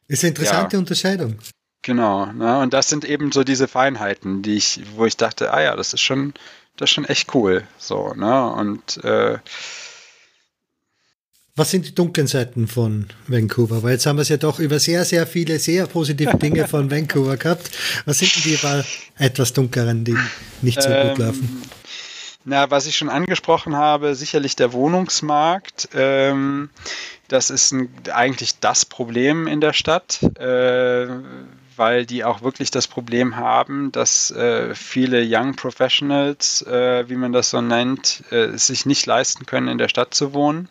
ist 0.08 0.24
eine 0.24 0.30
interessante 0.30 0.76
ja, 0.76 0.80
Unterscheidung. 0.80 1.38
Genau, 1.82 2.26
ne? 2.26 2.60
Und 2.60 2.72
das 2.72 2.88
sind 2.88 3.04
eben 3.04 3.32
so 3.32 3.44
diese 3.44 3.68
Feinheiten, 3.68 4.42
die 4.42 4.56
ich, 4.56 4.80
wo 4.96 5.04
ich 5.06 5.16
dachte, 5.16 5.52
ah 5.52 5.62
ja, 5.62 5.76
das 5.76 5.92
ist 5.92 6.00
schon, 6.00 6.32
das 6.76 6.90
ist 6.90 6.94
schon 6.94 7.04
echt 7.04 7.34
cool. 7.34 7.62
So, 7.78 8.14
ne? 8.14 8.50
Und 8.52 9.02
äh, 9.04 9.38
was 11.56 11.70
sind 11.70 11.86
die 11.86 11.94
dunklen 11.94 12.26
Seiten 12.26 12.66
von 12.66 13.06
Vancouver? 13.28 13.82
Weil 13.84 13.92
jetzt 13.92 14.06
haben 14.06 14.16
wir 14.16 14.22
es 14.22 14.28
ja 14.28 14.38
doch 14.38 14.58
über 14.58 14.80
sehr, 14.80 15.04
sehr 15.04 15.24
viele 15.24 15.60
sehr 15.60 15.86
positive 15.86 16.36
Dinge 16.36 16.66
von 16.66 16.90
Vancouver 16.90 17.36
gehabt. 17.36 17.70
Was 18.06 18.18
sind 18.18 18.44
die 18.44 18.58
etwas 19.18 19.52
dunkleren, 19.52 20.04
die 20.04 20.16
nicht 20.62 20.82
so 20.82 20.88
ähm, 20.88 21.08
gut 21.10 21.18
laufen? 21.18 21.62
Na, 22.46 22.70
was 22.70 22.86
ich 22.86 22.96
schon 22.96 23.08
angesprochen 23.08 23.74
habe, 23.74 24.14
sicherlich 24.14 24.54
der 24.54 24.74
Wohnungsmarkt. 24.74 25.88
Ähm, 25.94 26.68
das 27.28 27.48
ist 27.48 27.72
ein, 27.72 27.88
eigentlich 28.12 28.58
das 28.60 28.84
Problem 28.84 29.46
in 29.46 29.62
der 29.62 29.72
Stadt, 29.72 30.22
äh, 30.38 31.06
weil 31.76 32.04
die 32.04 32.22
auch 32.22 32.42
wirklich 32.42 32.70
das 32.70 32.86
Problem 32.86 33.36
haben, 33.36 33.92
dass 33.92 34.30
äh, 34.30 34.74
viele 34.74 35.24
Young 35.26 35.56
Professionals, 35.56 36.60
äh, 36.62 37.08
wie 37.08 37.16
man 37.16 37.32
das 37.32 37.48
so 37.48 37.62
nennt, 37.62 38.22
äh, 38.30 38.56
sich 38.58 38.84
nicht 38.84 39.06
leisten 39.06 39.46
können, 39.46 39.68
in 39.68 39.78
der 39.78 39.88
Stadt 39.88 40.12
zu 40.12 40.34
wohnen. 40.34 40.68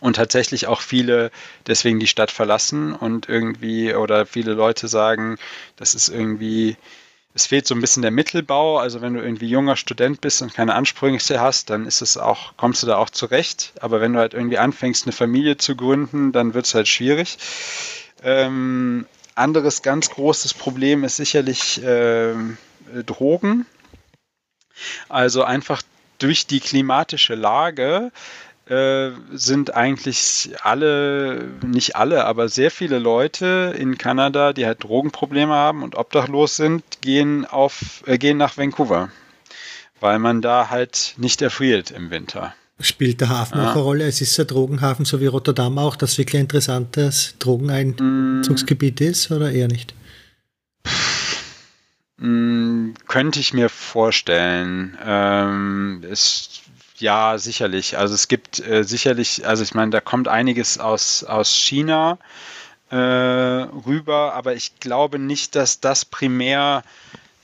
Und 0.00 0.16
tatsächlich 0.16 0.66
auch 0.66 0.80
viele 0.80 1.30
deswegen 1.68 2.00
die 2.00 2.08
Stadt 2.08 2.32
verlassen 2.32 2.92
und 2.94 3.28
irgendwie 3.28 3.94
oder 3.94 4.26
viele 4.26 4.54
Leute 4.54 4.88
sagen, 4.88 5.38
das 5.76 5.94
ist 5.94 6.08
irgendwie 6.08 6.76
es 7.38 7.46
fehlt 7.46 7.66
so 7.68 7.74
ein 7.74 7.80
bisschen 7.80 8.02
der 8.02 8.10
Mittelbau. 8.10 8.78
Also 8.78 9.00
wenn 9.00 9.14
du 9.14 9.22
irgendwie 9.22 9.48
junger 9.48 9.76
Student 9.76 10.20
bist 10.20 10.42
und 10.42 10.52
keine 10.52 10.74
Ansprüche 10.74 11.40
hast, 11.40 11.70
dann 11.70 11.86
ist 11.86 12.02
es 12.02 12.18
auch, 12.18 12.56
kommst 12.56 12.82
du 12.82 12.88
da 12.88 12.96
auch 12.96 13.10
zurecht. 13.10 13.72
Aber 13.80 14.00
wenn 14.00 14.12
du 14.12 14.18
halt 14.18 14.34
irgendwie 14.34 14.58
anfängst, 14.58 15.06
eine 15.06 15.12
Familie 15.12 15.56
zu 15.56 15.76
gründen, 15.76 16.32
dann 16.32 16.54
wird 16.54 16.66
es 16.66 16.74
halt 16.74 16.88
schwierig. 16.88 17.38
Ähm, 18.24 19.06
anderes 19.36 19.82
ganz 19.82 20.10
großes 20.10 20.54
Problem 20.54 21.04
ist 21.04 21.16
sicherlich 21.16 21.80
äh, 21.82 22.34
Drogen. 23.06 23.66
Also 25.08 25.44
einfach 25.44 25.82
durch 26.18 26.48
die 26.48 26.60
klimatische 26.60 27.36
Lage 27.36 28.10
äh, 28.68 29.12
sind 29.32 29.74
eigentlich 29.74 30.50
alle, 30.62 31.48
nicht 31.66 31.96
alle, 31.96 32.26
aber 32.26 32.48
sehr 32.48 32.70
viele 32.70 32.98
Leute 32.98 33.74
in 33.78 33.96
Kanada, 33.96 34.52
die 34.52 34.66
halt 34.66 34.84
Drogenprobleme 34.84 35.52
haben 35.52 35.82
und 35.82 35.96
obdachlos 35.96 36.56
sind, 36.56 36.82
gehen, 37.00 37.46
auf, 37.46 38.02
äh, 38.06 38.18
gehen 38.18 38.36
nach 38.36 38.56
Vancouver, 38.56 39.10
weil 40.00 40.18
man 40.18 40.42
da 40.42 40.68
halt 40.68 41.14
nicht 41.16 41.40
erfriert 41.40 41.90
im 41.90 42.10
Winter. 42.10 42.54
Spielt 42.80 43.20
der 43.20 43.30
Hafen 43.30 43.58
ja. 43.58 43.70
auch 43.70 43.74
eine 43.74 43.82
Rolle? 43.82 44.06
Es 44.06 44.20
ist 44.20 44.38
ein 44.38 44.46
Drogenhafen, 44.46 45.04
so 45.04 45.20
wie 45.20 45.26
Rotterdam 45.26 45.78
auch, 45.78 45.96
das 45.96 46.18
wirklich 46.18 46.36
ein 46.36 46.42
interessantes 46.42 47.34
Drogeneinzugsgebiet 47.38 49.00
mm. 49.00 49.04
ist 49.04 49.30
oder 49.32 49.50
eher 49.50 49.66
nicht? 49.66 49.94
Mm, 52.18 52.90
könnte 53.08 53.40
ich 53.40 53.52
mir 53.52 53.68
vorstellen. 53.68 54.96
Ähm, 55.04 56.04
es 56.08 56.60
ja, 57.00 57.38
sicherlich. 57.38 57.98
Also 57.98 58.14
es 58.14 58.28
gibt 58.28 58.60
äh, 58.60 58.84
sicherlich, 58.84 59.46
also 59.46 59.62
ich 59.62 59.74
meine, 59.74 59.90
da 59.90 60.00
kommt 60.00 60.28
einiges 60.28 60.78
aus, 60.78 61.24
aus 61.24 61.54
China 61.54 62.18
äh, 62.90 62.96
rüber, 62.96 64.34
aber 64.34 64.54
ich 64.54 64.80
glaube 64.80 65.18
nicht, 65.18 65.54
dass 65.54 65.80
das 65.80 66.04
primär 66.04 66.82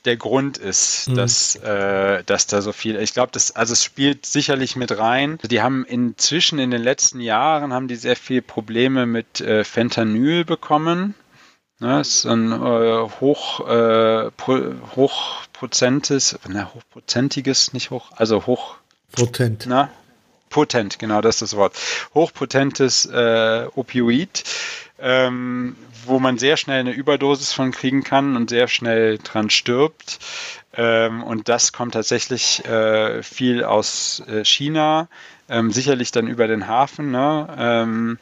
der 0.05 0.17
Grund 0.17 0.59
ist, 0.59 1.09
mhm. 1.09 1.15
dass, 1.15 1.57
äh, 1.57 2.23
dass 2.25 2.47
da 2.47 2.61
so 2.61 2.73
viel. 2.73 2.97
Ich 2.97 3.15
glaube, 3.15 3.33
das, 3.33 3.57
also 3.57 3.73
es 3.73 3.83
spielt 3.83 4.27
sicherlich 4.27 4.77
mit 4.77 4.97
rein. 4.99 5.39
Die 5.43 5.63
haben 5.63 5.85
inzwischen 5.85 6.59
in 6.59 6.71
den 6.71 6.83
letzten 6.83 7.21
Jahren 7.21 7.73
haben 7.73 7.89
die 7.89 7.97
sehr 7.97 8.17
viel 8.17 8.43
Probleme 8.43 9.07
mit 9.07 9.41
äh, 9.41 9.65
Fentanyl 9.65 10.45
bekommen. 10.45 11.15
Ne, 11.81 11.99
das 11.99 12.09
ist 12.09 12.27
ein 12.27 12.53
äh, 12.53 13.09
hoch, 13.21 13.61
äh, 13.69 14.31
hochprozentes, 14.97 16.39
na, 16.47 16.73
hochprozentiges, 16.73 17.73
nicht 17.73 17.91
hoch, 17.91 18.13
also 18.15 18.47
hoch 18.47 18.77
Potent. 19.16 19.66
Na? 19.66 19.91
Potent, 20.51 20.99
genau, 21.01 21.20
das 21.20 21.36
ist 21.36 21.53
das 21.53 21.57
Wort. 21.57 21.77
Hochpotentes 22.15 23.07
äh, 23.07 23.66
Opioid, 23.74 24.45
ähm, 25.01 25.74
wo 26.07 26.20
man 26.20 26.39
sehr 26.39 26.57
schnell 26.57 26.81
eine 26.81 26.93
Überdosis 26.93 27.53
von 27.53 27.73
kriegen 27.73 28.05
kann 28.05 28.36
und 28.36 28.51
sehr 28.51 28.69
schnell 28.69 29.19
dran 29.19 29.51
stirbt. 29.51 30.20
Ähm, 30.77 31.24
und 31.24 31.49
das 31.49 31.73
kommt 31.73 31.95
tatsächlich 31.95 32.65
äh, 32.66 33.23
viel 33.24 33.65
aus 33.65 34.23
äh, 34.28 34.45
China, 34.45 35.09
ähm, 35.49 35.73
sicherlich 35.73 36.12
dann 36.12 36.28
über 36.28 36.47
den 36.47 36.69
Hafen. 36.69 37.11
Ne? 37.11 37.49
Ähm, 37.59 38.19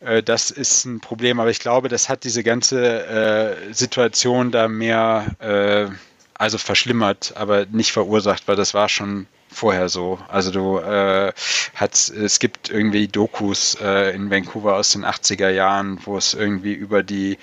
äh, 0.00 0.22
das 0.22 0.50
ist 0.50 0.84
ein 0.84 1.00
Problem, 1.00 1.40
aber 1.40 1.50
ich 1.50 1.60
glaube, 1.60 1.88
das 1.88 2.10
hat 2.10 2.24
diese 2.24 2.42
ganze 2.42 3.06
äh, 3.06 3.72
Situation 3.72 4.50
da 4.50 4.68
mehr, 4.68 5.26
äh, 5.38 5.86
also 6.34 6.58
verschlimmert, 6.58 7.32
aber 7.34 7.64
nicht 7.66 7.92
verursacht, 7.92 8.46
weil 8.46 8.56
das 8.56 8.74
war 8.74 8.90
schon 8.90 9.26
vorher 9.48 9.88
so. 9.88 10.18
Also 10.28 10.50
du 10.50 10.78
äh, 10.78 11.32
hast, 11.74 12.10
es 12.10 12.38
gibt 12.38 12.70
irgendwie 12.70 13.08
Dokus 13.08 13.76
äh, 13.80 14.14
in 14.14 14.30
Vancouver 14.30 14.76
aus 14.76 14.90
den 14.90 15.04
80er 15.04 15.50
Jahren, 15.50 15.98
wo 16.04 16.16
es 16.16 16.34
irgendwie 16.34 16.74
über 16.74 17.02
die, 17.02 17.38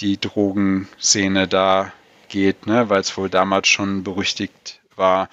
die 0.00 0.20
Drogenszene 0.20 1.48
da 1.48 1.92
geht, 2.28 2.66
ne, 2.66 2.88
weil 2.88 3.00
es 3.00 3.16
wohl 3.16 3.28
damals 3.28 3.68
schon 3.68 4.02
berüchtigt 4.04 4.80
war. 4.96 5.28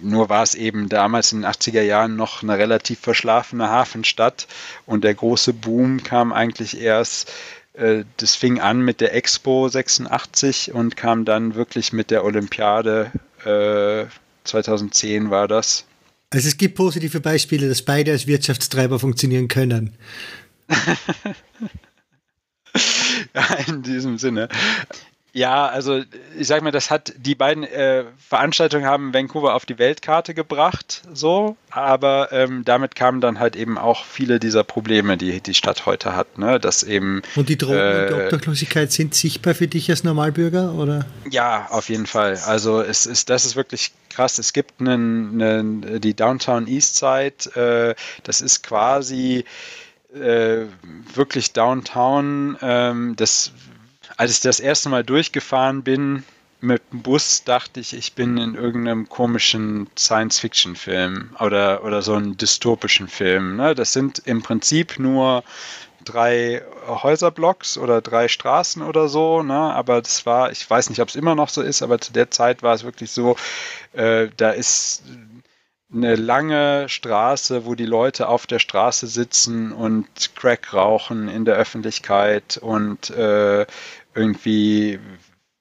Nur 0.00 0.28
war 0.28 0.42
es 0.42 0.54
eben 0.54 0.88
damals 0.88 1.32
in 1.32 1.42
den 1.42 1.50
80er 1.50 1.82
Jahren 1.82 2.16
noch 2.16 2.42
eine 2.42 2.58
relativ 2.58 3.00
verschlafene 3.00 3.68
Hafenstadt 3.68 4.46
und 4.84 5.04
der 5.04 5.14
große 5.14 5.52
Boom 5.52 6.02
kam 6.02 6.32
eigentlich 6.32 6.80
erst 6.80 7.32
äh, 7.74 8.04
das 8.16 8.34
fing 8.34 8.60
an 8.60 8.80
mit 8.80 9.00
der 9.00 9.14
Expo 9.14 9.68
86 9.68 10.72
und 10.72 10.96
kam 10.96 11.24
dann 11.24 11.54
wirklich 11.54 11.92
mit 11.92 12.10
der 12.10 12.24
Olympiade 12.24 13.12
äh, 13.44 14.06
2010 14.46 15.30
war 15.30 15.48
das. 15.48 15.84
Also 16.30 16.48
es 16.48 16.56
gibt 16.56 16.74
positive 16.74 17.20
Beispiele, 17.20 17.68
dass 17.68 17.82
beide 17.82 18.12
als 18.12 18.26
Wirtschaftstreiber 18.26 18.98
funktionieren 18.98 19.48
können. 19.48 19.94
ja, 23.34 23.54
in 23.66 23.82
diesem 23.82 24.18
Sinne. 24.18 24.48
Ja, 25.36 25.66
also 25.66 26.02
ich 26.38 26.46
sag 26.46 26.62
mal, 26.62 26.70
das 26.70 26.90
hat 26.90 27.12
die 27.18 27.34
beiden 27.34 27.62
äh, 27.62 28.04
Veranstaltungen 28.26 28.86
haben 28.86 29.12
Vancouver 29.12 29.54
auf 29.54 29.66
die 29.66 29.78
Weltkarte 29.78 30.32
gebracht, 30.32 31.02
so, 31.12 31.58
aber 31.68 32.32
ähm, 32.32 32.64
damit 32.64 32.94
kamen 32.94 33.20
dann 33.20 33.38
halt 33.38 33.54
eben 33.54 33.76
auch 33.76 34.06
viele 34.06 34.40
dieser 34.40 34.64
Probleme, 34.64 35.18
die 35.18 35.42
die 35.42 35.52
Stadt 35.52 35.84
heute 35.84 36.16
hat, 36.16 36.38
ne, 36.38 36.58
dass 36.58 36.82
eben 36.82 37.20
und 37.34 37.50
die 37.50 37.58
Drogen 37.58 37.76
äh, 37.76 38.08
und 38.10 38.18
die 38.18 38.24
Obdachlosigkeit 38.24 38.90
sind 38.90 39.14
sichtbar 39.14 39.54
für 39.54 39.68
dich 39.68 39.90
als 39.90 40.04
Normalbürger, 40.04 40.72
oder? 40.72 41.04
Ja, 41.30 41.66
auf 41.68 41.90
jeden 41.90 42.06
Fall. 42.06 42.38
Also 42.46 42.80
es 42.80 43.04
ist, 43.04 43.28
das 43.28 43.44
ist 43.44 43.56
wirklich 43.56 43.92
krass. 44.08 44.38
Es 44.38 44.54
gibt 44.54 44.80
einen, 44.80 45.42
einen 45.42 46.00
die 46.00 46.14
Downtown 46.14 46.66
East 46.66 46.96
Side, 46.96 47.50
äh, 47.54 47.94
das 48.22 48.40
ist 48.40 48.62
quasi 48.62 49.44
äh, 50.14 50.64
wirklich 51.14 51.52
Downtown. 51.52 52.56
Ähm, 52.62 53.16
das 53.16 53.52
als 54.16 54.30
ich 54.30 54.40
das 54.40 54.60
erste 54.60 54.88
Mal 54.88 55.04
durchgefahren 55.04 55.82
bin 55.82 56.24
mit 56.60 56.82
dem 56.90 57.02
Bus, 57.02 57.44
dachte 57.44 57.80
ich, 57.80 57.94
ich 57.94 58.14
bin 58.14 58.38
in 58.38 58.54
irgendeinem 58.54 59.08
komischen 59.08 59.88
Science-Fiction-Film 59.96 61.36
oder, 61.38 61.84
oder 61.84 62.02
so 62.02 62.14
einem 62.14 62.36
dystopischen 62.36 63.08
Film. 63.08 63.56
Ne? 63.56 63.74
Das 63.74 63.92
sind 63.92 64.22
im 64.24 64.42
Prinzip 64.42 64.98
nur 64.98 65.44
drei 66.04 66.62
Häuserblocks 66.86 67.76
oder 67.76 68.00
drei 68.00 68.28
Straßen 68.28 68.82
oder 68.82 69.08
so, 69.08 69.42
ne? 69.42 69.54
aber 69.54 70.00
das 70.00 70.24
war, 70.24 70.50
ich 70.50 70.68
weiß 70.68 70.88
nicht, 70.88 71.00
ob 71.00 71.08
es 71.08 71.16
immer 71.16 71.34
noch 71.34 71.48
so 71.48 71.62
ist, 71.62 71.82
aber 71.82 72.00
zu 72.00 72.12
der 72.12 72.30
Zeit 72.30 72.62
war 72.62 72.74
es 72.74 72.84
wirklich 72.84 73.10
so, 73.10 73.36
äh, 73.92 74.28
da 74.36 74.50
ist 74.50 75.02
eine 75.92 76.16
lange 76.16 76.88
Straße, 76.88 77.64
wo 77.64 77.74
die 77.74 77.86
Leute 77.86 78.28
auf 78.28 78.46
der 78.46 78.58
Straße 78.58 79.06
sitzen 79.06 79.72
und 79.72 80.06
Crack 80.34 80.74
rauchen 80.74 81.28
in 81.28 81.44
der 81.44 81.54
Öffentlichkeit 81.54 82.58
und 82.60 83.10
äh, 83.10 83.66
irgendwie, 84.16 84.98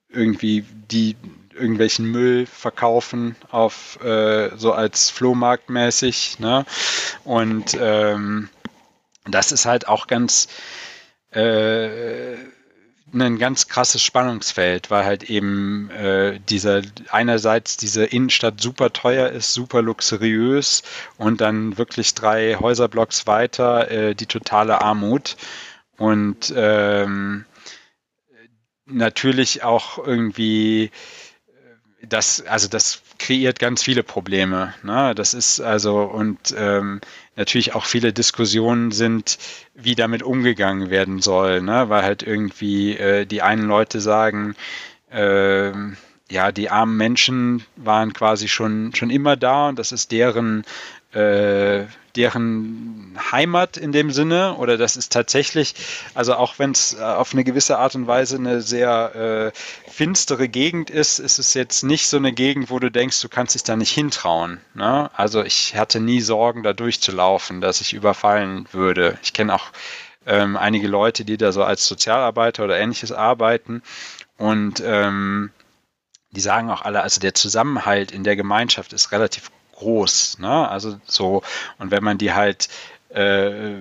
irgendwie 0.10 0.66
die 0.90 1.16
irgendwelchen 1.54 2.12
Müll 2.12 2.46
verkaufen 2.46 3.36
auf 3.50 4.00
äh, 4.04 4.56
so 4.58 4.74
als 4.74 5.10
Flohmarktmäßig. 5.10 6.40
Ne? 6.40 6.66
Und 7.24 7.78
ähm, 7.80 8.50
das 9.26 9.52
ist 9.52 9.66
halt 9.66 9.88
auch 9.88 10.08
ganz 10.08 10.48
äh, 11.32 12.36
ein 13.14 13.40
ganz 13.40 13.68
krasses 13.68 14.02
Spannungsfeld, 14.02 14.92
weil 14.92 15.06
halt 15.06 15.24
eben 15.30 15.90
äh, 15.92 16.40
dieser 16.50 16.82
einerseits 17.12 17.78
diese 17.78 18.06
Innenstadt 18.06 18.60
super 18.60 18.92
teuer 18.92 19.30
ist, 19.30 19.54
super 19.54 19.82
luxuriös 19.82 20.84
und 21.18 21.40
dann 21.40 21.78
wirklich 21.78 22.14
drei 22.14 22.56
Häuserblocks 22.56 23.26
weiter 23.28 23.90
äh, 23.90 24.16
die 24.16 24.26
totale 24.26 24.82
Armut 24.82 25.38
und 25.98 26.54
ähm, 26.56 27.46
natürlich 28.86 29.64
auch 29.64 29.98
irgendwie 30.06 30.86
äh, 30.86 32.08
das, 32.08 32.42
also 32.42 32.68
das 32.68 33.02
kreiert 33.20 33.60
ganz 33.60 33.84
viele 33.84 34.04
Probleme. 34.04 34.74
Ne? 34.84 35.14
Das 35.16 35.34
ist 35.34 35.60
also 35.60 36.02
und 36.02 36.54
ähm, 36.58 37.02
natürlich 37.36 37.76
auch 37.76 37.86
viele 37.86 38.14
Diskussionen 38.14 38.92
sind, 38.92 39.38
wie 39.74 39.96
damit 39.96 40.24
umgegangen 40.24 40.90
werden 40.90 41.22
soll, 41.22 41.62
ne? 41.62 41.90
weil 41.90 42.04
halt 42.04 42.24
irgendwie 42.24 42.98
äh, 42.98 43.26
die 43.26 43.42
einen 43.42 43.68
Leute 43.68 44.02
sagen, 44.02 44.56
äh, 45.10 45.72
ja, 46.30 46.52
die 46.52 46.70
armen 46.70 46.98
Menschen 46.98 47.64
waren 47.76 48.14
quasi 48.14 48.48
schon, 48.48 48.94
schon 48.96 49.12
immer 49.12 49.36
da 49.36 49.70
und 49.70 49.78
das 49.78 49.92
ist 49.92 50.12
deren, 50.12 50.66
äh, 51.16 51.86
deren 52.16 53.18
Heimat 53.32 53.78
in 53.78 53.92
dem 53.92 54.12
Sinne 54.12 54.56
oder 54.56 54.78
das 54.78 54.96
ist 54.96 55.12
tatsächlich, 55.12 55.76
also 56.14 56.36
auch 56.36 56.60
wenn 56.60 56.72
es 56.72 56.94
äh, 56.94 57.02
auf 57.02 57.34
eine 57.34 57.44
gewisse 57.44 57.78
Art 57.78 57.96
und 57.96 58.08
Weise 58.08 58.38
eine 58.38 58.62
sehr 58.62 59.54
äh, 59.56 59.90
finstere 59.90 60.48
Gegend 60.48 60.90
ist, 60.90 61.20
ist 61.20 61.40
es 61.40 61.54
jetzt 61.54 61.84
nicht 61.84 62.08
so 62.08 62.18
eine 62.18 62.32
Gegend, 62.32 62.70
wo 62.70 62.80
du 62.80 62.90
denkst, 62.90 63.22
du 63.22 63.30
kannst 63.30 63.56
dich 63.56 63.64
da 63.64 63.76
nicht 63.76 63.92
hintrauen. 63.92 64.60
Ne? 64.74 65.10
Also 65.14 65.44
ich 65.44 65.76
hatte 65.76 66.00
nie 66.00 66.22
Sorgen, 66.22 66.64
da 66.64 66.74
durchzulaufen, 66.74 67.62
dass 67.62 67.82
ich 67.82 67.94
überfallen 67.94 68.68
würde. 68.72 69.18
Ich 69.24 69.34
kenne 69.34 69.54
auch 69.54 69.72
ähm, 70.26 70.58
einige 70.58 70.88
Leute, 70.88 71.26
die 71.26 71.38
da 71.38 71.52
so 71.52 71.64
als 71.64 71.86
Sozialarbeiter 71.86 72.64
oder 72.64 72.78
ähnliches 72.78 73.12
arbeiten 73.12 73.82
und 74.38 74.82
ähm, 74.86 75.52
die 76.32 76.42
sagen 76.42 76.70
auch 76.70 76.82
alle, 76.82 77.02
also 77.02 77.22
der 77.22 77.34
Zusammenhalt 77.34 78.12
in 78.12 78.24
der 78.24 78.36
Gemeinschaft 78.36 78.92
ist 78.92 79.12
relativ 79.12 79.52
groß. 79.76 80.40
Ne? 80.40 80.70
Also 80.70 80.98
so, 81.06 81.42
und 81.78 81.92
wenn 81.92 82.04
man 82.04 82.18
die 82.18 82.34
halt 82.34 82.70
äh, 83.10 83.76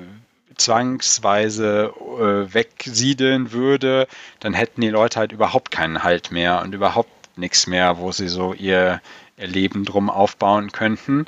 zwangsweise 0.56 1.92
äh, 1.98 2.54
wegsiedeln 2.54 3.52
würde, 3.52 4.06
dann 4.40 4.54
hätten 4.54 4.80
die 4.80 4.88
Leute 4.90 5.18
halt 5.18 5.32
überhaupt 5.32 5.70
keinen 5.70 6.02
Halt 6.02 6.30
mehr 6.30 6.62
und 6.62 6.74
überhaupt 6.74 7.10
nichts 7.36 7.66
mehr, 7.66 7.98
wo 7.98 8.12
sie 8.12 8.28
so 8.28 8.54
ihr, 8.54 9.00
ihr 9.36 9.46
Leben 9.48 9.84
drum 9.84 10.10
aufbauen 10.10 10.72
könnten. 10.72 11.26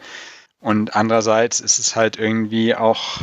Und 0.61 0.95
andererseits 0.95 1.61
ist 1.61 1.79
es 1.79 1.97
halt 1.97 2.19
irgendwie 2.19 2.75
auch 2.75 3.21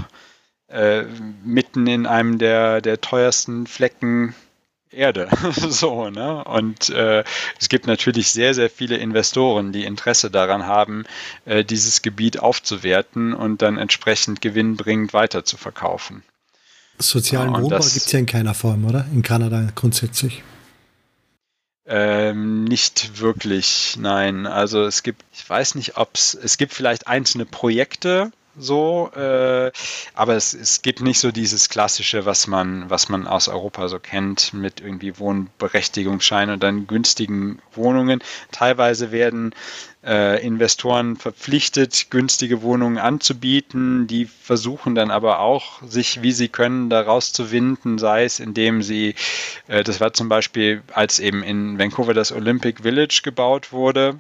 äh, 0.67 1.03
mitten 1.43 1.87
in 1.87 2.05
einem 2.05 2.37
der, 2.39 2.81
der 2.81 3.01
teuersten 3.01 3.67
Flecken 3.67 4.35
Erde. 4.93 5.29
so, 5.69 6.09
ne? 6.09 6.43
Und 6.43 6.89
äh, 6.89 7.23
es 7.59 7.69
gibt 7.69 7.87
natürlich 7.87 8.31
sehr, 8.31 8.53
sehr 8.53 8.69
viele 8.69 8.97
Investoren, 8.97 9.71
die 9.71 9.85
Interesse 9.85 10.31
daran 10.31 10.65
haben, 10.65 11.05
äh, 11.45 11.63
dieses 11.63 12.01
Gebiet 12.01 12.39
aufzuwerten 12.39 13.33
und 13.33 13.61
dann 13.61 13.77
entsprechend 13.77 14.41
gewinnbringend 14.41 15.13
weiter 15.13 15.45
zu 15.45 15.57
verkaufen. 15.57 16.23
Sozialen 16.99 17.53
Wohnbau 17.53 17.79
gibt 17.79 17.83
es 17.83 18.11
ja 18.11 18.19
in 18.19 18.25
keiner 18.25 18.53
Form, 18.53 18.85
oder? 18.85 19.05
In 19.11 19.23
Kanada 19.23 19.67
grundsätzlich. 19.75 20.43
Ähm, 21.85 22.63
nicht 22.63 23.19
wirklich, 23.19 23.97
nein. 23.99 24.47
Also 24.47 24.83
es 24.83 25.03
gibt, 25.03 25.23
ich 25.33 25.47
weiß 25.49 25.75
nicht, 25.75 25.97
ob 25.97 26.15
es, 26.15 26.33
es 26.33 26.57
gibt 26.57 26.73
vielleicht 26.73 27.07
einzelne 27.07 27.45
Projekte, 27.45 28.31
so, 28.57 29.09
äh, 29.15 29.71
aber 30.13 30.35
es, 30.35 30.53
es 30.53 30.81
gibt 30.81 31.01
nicht 31.01 31.19
so 31.19 31.31
dieses 31.31 31.69
klassische, 31.69 32.25
was 32.25 32.47
man, 32.47 32.89
was 32.89 33.09
man 33.09 33.25
aus 33.27 33.47
Europa 33.47 33.87
so 33.87 33.99
kennt, 33.99 34.53
mit 34.53 34.79
irgendwie 34.79 35.17
Wohnberechtigungsscheinen 35.17 36.53
und 36.53 36.63
dann 36.63 36.85
günstigen 36.85 37.59
Wohnungen. 37.73 38.21
Teilweise 38.51 39.11
werden 39.11 39.55
äh, 40.05 40.45
Investoren 40.45 41.15
verpflichtet, 41.15 42.07
günstige 42.09 42.61
Wohnungen 42.61 42.97
anzubieten. 42.97 44.05
Die 44.07 44.25
versuchen 44.25 44.95
dann 44.95 45.11
aber 45.11 45.39
auch, 45.39 45.81
sich 45.81 46.21
wie 46.21 46.31
sie 46.31 46.49
können, 46.49 46.89
daraus 46.89 47.33
zu 47.33 47.51
winden, 47.51 47.97
sei 47.97 48.25
es 48.25 48.39
indem 48.39 48.83
sie, 48.83 49.15
äh, 49.67 49.83
das 49.83 49.99
war 49.99 50.13
zum 50.13 50.29
Beispiel, 50.29 50.83
als 50.93 51.19
eben 51.19 51.41
in 51.41 51.79
Vancouver 51.79 52.13
das 52.13 52.31
Olympic 52.31 52.83
Village 52.83 53.21
gebaut 53.23 53.71
wurde, 53.71 54.19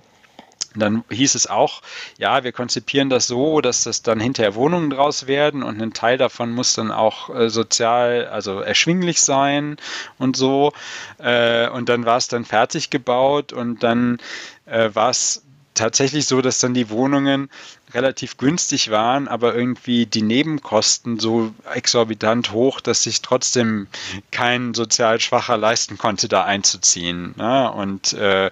dann 0.75 1.03
hieß 1.09 1.35
es 1.35 1.47
auch, 1.47 1.81
ja, 2.17 2.43
wir 2.43 2.51
konzipieren 2.51 3.09
das 3.09 3.27
so, 3.27 3.61
dass 3.61 3.83
das 3.83 4.01
dann 4.01 4.19
hinterher 4.19 4.55
Wohnungen 4.55 4.89
draus 4.89 5.27
werden 5.27 5.63
und 5.63 5.81
ein 5.81 5.93
Teil 5.93 6.17
davon 6.17 6.51
muss 6.51 6.73
dann 6.73 6.91
auch 6.91 7.33
äh, 7.33 7.49
sozial, 7.49 8.27
also 8.27 8.59
erschwinglich 8.59 9.21
sein 9.21 9.77
und 10.17 10.35
so. 10.35 10.73
Äh, 11.19 11.69
und 11.69 11.89
dann 11.89 12.05
war 12.05 12.17
es 12.17 12.27
dann 12.27 12.45
fertig 12.45 12.89
gebaut 12.89 13.53
und 13.53 13.83
dann 13.83 14.17
äh, 14.65 14.89
war 14.93 15.09
es 15.09 15.43
tatsächlich 15.73 16.25
so, 16.27 16.41
dass 16.41 16.59
dann 16.59 16.73
die 16.73 16.89
Wohnungen 16.89 17.49
relativ 17.93 18.37
günstig 18.37 18.89
waren, 18.89 19.27
aber 19.27 19.55
irgendwie 19.55 20.05
die 20.05 20.21
Nebenkosten 20.21 21.19
so 21.19 21.53
exorbitant 21.71 22.51
hoch, 22.51 22.81
dass 22.81 23.03
sich 23.03 23.21
trotzdem 23.21 23.87
kein 24.31 24.73
sozial 24.73 25.19
Schwacher 25.19 25.57
leisten 25.57 25.97
konnte, 25.97 26.27
da 26.27 26.43
einzuziehen. 26.43 27.33
Ne? 27.37 27.71
Und 27.71 28.13
äh, 28.13 28.49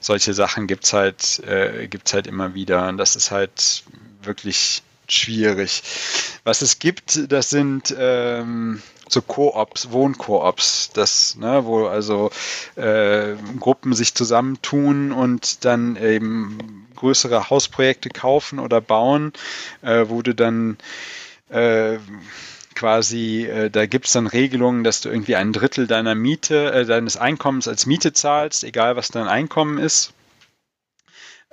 solche 0.00 0.34
Sachen 0.34 0.66
gibt 0.66 0.84
es 0.84 0.92
halt, 0.92 1.40
äh, 1.40 1.88
gibt's 1.88 2.14
halt 2.14 2.26
immer 2.26 2.54
wieder. 2.54 2.88
Und 2.88 2.98
das 2.98 3.16
ist 3.16 3.30
halt 3.30 3.84
wirklich 4.22 4.82
schwierig. 5.08 5.82
Was 6.44 6.62
es 6.62 6.78
gibt, 6.78 7.30
das 7.30 7.50
sind 7.50 7.94
ähm, 7.98 8.82
so 9.08 9.22
Koops, 9.22 9.90
Wohnkoops, 9.92 10.90
das, 10.92 11.36
ne, 11.36 11.64
wo 11.64 11.86
also 11.86 12.30
äh, 12.76 13.34
Gruppen 13.60 13.94
sich 13.94 14.14
zusammentun 14.14 15.12
und 15.12 15.64
dann 15.64 15.96
eben 15.96 16.86
größere 16.96 17.50
Hausprojekte 17.50 18.08
kaufen 18.08 18.58
oder 18.58 18.80
bauen, 18.80 19.32
äh, 19.82 20.06
wo 20.08 20.22
du 20.22 20.34
dann 20.34 20.78
äh, 21.50 21.98
quasi, 22.74 23.44
äh, 23.44 23.70
da 23.70 23.86
gibt 23.86 24.06
es 24.06 24.12
dann 24.12 24.26
Regelungen, 24.26 24.84
dass 24.84 25.00
du 25.00 25.08
irgendwie 25.08 25.36
ein 25.36 25.52
Drittel 25.52 25.86
deiner 25.86 26.14
Miete, 26.14 26.72
äh, 26.72 26.84
deines 26.84 27.16
Einkommens 27.16 27.68
als 27.68 27.86
Miete 27.86 28.12
zahlst, 28.12 28.64
egal 28.64 28.96
was 28.96 29.08
dein 29.08 29.28
Einkommen 29.28 29.78
ist. 29.78 30.12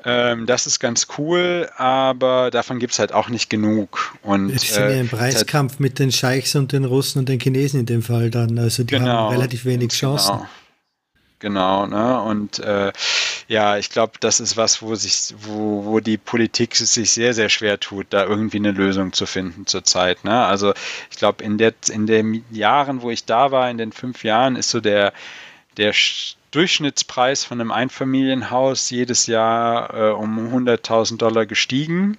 Ähm, 0.04 0.46
das 0.46 0.68
ist 0.68 0.80
ganz 0.80 1.08
cool, 1.18 1.70
aber 1.78 2.50
davon 2.50 2.80
gibt 2.80 2.94
es 2.94 3.00
halt 3.00 3.14
auch 3.14 3.30
nicht 3.30 3.50
genug. 3.50 4.16
Und, 4.24 4.50
es 4.50 4.64
ist 4.64 4.78
ja 4.78 4.86
ein 4.88 5.08
Preiskampf 5.08 5.80
mit 5.80 6.00
den 6.00 6.12
Scheichs 6.12 6.56
und 6.56 6.72
den 6.72 6.86
Russen 6.86 7.20
und 7.20 7.30
den 7.30 7.40
Chinesen 7.40 7.82
in 7.82 7.86
dem 7.86 8.02
Fall 8.02 8.32
dann. 8.32 8.58
Also 8.58 8.84
die 8.84 8.96
genau, 8.96 9.12
haben 9.12 9.36
relativ 9.36 9.66
wenig 9.66 9.92
Chancen. 9.92 10.34
Genau. 10.34 10.48
Genau, 11.42 11.88
ne? 11.88 12.22
Und 12.22 12.60
äh, 12.60 12.94
ja, 13.48 13.78
ich 13.78 13.90
glaube, 13.90 14.14
das 14.20 14.40
ist 14.40 14.58
was, 14.58 14.84
wo 14.84 14.94
sich, 14.94 15.34
wo, 15.40 15.86
wo 15.86 16.00
die 16.00 16.18
Politik 16.18 16.76
sich 16.76 17.12
sehr, 17.12 17.34
sehr 17.34 17.50
schwer 17.50 17.80
tut, 17.80 18.08
da 18.12 18.26
irgendwie 18.26 18.58
eine 18.58 18.72
Lösung 18.72 19.12
zu 19.12 19.26
finden 19.26 19.66
zurzeit. 19.66 20.24
Ne? 20.24 20.46
Also 20.46 20.74
ich 21.10 21.18
glaube, 21.18 21.44
in, 21.44 21.58
der, 21.58 21.74
in 21.90 22.06
den 22.06 22.46
Jahren, 22.52 23.02
wo 23.02 23.10
ich 23.10 23.26
da 23.26 23.52
war, 23.52 23.72
in 23.72 23.80
den 23.80 23.92
fünf 23.92 24.24
Jahren, 24.24 24.56
ist 24.56 24.70
so 24.70 24.80
der, 24.82 25.14
der 25.78 25.94
Durchschnittspreis 26.52 27.44
von 27.44 27.60
einem 27.60 27.72
Einfamilienhaus 27.72 28.90
jedes 28.90 29.28
Jahr 29.28 29.94
äh, 29.94 30.12
um 30.12 30.54
100.000 30.54 31.18
Dollar 31.18 31.46
gestiegen. 31.46 32.18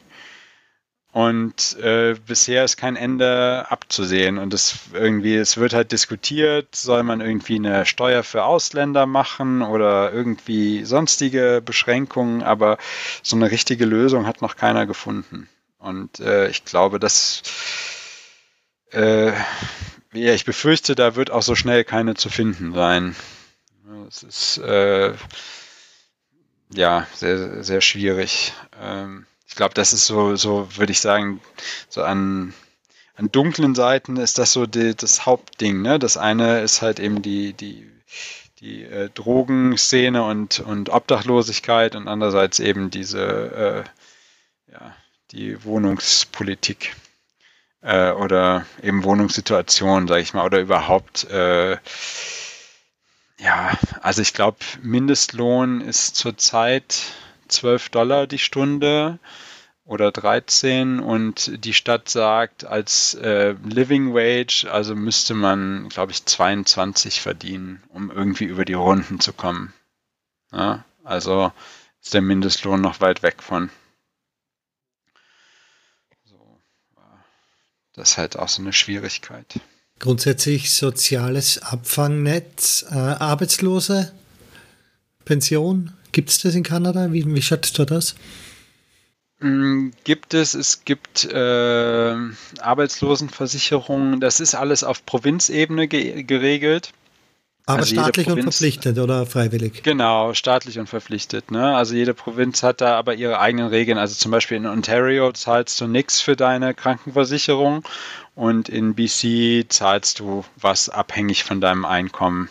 Und 1.13 1.77
äh, 1.79 2.17
bisher 2.27 2.65
ist 2.65 2.79
kein 2.79 2.97
Ende 2.97 3.67
abzusehen. 3.69 4.39
Und 4.39 4.55
es 4.55 4.79
irgendwie, 4.95 5.37
es 5.37 5.59
wird 5.59 5.75
halt 5.75 5.93
diskutiert, 5.93 6.75
soll 6.75 7.03
man 7.03 7.21
irgendwie 7.21 7.57
eine 7.57 7.85
Steuer 7.85 8.23
für 8.23 8.45
Ausländer 8.45 9.05
machen 9.05 9.61
oder 9.61 10.11
irgendwie 10.11 10.87
sonstige 10.87 11.61
Beschränkungen, 11.63 12.43
aber 12.43 12.79
so 13.23 13.37
eine 13.37 13.51
richtige 13.51 13.85
Lösung 13.85 14.27
hat 14.27 14.41
noch 14.41 14.57
keiner 14.57 14.87
gefunden. 14.87 15.49
Und 15.79 16.21
äh, 16.21 16.49
ich 16.49 16.65
glaube, 16.65 16.99
dass 16.99 17.43
äh, 18.93 19.33
ja, 20.15 20.33
ich 20.33 20.47
befürchte, 20.47 20.95
da 20.95 21.15
wird 21.15 21.31
auch 21.31 21.43
so 21.43 21.55
schnell 21.55 21.85
keine 21.85 22.15
zu 22.15 22.31
finden 22.31 22.73
sein. 22.73 23.17
Es 24.13 24.23
ist 24.23 24.59
äh, 24.59 25.15
ja 26.71 27.07
sehr, 27.15 27.65
sehr 27.65 27.81
schwierig. 27.81 28.53
Ähm, 28.79 29.25
ich 29.49 29.55
glaube, 29.55 29.73
das 29.73 29.95
ist 29.95 30.05
so, 30.05 30.37
so 30.37 30.69
würde 30.77 30.93
ich 30.93 31.01
sagen, 31.01 31.41
so 31.89 32.03
an, 32.03 32.53
an 33.15 33.33
dunklen 33.33 33.75
Seiten 33.75 34.19
ist 34.19 34.37
das 34.37 34.53
so 34.53 34.67
die, 34.67 34.95
das 34.95 35.25
Hauptding. 35.25 35.81
Ne? 35.81 35.99
Das 35.99 36.19
eine 36.19 36.61
ist 36.61 36.83
halt 36.83 37.01
eben 37.01 37.23
die, 37.23 37.55
die, 37.55 37.91
die 38.61 38.83
äh, 38.83 39.09
Drogenszene 39.09 40.23
und, 40.23 40.61
und 40.61 40.91
Obdachlosigkeit 40.91 41.97
und 41.97 42.07
andererseits 42.07 42.61
eben 42.61 42.91
diese, 42.91 43.87
äh, 44.69 44.73
ja, 44.73 44.95
die 45.31 45.65
Wohnungspolitik 45.65 46.95
äh, 47.81 48.11
oder 48.11 48.67
eben 48.83 49.05
Wohnungssituation, 49.05 50.07
sage 50.07 50.21
ich 50.21 50.35
mal, 50.35 50.45
oder 50.45 50.61
überhaupt 50.61 51.25
äh, 51.31 51.79
ja, 53.43 53.77
also 54.03 54.23
ich 54.23 54.35
glaube, 54.35 54.59
Mindestlohn 54.83 55.81
ist 55.81 56.15
zurzeit 56.17 57.03
12 57.49 57.89
Dollar 57.91 58.27
die 58.27 58.39
Stunde 58.39 59.19
oder 59.85 60.13
13 60.13 61.01
und 61.01 61.65
die 61.65 61.75
Stadt 61.75 62.09
sagt, 62.09 62.65
als 62.65 63.15
äh, 63.15 63.57
Living 63.65 64.15
Wage, 64.15 64.71
also 64.71 64.95
müsste 64.95 65.35
man, 65.35 65.89
glaube 65.89 66.13
ich, 66.13 66.25
22 66.25 67.21
verdienen, 67.21 67.83
um 67.89 68.11
irgendwie 68.11 68.45
über 68.45 68.65
die 68.65 68.75
Runden 68.75 69.19
zu 69.19 69.33
kommen. 69.33 69.75
Ja, 70.53 70.85
also 71.03 71.53
ist 72.01 72.15
der 72.15 72.23
Mindestlohn 72.23 72.81
noch 72.81 73.01
weit 73.01 73.23
weg 73.23 73.43
von. 73.43 73.71
Das 77.95 78.13
ist 78.13 78.19
halt 78.19 78.39
auch 78.39 78.49
so 78.49 78.63
eine 78.63 78.73
Schwierigkeit 78.73 79.61
grundsätzlich 80.03 80.73
soziales 80.73 81.63
Abfangnetz, 81.63 82.85
äh, 82.91 82.95
Arbeitslose, 82.95 84.13
Pension. 85.25 85.93
Gibt 86.11 86.29
es 86.29 86.41
das 86.41 86.55
in 86.55 86.65
Kanada? 86.65 87.13
Wie, 87.13 87.25
wie 87.25 87.41
schaut 87.41 87.79
da 87.79 87.85
das? 87.85 88.17
Mm, 89.39 89.91
gibt 90.05 90.35
es, 90.35 90.55
es 90.55 90.85
gibt 90.85 91.25
äh, 91.25 92.17
Arbeitslosenversicherungen, 92.61 94.21
das 94.21 94.41
ist 94.41 94.55
alles 94.55 94.85
auf 94.85 95.07
Provinzebene 95.07 95.87
ge 95.87 96.25
geregelt. 96.25 96.93
Aber 97.65 97.79
also 97.79 97.95
staatlich 97.95 98.27
Provinz, 98.27 98.47
und 98.47 98.53
verpflichtet 98.53 98.99
oder 98.99 99.25
freiwillig? 99.25 99.85
Genau, 99.85 100.35
staatlich 100.35 100.81
und 100.81 100.89
verpflichtet. 100.89 101.53
Ne? 101.53 101.77
Also 101.77 101.95
jede 101.95 102.13
Provinz 102.13 102.65
hat 102.65 102.81
da 102.81 102.99
aber 102.99 103.15
ihre 103.15 103.39
eigenen 103.39 103.69
Regeln. 103.69 103.99
Also 103.99 104.17
zum 104.17 104.33
Beispiel 104.33 104.57
in 104.57 104.67
Ontario 104.67 105.31
zahlst 105.31 105.81
du 105.81 105.87
nichts 105.87 106.21
für 106.21 106.35
deine 106.35 106.75
Krankenversicherung 106.75 107.85
und 108.35 108.69
in 108.69 108.95
BC 108.95 109.67
zahlst 109.69 110.21
du 110.21 110.45
was 110.57 110.89
abhängig 110.89 111.45
von 111.45 111.61
deinem 111.61 111.85
Einkommen. 111.85 112.49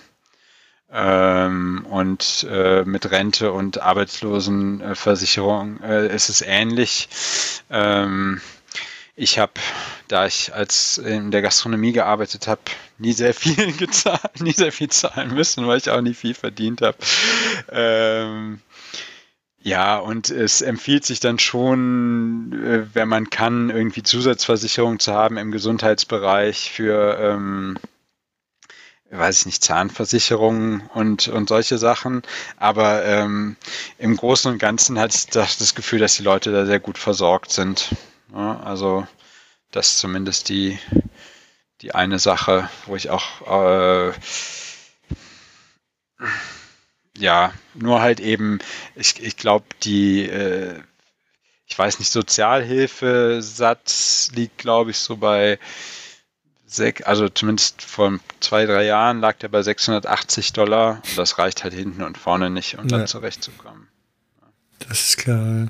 Ähm, 0.93 1.85
und 1.89 2.45
äh, 2.49 2.83
mit 2.83 3.09
Rente 3.11 3.53
und 3.53 3.81
Arbeitslosenversicherung 3.81 5.79
äh, 5.81 6.13
ist 6.13 6.27
es 6.27 6.41
ähnlich. 6.41 7.07
Ähm, 7.69 8.41
ich 9.15 9.39
habe, 9.39 9.53
da 10.07 10.25
ich 10.25 10.53
als 10.53 10.97
in 10.97 11.31
der 11.31 11.41
Gastronomie 11.41 11.93
gearbeitet 11.93 12.47
habe, 12.47 12.61
nie 12.97 13.13
sehr 13.13 13.33
viel 13.33 13.71
gezahlt, 13.77 14.41
nie 14.41 14.51
sehr 14.51 14.71
viel 14.71 14.89
zahlen 14.89 15.33
müssen, 15.33 15.65
weil 15.67 15.77
ich 15.77 15.89
auch 15.89 16.01
nie 16.01 16.13
viel 16.13 16.33
verdient 16.33 16.81
habe. 16.81 16.97
Ähm, 17.71 18.61
ja, 19.63 19.97
und 19.97 20.29
es 20.29 20.61
empfiehlt 20.61 21.05
sich 21.05 21.19
dann 21.19 21.39
schon, 21.39 22.53
äh, 22.63 22.85
wenn 22.93 23.07
man 23.07 23.29
kann, 23.29 23.69
irgendwie 23.69 24.03
Zusatzversicherung 24.03 24.99
zu 24.99 25.13
haben 25.13 25.37
im 25.37 25.51
Gesundheitsbereich 25.51 26.71
für 26.71 27.17
ähm, 27.19 27.77
weiß 29.11 29.41
ich 29.41 29.45
nicht, 29.45 29.63
Zahnversicherungen 29.63 30.81
und, 30.93 31.27
und 31.27 31.49
solche 31.49 31.77
Sachen. 31.77 32.23
Aber 32.57 33.03
ähm, 33.05 33.57
im 33.97 34.15
Großen 34.15 34.51
und 34.51 34.57
Ganzen 34.57 34.97
hatte 34.99 35.15
ich 35.17 35.27
das, 35.27 35.57
das 35.57 35.75
Gefühl, 35.75 35.99
dass 35.99 36.15
die 36.15 36.23
Leute 36.23 36.51
da 36.51 36.65
sehr 36.65 36.79
gut 36.79 36.97
versorgt 36.97 37.51
sind. 37.51 37.93
Ja, 38.33 38.61
also 38.61 39.05
das 39.71 39.91
ist 39.91 39.99
zumindest 39.99 40.49
die, 40.49 40.79
die 41.81 41.93
eine 41.93 42.19
Sache, 42.19 42.69
wo 42.85 42.95
ich 42.95 43.09
auch 43.09 44.07
äh, 44.09 44.13
ja, 47.17 47.53
nur 47.73 48.01
halt 48.01 48.19
eben, 48.19 48.59
ich, 48.95 49.21
ich 49.21 49.37
glaube, 49.37 49.65
die 49.83 50.23
äh, 50.23 50.81
ich 51.71 51.79
weiß 51.79 51.99
nicht, 51.99 52.11
Sozialhilfesatz 52.11 54.31
liegt, 54.35 54.57
glaube 54.57 54.91
ich, 54.91 54.99
so 54.99 55.15
bei 55.15 55.57
also 57.03 57.27
zumindest 57.27 57.81
vor 57.81 58.17
zwei, 58.39 58.65
drei 58.65 58.85
Jahren 58.85 59.19
lag 59.19 59.35
der 59.37 59.49
bei 59.49 59.61
680 59.61 60.53
Dollar. 60.53 61.01
Und 61.09 61.17
das 61.17 61.37
reicht 61.37 61.63
halt 61.63 61.73
hinten 61.73 62.01
und 62.03 62.17
vorne 62.17 62.49
nicht, 62.49 62.77
um 62.77 62.87
ja. 62.87 62.97
dann 62.97 63.07
zurechtzukommen. 63.07 63.89
Das 64.79 65.09
ist 65.09 65.17
klar. 65.17 65.67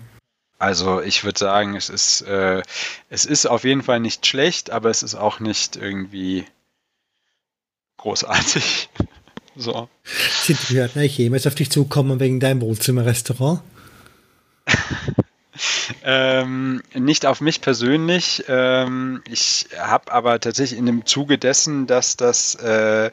Also 0.59 1.01
ich 1.01 1.23
würde 1.23 1.39
sagen, 1.39 1.75
es 1.75 1.89
ist, 1.89 2.21
äh, 2.21 2.61
es 3.09 3.25
ist 3.25 3.47
auf 3.47 3.63
jeden 3.63 3.81
Fall 3.81 3.99
nicht 3.99 4.27
schlecht, 4.27 4.69
aber 4.69 4.91
es 4.91 5.01
ist 5.01 5.15
auch 5.15 5.39
nicht 5.39 5.75
irgendwie 5.75 6.45
großartig. 7.97 8.89
So. 9.55 9.89
Sind 10.43 10.69
wir 10.71 10.87
jemals 11.05 11.47
auf 11.47 11.55
dich 11.55 11.69
zukommen 11.69 12.19
wegen 12.19 12.39
deinem 12.39 12.61
Wohnzimmerrestaurant? 12.61 13.61
Ähm, 16.03 16.81
nicht 16.93 17.25
auf 17.25 17.41
mich 17.41 17.61
persönlich. 17.61 18.45
Ähm, 18.47 19.21
ich 19.29 19.67
habe 19.77 20.11
aber 20.11 20.39
tatsächlich 20.39 20.79
in 20.79 20.85
dem 20.85 21.05
Zuge 21.05 21.37
dessen, 21.37 21.87
dass 21.87 22.17
das 22.17 22.55
äh, 22.55 23.11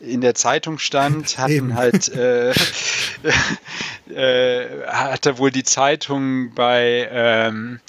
in 0.00 0.20
der 0.20 0.34
Zeitung 0.34 0.78
stand, 0.78 1.38
hatten 1.38 1.74
halt 1.74 2.08
äh, 2.08 2.52
äh, 4.14 4.86
hatte 4.86 5.38
wohl 5.38 5.50
die 5.50 5.64
Zeitung 5.64 6.54
bei 6.54 7.08
ähm, 7.10 7.80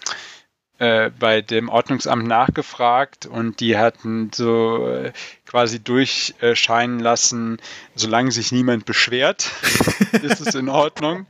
äh, 0.84 1.12
bei 1.18 1.42
dem 1.42 1.70
Ordnungsamt 1.70 2.28
nachgefragt 2.28 3.26
und 3.26 3.62
die 3.62 3.78
hatten 3.78 4.32
so 4.36 4.86
äh, 4.90 5.14
quasi 5.46 5.80
durchscheinen 5.80 7.00
lassen, 7.00 7.58
solange 7.96 8.34
sich 8.34 8.52
niemand 8.52 8.84
beschwert, 8.84 9.50
ist 10.22 10.42
es 10.42 10.56
in 10.56 10.68
Ordnung. 10.68 11.26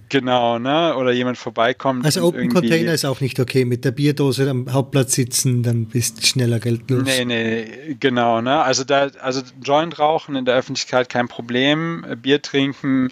Genau, 0.10 0.60
ne? 0.60 0.96
Oder 0.96 1.12
jemand 1.12 1.38
vorbeikommt. 1.38 2.06
Also 2.06 2.24
Open 2.24 2.50
Container 2.50 2.94
ist 2.94 3.06
auch 3.06 3.22
nicht 3.22 3.40
okay. 3.40 3.66
Mit 3.66 3.86
der 3.86 3.92
Bierdose 3.92 4.50
am 4.50 4.72
Hauptplatz 4.72 5.14
sitzen, 5.14 5.64
dann 5.64 5.86
bist 5.86 6.20
du 6.20 6.26
schneller 6.26 6.60
geldlos. 6.60 7.04
Nee, 7.04 7.26
nee, 7.26 7.96
genau, 8.00 8.42
ne? 8.42 8.62
Also 8.62 8.84
da, 8.84 9.10
also 9.22 9.42
Joint 9.62 10.00
rauchen 10.00 10.36
in 10.36 10.46
der 10.46 10.56
Öffentlichkeit 10.56 11.10
kein 11.10 11.28
Problem. 11.28 12.06
Bier 12.22 12.42
trinken 12.42 13.10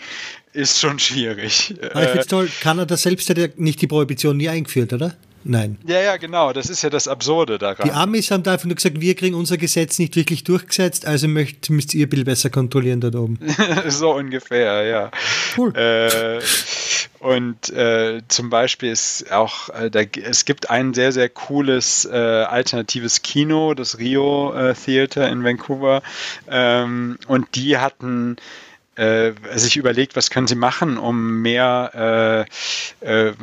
ist 0.53 0.79
schon 0.79 0.99
schwierig. 0.99 1.75
Aber 1.91 2.01
ich 2.01 2.07
finde 2.07 2.21
es 2.21 2.27
toll, 2.27 2.49
Kanada 2.61 2.95
selbst 2.95 3.29
hat 3.29 3.37
ja 3.37 3.47
nicht 3.57 3.81
die 3.81 3.87
Prohibition 3.87 4.37
nie 4.37 4.49
eingeführt, 4.49 4.93
oder? 4.93 5.15
Nein. 5.47 5.77
Ja, 5.85 6.01
ja, 6.01 6.17
genau. 6.17 6.53
Das 6.53 6.69
ist 6.71 6.81
ja 6.81 6.89
das 6.89 7.07
Absurde 7.07 7.59
daran. 7.59 7.87
Die 7.87 7.93
Amis 7.93 8.31
haben 8.31 8.41
da 8.41 8.53
einfach 8.53 8.65
nur 8.65 8.75
gesagt, 8.75 8.99
wir 8.99 9.15
kriegen 9.15 9.35
unser 9.35 9.57
Gesetz 9.57 9.99
nicht 9.99 10.15
wirklich 10.15 10.43
durchgesetzt, 10.43 11.05
also 11.05 11.27
möcht, 11.27 11.69
müsst 11.69 11.93
ihr 11.93 12.07
ein 12.07 12.09
bisschen 12.09 12.25
besser 12.25 12.49
kontrollieren 12.49 12.99
dort 12.99 13.15
oben. 13.15 13.37
so 13.87 14.15
ungefähr, 14.15 14.83
ja. 14.85 15.11
Cool. 15.55 15.75
Äh, 15.75 16.39
und 17.19 17.69
äh, 17.69 18.23
zum 18.27 18.49
Beispiel 18.49 18.91
ist 18.91 19.31
auch, 19.31 19.69
äh, 19.69 19.91
da, 19.91 20.01
es 20.01 20.45
gibt 20.45 20.71
ein 20.71 20.95
sehr, 20.95 21.11
sehr 21.11 21.29
cooles 21.29 22.05
äh, 22.05 22.15
alternatives 22.15 23.21
Kino, 23.21 23.75
das 23.75 23.99
Rio 23.99 24.51
äh, 24.51 24.73
Theater 24.73 25.29
in 25.29 25.43
Vancouver. 25.43 26.01
Ähm, 26.49 27.19
und 27.27 27.53
die 27.53 27.77
hatten 27.77 28.37
äh, 28.95 29.33
sich 29.55 29.77
überlegt, 29.77 30.15
was 30.15 30.29
können 30.29 30.47
sie 30.47 30.55
machen, 30.55 30.97
um 30.97 31.41
mehr, 31.41 32.47
äh, 33.01 33.27
äh, 33.27 33.33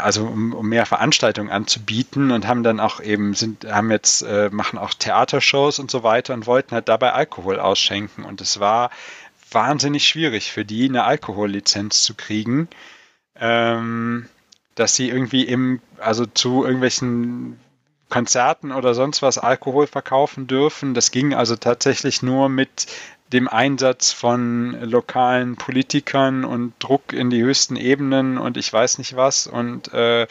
also 0.00 0.24
um, 0.24 0.52
um, 0.52 0.68
mehr 0.68 0.86
Veranstaltungen 0.86 1.50
anzubieten 1.50 2.30
und 2.30 2.46
haben 2.46 2.62
dann 2.62 2.78
auch 2.78 3.00
eben 3.00 3.34
sind, 3.34 3.64
haben 3.70 3.90
jetzt 3.90 4.22
äh, 4.22 4.50
machen 4.52 4.78
auch 4.78 4.92
Theatershows 4.92 5.78
und 5.78 5.90
so 5.90 6.02
weiter 6.02 6.34
und 6.34 6.46
wollten 6.46 6.72
halt 6.72 6.88
dabei 6.88 7.12
Alkohol 7.12 7.58
ausschenken 7.58 8.24
und 8.24 8.40
es 8.40 8.60
war 8.60 8.90
wahnsinnig 9.50 10.06
schwierig 10.06 10.52
für 10.52 10.64
die 10.64 10.88
eine 10.88 11.04
Alkohollizenz 11.04 12.02
zu 12.02 12.14
kriegen, 12.14 12.68
ähm, 13.36 14.28
dass 14.74 14.94
sie 14.94 15.08
irgendwie 15.08 15.44
im 15.44 15.80
also 15.98 16.26
zu 16.26 16.64
irgendwelchen 16.64 17.58
Konzerten 18.08 18.72
oder 18.72 18.94
sonst 18.94 19.22
was 19.22 19.38
Alkohol 19.38 19.86
verkaufen 19.86 20.46
dürfen. 20.46 20.94
Das 20.94 21.10
ging 21.10 21.34
also 21.34 21.56
tatsächlich 21.56 22.22
nur 22.22 22.48
mit 22.48 22.86
dem 23.32 23.48
Einsatz 23.48 24.12
von 24.12 24.78
lokalen 24.82 25.56
Politikern 25.56 26.44
und 26.44 26.72
Druck 26.78 27.12
in 27.12 27.30
die 27.30 27.42
höchsten 27.42 27.76
Ebenen 27.76 28.38
und 28.38 28.56
ich 28.56 28.72
weiß 28.72 28.98
nicht 28.98 29.16
was. 29.16 29.46
Und 29.46 29.92
äh, 29.92 30.26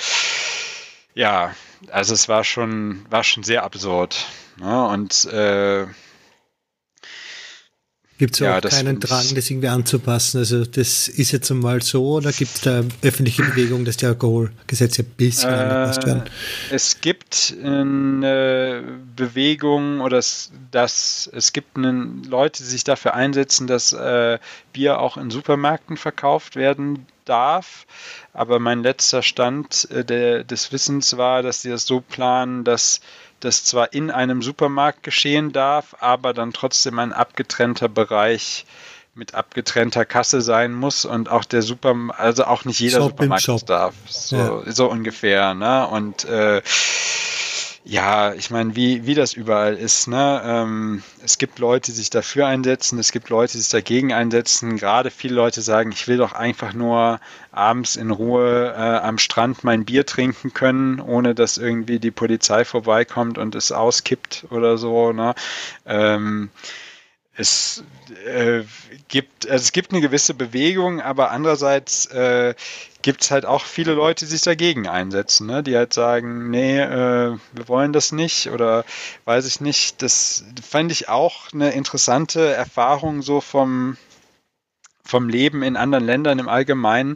ja, 1.14 1.53
also 1.91 2.14
es 2.14 2.28
war 2.28 2.44
schon, 2.44 3.06
war 3.10 3.24
schon 3.24 3.44
sehr 3.44 3.64
absurd. 3.64 4.26
Ne? 4.57 4.88
Und 4.88 5.26
äh, 5.26 5.86
Gibt 8.18 8.34
es 8.34 8.39
ja, 8.39 8.57
auch 8.57 8.61
keinen 8.61 8.99
Drang, 8.99 9.26
das 9.35 9.49
irgendwie 9.49 9.68
anzupassen? 9.68 10.39
Also 10.39 10.65
das 10.65 11.07
ist 11.07 11.31
jetzt 11.31 11.52
einmal 11.52 11.84
so 11.84 12.15
oder 12.15 12.31
gibt 12.31 12.56
es 12.56 12.61
da 12.61 12.84
öffentliche 13.03 13.44
Bewegung, 13.44 13.85
dass 13.85 13.98
die 13.98 14.07
Alkoholgesetze 14.07 15.03
ein 15.03 15.10
bisschen 15.18 15.52
äh, 15.52 15.53
angepasst 15.53 16.06
werden? 16.07 16.23
Es 16.72 16.99
gibt 16.99 17.56
eine 17.64 18.84
Bewegung 19.15 20.02
oder 20.02 20.18
es, 20.18 20.52
dass 20.72 21.30
es 21.31 21.53
gibt 21.53 21.77
einen, 21.77 22.23
Leute, 22.23 22.64
die 22.64 22.69
sich 22.69 22.84
dafür 22.84 23.14
einsetzen, 23.14 23.68
dass 23.68 23.94
äh, 23.94 24.39
Bier 24.73 24.99
auch 24.99 25.18
in 25.18 25.30
Supermärkten 25.30 25.95
verkauft 25.95 26.56
werden 26.56 27.06
darf. 27.26 27.85
Aber 28.34 28.57
mein 28.60 28.81
letzter 28.81 29.22
Stand 29.22 29.88
äh, 29.91 30.03
der, 30.03 30.44
des 30.44 30.72
Wissens 30.72 31.18
war, 31.18 31.44
dass 31.44 31.61
sie 31.61 31.69
das 31.69 31.85
so 31.85 32.02
planen, 32.02 32.64
dass 32.64 32.99
das 33.39 33.64
zwar 33.64 33.93
in 33.93 34.11
einem 34.11 34.41
Supermarkt 34.41 35.03
geschehen 35.03 35.51
darf, 35.51 35.95
aber 35.99 36.34
dann 36.34 36.53
trotzdem 36.53 36.99
ein 36.99 37.14
abgetrennter 37.14 37.89
Bereich 37.89 38.65
mit 39.18 39.34
abgetrennter 39.34 40.05
Kasse 40.05 40.41
sein 40.41 40.73
muss 40.73 41.03
und 41.03 41.30
auch 41.30 41.43
der 41.43 41.64
Supermarkt, 41.64 42.19
also 42.19 42.45
auch 42.45 42.65
nicht 42.65 42.80
jeder 42.80 42.99
Shop 42.99 43.09
Supermarkt 43.09 43.69
darf. 43.69 43.95
So, 44.07 44.35
ja. 44.35 44.72
so 44.72 44.89
ungefähr, 44.89 45.53
ne? 45.55 45.88
Und 45.88 46.26
äh, 46.26 46.61
ja, 47.89 48.34
ich 48.34 48.51
meine, 48.51 48.76
wie, 48.76 49.05
wie 49.05 49.14
das 49.14 49.31
überall 49.34 49.76
ist. 49.76 50.07
Ne? 50.07 50.41
Ähm, 50.43 51.03
es 51.23 51.38
gibt 51.38 51.57
Leute, 51.57 51.91
die 51.91 51.97
sich 51.97 52.09
dafür 52.09 52.45
einsetzen, 52.45 52.99
es 52.99 53.14
gibt 53.14 53.30
Leute, 53.30 53.53
die 53.53 53.59
sich 53.59 53.69
dagegen 53.69 54.11
einsetzen. 54.11 54.76
Gerade 54.76 55.09
viele 55.09 55.35
Leute 55.35 55.61
sagen, 55.61 55.93
ich 55.93 56.05
will 56.09 56.18
doch 56.18 56.34
einfach 56.34 56.73
nur 56.73 57.22
abends 57.53 57.95
in 57.95 58.11
Ruhe 58.11 58.73
äh, 58.76 58.80
am 58.81 59.18
Strand 59.18 59.64
mein 59.64 59.85
Bier 59.85 60.05
trinken 60.05 60.53
können, 60.53 60.99
ohne 60.99 61.34
dass 61.34 61.57
irgendwie 61.57 61.99
die 61.99 62.11
Polizei 62.11 62.65
vorbeikommt 62.65 63.38
und 63.38 63.55
es 63.55 63.72
auskippt 63.72 64.47
oder 64.49 64.77
so. 64.77 65.14
Ne? 65.14 65.34
Ähm, 65.85 66.49
es 67.38 67.84
äh, 68.26 68.64
gibt, 69.07 69.47
also 69.47 69.61
es 69.61 69.72
gibt 69.72 69.91
eine 69.91 70.01
gewisse 70.01 70.34
Bewegung, 70.34 71.01
aber 71.01 71.30
andererseits 71.30 72.07
äh, 72.07 72.55
gibt 73.03 73.22
es 73.22 73.30
halt 73.30 73.45
auch 73.45 73.64
viele 73.64 73.93
Leute, 73.93 74.26
die 74.26 74.31
sich 74.31 74.41
dagegen 74.41 74.88
einsetzen, 74.88 75.45
ne? 75.45 75.61
die 75.61 75.77
halt 75.77 75.93
sagen, 75.93 76.49
nee, 76.49 76.80
äh, 76.80 77.38
wir 77.53 77.68
wollen 77.68 77.93
das 77.93 78.11
nicht 78.11 78.49
oder 78.49 78.85
weiß 79.26 79.45
ich 79.45 79.61
nicht. 79.61 80.01
Das 80.01 80.45
fand 80.68 80.91
ich 80.91 81.09
auch 81.09 81.53
eine 81.53 81.72
interessante 81.72 82.53
Erfahrung 82.53 83.22
so 83.22 83.39
vom 83.39 83.97
vom 85.03 85.30
Leben 85.30 85.64
in 85.64 85.77
anderen 85.77 86.03
Ländern 86.03 86.38
im 86.38 86.49
Allgemeinen 86.49 87.15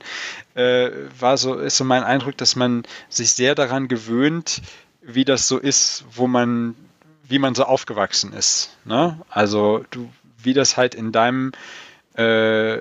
äh, 0.54 0.92
war 1.20 1.36
so 1.36 1.56
ist 1.56 1.76
so 1.76 1.84
mein 1.84 2.04
Eindruck, 2.04 2.38
dass 2.38 2.56
man 2.56 2.84
sich 3.10 3.34
sehr 3.34 3.54
daran 3.54 3.90
gewöhnt, 3.90 4.62
wie 5.02 5.26
das 5.26 5.48
so 5.48 5.58
ist, 5.58 6.06
wo 6.14 6.28
man 6.28 6.76
wie 7.32 7.40
man 7.40 7.56
so 7.56 7.64
aufgewachsen 7.64 8.34
ist. 8.34 8.78
Ne? 8.86 9.20
Also 9.30 9.84
du, 9.90 10.12
wie 10.38 10.54
das 10.54 10.78
halt 10.78 10.94
in 10.94 11.12
deinem 11.12 11.52
äh, 12.16 12.78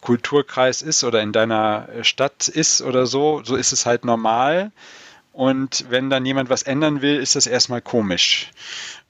Kulturkreis 0.00 0.82
ist 0.82 1.04
oder 1.04 1.20
in 1.20 1.32
deiner 1.32 1.88
Stadt 2.02 2.48
ist 2.48 2.80
oder 2.80 3.06
so, 3.06 3.42
so 3.44 3.56
ist 3.56 3.72
es 3.72 3.86
halt 3.86 4.04
normal. 4.04 4.70
Und 5.32 5.84
wenn 5.88 6.10
dann 6.10 6.26
jemand 6.26 6.50
was 6.50 6.62
ändern 6.62 7.02
will, 7.02 7.16
ist 7.16 7.36
das 7.36 7.46
erstmal 7.46 7.80
komisch. 7.80 8.50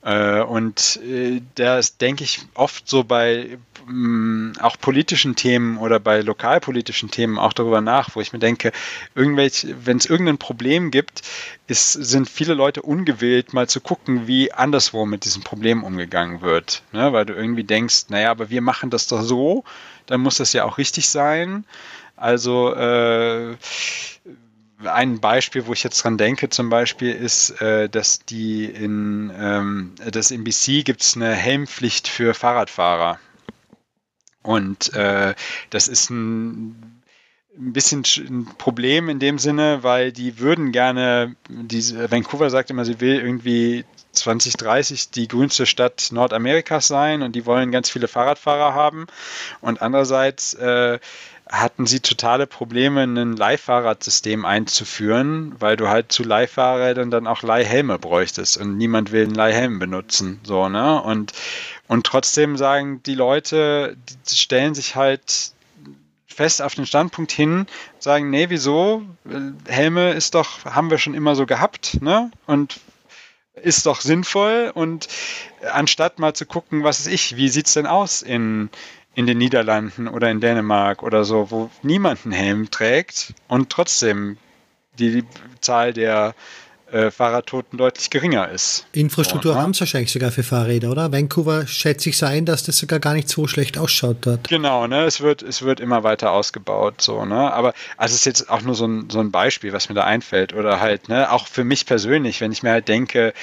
Äh, 0.03 0.41
und 0.43 1.01
äh, 1.05 1.41
das 1.57 1.97
denke 1.99 2.25
ich 2.25 2.41
oft 2.55 2.89
so 2.89 3.03
bei 3.05 3.59
mh, 3.87 4.63
auch 4.63 4.79
politischen 4.79 5.35
Themen 5.35 5.79
oder 5.79 5.99
bei 5.99 6.21
lokalpolitischen 6.21 7.11
Themen 7.11 7.39
auch 7.39 7.53
darüber 7.53 7.81
nach, 7.81 8.15
wo 8.15 8.21
ich 8.21 8.33
mir 8.33 8.39
denke, 8.39 8.73
irgendwelche, 9.15 9.75
wenn 9.87 9.97
es 9.97 10.07
irgendein 10.07 10.39
Problem 10.39 10.91
gibt, 10.91 11.23
ist, 11.67 11.93
sind 11.93 12.29
viele 12.29 12.55
Leute 12.55 12.83
ungewillt, 12.83 13.53
mal 13.53 13.69
zu 13.69 13.81
gucken, 13.81 14.27
wie 14.27 14.53
anderswo 14.53 15.05
mit 15.05 15.25
diesem 15.25 15.43
Problem 15.43 15.83
umgegangen 15.83 16.43
wird. 16.43 16.83
Ne? 16.93 17.13
Weil 17.13 17.27
du 17.27 17.35
irgendwie 17.35 17.65
denkst, 17.65 18.05
naja, 18.09 18.31
aber 18.31 18.51
wir 18.51 18.63
machen 18.63 18.91
das 18.91 19.09
doch 19.09 19.23
so, 19.23 19.65
dann 20.07 20.21
muss 20.21 20.37
das 20.37 20.53
ja 20.53 20.65
auch 20.65 20.79
richtig 20.79 21.09
sein. 21.09 21.65
Also 22.17 22.75
äh, 22.75 23.57
ein 24.85 25.21
Beispiel, 25.21 25.67
wo 25.67 25.73
ich 25.73 25.83
jetzt 25.83 26.03
dran 26.05 26.19
denke, 26.19 26.49
zum 26.49 26.71
Beispiel 26.71 27.13
ist, 27.13 27.61
äh, 27.61 27.89
dass 27.89 28.21
die 28.21 28.65
in 28.65 29.33
ähm, 29.37 29.95
das 30.11 30.31
NBC 30.31 30.85
gibt 30.85 31.03
es 31.03 31.17
eine 31.17 31.35
Helmpflicht 31.35 32.09
für 32.09 32.35
Fahrradfahrer. 32.35 33.19
Und 34.43 34.95
äh, 34.95 35.35
das 35.71 35.89
ist 35.89 36.11
ein 36.11 36.99
ein 37.59 37.73
bisschen 37.73 38.05
ein 38.19 38.47
Problem 38.57 39.09
in 39.09 39.19
dem 39.19 39.39
Sinne, 39.39 39.83
weil 39.83 40.13
die 40.13 40.39
würden 40.39 40.71
gerne, 40.71 41.35
diese, 41.49 42.11
Vancouver 42.11 42.51
sagt 42.51 42.71
immer, 42.71 42.85
sie 42.85 43.01
will 43.01 43.19
irgendwie 43.19 43.85
2030 44.13 45.11
die 45.11 45.29
grünste 45.29 45.67
Stadt 45.67 46.09
Nordamerikas 46.13 46.87
sein 46.87 47.23
und 47.23 47.35
die 47.35 47.47
wollen 47.47 47.73
ganz 47.73 47.91
viele 47.91 48.09
Fahrradfahrer 48.09 48.75
haben. 48.75 49.07
Und 49.61 49.83
andererseits 49.83 50.55
äh, 50.55 50.99
hatten 51.51 51.87
sie 51.87 52.01
totale 52.01 52.47
Probleme, 52.47 53.03
ein 53.03 53.37
Leihfahrradsystem 53.37 54.45
einzuführen, 54.45 55.55
weil 55.59 55.77
du 55.77 55.89
halt 55.89 56.13
zu 56.13 56.23
Leihfahrrädern 56.23 57.11
dann 57.11 57.27
auch 57.27 57.43
Leihhelme 57.43 57.99
bräuchtest 57.99 58.59
und 58.59 58.77
niemand 58.77 59.13
will 59.13 59.25
einen 59.25 59.35
Leihhelm 59.35 59.79
benutzen. 59.79 60.41
So, 60.43 60.69
ne? 60.69 61.03
Und, 61.03 61.33
und 61.87 62.07
trotzdem 62.07 62.57
sagen 62.57 63.03
die 63.05 63.15
Leute, 63.15 63.97
die 64.31 64.37
stellen 64.37 64.75
sich 64.75 64.97
halt 64.97 65.53
fest 66.27 66.63
auf 66.63 66.75
den 66.75 66.87
Standpunkt 66.87 67.33
hin, 67.33 67.67
sagen, 67.99 68.31
nee, 68.31 68.49
wieso? 68.49 69.03
Helme 69.67 70.13
ist 70.13 70.35
doch, 70.35 70.65
haben 70.65 70.91
wir 70.91 70.99
schon 70.99 71.15
immer 71.15 71.35
so 71.35 71.47
gehabt, 71.47 72.01
ne? 72.01 72.31
Und 72.47 72.79
ist 73.63 73.87
doch 73.87 74.01
sinnvoll 74.01 74.71
und 74.73 75.09
anstatt 75.73 76.21
mal 76.21 76.35
zu 76.35 76.47
gucken, 76.47 76.85
was 76.85 77.01
ist 77.01 77.09
ich, 77.09 77.37
wie 77.37 77.49
sieht 77.49 77.67
es 77.67 77.75
denn 77.75 77.87
aus 77.87 78.23
in, 78.23 78.71
in 79.19 79.27
den 79.27 79.39
Niederlanden 79.39 80.07
oder 80.07 80.31
in 80.31 80.41
Dänemark 80.41 81.03
oder 81.03 81.25
so, 81.25 81.51
wo 81.51 81.71
niemand 81.83 82.21
einen 82.23 82.31
Helm 82.31 82.71
trägt 82.71 83.35
und 83.49 83.69
trotzdem 83.69 84.37
die, 85.01 85.11
die 85.11 85.25
Zahl 85.61 85.93
der 85.93 86.37
äh, 86.93 87.11
Fahrradtoten 87.11 87.77
deutlich 87.77 88.11
geringer 88.11 88.49
ist. 88.49 88.87
Infrastruktur 88.93 89.57
haben 89.57 89.75
sie 89.75 89.81
wahrscheinlich 89.81 90.13
sogar 90.13 90.31
für 90.31 90.45
Fahrräder, 90.45 90.93
oder? 90.93 91.11
Vancouver 91.11 91.67
schätze 91.67 92.11
ich 92.11 92.17
so 92.17 92.27
ein, 92.27 92.45
dass 92.45 92.63
das 92.63 92.79
sogar 92.79 93.01
gar 93.01 93.13
nicht 93.13 93.29
so 93.29 93.49
schlecht 93.49 93.77
ausschaut 93.77 94.19
dort. 94.21 94.47
Genau, 94.49 94.87
ne? 94.87 95.03
es, 95.03 95.21
wird, 95.21 95.43
es 95.43 95.63
wird 95.63 95.81
immer 95.81 96.05
weiter 96.05 96.31
ausgebaut. 96.31 97.03
So, 97.03 97.25
ne? 97.25 97.53
Aber 97.53 97.75
also 97.97 98.15
es 98.15 98.21
ist 98.21 98.25
jetzt 98.25 98.51
auch 98.51 98.63
nur 98.63 98.77
so 98.77 98.87
ein, 98.87 99.11
so 99.11 99.19
ein 99.19 99.33
Beispiel, 99.33 99.73
was 99.73 99.89
mir 99.89 99.97
da 99.97 100.05
einfällt. 100.05 100.55
Oder 100.55 100.79
halt, 100.79 101.09
ne, 101.09 101.33
auch 101.33 101.49
für 101.49 101.65
mich 101.65 101.87
persönlich, 101.87 102.41
wenn 102.41 102.53
ich 102.53 102.63
mir 102.63 102.71
halt 102.71 102.87
denke, 102.87 103.35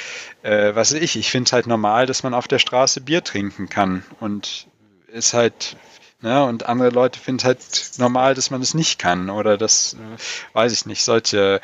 äh, 0.41 0.73
was 0.73 0.93
ich, 0.93 1.17
ich 1.17 1.29
finde 1.29 1.49
es 1.49 1.51
halt 1.51 1.67
normal, 1.67 2.05
dass 2.05 2.23
man 2.23 2.33
auf 2.33 2.47
der 2.47 2.59
Straße 2.59 3.01
Bier 3.01 3.25
trinken 3.25 3.67
kann. 3.67 4.03
Und 4.21 4.67
ist 5.15 5.33
halt, 5.33 5.77
ne, 6.21 6.43
und 6.43 6.67
andere 6.67 6.89
Leute 6.89 7.19
finden 7.19 7.39
es 7.39 7.45
halt 7.45 7.91
normal, 7.97 8.35
dass 8.35 8.51
man 8.51 8.61
es 8.61 8.73
nicht 8.73 8.99
kann 8.99 9.29
oder 9.29 9.57
das, 9.57 9.93
äh, 9.93 10.53
weiß 10.53 10.73
ich 10.73 10.85
nicht, 10.85 11.03
solche, 11.03 11.61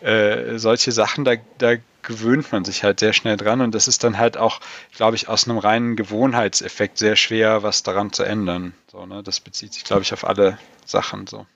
äh, 0.00 0.58
solche 0.58 0.92
Sachen, 0.92 1.24
da, 1.24 1.34
da 1.58 1.76
gewöhnt 2.02 2.50
man 2.52 2.64
sich 2.64 2.84
halt 2.84 3.00
sehr 3.00 3.12
schnell 3.12 3.36
dran 3.36 3.60
und 3.60 3.74
das 3.74 3.86
ist 3.88 4.02
dann 4.04 4.18
halt 4.18 4.38
auch, 4.38 4.60
glaube 4.96 5.16
ich, 5.16 5.28
aus 5.28 5.46
einem 5.46 5.58
reinen 5.58 5.94
Gewohnheitseffekt 5.96 6.98
sehr 6.98 7.16
schwer, 7.16 7.62
was 7.62 7.82
daran 7.82 8.12
zu 8.12 8.22
ändern. 8.22 8.72
So, 8.90 9.04
ne? 9.04 9.22
Das 9.22 9.40
bezieht 9.40 9.74
sich, 9.74 9.84
glaube 9.84 10.02
ich, 10.02 10.12
auf 10.14 10.24
alle 10.24 10.58
Sachen 10.86 11.26
so. 11.26 11.46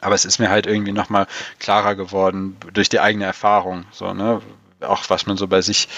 Aber 0.00 0.14
es 0.14 0.24
ist 0.24 0.38
mir 0.38 0.50
halt 0.50 0.66
irgendwie 0.66 0.92
nochmal 0.92 1.26
klarer 1.58 1.94
geworden 1.94 2.56
durch 2.72 2.88
die 2.88 3.00
eigene 3.00 3.24
Erfahrung, 3.24 3.84
so, 3.90 4.14
ne? 4.14 4.40
Auch 4.80 5.10
was 5.10 5.26
man 5.26 5.36
so 5.36 5.46
bei 5.46 5.60
sich 5.60 5.88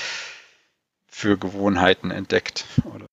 für 1.08 1.36
Gewohnheiten 1.38 2.10
entdeckt. 2.10 2.64
Oder 2.84 3.06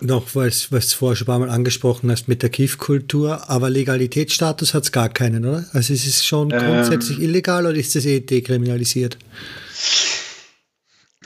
noch, 0.00 0.34
weil 0.34 0.48
es 0.48 0.64
vorher 0.94 1.16
schon 1.16 1.26
ein 1.26 1.26
paar 1.26 1.38
Mal 1.38 1.50
angesprochen 1.50 2.10
hast 2.10 2.28
mit 2.28 2.42
der 2.42 2.50
Kiffkultur, 2.50 3.48
aber 3.48 3.70
Legalitätsstatus 3.70 4.74
hat 4.74 4.84
es 4.84 4.92
gar 4.92 5.08
keinen, 5.08 5.44
oder? 5.44 5.64
Also 5.72 5.92
ist 5.92 6.06
es 6.06 6.24
schon 6.24 6.50
ähm, 6.50 6.58
grundsätzlich 6.58 7.20
illegal 7.20 7.66
oder 7.66 7.76
ist 7.76 7.96
es 7.96 8.04
eh 8.06 8.20
dekriminalisiert? 8.20 9.18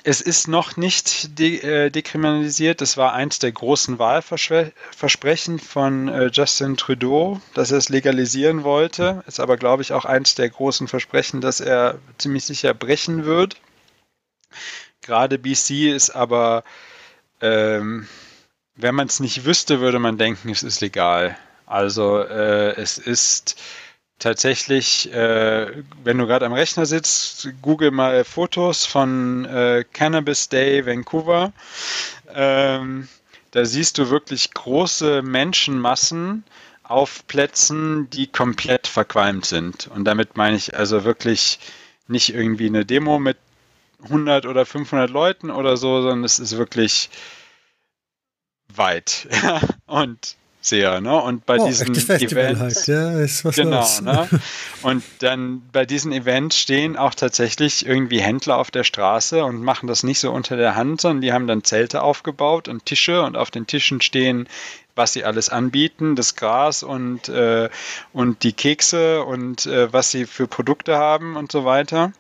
Es 0.03 0.23
ist 0.23 0.49
noch 0.49 0.77
nicht 0.79 1.39
de 1.39 1.61
äh, 1.61 1.91
dekriminalisiert. 1.91 2.81
Das 2.81 2.97
war 2.97 3.13
eins 3.13 3.39
der 3.39 3.53
großen 3.53 3.99
Wahlversprechen 3.99 5.59
von 5.59 6.09
äh, 6.09 6.31
Justin 6.33 6.79
Trudeau, 6.79 7.41
dass 7.55 7.71
er 7.71 7.79
es 7.79 7.91
legalisieren 7.91 8.65
wollte. 8.65 9.23
Ist 9.27 9.41
aber, 9.41 9.59
glaube 9.59 9.83
ich, 9.83 9.93
auch 9.93 10.07
eins 10.07 10.35
der 10.35 10.49
großen 10.49 10.89
Versprechen, 10.89 11.43
dass 11.43 11.61
er 11.61 11.99
ziemlich 12.17 12.45
sicher 12.45 12.73
brechen 12.73 13.27
wird. 13.27 13.57
Gerade 15.03 15.39
BC 15.39 15.93
ist 15.95 16.11
aber 16.11 16.65
ähm, 17.41 18.07
wenn 18.83 18.95
man 18.95 19.07
es 19.09 19.21
nicht 19.21 19.45
wüsste, 19.45 19.81
würde 19.81 19.99
man 19.99 20.19
denken, 20.19 20.51
es 20.51 20.63
ist 20.63 20.81
legal. 20.81 21.37
Also 21.67 22.19
äh, 22.19 22.75
es 22.81 22.99
ist 22.99 23.61
tatsächlich, 24.19 25.13
äh, 25.13 25.83
wenn 26.05 26.19
du 26.19 26.27
gerade 26.27 26.47
am 26.47 26.53
Rechner 26.53 26.87
sitzt, 26.87 27.49
google 27.63 27.91
mal 27.91 28.25
Fotos 28.25 28.85
von 28.85 29.45
äh, 29.47 29.85
Cannabis 29.93 30.49
Day 30.49 30.85
Vancouver. 30.85 31.53
Ähm, 32.35 33.09
da 33.51 33.65
siehst 33.65 33.99
du 33.99 34.11
wirklich 34.11 34.53
große 34.53 35.23
Menschenmassen 35.23 36.45
auf 36.85 37.27
Plätzen, 37.27 38.09
die 38.11 38.27
komplett 38.27 38.87
verqualmt 38.87 39.47
sind. 39.47 39.89
Und 39.95 40.05
damit 40.05 40.37
meine 40.37 40.57
ich 40.57 40.77
also 40.77 41.05
wirklich 41.05 41.59
nicht 42.09 42.35
irgendwie 42.35 42.67
eine 42.67 42.85
Demo 42.85 43.19
mit 43.19 43.39
100 44.05 44.47
oder 44.47 44.67
500 44.67 45.11
Leuten 45.11 45.51
oder 45.51 45.77
so, 45.77 46.03
sondern 46.03 46.25
es 46.25 46.39
ist 46.39 46.57
wirklich 46.57 47.11
weit 48.77 49.29
und 49.87 50.37
sehr, 50.63 51.01
ne? 51.01 51.17
Und 51.17 51.47
bei 51.47 51.57
oh, 51.59 51.67
diesen 51.67 51.95
Events, 51.95 52.61
halt. 52.61 52.87
ja, 52.87 53.19
ist 53.19 53.47
was 53.47 53.57
genau, 53.57 53.81
los. 53.81 54.03
ne? 54.03 54.29
Und 54.83 55.03
dann 55.21 55.63
bei 55.73 55.87
diesen 55.87 56.13
Events 56.13 56.59
stehen 56.59 56.99
auch 56.99 57.15
tatsächlich 57.15 57.87
irgendwie 57.87 58.21
Händler 58.21 58.59
auf 58.59 58.71
der 58.71 58.85
Straße 58.85 59.43
und 59.43 59.63
machen 59.63 59.87
das 59.87 60.03
nicht 60.03 60.21
so 60.21 60.31
unter 60.31 60.59
der 60.59 60.77
Hand, 60.77 61.01
sondern 61.01 61.23
die 61.23 61.33
haben 61.33 61.47
dann 61.47 61.65
Zelte 61.65 62.03
aufgebaut 62.03 62.69
und 62.69 62.85
Tische 62.85 63.23
und 63.23 63.39
auf 63.39 63.51
den 63.51 63.67
Tischen 63.67 64.03
stehen 64.03 64.49
was 64.97 65.15
sie 65.15 65.25
alles 65.25 65.49
anbieten, 65.49 66.15
das 66.15 66.37
Gras 66.37 66.83
und, 66.83 67.29
äh, 67.31 67.71
und 68.13 68.43
die 68.43 68.53
Kekse 68.53 69.25
und 69.25 69.65
äh, 69.65 69.91
was 69.93 70.11
sie 70.11 70.27
für 70.27 70.47
Produkte 70.47 70.99
haben 70.99 71.37
und 71.37 71.51
so 71.51 71.65
weiter. 71.65 72.13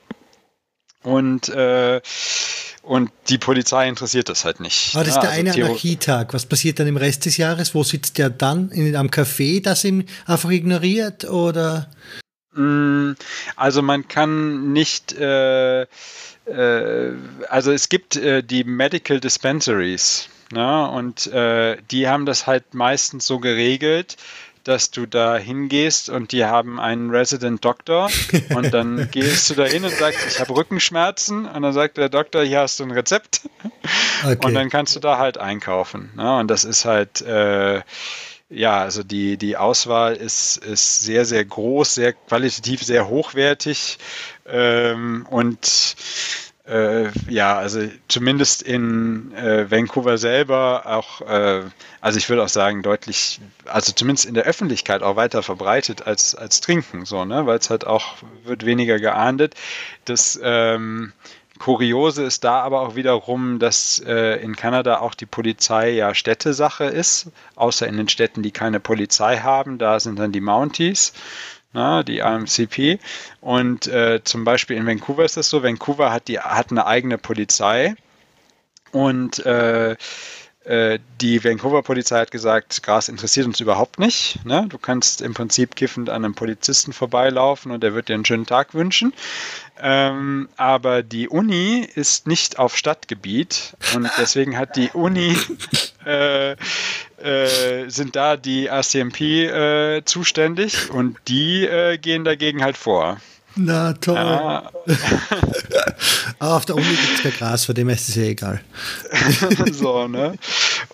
Und, 1.02 1.48
äh, 1.48 2.00
und 2.82 3.10
die 3.28 3.38
Polizei 3.38 3.88
interessiert 3.88 4.28
das 4.28 4.44
halt 4.44 4.60
nicht. 4.60 4.94
Aber 4.94 5.04
das 5.04 5.14
ist 5.14 5.22
der 5.22 5.30
also 5.30 5.40
eine 5.40 5.52
Anarchietag. 5.54 6.34
Was 6.34 6.46
passiert 6.46 6.78
dann 6.78 6.86
im 6.86 6.96
Rest 6.96 7.24
des 7.26 7.36
Jahres? 7.36 7.74
Wo 7.74 7.82
sitzt 7.82 8.18
der 8.18 8.30
dann? 8.30 8.70
In, 8.70 8.96
am 8.96 9.08
Café, 9.08 9.62
das 9.62 9.84
ihn 9.84 10.06
einfach 10.26 10.50
ignoriert? 10.50 11.24
Oder? 11.24 11.90
Mm, 12.54 13.12
also 13.56 13.82
man 13.82 14.08
kann 14.08 14.72
nicht, 14.72 15.12
äh, 15.12 15.82
äh, 15.82 17.12
also 17.48 17.72
es 17.72 17.88
gibt 17.88 18.16
äh, 18.16 18.42
die 18.42 18.64
Medical 18.64 19.20
Dispensaries. 19.20 20.28
Ne? 20.52 20.90
Und 20.90 21.28
äh, 21.28 21.76
die 21.90 22.08
haben 22.08 22.26
das 22.26 22.46
halt 22.46 22.74
meistens 22.74 23.26
so 23.26 23.38
geregelt, 23.38 24.16
dass 24.64 24.90
du 24.90 25.06
da 25.06 25.36
hingehst 25.36 26.10
und 26.10 26.32
die 26.32 26.44
haben 26.44 26.78
einen 26.78 27.10
Resident 27.10 27.64
Doctor 27.64 28.10
und 28.54 28.72
dann 28.72 29.08
gehst 29.12 29.50
du 29.50 29.54
da 29.54 29.64
hin 29.64 29.84
und 29.84 29.92
sagst, 29.92 30.20
ich 30.28 30.40
habe 30.40 30.54
Rückenschmerzen 30.54 31.46
und 31.46 31.62
dann 31.62 31.72
sagt 31.72 31.96
der 31.96 32.08
Doktor, 32.08 32.42
hier 32.42 32.60
hast 32.60 32.78
du 32.80 32.84
ein 32.84 32.90
Rezept 32.90 33.42
okay. 34.24 34.38
und 34.44 34.54
dann 34.54 34.70
kannst 34.70 34.96
du 34.96 35.00
da 35.00 35.18
halt 35.18 35.38
einkaufen. 35.38 36.10
Ne? 36.16 36.38
Und 36.38 36.48
das 36.48 36.64
ist 36.64 36.84
halt, 36.84 37.22
äh, 37.22 37.80
ja, 38.50 38.80
also 38.80 39.02
die, 39.02 39.36
die 39.36 39.56
Auswahl 39.56 40.16
ist, 40.16 40.56
ist 40.58 41.02
sehr, 41.02 41.24
sehr 41.24 41.44
groß, 41.44 41.94
sehr 41.94 42.12
qualitativ, 42.12 42.82
sehr 42.82 43.08
hochwertig 43.08 43.98
ähm, 44.46 45.26
und 45.30 45.94
äh, 46.70 47.10
ja, 47.28 47.58
also 47.58 47.80
zumindest 48.06 48.62
in 48.62 49.32
äh, 49.34 49.70
Vancouver 49.70 50.18
selber 50.18 50.84
auch, 50.86 51.20
äh, 51.22 51.62
also 52.00 52.18
ich 52.18 52.28
würde 52.28 52.44
auch 52.44 52.48
sagen, 52.48 52.82
deutlich, 52.82 53.40
also 53.64 53.92
zumindest 53.92 54.26
in 54.26 54.34
der 54.34 54.44
Öffentlichkeit 54.44 55.02
auch 55.02 55.16
weiter 55.16 55.42
verbreitet 55.42 56.06
als, 56.06 56.34
als 56.34 56.60
Trinken, 56.60 57.04
so, 57.06 57.24
ne? 57.24 57.44
Weil 57.46 57.58
es 57.58 57.70
halt 57.70 57.86
auch 57.86 58.16
wird 58.44 58.64
weniger 58.64 59.00
geahndet. 59.00 59.54
Das 60.04 60.38
ähm, 60.42 61.12
Kuriose 61.58 62.22
ist 62.22 62.44
da 62.44 62.60
aber 62.60 62.82
auch 62.82 62.94
wiederum, 62.94 63.58
dass 63.58 63.98
äh, 64.06 64.40
in 64.40 64.54
Kanada 64.54 65.00
auch 65.00 65.14
die 65.14 65.26
Polizei 65.26 65.90
ja 65.90 66.14
Städtesache 66.14 66.84
ist, 66.84 67.32
außer 67.56 67.86
in 67.88 67.96
den 67.96 68.08
Städten, 68.08 68.42
die 68.42 68.52
keine 68.52 68.78
Polizei 68.80 69.38
haben, 69.38 69.78
da 69.78 69.98
sind 69.98 70.18
dann 70.18 70.32
die 70.32 70.40
Mounties 70.40 71.12
na, 71.72 72.02
die 72.02 72.22
AMCP. 72.22 72.98
Und 73.40 73.86
äh, 73.86 74.22
zum 74.24 74.44
Beispiel 74.44 74.76
in 74.76 74.86
Vancouver 74.86 75.24
ist 75.24 75.36
das 75.36 75.48
so, 75.48 75.62
Vancouver 75.62 76.12
hat, 76.12 76.28
die, 76.28 76.38
hat 76.38 76.70
eine 76.70 76.86
eigene 76.86 77.18
Polizei 77.18 77.94
und 78.92 79.44
äh, 79.46 79.96
äh, 80.64 80.98
die 81.20 81.42
Vancouver-Polizei 81.42 82.20
hat 82.20 82.30
gesagt, 82.30 82.82
Gras 82.82 83.08
interessiert 83.08 83.46
uns 83.46 83.60
überhaupt 83.60 83.98
nicht. 83.98 84.44
Ne? 84.44 84.66
Du 84.68 84.78
kannst 84.78 85.22
im 85.22 85.32
Prinzip 85.32 85.74
kiffend 85.74 86.10
an 86.10 86.24
einem 86.24 86.34
Polizisten 86.34 86.92
vorbeilaufen 86.92 87.72
und 87.72 87.82
der 87.82 87.94
wird 87.94 88.08
dir 88.08 88.14
einen 88.14 88.26
schönen 88.26 88.46
Tag 88.46 88.74
wünschen. 88.74 89.14
Ähm, 89.80 90.50
aber 90.56 91.02
die 91.02 91.28
Uni 91.28 91.88
ist 91.94 92.26
nicht 92.26 92.58
auf 92.58 92.76
Stadtgebiet 92.76 93.74
und 93.94 94.10
deswegen 94.18 94.58
hat 94.58 94.76
die 94.76 94.90
Uni 94.90 95.34
äh, 96.06 96.52
äh, 96.52 97.88
sind 97.88 98.16
da 98.16 98.36
die 98.36 98.70
ACMP 98.70 99.20
äh, 99.20 100.02
zuständig 100.04 100.90
und 100.90 101.18
die 101.28 101.64
äh, 101.66 101.98
gehen 101.98 102.24
dagegen 102.24 102.62
halt 102.62 102.76
vor. 102.76 103.20
Na 103.56 103.92
toll. 103.94 104.14
Ja. 104.14 104.70
Aber 106.38 106.54
auf 106.54 106.64
der 106.64 106.76
Uni 106.76 106.86
gibt 106.86 107.14
es 107.16 107.22
kein 107.22 107.32
Gras, 107.32 107.64
von 107.64 107.74
dem 107.74 107.88
ist 107.88 108.08
es 108.08 108.14
ja 108.14 108.22
egal. 108.22 108.60
so, 109.72 110.06
ne? 110.06 110.34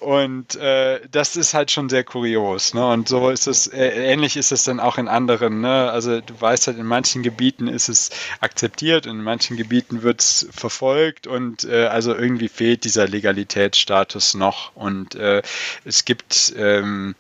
Und 0.00 0.56
äh, 0.56 1.00
das 1.10 1.36
ist 1.36 1.54
halt 1.54 1.70
schon 1.70 1.88
sehr 1.88 2.04
kurios, 2.04 2.74
ne? 2.74 2.86
Und 2.86 3.08
so 3.08 3.30
ist 3.30 3.46
es, 3.46 3.66
äh, 3.66 3.88
ähnlich 4.12 4.36
ist 4.36 4.52
es 4.52 4.64
dann 4.64 4.80
auch 4.80 4.98
in 4.98 5.08
anderen, 5.08 5.60
ne? 5.60 5.90
Also 5.90 6.20
du 6.20 6.40
weißt 6.40 6.66
halt, 6.66 6.78
in 6.78 6.86
manchen 6.86 7.22
Gebieten 7.22 7.68
ist 7.68 7.88
es 7.88 8.10
akzeptiert, 8.40 9.06
in 9.06 9.22
manchen 9.22 9.56
Gebieten 9.56 10.02
wird 10.02 10.20
es 10.20 10.48
verfolgt 10.50 11.26
und 11.26 11.64
äh, 11.64 11.86
also 11.86 12.14
irgendwie 12.14 12.48
fehlt 12.48 12.84
dieser 12.84 13.06
Legalitätsstatus 13.06 14.34
noch. 14.34 14.74
Und 14.74 15.14
äh, 15.14 15.42
es 15.84 16.04
gibt 16.04 16.54
ähm, 16.56 17.14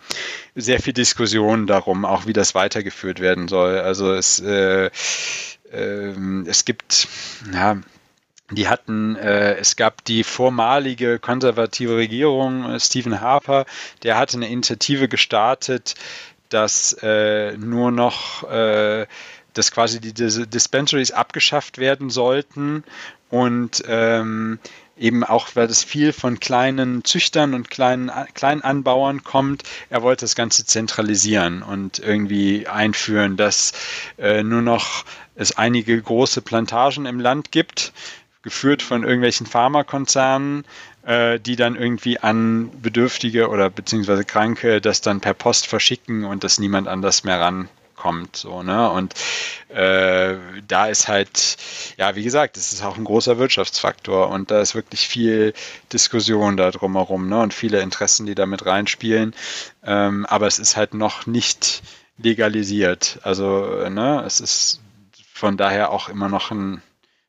sehr 0.54 0.80
viel 0.80 0.92
Diskussion 0.92 1.66
darum, 1.66 2.04
auch 2.04 2.26
wie 2.26 2.32
das 2.32 2.54
weitergeführt 2.54 3.20
werden 3.20 3.48
soll. 3.48 3.78
Also 3.78 4.12
es, 4.12 4.40
äh, 4.40 4.90
äh, 5.72 6.14
es 6.46 6.64
gibt, 6.64 7.08
ja, 7.52 7.78
die 8.50 8.68
hatten, 8.68 9.16
äh, 9.16 9.56
es 9.56 9.76
gab 9.76 10.04
die 10.04 10.22
vormalige 10.22 11.18
konservative 11.18 11.96
Regierung, 11.96 12.70
äh, 12.70 12.80
Stephen 12.80 13.20
Harper, 13.20 13.66
der 14.02 14.16
hatte 14.16 14.36
eine 14.36 14.48
Initiative 14.48 15.08
gestartet, 15.08 15.94
dass 16.48 16.92
äh, 17.02 17.56
nur 17.56 17.90
noch, 17.90 18.48
äh, 18.48 19.06
dass 19.54 19.72
quasi 19.72 20.00
die 20.00 20.12
Dispensaries 20.12 21.10
abgeschafft 21.10 21.78
werden 21.78 22.10
sollten 22.10 22.84
und 23.30 23.82
ähm, 23.88 24.58
eben 24.96 25.24
auch, 25.24 25.48
weil 25.54 25.66
das 25.66 25.82
viel 25.82 26.12
von 26.12 26.40
kleinen 26.40 27.04
Züchtern 27.04 27.54
und 27.54 27.70
kleinen 27.70 28.10
Kleinanbauern 28.34 29.24
kommt, 29.24 29.62
er 29.90 30.02
wollte 30.02 30.24
das 30.24 30.34
Ganze 30.34 30.64
zentralisieren 30.64 31.62
und 31.62 31.98
irgendwie 31.98 32.66
einführen, 32.66 33.36
dass 33.36 33.72
äh, 34.18 34.42
nur 34.42 34.62
noch 34.62 35.04
es 35.34 35.56
einige 35.58 36.00
große 36.00 36.40
Plantagen 36.40 37.06
im 37.06 37.20
Land 37.20 37.50
gibt, 37.52 37.92
geführt 38.46 38.80
von 38.80 39.02
irgendwelchen 39.02 39.44
Pharmakonzernen, 39.44 40.64
äh, 41.04 41.40
die 41.40 41.56
dann 41.56 41.74
irgendwie 41.74 42.20
an 42.20 42.70
Bedürftige 42.80 43.48
oder 43.48 43.70
beziehungsweise 43.70 44.24
Kranke 44.24 44.80
das 44.80 45.00
dann 45.00 45.20
per 45.20 45.34
Post 45.34 45.66
verschicken 45.66 46.24
und 46.24 46.44
dass 46.44 46.60
niemand 46.60 46.86
anders 46.86 47.24
mehr 47.24 47.40
ran 47.40 47.68
kommt. 47.96 48.36
So, 48.36 48.62
ne? 48.62 48.88
Und 48.88 49.14
äh, 49.68 50.36
da 50.68 50.86
ist 50.86 51.08
halt, 51.08 51.56
ja, 51.96 52.14
wie 52.14 52.22
gesagt, 52.22 52.56
es 52.56 52.72
ist 52.72 52.84
auch 52.84 52.96
ein 52.96 53.02
großer 53.02 53.36
Wirtschaftsfaktor 53.38 54.28
und 54.28 54.52
da 54.52 54.60
ist 54.60 54.76
wirklich 54.76 55.08
viel 55.08 55.52
Diskussion 55.92 56.56
da 56.56 56.70
drumherum 56.70 57.28
ne? 57.28 57.40
und 57.40 57.52
viele 57.52 57.80
Interessen, 57.80 58.26
die 58.26 58.36
damit 58.36 58.64
reinspielen. 58.64 59.34
Ähm, 59.84 60.24
aber 60.26 60.46
es 60.46 60.60
ist 60.60 60.76
halt 60.76 60.94
noch 60.94 61.26
nicht 61.26 61.82
legalisiert. 62.18 63.18
Also, 63.24 63.88
ne, 63.90 64.22
es 64.24 64.38
ist 64.38 64.80
von 65.34 65.56
daher 65.56 65.90
auch 65.90 66.08
immer 66.08 66.28
noch 66.28 66.52
ein 66.52 66.80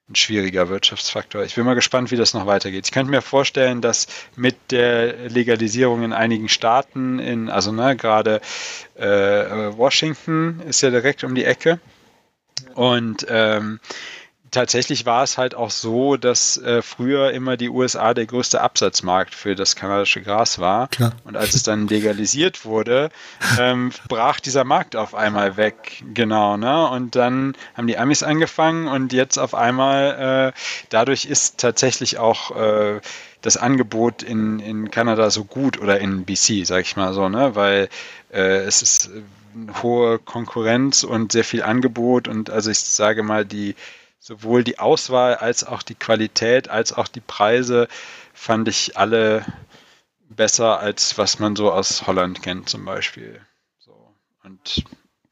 ein 0.10 0.16
schwieriger 0.16 0.70
Wirtschaftsfaktor. 0.70 1.44
Ich 1.44 1.56
bin 1.56 1.66
mal 1.66 1.74
gespannt, 1.74 2.12
wie 2.12 2.16
das 2.16 2.34
noch 2.34 2.46
weitergeht. 2.46 2.86
Ich 2.86 2.94
könnte 2.94 3.12
mir 3.12 3.22
vorstellen, 3.22 3.82
dass 3.82 4.08
mit 4.36 4.56
der 4.72 5.30
Legalisierung 5.30 6.04
in 6.04 6.14
einigen 6.14 6.48
Staaten, 6.48 7.20
in, 7.20 7.50
also 7.50 7.74
ne, 7.74 7.98
gerade 7.98 8.40
äh, 8.96 9.06
Washington 9.06 10.62
ist 10.62 10.82
ja 10.82 10.92
direkt 10.92 11.26
um 11.26 11.36
die 11.36 11.44
Ecke. 11.44 11.80
Und 12.74 13.26
ähm, 13.30 13.80
tatsächlich 14.58 15.06
war 15.06 15.22
es 15.22 15.38
halt 15.38 15.54
auch 15.54 15.70
so, 15.70 16.18
dass 16.18 16.58
äh, 16.58 16.82
früher 16.82 17.32
immer 17.32 17.58
die 17.58 17.70
USA 17.70 18.16
der 18.16 18.26
größte 18.26 18.60
Absatzmarkt 18.60 19.36
für 19.36 19.54
das 19.54 19.76
kanadische 19.76 20.24
Gras 20.24 20.58
war. 20.58 20.88
Klar. 20.88 21.12
Und 21.26 21.38
als 21.38 21.54
es 21.54 21.62
dann 21.62 21.88
legalisiert 21.88 22.66
wurde, 22.66 23.12
ähm, 23.60 23.92
brach 24.08 24.40
dieser 24.40 24.64
Markt 24.64 24.96
auf 24.96 25.14
einmal 25.14 25.58
weg. 25.58 26.02
Genau, 26.12 26.58
ne? 26.58 26.90
Und 26.90 27.16
dann 27.16 27.56
haben 27.76 27.86
die 27.86 28.00
Amis 28.00 28.24
angefangen 28.24 28.88
und 28.88 29.14
jetzt 29.14 29.38
auf 29.38 29.54
einmal, 29.54 30.54
äh, 30.56 30.60
dadurch 30.90 31.26
ist 31.26 31.60
tatsächlich 31.60 32.18
auch 32.18 32.56
äh, 32.56 33.00
das 33.44 33.58
Angebot 33.58 34.24
in, 34.24 34.58
in 34.58 34.90
Kanada 34.90 35.30
so 35.30 35.44
gut 35.44 35.80
oder 35.80 36.00
in 36.00 36.26
BC, 36.26 36.66
sag 36.66 36.82
ich 36.82 36.96
mal 36.96 37.14
so, 37.14 37.30
ne? 37.30 37.54
Weil 37.54 37.90
äh, 38.34 38.64
es 38.64 38.82
ist 38.82 39.12
eine 39.56 39.84
hohe 39.84 40.18
Konkurrenz 40.18 41.04
und 41.04 41.32
sehr 41.32 41.44
viel 41.44 41.62
Angebot 41.62 42.28
und 42.28 42.50
also 42.50 42.72
ich 42.72 42.80
sage 42.80 43.22
mal, 43.22 43.46
die 43.46 43.76
sowohl 44.20 44.64
die 44.64 44.80
Auswahl 44.80 45.36
als 45.36 45.64
auch 45.64 45.84
die 45.84 45.96
Qualität 45.96 46.70
als 46.70 46.94
auch 46.94 47.08
die 47.08 47.22
Preise 47.22 47.88
fand 48.34 48.68
ich 48.68 48.98
alle 48.98 49.46
besser 50.30 50.80
als 50.80 51.18
was 51.18 51.40
man 51.40 51.56
so 51.56 51.72
aus 51.72 52.08
Holland 52.08 52.42
kennt 52.42 52.70
zum 52.70 52.86
Beispiel. 52.86 53.42
So 53.80 54.14
und 54.44 54.84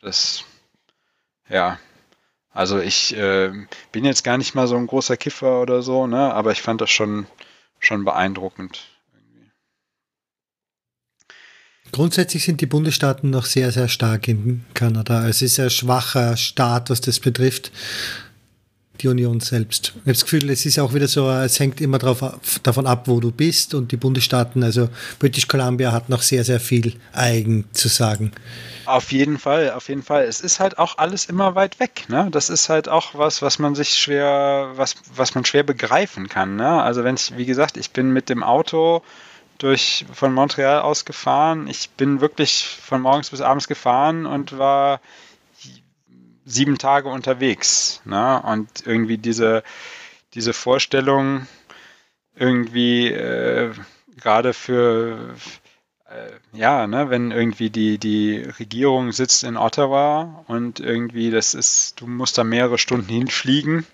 das 0.02 0.44
ja. 1.50 1.80
Also 2.52 2.80
ich 2.80 3.16
äh, 3.18 3.52
bin 3.92 4.06
jetzt 4.06 4.24
gar 4.24 4.38
nicht 4.38 4.56
mal 4.56 4.68
so 4.68 4.78
ein 4.78 4.88
großer 4.88 5.18
Kiffer 5.18 5.62
oder 5.62 5.82
so, 5.82 6.08
ne? 6.08 6.34
Aber 6.34 6.52
ich 6.54 6.62
fand 6.62 6.80
das 6.80 6.90
schon 6.90 7.28
schon 7.80 8.06
beeindruckend. 8.06 8.88
Grundsätzlich 11.92 12.44
sind 12.44 12.62
die 12.62 12.66
Bundesstaaten 12.66 13.30
noch 13.30 13.46
sehr, 13.46 13.72
sehr 13.72 13.88
stark 13.88 14.28
in 14.28 14.66
Kanada. 14.74 15.28
Es 15.28 15.42
ist 15.42 15.60
ein 15.60 15.70
schwacher 15.70 16.36
Staat, 16.36 16.90
was 16.90 17.00
das 17.00 17.20
betrifft. 17.20 17.72
Die 19.02 19.08
Union 19.08 19.40
selbst. 19.40 19.94
Ich 19.96 20.02
habe 20.02 20.12
das 20.14 20.24
Gefühl, 20.24 20.50
es 20.50 20.66
ist 20.66 20.80
auch 20.80 20.94
wieder 20.94 21.08
so, 21.08 21.30
es 21.30 21.60
hängt 21.60 21.82
immer 21.82 21.98
drauf, 21.98 22.24
davon 22.64 22.88
ab, 22.88 23.08
wo 23.08 23.20
du 23.20 23.32
bist 23.32 23.74
und 23.74 23.92
die 23.92 23.98
Bundesstaaten, 23.98 24.64
also 24.64 24.90
British 25.20 25.48
Columbia 25.48 25.92
hat 25.92 26.10
noch 26.10 26.22
sehr, 26.22 26.44
sehr 26.44 26.60
viel 26.60 26.94
eigen 27.14 27.66
zu 27.74 27.88
sagen. 27.88 28.32
Auf 28.86 29.12
jeden 29.12 29.40
Fall, 29.40 29.72
auf 29.72 29.90
jeden 29.90 30.04
Fall. 30.04 30.26
Es 30.26 30.42
ist 30.42 30.60
halt 30.60 30.78
auch 30.78 30.98
alles 30.98 31.26
immer 31.26 31.56
weit 31.56 31.80
weg. 31.80 32.06
Ne? 32.08 32.28
Das 32.32 32.50
ist 32.50 32.70
halt 32.70 32.88
auch 32.88 33.16
was, 33.16 33.42
was 33.42 33.58
man 33.58 33.74
sich 33.74 33.96
schwer, 33.96 34.72
was, 34.76 34.96
was 35.16 35.34
man 35.34 35.44
schwer 35.44 35.64
begreifen 35.64 36.30
kann. 36.30 36.56
Ne? 36.56 36.84
Also 36.84 37.04
wenn 37.04 37.16
ich, 37.16 37.36
wie 37.36 37.46
gesagt, 37.46 37.78
ich 37.78 37.92
bin 37.92 38.12
mit 38.12 38.30
dem 38.30 38.44
Auto 38.44 39.02
durch 39.58 40.06
von 40.14 40.34
Montreal 40.34 40.82
aus 40.82 41.06
gefahren. 41.06 41.68
Ich 41.68 41.90
bin 41.92 42.22
wirklich 42.22 42.66
von 42.66 43.02
morgens 43.02 43.30
bis 43.30 43.42
abends 43.42 43.68
gefahren 43.68 44.26
und 44.26 44.58
war 44.58 45.00
sieben 46.46 46.78
Tage 46.78 47.10
unterwegs. 47.10 48.02
Ne? 48.06 48.42
Und 48.42 48.86
irgendwie 48.86 49.18
diese, 49.18 49.64
diese 50.34 50.54
Vorstellung, 50.54 51.48
irgendwie 52.36 53.08
äh, 53.08 53.74
gerade 54.22 54.54
für, 54.54 55.36
äh, 56.10 56.58
ja, 56.58 56.88
ne, 56.88 57.10
wenn 57.10 57.32
irgendwie 57.32 57.70
die, 57.70 57.98
die 57.98 58.44
Regierung 58.60 59.12
sitzt 59.12 59.44
in 59.44 59.58
Ottawa 59.58 60.44
und 60.48 60.80
irgendwie 60.80 61.32
das 61.32 61.54
ist, 61.54 62.02
du 62.02 62.08
musst 62.08 62.38
da 62.38 62.44
mehrere 62.44 62.78
Stunden 62.78 63.10
hinfliegen, 63.10 63.86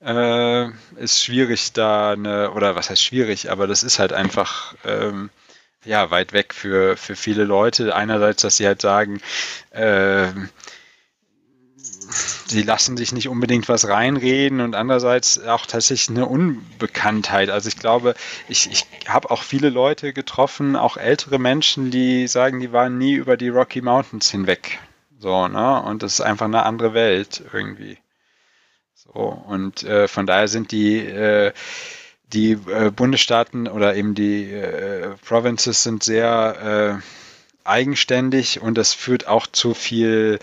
äh, 0.00 0.68
ist 0.96 1.22
schwierig 1.22 1.72
da 1.72 2.12
eine, 2.12 2.52
oder 2.52 2.76
was 2.76 2.90
heißt 2.90 3.02
schwierig, 3.02 3.50
aber 3.50 3.66
das 3.66 3.82
ist 3.82 3.98
halt 3.98 4.12
einfach, 4.12 4.74
ähm, 4.84 5.30
ja, 5.84 6.10
weit 6.10 6.32
weg 6.32 6.54
für, 6.54 6.96
für 6.96 7.14
viele 7.14 7.44
Leute. 7.44 7.94
Einerseits, 7.94 8.42
dass 8.42 8.56
sie 8.56 8.66
halt 8.66 8.80
sagen, 8.80 9.20
äh, 9.70 10.28
sie 12.46 12.62
lassen 12.62 12.96
sich 12.96 13.12
nicht 13.12 13.28
unbedingt 13.28 13.68
was 13.68 13.88
reinreden 13.88 14.60
und 14.60 14.74
andererseits 14.74 15.42
auch 15.42 15.66
tatsächlich 15.66 16.16
eine 16.16 16.26
Unbekanntheit. 16.26 17.50
Also 17.50 17.68
ich 17.68 17.76
glaube, 17.78 18.14
ich, 18.48 18.70
ich 18.70 18.86
habe 19.08 19.30
auch 19.30 19.42
viele 19.42 19.70
Leute 19.70 20.12
getroffen, 20.12 20.76
auch 20.76 20.96
ältere 20.96 21.38
Menschen, 21.38 21.90
die 21.90 22.26
sagen, 22.26 22.60
die 22.60 22.72
waren 22.72 22.98
nie 22.98 23.14
über 23.14 23.36
die 23.36 23.48
Rocky 23.48 23.80
Mountains 23.80 24.30
hinweg. 24.30 24.78
So, 25.18 25.48
ne? 25.48 25.82
Und 25.82 26.02
das 26.02 26.14
ist 26.14 26.20
einfach 26.20 26.46
eine 26.46 26.64
andere 26.64 26.94
Welt 26.94 27.42
irgendwie. 27.52 27.98
So, 28.94 29.10
und 29.20 29.82
äh, 29.82 30.08
von 30.08 30.26
daher 30.26 30.48
sind 30.48 30.70
die 30.72 30.98
äh, 30.98 31.52
die 32.32 32.52
äh, 32.52 32.90
Bundesstaaten 32.90 33.68
oder 33.68 33.94
eben 33.94 34.14
die 34.14 34.50
äh, 34.50 35.10
Provinces 35.26 35.82
sind 35.82 36.02
sehr 36.02 37.00
äh, 37.00 37.23
eigenständig 37.64 38.60
und 38.60 38.76
das 38.76 38.92
führt 38.92 39.26
auch 39.26 39.46
zu 39.46 39.74
viel 39.74 40.38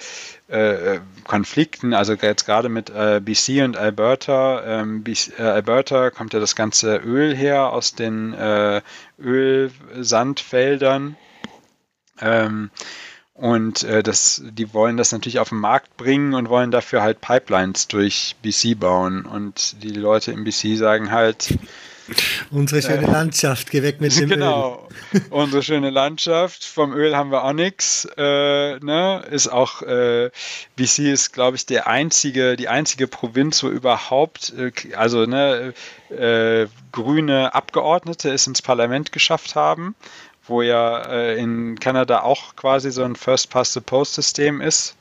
äh, 0.47 0.99
Konflikten, 1.23 1.93
also 1.93 2.13
jetzt 2.13 2.45
gerade 2.45 2.67
mit 2.67 2.89
äh, 2.89 3.21
BC 3.23 3.63
und 3.63 3.77
Alberta. 3.77 4.81
Ähm, 4.81 5.03
BC, 5.03 5.39
äh, 5.39 5.43
Alberta 5.43 6.09
kommt 6.09 6.33
ja 6.33 6.39
das 6.39 6.55
ganze 6.55 6.97
Öl 6.97 7.35
her 7.35 7.71
aus 7.71 7.95
den 7.95 8.33
äh, 8.33 8.81
Ölsandfeldern. 9.19 11.15
Ähm, 12.19 12.69
und 13.33 13.83
äh, 13.83 14.03
das, 14.03 14.41
die 14.45 14.73
wollen 14.73 14.97
das 14.97 15.11
natürlich 15.11 15.39
auf 15.39 15.49
den 15.49 15.59
Markt 15.59 15.97
bringen 15.97 16.33
und 16.33 16.49
wollen 16.49 16.69
dafür 16.69 17.01
halt 17.01 17.21
Pipelines 17.21 17.87
durch 17.87 18.35
BC 18.41 18.79
bauen. 18.79 19.25
Und 19.25 19.81
die 19.81 19.93
Leute 19.93 20.31
in 20.31 20.43
BC 20.43 20.77
sagen 20.77 21.11
halt, 21.11 21.57
Unsere 22.51 22.81
schöne 22.81 23.07
äh, 23.07 23.11
Landschaft, 23.11 23.71
geh 23.71 23.83
weg 23.83 24.01
mit 24.01 24.17
dem 24.17 24.29
genau. 24.29 24.87
Öl. 24.89 24.95
Genau, 25.11 25.25
unsere 25.29 25.63
schöne 25.63 25.89
Landschaft. 25.89 26.65
Vom 26.65 26.93
Öl 26.93 27.15
haben 27.15 27.31
wir 27.31 27.43
auch 27.43 27.53
nichts. 27.53 28.07
Äh, 28.17 28.79
ne? 28.79 29.23
Ist 29.29 29.47
auch, 29.47 29.81
äh, 29.81 30.29
BC 30.75 31.11
ist, 31.11 31.31
glaube 31.31 31.57
ich, 31.57 31.65
der 31.65 31.87
einzige, 31.87 32.55
die 32.55 32.67
einzige 32.67 33.07
Provinz, 33.07 33.63
wo 33.63 33.69
überhaupt, 33.69 34.53
äh, 34.57 34.71
also 34.95 35.25
ne, 35.25 35.73
äh, 36.09 36.67
grüne 36.91 37.53
Abgeordnete 37.53 38.29
es 38.31 38.47
ins 38.47 38.61
Parlament 38.61 39.11
geschafft 39.11 39.55
haben, 39.55 39.95
wo 40.45 40.61
ja 40.61 41.31
in 41.33 41.79
Kanada 41.79 42.21
auch 42.21 42.55
quasi 42.55 42.91
so 42.91 43.03
ein 43.03 43.15
First-Past-the-Post-System 43.15 44.59
ist. 44.59 44.95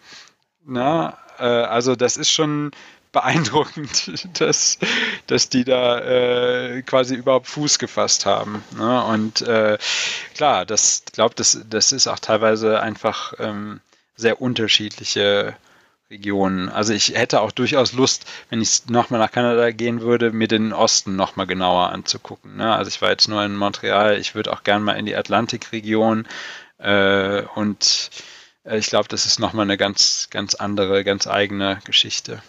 Ne? 0.67 1.15
also 1.39 1.97
das 1.97 2.19
ist 2.19 2.31
schon 2.31 2.71
beeindruckend, 3.13 4.29
dass, 4.41 4.79
dass 5.27 5.49
die 5.49 5.65
da 5.65 5.99
äh, 6.01 6.83
quasi 6.83 7.15
überhaupt 7.15 7.47
Fuß 7.49 7.79
gefasst 7.79 8.27
haben. 8.27 8.65
Ne? 8.77 9.05
Und 9.05 9.43
äh, 9.43 9.79
klar, 10.35 10.67
das 10.67 11.05
glaube 11.13 11.35
das, 11.35 11.61
das 11.69 11.93
ist 11.93 12.07
auch 12.07 12.19
teilweise 12.19 12.81
einfach 12.81 13.35
ähm, 13.39 13.81
sehr 14.17 14.41
unterschiedliche 14.41 15.57
Regionen. 16.11 16.69
Also 16.69 16.93
ich 16.93 17.15
hätte 17.15 17.41
auch 17.41 17.53
durchaus 17.53 17.93
Lust, 17.93 18.27
wenn 18.49 18.61
ich 18.61 18.87
nochmal 18.89 19.21
nach 19.21 19.31
Kanada 19.31 19.71
gehen 19.71 20.01
würde, 20.01 20.33
mir 20.33 20.49
den 20.49 20.73
Osten 20.73 21.15
nochmal 21.17 21.47
genauer 21.47 21.91
anzugucken. 21.91 22.57
Ne? 22.57 22.75
Also 22.75 22.89
ich 22.89 23.01
war 23.01 23.11
jetzt 23.11 23.29
nur 23.29 23.45
in 23.45 23.57
Montreal, 23.57 24.19
ich 24.19 24.35
würde 24.35 24.53
auch 24.53 24.65
gerne 24.65 24.85
mal 24.85 24.95
in 24.95 25.07
die 25.07 25.15
Atlantikregion 25.17 26.27
äh, 26.79 27.43
und 27.55 28.11
äh, 28.65 28.79
ich 28.79 28.87
glaube, 28.89 29.09
das 29.09 29.25
ist 29.25 29.39
nochmal 29.39 29.65
eine 29.65 29.77
ganz, 29.77 30.29
ganz 30.31 30.55
andere, 30.55 31.05
ganz 31.05 31.27
eigene 31.27 31.81
Geschichte. 31.85 32.43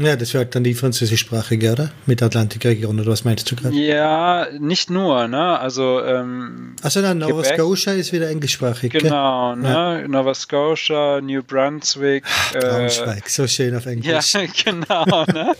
Ja, 0.00 0.14
das 0.14 0.32
wäre 0.32 0.44
halt 0.44 0.54
dann 0.54 0.62
die 0.62 0.74
französischsprachige, 0.74 1.72
oder? 1.72 1.90
Mit 2.06 2.22
Atlantikregion, 2.22 3.00
oder 3.00 3.10
was 3.10 3.24
meinst 3.24 3.50
du 3.50 3.56
gerade? 3.56 3.74
Ja, 3.74 4.46
nicht 4.60 4.90
nur, 4.90 5.26
ne? 5.26 5.58
Also, 5.58 6.00
ähm, 6.04 6.76
also 6.82 7.02
dann 7.02 7.18
Nova 7.18 7.42
Quebec, 7.42 7.58
Scotia 7.58 7.92
ist 7.94 8.12
wieder 8.12 8.30
englischsprachig. 8.30 8.92
Genau, 8.92 9.56
ne? 9.56 10.02
Ja. 10.02 10.08
Nova 10.08 10.34
Scotia, 10.34 11.20
New 11.20 11.42
Brunswick. 11.42 12.24
Äh, 12.54 12.60
Braunschweig, 12.60 13.28
so 13.28 13.48
schön 13.48 13.74
auf 13.74 13.86
Englisch. 13.86 14.34
Ja, 14.34 14.42
genau, 14.64 15.24
ne? 15.24 15.52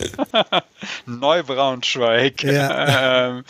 Neubraunschweig. 1.05 2.41
Ja. 2.43 3.27
ähm, 3.39 3.43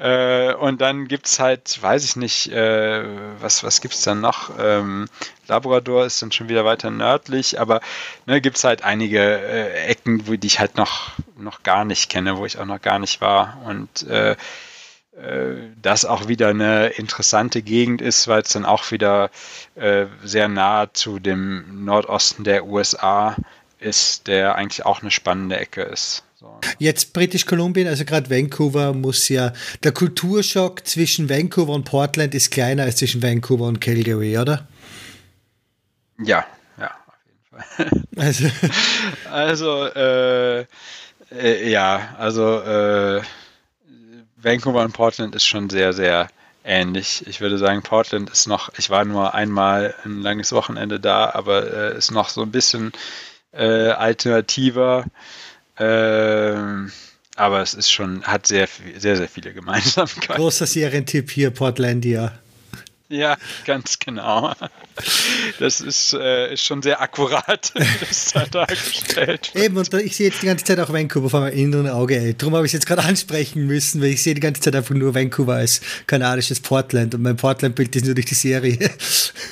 äh, 0.00 0.54
und 0.54 0.80
dann 0.80 1.08
gibt 1.08 1.26
es 1.26 1.38
halt, 1.38 1.82
weiß 1.82 2.04
ich 2.04 2.16
nicht, 2.16 2.50
äh, 2.50 3.04
was, 3.38 3.62
was 3.62 3.82
gibt 3.82 3.92
es 3.92 4.00
dann 4.00 4.22
noch? 4.22 4.50
Ähm, 4.58 5.08
Labrador 5.46 6.06
ist 6.06 6.22
dann 6.22 6.32
schon 6.32 6.48
wieder 6.48 6.64
weiter 6.64 6.90
nördlich, 6.90 7.60
aber 7.60 7.82
ne, 8.24 8.40
gibt 8.40 8.56
es 8.56 8.64
halt 8.64 8.82
einige 8.82 9.20
äh, 9.20 9.88
Ecken, 9.88 10.26
wo 10.26 10.36
die 10.36 10.46
ich 10.46 10.58
halt 10.58 10.76
noch, 10.76 11.10
noch 11.36 11.62
gar 11.64 11.84
nicht 11.84 12.08
kenne, 12.08 12.38
wo 12.38 12.46
ich 12.46 12.58
auch 12.58 12.64
noch 12.64 12.80
gar 12.80 12.98
nicht 12.98 13.20
war. 13.20 13.60
Und 13.66 14.06
äh, 14.08 14.36
äh, 15.20 15.56
das 15.82 16.06
auch 16.06 16.28
wieder 16.28 16.48
eine 16.48 16.86
interessante 16.88 17.60
Gegend 17.60 18.00
ist, 18.00 18.26
weil 18.26 18.40
es 18.40 18.54
dann 18.54 18.64
auch 18.64 18.90
wieder 18.90 19.30
sehr 20.24 20.48
nah 20.48 20.92
zu 20.92 21.18
dem 21.18 21.84
Nordosten 21.84 22.44
der 22.44 22.66
USA 22.66 23.36
ist, 23.78 24.28
der 24.28 24.54
eigentlich 24.54 24.84
auch 24.84 25.02
eine 25.02 25.10
spannende 25.10 25.58
Ecke 25.58 25.82
ist. 25.82 26.22
Jetzt 26.78 27.12
British 27.12 27.44
Columbia, 27.44 27.88
also 27.88 28.04
gerade 28.04 28.30
Vancouver 28.30 28.94
muss 28.94 29.28
ja, 29.28 29.52
der 29.82 29.92
Kulturschock 29.92 30.86
zwischen 30.86 31.28
Vancouver 31.28 31.72
und 31.72 31.84
Portland 31.84 32.34
ist 32.34 32.50
kleiner 32.50 32.84
als 32.84 32.96
zwischen 32.96 33.22
Vancouver 33.22 33.66
und 33.66 33.80
Calgary, 33.80 34.38
oder? 34.38 34.66
Ja, 36.22 36.46
ja, 36.78 36.90
auf 37.06 37.14
jeden 37.26 37.66
Fall. 37.76 37.90
Also, 38.16 38.50
also 39.30 39.84
äh, 39.86 40.66
äh, 41.32 41.70
ja, 41.70 42.14
also 42.18 42.60
äh, 42.60 43.22
Vancouver 44.36 44.82
und 44.82 44.92
Portland 44.92 45.34
ist 45.34 45.46
schon 45.46 45.70
sehr, 45.70 45.92
sehr 45.92 46.28
ähnlich. 46.64 47.26
Ich 47.26 47.40
würde 47.40 47.58
sagen, 47.58 47.82
Portland 47.82 48.30
ist 48.30 48.46
noch, 48.46 48.70
ich 48.78 48.90
war 48.90 49.04
nur 49.04 49.34
einmal 49.34 49.94
ein 50.04 50.20
langes 50.20 50.52
Wochenende 50.52 51.00
da, 51.00 51.30
aber 51.30 51.72
äh, 51.72 51.98
ist 51.98 52.10
noch 52.10 52.28
so 52.28 52.42
ein 52.42 52.50
bisschen 52.50 52.92
äh, 53.52 53.90
alternativer. 53.90 55.04
Ähm, 55.80 56.92
aber 57.36 57.62
es 57.62 57.74
ist 57.74 57.90
schon, 57.90 58.22
hat 58.24 58.46
sehr, 58.46 58.68
sehr, 58.98 59.16
sehr 59.16 59.28
viele 59.28 59.52
Gemeinsamkeiten. 59.54 60.36
Großer 60.36 60.66
Serientipp 60.66 61.30
hier, 61.30 61.50
Portlandia. 61.50 62.32
Ja, 63.10 63.36
ganz 63.66 63.98
genau. 63.98 64.52
Das 65.58 65.80
ist, 65.80 66.12
äh, 66.12 66.52
ist 66.52 66.64
schon 66.64 66.80
sehr 66.80 67.00
akkurat 67.00 67.72
das 68.00 68.32
da 68.32 68.46
dargestellt. 68.46 69.50
Eben, 69.56 69.76
und 69.76 69.92
ich 69.94 70.16
sehe 70.16 70.28
jetzt 70.28 70.42
die 70.42 70.46
ganze 70.46 70.64
Zeit 70.64 70.78
auch 70.78 70.92
Vancouver 70.92 71.28
vor 71.28 71.40
meinem 71.40 71.58
inneren 71.58 71.88
Auge. 71.88 72.16
Ey. 72.16 72.34
Darum 72.34 72.54
habe 72.54 72.66
ich 72.66 72.70
es 72.70 72.74
jetzt 72.74 72.86
gerade 72.86 73.02
ansprechen 73.02 73.66
müssen, 73.66 74.00
weil 74.00 74.10
ich 74.10 74.22
sehe 74.22 74.34
die 74.34 74.40
ganze 74.40 74.60
Zeit 74.60 74.76
einfach 74.76 74.94
nur 74.94 75.12
Vancouver 75.12 75.54
als 75.54 75.80
kanadisches 76.06 76.60
Portland 76.60 77.12
und 77.16 77.22
mein 77.22 77.36
Portland-Bild 77.36 77.96
ist 77.96 78.04
nur 78.04 78.14
durch 78.14 78.26
die 78.26 78.34
Serie. 78.34 78.78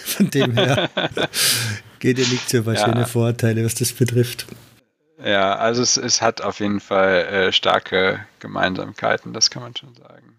Von 0.04 0.30
dem 0.30 0.54
her 0.54 0.88
geht 1.98 2.18
ja 2.18 2.28
nicht 2.28 2.48
so 2.48 2.64
was 2.64 2.78
ja. 2.78 2.86
schöne 2.86 3.06
Vorteile, 3.06 3.64
was 3.64 3.74
das 3.74 3.90
betrifft. 3.90 4.46
Ja, 5.22 5.56
also 5.56 5.82
es, 5.82 5.96
es 5.96 6.22
hat 6.22 6.40
auf 6.40 6.60
jeden 6.60 6.80
Fall 6.80 7.24
äh, 7.26 7.52
starke 7.52 8.24
Gemeinsamkeiten, 8.38 9.32
das 9.32 9.50
kann 9.50 9.62
man 9.62 9.74
schon 9.74 9.94
sagen. 9.94 10.36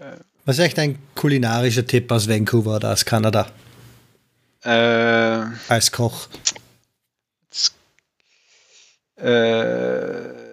Ja. 0.00 0.16
Was 0.44 0.58
ist 0.58 0.64
echt 0.64 0.78
ein 0.78 0.98
kulinarischer 1.14 1.86
Tipp 1.86 2.10
aus 2.10 2.28
Vancouver 2.28 2.76
oder 2.76 2.92
aus 2.92 3.04
Kanada? 3.04 3.46
Äh, 4.62 5.44
Als 5.68 5.92
Koch. 5.92 6.28
Äh, 9.16 10.44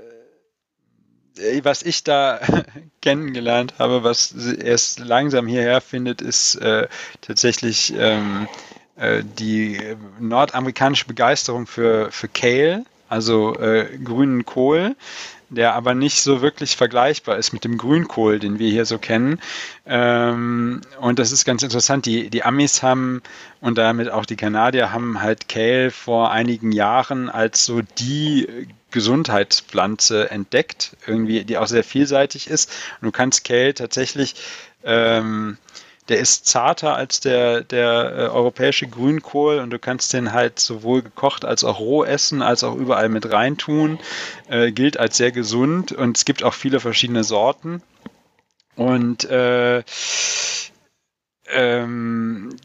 was 1.63 1.81
ich 1.81 2.03
da 2.03 2.39
kennengelernt 3.01 3.73
habe, 3.79 4.03
was 4.03 4.33
erst 4.33 4.99
langsam 4.99 5.47
hierher 5.47 5.81
findet, 5.81 6.21
ist 6.21 6.55
äh, 6.55 6.87
tatsächlich 7.21 7.93
ähm, 7.97 8.47
äh, 8.95 9.23
die 9.23 9.95
nordamerikanische 10.19 11.05
Begeisterung 11.05 11.65
für, 11.65 12.11
für 12.11 12.27
Kale 12.27 12.85
also 13.11 13.55
äh, 13.59 13.97
grünen 14.01 14.45
Kohl, 14.45 14.95
der 15.49 15.75
aber 15.75 15.93
nicht 15.93 16.21
so 16.21 16.41
wirklich 16.41 16.77
vergleichbar 16.77 17.37
ist 17.37 17.51
mit 17.51 17.65
dem 17.65 17.77
Grünkohl, 17.77 18.39
den 18.39 18.57
wir 18.57 18.71
hier 18.71 18.85
so 18.85 18.97
kennen. 18.97 19.41
Ähm, 19.85 20.79
und 21.01 21.19
das 21.19 21.33
ist 21.33 21.43
ganz 21.43 21.61
interessant. 21.61 22.05
Die, 22.05 22.29
die 22.29 22.43
Amis 22.43 22.81
haben 22.83 23.21
und 23.59 23.77
damit 23.77 24.09
auch 24.09 24.25
die 24.25 24.37
Kanadier 24.37 24.93
haben 24.93 25.21
halt 25.21 25.49
Kale 25.49 25.91
vor 25.91 26.31
einigen 26.31 26.71
Jahren 26.71 27.29
als 27.29 27.65
so 27.65 27.81
die 27.99 28.47
Gesundheitspflanze 28.91 30.31
entdeckt, 30.31 30.95
irgendwie, 31.05 31.43
die 31.43 31.57
auch 31.57 31.67
sehr 31.67 31.83
vielseitig 31.83 32.49
ist. 32.49 32.71
Und 33.01 33.07
du 33.07 33.11
kannst 33.11 33.43
Kale 33.43 33.73
tatsächlich 33.73 34.35
ähm, 34.85 35.57
der 36.11 36.19
ist 36.19 36.45
zarter 36.45 36.95
als 36.95 37.21
der, 37.21 37.61
der 37.61 38.13
äh, 38.15 38.21
europäische 38.27 38.85
Grünkohl 38.85 39.59
und 39.59 39.69
du 39.69 39.79
kannst 39.79 40.11
den 40.11 40.33
halt 40.33 40.59
sowohl 40.59 41.01
gekocht 41.01 41.45
als 41.45 41.63
auch 41.63 41.79
roh 41.79 42.03
essen, 42.03 42.41
als 42.41 42.65
auch 42.65 42.75
überall 42.75 43.07
mit 43.07 43.31
reintun. 43.31 43.97
Äh, 44.49 44.73
gilt 44.73 44.99
als 44.99 45.15
sehr 45.15 45.31
gesund 45.31 45.93
und 45.93 46.17
es 46.17 46.25
gibt 46.25 46.43
auch 46.43 46.53
viele 46.53 46.81
verschiedene 46.81 47.23
Sorten. 47.23 47.81
Und 48.75 49.23
äh, 49.29 49.83
ähm, 51.47 52.57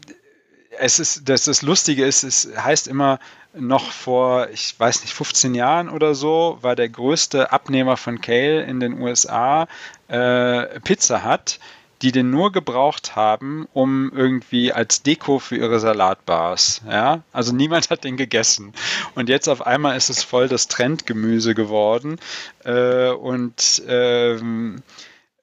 es 0.77 0.99
ist, 0.99 1.29
dass 1.29 1.45
das 1.45 1.61
Lustige 1.61 2.05
ist, 2.05 2.23
es 2.23 2.49
heißt 2.57 2.87
immer, 2.87 3.19
noch 3.53 3.91
vor, 3.91 4.49
ich 4.49 4.79
weiß 4.79 5.01
nicht, 5.01 5.13
15 5.13 5.55
Jahren 5.55 5.89
oder 5.89 6.13
so, 6.15 6.57
war 6.61 6.75
der 6.75 6.89
größte 6.89 7.51
Abnehmer 7.51 7.97
von 7.97 8.21
Kale 8.21 8.63
in 8.63 8.79
den 8.79 9.01
USA 9.01 9.67
äh, 10.09 10.79
Pizza 10.81 11.23
Hut 11.25 11.59
die 12.01 12.11
den 12.11 12.29
nur 12.29 12.51
gebraucht 12.51 13.15
haben, 13.15 13.67
um 13.73 14.11
irgendwie 14.13 14.71
als 14.71 15.03
Deko 15.03 15.39
für 15.39 15.57
ihre 15.57 15.79
Salatbars. 15.79 16.81
Ja? 16.87 17.23
Also 17.31 17.53
niemand 17.53 17.89
hat 17.89 18.03
den 18.03 18.17
gegessen. 18.17 18.73
Und 19.15 19.29
jetzt 19.29 19.47
auf 19.47 19.65
einmal 19.65 19.97
ist 19.97 20.09
es 20.09 20.23
voll 20.23 20.47
das 20.47 20.67
Trendgemüse 20.67 21.55
geworden. 21.55 22.19
Äh, 22.63 23.09
und 23.09 23.81
ähm, 23.87 24.83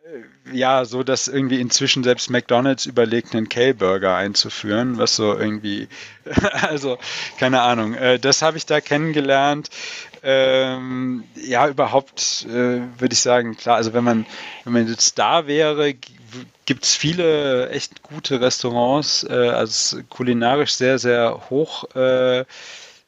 äh, 0.05 0.57
ja, 0.57 0.85
so 0.85 1.03
dass 1.03 1.27
irgendwie 1.27 1.61
inzwischen 1.61 2.05
selbst 2.05 2.31
McDonalds 2.31 2.87
überlegt, 2.87 3.35
einen 3.35 3.49
Kale-Burger 3.49 4.15
einzuführen, 4.15 4.99
was 4.99 5.17
so 5.17 5.37
irgendwie, 5.37 5.89
also 6.53 6.99
keine 7.39 7.63
Ahnung. 7.63 7.95
Äh, 7.95 8.19
das 8.21 8.43
habe 8.43 8.59
ich 8.59 8.67
da 8.67 8.81
kennengelernt. 8.81 9.71
Ähm, 10.27 11.25
ja, 11.37 11.69
überhaupt 11.69 12.47
äh, 12.49 12.81
würde 12.99 13.13
ich 13.13 13.21
sagen, 13.21 13.57
klar, 13.57 13.77
also 13.77 13.93
wenn 13.93 14.05
man, 14.05 14.25
wenn 14.65 14.73
man 14.73 14.89
jetzt 14.89 15.19
da 15.19 15.47
wäre, 15.47 15.95
gibt 16.65 16.85
es 16.85 16.97
viele 16.97 17.69
echt 17.69 18.03
gute 18.03 18.41
Restaurants, 18.41 19.25
äh, 19.29 19.33
also 19.33 19.99
kulinarisch 20.09 20.73
sehr, 20.73 20.99
sehr 20.99 21.43
hoch, 21.51 21.85
äh, 21.95 22.41
äh, 22.41 22.45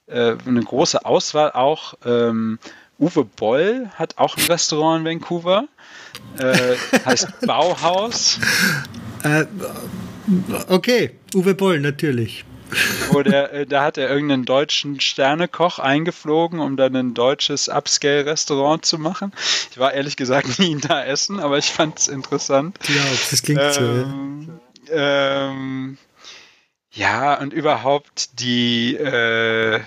eine 0.07 0.63
große 0.63 1.05
Auswahl 1.05 1.53
auch. 1.53 1.95
Ähm, 2.05 2.59
Uwe 2.99 3.25
Boll 3.25 3.91
hat 3.95 4.19
auch 4.19 4.37
ein 4.37 4.45
Restaurant 4.45 5.01
in 5.01 5.21
Vancouver, 5.21 5.69
äh, 6.39 6.77
heißt 7.05 7.47
Bauhaus. 7.47 8.39
Äh, 9.23 9.47
okay, 10.69 11.11
Uwe 11.35 11.55
Boll, 11.55 11.81
natürlich. 11.81 12.45
Wo 13.11 13.23
der, 13.23 13.53
äh, 13.53 13.67
da 13.67 13.85
hat 13.85 13.99
er 13.99 14.09
irgendeinen 14.09 14.45
deutschen 14.45 15.01
Sternekoch 15.01 15.79
eingeflogen, 15.79 16.61
um 16.61 16.77
dann 16.77 16.97
ein 16.97 17.15
deutsches 17.15 17.69
Upscale-Restaurant 17.69 18.85
zu 18.85 18.99
machen. 18.99 19.33
Ich 19.71 19.79
war 19.79 19.93
ehrlich 19.93 20.17
gesagt 20.17 20.59
nie 20.59 20.77
da 20.77 21.05
essen, 21.05 21.41
aber 21.41 21.59
ich 21.59 21.67
fand 21.67 21.99
es 21.99 22.09
interessant. 22.09 22.79
Ja, 22.89 23.03
das 23.31 23.43
klingt 23.43 23.61
ähm, 23.61 23.73
so. 24.87 24.93
Ja. 24.95 25.49
Ähm, 25.51 25.99
ja, 26.91 27.35
und 27.39 27.53
überhaupt 27.53 28.41
die, 28.41 28.97
äh, 28.97 29.81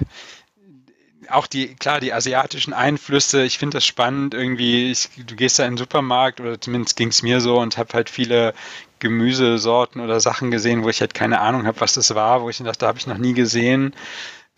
auch 1.30 1.48
die, 1.48 1.76
klar, 1.76 2.00
die 2.00 2.14
asiatischen 2.14 2.74
Einflüsse, 2.74 3.44
ich 3.44 3.58
finde 3.58 3.78
das 3.78 3.86
spannend, 3.86 4.34
irgendwie, 4.34 4.92
ich, 4.92 5.10
du 5.18 5.36
gehst 5.36 5.60
da 5.60 5.66
in 5.66 5.74
den 5.74 5.78
Supermarkt, 5.78 6.40
oder 6.40 6.60
zumindest 6.62 6.98
ging 6.98 7.10
es 7.10 7.24
mir 7.24 7.42
so, 7.42 7.60
und 7.60 7.78
habe 7.78 7.94
halt 7.94 8.10
viele 8.10 8.54
Gemüsesorten 9.00 10.02
oder 10.02 10.20
Sachen 10.20 10.52
gesehen, 10.52 10.84
wo 10.84 10.90
ich 10.90 11.02
halt 11.02 11.14
keine 11.14 11.40
Ahnung 11.40 11.66
habe, 11.66 11.80
was 11.82 11.94
das 11.94 12.14
war, 12.16 12.42
wo 12.42 12.50
ich 12.50 12.58
dachte, 12.58 12.80
da 12.80 12.88
habe 12.88 13.00
ich 13.00 13.08
noch 13.08 13.18
nie 13.18 13.34
gesehen. 13.34 13.96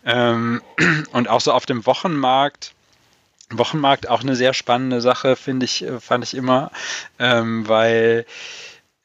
Ähm, 0.04 0.62
und 1.12 1.28
auch 1.28 1.40
so 1.40 1.52
auf 1.52 1.66
dem 1.66 1.86
Wochenmarkt, 1.86 2.74
Wochenmarkt 3.50 4.08
auch 4.08 4.22
eine 4.22 4.36
sehr 4.36 4.54
spannende 4.54 5.00
Sache, 5.00 5.36
finde 5.36 5.64
ich, 5.64 5.82
äh, 5.84 6.00
fand 6.00 6.24
ich 6.24 6.34
immer, 6.34 6.70
ähm, 7.18 7.68
weil 7.68 8.26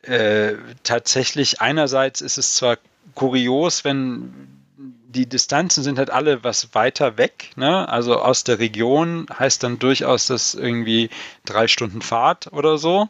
äh, 0.04 0.54
tatsächlich 0.84 1.62
einerseits 1.62 2.22
ist 2.22 2.38
es 2.38 2.56
zwar 2.56 2.78
kurios, 3.14 3.84
wenn 3.84 4.58
die 4.78 5.28
Distanzen 5.28 5.84
sind 5.84 5.98
halt 5.98 6.12
alle 6.12 6.44
was 6.44 6.74
weiter 6.74 7.18
weg, 7.18 7.52
ne? 7.56 7.88
Also 7.90 8.18
aus 8.20 8.44
der 8.44 8.60
Region 8.60 9.26
heißt 9.38 9.64
dann 9.64 9.80
durchaus 9.80 10.28
das 10.28 10.54
irgendwie 10.54 11.10
drei 11.46 11.68
Stunden 11.68 12.02
Fahrt 12.02 12.54
oder 12.54 12.78
so. 12.78 13.10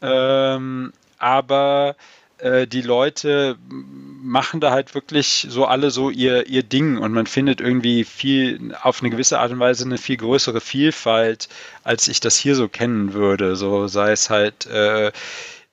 Ähm, 0.00 0.92
aber 1.18 1.96
äh, 2.38 2.66
die 2.66 2.82
Leute 2.82 3.56
machen 3.68 4.60
da 4.60 4.70
halt 4.70 4.94
wirklich 4.94 5.46
so 5.48 5.64
alle 5.66 5.90
so 5.90 6.10
ihr, 6.10 6.46
ihr 6.48 6.62
Ding 6.62 6.98
und 6.98 7.12
man 7.12 7.26
findet 7.26 7.60
irgendwie 7.60 8.04
viel, 8.04 8.74
auf 8.82 9.00
eine 9.00 9.10
gewisse 9.10 9.38
Art 9.38 9.50
und 9.50 9.58
Weise 9.58 9.84
eine 9.84 9.98
viel 9.98 10.16
größere 10.16 10.60
Vielfalt, 10.60 11.48
als 11.84 12.08
ich 12.08 12.20
das 12.20 12.36
hier 12.36 12.54
so 12.54 12.68
kennen 12.68 13.12
würde. 13.12 13.56
So 13.56 13.88
sei 13.88 14.12
es 14.12 14.30
halt, 14.30 14.66
äh, 14.66 15.12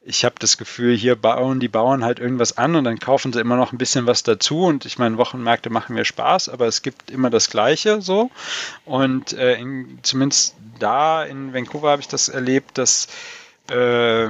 ich 0.07 0.23
habe 0.23 0.35
das 0.39 0.57
Gefühl, 0.57 0.95
hier 0.95 1.15
bauen 1.15 1.59
die 1.59 1.67
Bauern 1.67 2.03
halt 2.03 2.19
irgendwas 2.19 2.57
an 2.57 2.75
und 2.75 2.83
dann 2.83 2.99
kaufen 2.99 3.33
sie 3.33 3.41
immer 3.41 3.57
noch 3.57 3.71
ein 3.71 3.79
bisschen 3.79 4.05
was 4.05 4.23
dazu. 4.23 4.63
Und 4.63 4.85
ich 4.85 4.99
meine, 4.99 5.17
Wochenmärkte 5.17 5.69
machen 5.71 5.95
mir 5.95 6.05
Spaß, 6.05 6.49
aber 6.49 6.67
es 6.67 6.83
gibt 6.83 7.09
immer 7.09 7.31
das 7.31 7.49
Gleiche 7.49 8.01
so. 8.01 8.29
Und 8.85 9.33
äh, 9.33 9.55
in, 9.55 9.99
zumindest 10.03 10.55
da 10.79 11.23
in 11.23 11.53
Vancouver 11.53 11.89
habe 11.89 12.01
ich 12.01 12.07
das 12.07 12.29
erlebt, 12.29 12.77
dass 12.77 13.07
äh, 13.69 14.27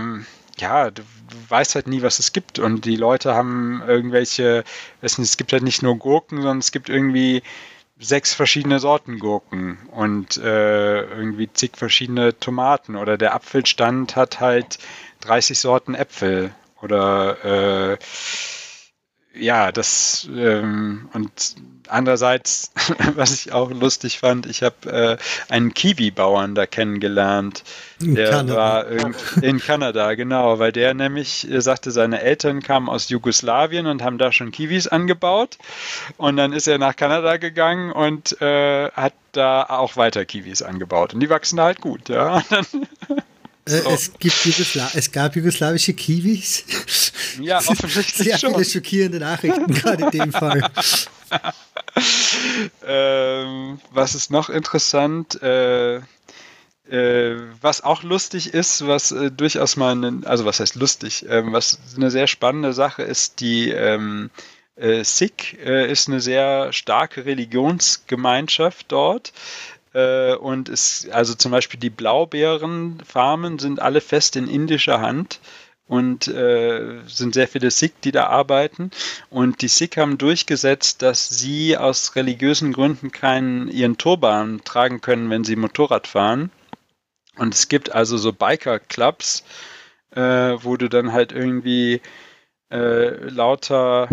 ja, 0.57 0.91
du, 0.91 1.01
du, 1.01 1.35
weißt 1.49 1.75
halt 1.75 1.87
nie, 1.87 2.01
was 2.01 2.19
es 2.19 2.33
gibt. 2.33 2.59
Und 2.59 2.85
die 2.85 2.95
Leute 2.95 3.35
haben 3.35 3.81
irgendwelche, 3.85 4.63
es 5.01 5.37
gibt 5.37 5.53
halt 5.53 5.63
nicht 5.63 5.83
nur 5.83 5.97
Gurken, 5.97 6.37
sondern 6.37 6.59
es 6.59 6.71
gibt 6.71 6.89
irgendwie 6.89 7.43
sechs 7.97 8.33
verschiedene 8.33 8.79
Sorten 8.79 9.19
Gurken 9.19 9.77
und 9.91 10.37
äh, 10.37 11.01
irgendwie 11.01 11.51
zig 11.51 11.71
verschiedene 11.75 12.37
Tomaten. 12.39 12.95
Oder 12.95 13.17
der 13.17 13.33
Apfelstand 13.35 14.15
hat 14.15 14.39
halt 14.39 14.79
30 15.21 15.59
Sorten 15.59 15.95
Äpfel. 15.95 16.53
Oder 16.81 17.93
äh, 17.93 17.97
ja, 19.37 19.71
das 19.71 20.27
ähm, 20.33 21.09
und 21.13 21.55
andererseits, 21.87 22.71
was 23.15 23.33
ich 23.33 23.51
auch 23.51 23.71
lustig 23.71 24.19
fand, 24.19 24.45
ich 24.45 24.63
habe 24.63 24.91
äh, 24.91 25.53
einen 25.53 25.73
Kiwi-Bauern 25.73 26.55
da 26.55 26.65
kennengelernt. 26.65 27.63
Der 27.99 28.31
Kanada. 28.31 28.55
war 28.55 28.85
in 29.41 29.59
Kanada, 29.59 30.15
genau, 30.15 30.59
weil 30.59 30.71
der 30.71 30.93
nämlich 30.93 31.47
sagte, 31.57 31.91
seine 31.91 32.21
Eltern 32.21 32.61
kamen 32.61 32.89
aus 32.89 33.09
Jugoslawien 33.09 33.87
und 33.87 34.03
haben 34.03 34.17
da 34.17 34.31
schon 34.31 34.51
Kiwis 34.51 34.87
angebaut. 34.87 35.57
Und 36.17 36.37
dann 36.37 36.53
ist 36.53 36.67
er 36.67 36.77
nach 36.77 36.95
Kanada 36.95 37.37
gegangen 37.37 37.91
und 37.91 38.41
äh, 38.41 38.91
hat 38.91 39.13
da 39.31 39.63
auch 39.63 39.95
weiter 39.97 40.25
Kiwis 40.25 40.61
angebaut. 40.61 41.13
Und 41.13 41.19
die 41.21 41.29
wachsen 41.29 41.57
da 41.57 41.65
halt 41.65 41.81
gut, 41.81 42.09
ja. 42.09 42.43
Äh, 43.65 43.81
so. 43.81 43.89
Es, 43.89 44.13
gibt 44.19 44.45
Jugosla 44.45 44.91
es 44.93 45.11
gab 45.11 45.35
jugoslawische 45.35 45.93
Kiwis. 45.93 46.63
Ja, 47.41 47.57
offensichtlich 47.67 48.27
Sehr 48.27 48.37
schon. 48.37 48.53
viele 48.53 48.65
schockierende 48.65 49.19
Nachrichten, 49.19 49.73
gerade 49.73 50.05
in 50.05 50.11
dem 50.11 50.31
Fall. 50.31 50.69
ähm, 52.85 53.79
was 53.91 54.15
ist 54.15 54.29
noch 54.29 54.49
interessant? 54.49 55.41
Äh, 55.41 56.01
äh, 56.89 57.37
was 57.61 57.83
auch 57.83 58.03
lustig 58.03 58.53
ist, 58.53 58.85
was 58.85 59.11
äh, 59.11 59.31
durchaus 59.31 59.75
mal, 59.75 59.91
eine, 59.93 60.21
also 60.25 60.45
was 60.45 60.59
heißt 60.59 60.75
lustig, 60.75 61.25
ähm, 61.27 61.51
was 61.51 61.79
eine 61.95 62.11
sehr 62.11 62.27
spannende 62.27 62.73
Sache 62.73 63.01
ist, 63.01 63.39
die 63.39 63.71
ähm, 63.71 64.29
äh, 64.75 65.03
Sikh 65.03 65.57
äh, 65.65 65.91
ist 65.91 66.07
eine 66.07 66.21
sehr 66.21 66.73
starke 66.73 67.25
Religionsgemeinschaft 67.25 68.91
dort. 68.91 69.33
Äh, 69.95 70.35
und 70.35 70.67
es, 70.69 71.07
also 71.09 71.33
zum 71.33 71.51
Beispiel 71.51 71.79
die 71.79 71.89
Blaubeerenfarmen 71.89 73.59
sind 73.59 73.81
alle 73.81 74.01
fest 74.01 74.35
in 74.35 74.47
indischer 74.47 74.99
Hand 74.99 75.39
und 75.87 76.27
äh, 76.27 76.99
sind 77.07 77.33
sehr 77.33 77.47
viele 77.47 77.71
Sikh, 77.71 77.93
die 78.03 78.11
da 78.11 78.27
arbeiten. 78.27 78.91
Und 79.29 79.61
die 79.61 79.69
Sikh 79.69 79.97
haben 79.97 80.17
durchgesetzt, 80.17 81.01
dass 81.01 81.29
sie 81.29 81.77
aus 81.77 82.15
religiösen 82.15 82.73
Gründen 82.73 83.11
keinen 83.11 83.69
ihren 83.69 83.97
Turban 83.97 84.61
tragen 84.65 84.99
können, 84.99 85.29
wenn 85.29 85.45
sie 85.45 85.55
Motorrad 85.55 86.07
fahren. 86.07 86.51
Und 87.37 87.53
es 87.53 87.69
gibt 87.69 87.91
also 87.93 88.17
so 88.17 88.33
Biker-Clubs, 88.33 89.43
äh, 90.11 90.21
wo 90.21 90.75
du 90.75 90.89
dann 90.89 91.13
halt 91.13 91.31
irgendwie 91.31 92.01
äh, 92.71 93.29
lauter 93.29 94.09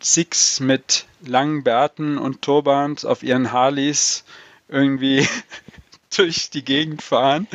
Sikhs 0.00 0.60
mit 0.60 1.06
langen 1.24 1.62
Bärten 1.62 2.18
und 2.18 2.42
Turbans 2.42 3.04
auf 3.04 3.22
ihren 3.22 3.52
Harleys 3.52 4.24
irgendwie 4.68 5.26
durch 6.16 6.50
die 6.50 6.64
Gegend 6.64 7.02
fahren 7.02 7.46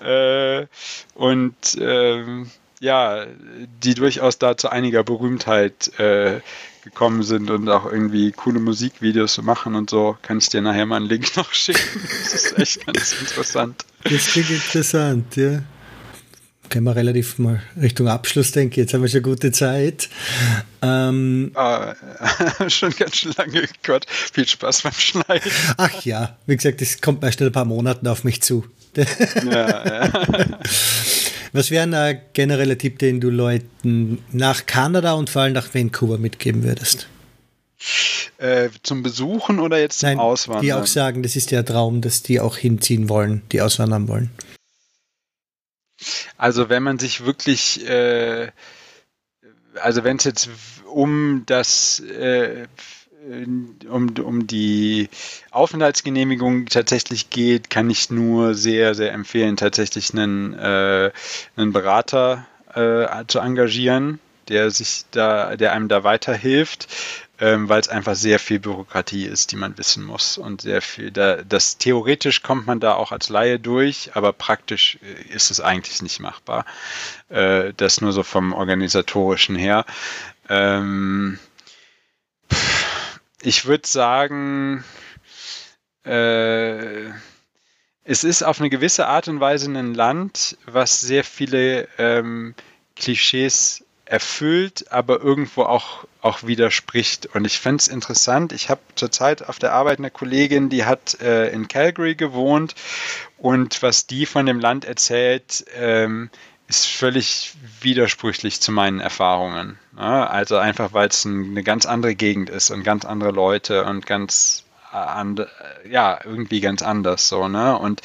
äh, 0.00 0.66
und 1.14 1.54
ähm, 1.80 2.50
ja, 2.80 3.24
die 3.82 3.94
durchaus 3.94 4.38
da 4.38 4.56
zu 4.56 4.68
einiger 4.68 5.04
Berühmtheit 5.04 5.98
äh, 5.98 6.40
gekommen 6.82 7.22
sind 7.22 7.50
und 7.50 7.68
auch 7.70 7.86
irgendwie 7.86 8.30
coole 8.32 8.60
Musikvideos 8.60 9.34
zu 9.34 9.42
machen 9.42 9.74
und 9.74 9.88
so, 9.88 10.18
kann 10.20 10.38
ich 10.38 10.50
dir 10.50 10.60
nachher 10.60 10.84
mal 10.84 10.96
einen 10.96 11.06
Link 11.06 11.34
noch 11.36 11.52
schicken. 11.54 12.00
Das 12.22 12.34
ist 12.34 12.58
echt 12.58 12.86
ganz 12.86 13.18
interessant. 13.18 13.84
Das 14.04 14.26
klingt 14.26 14.50
interessant, 14.50 15.34
ja 15.36 15.62
können 16.74 16.86
wir 16.86 16.96
relativ 16.96 17.38
mal 17.38 17.62
Richtung 17.80 18.08
Abschluss 18.08 18.50
denken. 18.50 18.80
Jetzt 18.80 18.92
haben 18.92 19.02
wir 19.02 19.08
schon 19.08 19.22
gute 19.22 19.52
Zeit. 19.52 20.08
Ähm, 20.82 21.52
ah, 21.54 21.94
schon 22.68 22.90
ganz 22.90 23.14
schön 23.14 23.32
lange. 23.38 23.68
Gott, 23.84 24.06
viel 24.08 24.48
Spaß 24.48 24.82
beim 24.82 24.92
Schneiden. 24.92 25.52
Ach 25.76 26.04
ja, 26.04 26.36
wie 26.46 26.56
gesagt, 26.56 26.80
das 26.80 27.00
kommt 27.00 27.22
meist 27.22 27.40
in 27.40 27.46
ein 27.46 27.52
paar 27.52 27.64
Monaten 27.64 28.08
auf 28.08 28.24
mich 28.24 28.42
zu. 28.42 28.64
ja, 28.96 29.86
ja. 29.86 30.12
Was 31.52 31.70
wäre 31.70 31.84
ein 31.96 32.20
genereller 32.32 32.76
Tipp, 32.76 32.98
den 32.98 33.20
du 33.20 33.30
Leuten 33.30 34.18
nach 34.32 34.66
Kanada 34.66 35.12
und 35.12 35.30
vor 35.30 35.42
allem 35.42 35.52
nach 35.52 35.72
Vancouver 35.72 36.18
mitgeben 36.18 36.64
würdest? 36.64 37.06
Äh, 38.38 38.70
zum 38.82 39.04
Besuchen 39.04 39.60
oder 39.60 39.78
jetzt 39.78 40.00
zum 40.00 40.08
Nein, 40.08 40.18
Auswandern? 40.18 40.64
Die 40.64 40.72
auch 40.72 40.86
sagen, 40.86 41.22
das 41.22 41.36
ist 41.36 41.52
der 41.52 41.64
Traum, 41.64 42.00
dass 42.00 42.24
die 42.24 42.40
auch 42.40 42.56
hinziehen 42.56 43.08
wollen, 43.08 43.42
die 43.52 43.60
auswandern 43.60 44.08
wollen. 44.08 44.30
Also 46.36 46.68
wenn 46.68 46.82
man 46.82 46.98
sich 46.98 47.24
wirklich, 47.24 47.88
äh, 47.88 48.50
also 49.80 50.04
wenn 50.04 50.16
es 50.16 50.24
jetzt 50.24 50.50
um 50.86 51.44
das, 51.46 52.00
äh, 52.00 52.66
um, 53.88 54.14
um 54.22 54.46
die 54.46 55.08
Aufenthaltsgenehmigung 55.50 56.66
tatsächlich 56.66 57.30
geht, 57.30 57.70
kann 57.70 57.88
ich 57.88 58.10
nur 58.10 58.54
sehr, 58.54 58.94
sehr 58.94 59.12
empfehlen, 59.12 59.56
tatsächlich 59.56 60.12
einen, 60.12 60.54
äh, 60.54 61.10
einen 61.56 61.72
Berater 61.72 62.46
äh, 62.74 63.24
zu 63.26 63.38
engagieren, 63.38 64.20
der 64.48 64.70
sich 64.70 65.04
da, 65.10 65.56
der 65.56 65.72
einem 65.72 65.88
da 65.88 66.04
weiterhilft 66.04 66.88
ähm, 67.40 67.68
weil 67.68 67.80
es 67.80 67.88
einfach 67.88 68.14
sehr 68.14 68.38
viel 68.38 68.60
Bürokratie 68.60 69.24
ist, 69.24 69.50
die 69.52 69.56
man 69.56 69.76
wissen 69.76 70.04
muss 70.04 70.38
und 70.38 70.62
sehr 70.62 70.82
viel. 70.82 71.10
Da, 71.10 71.42
das 71.42 71.78
theoretisch 71.78 72.42
kommt 72.42 72.66
man 72.66 72.80
da 72.80 72.94
auch 72.94 73.10
als 73.12 73.28
Laie 73.28 73.58
durch, 73.58 74.10
aber 74.14 74.32
praktisch 74.32 74.98
äh, 75.02 75.34
ist 75.34 75.50
es 75.50 75.60
eigentlich 75.60 76.00
nicht 76.02 76.20
machbar. 76.20 76.64
Äh, 77.28 77.72
das 77.76 78.00
nur 78.00 78.12
so 78.12 78.22
vom 78.22 78.52
organisatorischen 78.52 79.56
her. 79.56 79.84
Ähm, 80.48 81.38
ich 83.42 83.66
würde 83.66 83.86
sagen, 83.86 84.84
äh, 86.04 87.10
es 88.04 88.22
ist 88.22 88.42
auf 88.42 88.60
eine 88.60 88.70
gewisse 88.70 89.06
Art 89.06 89.28
und 89.28 89.40
Weise 89.40 89.70
ein 89.70 89.94
Land, 89.94 90.56
was 90.66 91.00
sehr 91.00 91.24
viele 91.24 91.88
ähm, 91.98 92.54
Klischees 92.96 93.83
erfüllt, 94.06 94.92
aber 94.92 95.20
irgendwo 95.20 95.62
auch, 95.62 96.04
auch 96.20 96.42
widerspricht. 96.42 97.26
Und 97.34 97.46
ich 97.46 97.58
fände 97.58 97.80
es 97.80 97.88
interessant. 97.88 98.52
Ich 98.52 98.68
habe 98.68 98.80
zurzeit 98.94 99.48
auf 99.48 99.58
der 99.58 99.72
Arbeit 99.72 99.98
eine 99.98 100.10
Kollegin, 100.10 100.68
die 100.68 100.84
hat 100.84 101.20
äh, 101.20 101.48
in 101.48 101.68
Calgary 101.68 102.14
gewohnt 102.14 102.74
und 103.38 103.82
was 103.82 104.06
die 104.06 104.26
von 104.26 104.46
dem 104.46 104.60
Land 104.60 104.84
erzählt, 104.84 105.64
ähm, 105.74 106.30
ist 106.66 106.86
völlig 106.86 107.54
widersprüchlich 107.80 108.60
zu 108.60 108.72
meinen 108.72 109.00
Erfahrungen. 109.00 109.78
Ja, 109.96 110.26
also 110.26 110.56
einfach, 110.56 110.92
weil 110.92 111.08
es 111.08 111.24
ein, 111.24 111.50
eine 111.50 111.62
ganz 111.62 111.86
andere 111.86 112.14
Gegend 112.14 112.50
ist 112.50 112.70
und 112.70 112.84
ganz 112.84 113.04
andere 113.04 113.30
Leute 113.30 113.84
und 113.84 114.06
ganz 114.06 114.63
and, 114.94 115.46
ja, 115.88 116.18
irgendwie 116.24 116.60
ganz 116.60 116.82
anders 116.82 117.28
so, 117.28 117.48
ne? 117.48 117.78
Und 117.78 118.02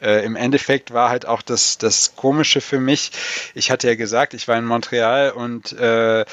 äh, 0.00 0.24
im 0.24 0.36
Endeffekt 0.36 0.92
war 0.92 1.10
halt 1.10 1.26
auch 1.26 1.42
das, 1.42 1.78
das 1.78 2.14
Komische 2.16 2.60
für 2.60 2.80
mich, 2.80 3.10
ich 3.54 3.70
hatte 3.70 3.88
ja 3.88 3.94
gesagt, 3.94 4.34
ich 4.34 4.48
war 4.48 4.56
in 4.56 4.64
Montreal 4.64 5.30
und 5.32 5.72
äh, 5.72 6.24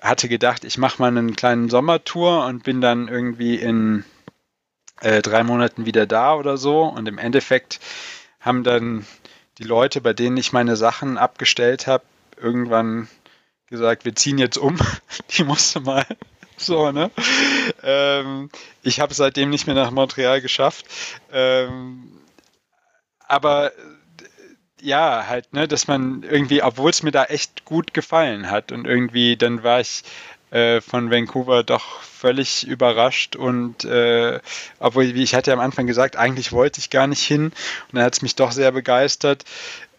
hatte 0.00 0.28
gedacht, 0.28 0.64
ich 0.64 0.78
mache 0.78 1.00
mal 1.00 1.08
einen 1.08 1.34
kleinen 1.34 1.70
Sommertour 1.70 2.46
und 2.46 2.64
bin 2.64 2.80
dann 2.80 3.08
irgendwie 3.08 3.56
in 3.56 4.04
äh, 5.00 5.22
drei 5.22 5.42
Monaten 5.44 5.86
wieder 5.86 6.06
da 6.06 6.34
oder 6.34 6.56
so. 6.56 6.82
Und 6.82 7.08
im 7.08 7.18
Endeffekt 7.18 7.80
haben 8.40 8.64
dann 8.64 9.06
die 9.58 9.64
Leute, 9.64 10.00
bei 10.00 10.12
denen 10.12 10.36
ich 10.36 10.52
meine 10.52 10.76
Sachen 10.76 11.18
abgestellt 11.18 11.86
habe, 11.86 12.04
irgendwann 12.36 13.08
gesagt, 13.68 14.04
wir 14.04 14.14
ziehen 14.14 14.38
jetzt 14.38 14.58
um. 14.58 14.76
Die 15.30 15.44
musste 15.44 15.80
mal 15.80 16.04
so, 16.56 16.92
ne? 16.92 17.10
Ähm, 17.82 18.50
ich 18.82 19.00
habe 19.00 19.14
seitdem 19.14 19.50
nicht 19.50 19.66
mehr 19.66 19.74
nach 19.74 19.90
Montreal 19.90 20.40
geschafft. 20.40 20.86
Ähm, 21.32 22.20
aber 23.26 23.72
ja, 24.80 25.26
halt, 25.28 25.52
ne, 25.54 25.66
dass 25.66 25.88
man 25.88 26.22
irgendwie, 26.22 26.62
obwohl 26.62 26.90
es 26.90 27.02
mir 27.02 27.10
da 27.10 27.24
echt 27.24 27.64
gut 27.64 27.94
gefallen 27.94 28.50
hat 28.50 28.70
und 28.70 28.86
irgendwie, 28.86 29.36
dann 29.36 29.62
war 29.62 29.80
ich 29.80 30.02
äh, 30.50 30.80
von 30.82 31.10
Vancouver 31.10 31.64
doch 31.64 32.02
völlig 32.02 32.66
überrascht 32.66 33.34
und 33.34 33.84
äh, 33.84 34.40
obwohl, 34.78 35.14
wie 35.14 35.22
ich 35.22 35.34
hatte 35.34 35.52
am 35.52 35.60
Anfang 35.60 35.86
gesagt, 35.86 36.16
eigentlich 36.16 36.52
wollte 36.52 36.80
ich 36.80 36.90
gar 36.90 37.06
nicht 37.06 37.22
hin 37.22 37.46
und 37.46 37.54
dann 37.92 38.04
hat 38.04 38.14
es 38.14 38.22
mich 38.22 38.36
doch 38.36 38.52
sehr 38.52 38.72
begeistert 38.72 39.44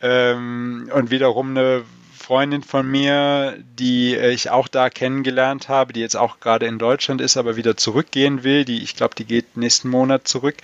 ähm, 0.02 0.90
und 0.94 1.10
wiederum 1.10 1.50
eine 1.50 1.84
Freundin 2.26 2.64
von 2.64 2.90
mir, 2.90 3.56
die 3.80 4.16
äh, 4.16 4.32
ich 4.32 4.50
auch 4.50 4.68
da 4.68 4.90
kennengelernt 4.90 5.70
habe, 5.70 5.94
die 5.94 6.00
jetzt 6.00 6.18
auch 6.18 6.40
gerade 6.40 6.66
in 6.66 6.80
Deutschland 6.80 7.22
ist, 7.22 7.38
aber 7.38 7.56
wieder 7.56 7.78
zurückgehen 7.78 8.44
will, 8.44 8.66
die, 8.66 8.82
ich 8.82 8.96
glaube, 8.96 9.14
die 9.14 9.26
geht 9.26 9.58
nächsten 9.58 9.90
Monat 9.90 10.28
zurück, 10.28 10.56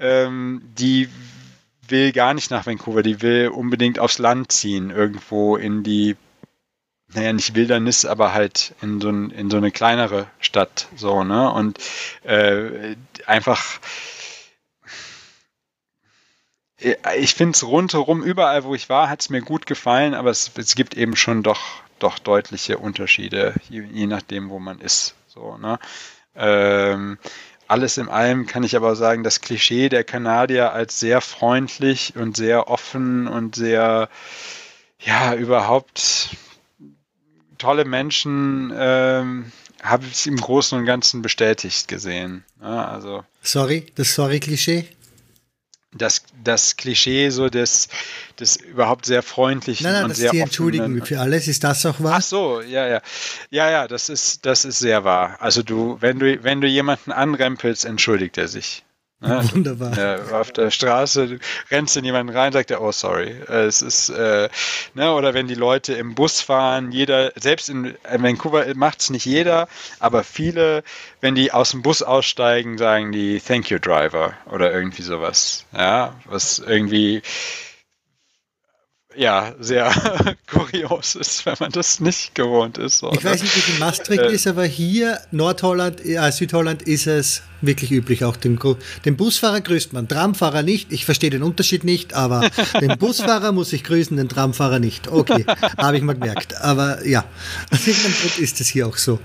ähm, 0.00 0.62
die 0.78 1.10
will 1.88 2.12
gar 2.12 2.32
nicht 2.32 2.50
nach 2.50 2.64
Vancouver, 2.64 3.02
die 3.02 3.20
will 3.20 3.48
unbedingt 3.48 3.98
aufs 3.98 4.18
Land 4.18 4.50
ziehen, 4.50 4.88
irgendwo 4.88 5.56
in 5.56 5.82
die, 5.82 6.16
naja, 7.12 7.34
nicht 7.34 7.54
Wildernis, 7.54 8.06
aber 8.06 8.32
halt 8.32 8.74
in 8.80 9.02
so, 9.02 9.10
in 9.10 9.50
so 9.50 9.58
eine 9.58 9.70
kleinere 9.70 10.26
Stadt, 10.40 10.88
so, 10.96 11.22
ne? 11.22 11.52
Und 11.52 11.78
äh, 12.22 12.96
einfach 13.26 13.62
ich 17.16 17.34
finde 17.34 17.56
es 17.56 17.64
rundherum, 17.64 18.22
überall 18.22 18.64
wo 18.64 18.74
ich 18.74 18.88
war, 18.88 19.08
hat 19.08 19.22
es 19.22 19.30
mir 19.30 19.40
gut 19.40 19.66
gefallen, 19.66 20.14
aber 20.14 20.30
es, 20.30 20.50
es, 20.56 20.74
gibt 20.74 20.96
eben 20.96 21.16
schon 21.16 21.42
doch, 21.42 21.60
doch 21.98 22.18
deutliche 22.18 22.78
Unterschiede, 22.78 23.54
je, 23.68 23.82
je 23.90 24.06
nachdem, 24.06 24.50
wo 24.50 24.58
man 24.58 24.80
ist. 24.80 25.14
So, 25.26 25.56
ne? 25.56 25.78
Ähm, 26.36 27.18
alles 27.66 27.96
in 27.96 28.08
allem 28.08 28.46
kann 28.46 28.62
ich 28.62 28.76
aber 28.76 28.94
sagen, 28.96 29.22
das 29.22 29.40
Klischee 29.40 29.88
der 29.88 30.04
Kanadier 30.04 30.72
als 30.72 31.00
sehr 31.00 31.20
freundlich 31.20 32.14
und 32.16 32.36
sehr 32.36 32.68
offen 32.68 33.26
und 33.26 33.54
sehr, 33.54 34.08
ja, 34.98 35.34
überhaupt 35.34 36.36
tolle 37.58 37.84
Menschen 37.84 38.72
ähm, 38.76 39.52
habe 39.82 40.04
ich 40.10 40.26
im 40.26 40.36
Großen 40.36 40.78
und 40.78 40.84
Ganzen 40.84 41.22
bestätigt 41.22 41.88
gesehen. 41.88 42.44
Ja, 42.60 42.68
ne? 42.68 42.88
also, 42.88 43.24
sorry, 43.42 43.86
das 43.94 44.14
Sorry-Klischee? 44.14 44.88
Das, 45.94 46.22
das 46.42 46.76
Klischee 46.76 47.30
so 47.30 47.48
des, 47.48 47.88
des 48.38 48.56
überhaupt 48.56 49.06
sehr 49.06 49.22
freundlichen 49.22 49.84
nein, 49.84 49.94
nein, 49.94 50.04
und 50.04 50.16
sehr 50.16 50.30
Sie 50.30 50.40
entschuldigen 50.40 51.04
für 51.04 51.20
alles, 51.20 51.48
ist 51.48 51.64
das 51.64 51.86
auch 51.86 52.00
wahr? 52.00 52.16
Ach 52.16 52.22
so, 52.22 52.60
ja, 52.60 52.86
ja. 52.86 53.00
Ja, 53.50 53.70
ja, 53.70 53.88
das 53.88 54.08
ist, 54.08 54.44
das 54.44 54.64
ist 54.64 54.78
sehr 54.78 55.04
wahr. 55.04 55.36
Also 55.40 55.62
du, 55.62 55.96
wenn 56.00 56.18
du, 56.18 56.42
wenn 56.42 56.60
du 56.60 56.66
jemanden 56.66 57.12
anrempelst, 57.12 57.84
entschuldigt 57.84 58.38
er 58.38 58.48
sich. 58.48 58.83
Ne? 59.26 59.48
Wunderbar. 59.52 59.96
Ja, 59.96 60.40
auf 60.40 60.52
der 60.52 60.70
Straße 60.70 61.38
rennst 61.70 61.96
in 61.96 62.04
jemanden 62.04 62.36
rein, 62.36 62.52
sagt 62.52 62.70
er, 62.70 62.80
oh 62.82 62.92
sorry. 62.92 63.34
Es 63.48 63.82
ist, 63.82 64.10
äh, 64.10 64.48
ne, 64.94 65.12
oder 65.12 65.34
wenn 65.34 65.46
die 65.46 65.54
Leute 65.54 65.94
im 65.94 66.14
Bus 66.14 66.40
fahren, 66.40 66.92
jeder, 66.92 67.32
selbst 67.36 67.68
in 67.68 67.94
Vancouver 68.04 68.66
macht 68.74 69.00
es 69.00 69.10
nicht 69.10 69.24
jeder, 69.24 69.68
aber 69.98 70.24
viele, 70.24 70.82
wenn 71.20 71.34
die 71.34 71.52
aus 71.52 71.70
dem 71.70 71.82
Bus 71.82 72.02
aussteigen, 72.02 72.78
sagen 72.78 73.12
die 73.12 73.40
Thank 73.40 73.70
you 73.70 73.78
Driver 73.78 74.34
oder 74.50 74.72
irgendwie 74.72 75.02
sowas. 75.02 75.64
Ja, 75.72 76.14
was 76.26 76.58
irgendwie 76.58 77.22
ja, 79.16 79.54
sehr 79.58 79.92
kurios 80.50 81.14
ist, 81.14 81.46
wenn 81.46 81.56
man 81.60 81.70
das 81.72 82.00
nicht 82.00 82.34
gewohnt 82.34 82.78
ist. 82.78 83.02
Oder? 83.02 83.14
Ich 83.14 83.24
weiß 83.24 83.42
nicht, 83.42 83.68
wie 83.68 83.72
in 83.72 83.78
Maastricht 83.78 84.22
äh, 84.22 84.32
ist, 84.32 84.46
aber 84.46 84.64
hier, 84.64 85.20
Nordholland, 85.30 86.04
äh, 86.04 86.30
Südholland, 86.30 86.82
ist 86.82 87.06
es 87.06 87.42
wirklich 87.60 87.92
üblich. 87.92 88.24
Auch 88.24 88.36
den, 88.36 88.58
den 89.04 89.16
Busfahrer 89.16 89.60
grüßt 89.60 89.92
man, 89.92 90.08
Tramfahrer 90.08 90.62
nicht. 90.62 90.92
Ich 90.92 91.04
verstehe 91.04 91.30
den 91.30 91.42
Unterschied 91.42 91.84
nicht, 91.84 92.14
aber 92.14 92.48
den 92.80 92.98
Busfahrer 92.98 93.52
muss 93.52 93.72
ich 93.72 93.84
grüßen, 93.84 94.16
den 94.16 94.28
Tramfahrer 94.28 94.78
nicht. 94.78 95.08
Okay, 95.08 95.44
habe 95.78 95.96
ich 95.96 96.02
mal 96.02 96.14
gemerkt. 96.14 96.60
Aber 96.60 97.04
ja, 97.06 97.24
Grund 97.70 98.38
ist 98.38 98.60
es 98.60 98.68
hier 98.68 98.86
auch 98.86 98.96
so. 98.96 99.18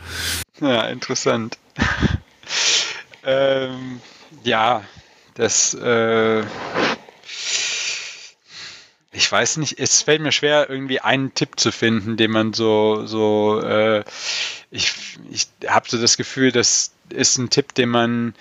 Ja, 0.61 0.87
interessant. 0.87 1.57
ähm, 3.25 4.01
ja, 4.43 4.83
das. 5.35 5.73
Äh, 5.73 6.43
ich 9.11 9.31
weiß 9.31 9.57
nicht, 9.57 9.79
es 9.79 10.03
fällt 10.03 10.21
mir 10.21 10.31
schwer, 10.31 10.69
irgendwie 10.69 10.99
einen 10.99 11.33
Tipp 11.33 11.59
zu 11.59 11.71
finden, 11.71 12.15
den 12.15 12.31
man 12.31 12.53
so, 12.53 13.05
so, 13.05 13.59
äh, 13.61 14.03
ich, 14.69 15.17
ich 15.31 15.47
habe 15.67 15.89
so 15.89 15.99
das 15.99 16.15
Gefühl, 16.15 16.51
das 16.51 16.93
ist 17.09 17.37
ein 17.37 17.49
Tipp, 17.49 17.73
den 17.73 17.89
man, 17.89 18.35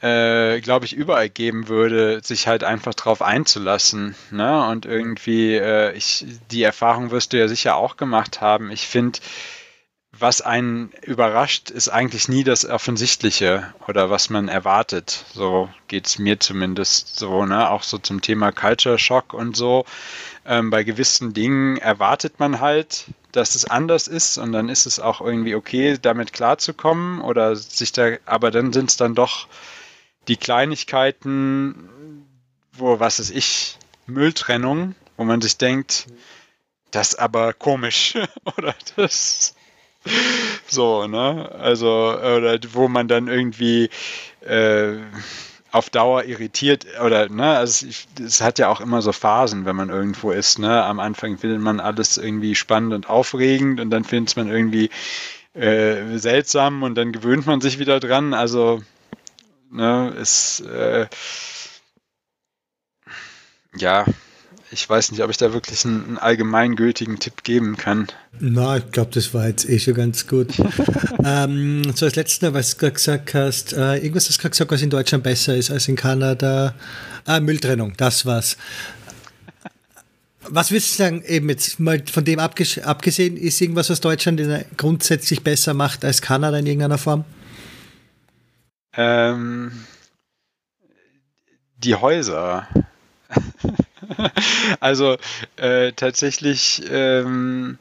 äh, 0.00 0.60
glaube 0.60 0.84
ich, 0.84 0.92
überall 0.92 1.28
geben 1.28 1.66
würde, 1.66 2.20
sich 2.22 2.46
halt 2.46 2.62
einfach 2.62 2.94
drauf 2.94 3.22
einzulassen. 3.22 4.14
Ne? 4.30 4.68
Und 4.68 4.86
irgendwie, 4.86 5.56
äh, 5.56 5.92
ich, 5.96 6.26
die 6.52 6.62
Erfahrung 6.62 7.10
wirst 7.10 7.32
du 7.32 7.38
ja 7.38 7.48
sicher 7.48 7.74
auch 7.76 7.96
gemacht 7.96 8.40
haben. 8.40 8.70
Ich 8.70 8.86
finde, 8.86 9.18
was 10.22 10.40
einen 10.40 10.92
überrascht, 11.02 11.70
ist 11.70 11.88
eigentlich 11.88 12.28
nie 12.28 12.44
das 12.44 12.64
Offensichtliche 12.64 13.74
oder 13.88 14.08
was 14.08 14.30
man 14.30 14.48
erwartet. 14.48 15.24
So 15.34 15.68
geht 15.88 16.06
es 16.06 16.18
mir 16.18 16.38
zumindest 16.38 17.16
so, 17.18 17.44
ne? 17.44 17.68
Auch 17.68 17.82
so 17.82 17.98
zum 17.98 18.22
Thema 18.22 18.52
Culture 18.52 18.98
Shock 18.98 19.34
und 19.34 19.56
so. 19.56 19.84
Ähm, 20.46 20.70
bei 20.70 20.84
gewissen 20.84 21.34
Dingen 21.34 21.76
erwartet 21.76 22.38
man 22.38 22.60
halt, 22.60 23.06
dass 23.32 23.56
es 23.56 23.64
anders 23.64 24.06
ist 24.06 24.38
und 24.38 24.52
dann 24.52 24.68
ist 24.68 24.86
es 24.86 25.00
auch 25.00 25.20
irgendwie 25.20 25.56
okay, 25.56 25.98
damit 26.00 26.32
klarzukommen 26.32 27.20
oder 27.20 27.56
sich 27.56 27.92
da, 27.92 28.12
aber 28.24 28.50
dann 28.50 28.72
sind 28.72 28.90
es 28.90 28.96
dann 28.96 29.14
doch 29.14 29.48
die 30.28 30.36
Kleinigkeiten, 30.36 32.26
wo, 32.72 33.00
was 33.00 33.18
ist 33.18 33.30
ich, 33.30 33.76
Mülltrennung, 34.06 34.94
wo 35.16 35.24
man 35.24 35.40
sich 35.40 35.58
denkt, 35.58 36.06
das 36.92 37.10
ist 37.10 37.18
aber 37.18 37.52
komisch 37.52 38.16
oder 38.56 38.74
das 38.96 39.54
so, 40.66 41.06
ne? 41.06 41.50
Also, 41.58 41.88
oder 42.18 42.58
wo 42.72 42.88
man 42.88 43.08
dann 43.08 43.28
irgendwie 43.28 43.90
äh, 44.40 44.96
auf 45.72 45.88
Dauer 45.90 46.24
irritiert 46.24 46.86
oder 47.02 47.28
ne, 47.30 47.56
also 47.56 47.86
es, 48.22 48.40
hat 48.42 48.58
ja 48.58 48.68
auch 48.68 48.80
immer 48.80 49.00
so 49.00 49.12
Phasen, 49.12 49.64
wenn 49.64 49.76
man 49.76 49.88
irgendwo 49.88 50.30
ist, 50.30 50.58
ne? 50.58 50.84
Am 50.84 51.00
Anfang 51.00 51.38
findet 51.38 51.60
man 51.60 51.80
alles 51.80 52.18
irgendwie 52.18 52.54
spannend 52.54 52.92
und 52.92 53.08
aufregend 53.08 53.80
und 53.80 53.90
dann 53.90 54.04
findet 54.04 54.36
man 54.36 54.48
irgendwie 54.48 54.90
äh, 55.54 56.18
seltsam 56.18 56.82
und 56.82 56.94
dann 56.96 57.12
gewöhnt 57.12 57.46
man 57.46 57.60
sich 57.60 57.78
wieder 57.78 58.00
dran. 58.00 58.34
Also 58.34 58.82
ne, 59.70 60.14
es 60.20 60.60
äh, 60.60 61.06
ja, 63.76 64.04
ich 64.72 64.88
weiß 64.88 65.12
nicht, 65.12 65.22
ob 65.22 65.30
ich 65.30 65.36
da 65.36 65.52
wirklich 65.52 65.84
einen, 65.84 66.04
einen 66.04 66.18
allgemeingültigen 66.18 67.18
Tipp 67.18 67.44
geben 67.44 67.76
kann. 67.76 68.06
Na, 68.40 68.78
ich 68.78 68.90
glaube, 68.90 69.10
das 69.12 69.34
war 69.34 69.46
jetzt 69.46 69.68
eh 69.68 69.78
schon 69.78 69.94
ganz 69.94 70.26
gut. 70.26 70.48
ähm, 71.24 71.82
so 71.94 72.06
als 72.06 72.16
letzter, 72.16 72.54
was 72.54 72.70
du 72.70 72.78
gerade 72.78 72.94
gesagt 72.94 73.34
hast, 73.34 73.74
äh, 73.74 73.96
irgendwas 73.96 74.28
hast 74.28 74.38
du 74.38 74.40
gerade 74.40 74.52
gesagt, 74.52 74.70
was 74.70 74.82
in 74.82 74.90
Deutschland 74.90 75.24
besser 75.24 75.54
ist 75.54 75.70
als 75.70 75.88
in 75.88 75.96
Kanada. 75.96 76.74
Ah, 77.26 77.40
Mülltrennung, 77.40 77.94
das 77.98 78.24
war's. 78.24 78.56
Was 80.48 80.70
würdest 80.70 80.92
du 80.92 81.02
sagen, 81.02 81.22
eben 81.26 81.50
jetzt 81.50 81.78
mal 81.78 82.02
von 82.10 82.24
dem 82.24 82.38
abgesehen, 82.38 83.36
ist 83.36 83.60
irgendwas, 83.60 83.90
was 83.90 84.00
Deutschland 84.00 84.40
grundsätzlich 84.76 85.42
besser 85.44 85.74
macht 85.74 86.04
als 86.04 86.22
Kanada 86.22 86.58
in 86.58 86.66
irgendeiner 86.66 86.98
Form? 86.98 87.24
Ähm, 88.94 89.84
die 91.76 91.94
Häuser. 91.94 92.66
also 94.80 95.16
äh, 95.56 95.92
tatsächlich. 95.92 96.82
Ähm, 96.90 97.78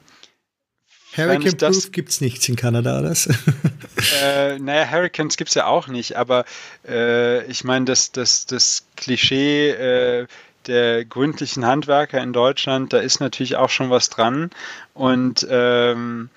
Hurricane 1.13 1.57
Proof 1.57 1.91
gibt 1.91 2.09
es 2.09 2.21
nichts 2.21 2.47
in 2.47 2.55
Kanada, 2.55 2.99
oder? 2.99 3.11
äh, 4.23 4.57
naja, 4.59 4.89
Hurricanes 4.89 5.35
gibt 5.35 5.49
es 5.49 5.55
ja 5.55 5.65
auch 5.65 5.87
nicht, 5.87 6.15
aber 6.15 6.45
äh, 6.87 7.45
ich 7.47 7.65
meine, 7.65 7.85
das, 7.85 8.13
das, 8.13 8.45
das 8.45 8.85
Klischee 8.95 9.71
äh, 9.71 10.27
der 10.67 11.05
gründlichen 11.05 11.65
Handwerker 11.65 12.21
in 12.21 12.33
Deutschland, 12.33 12.93
da 12.93 12.99
ist 12.99 13.19
natürlich 13.19 13.55
auch 13.55 13.69
schon 13.69 13.89
was 13.89 14.09
dran. 14.09 14.51
Und 14.93 15.45
ähm, 15.49 16.29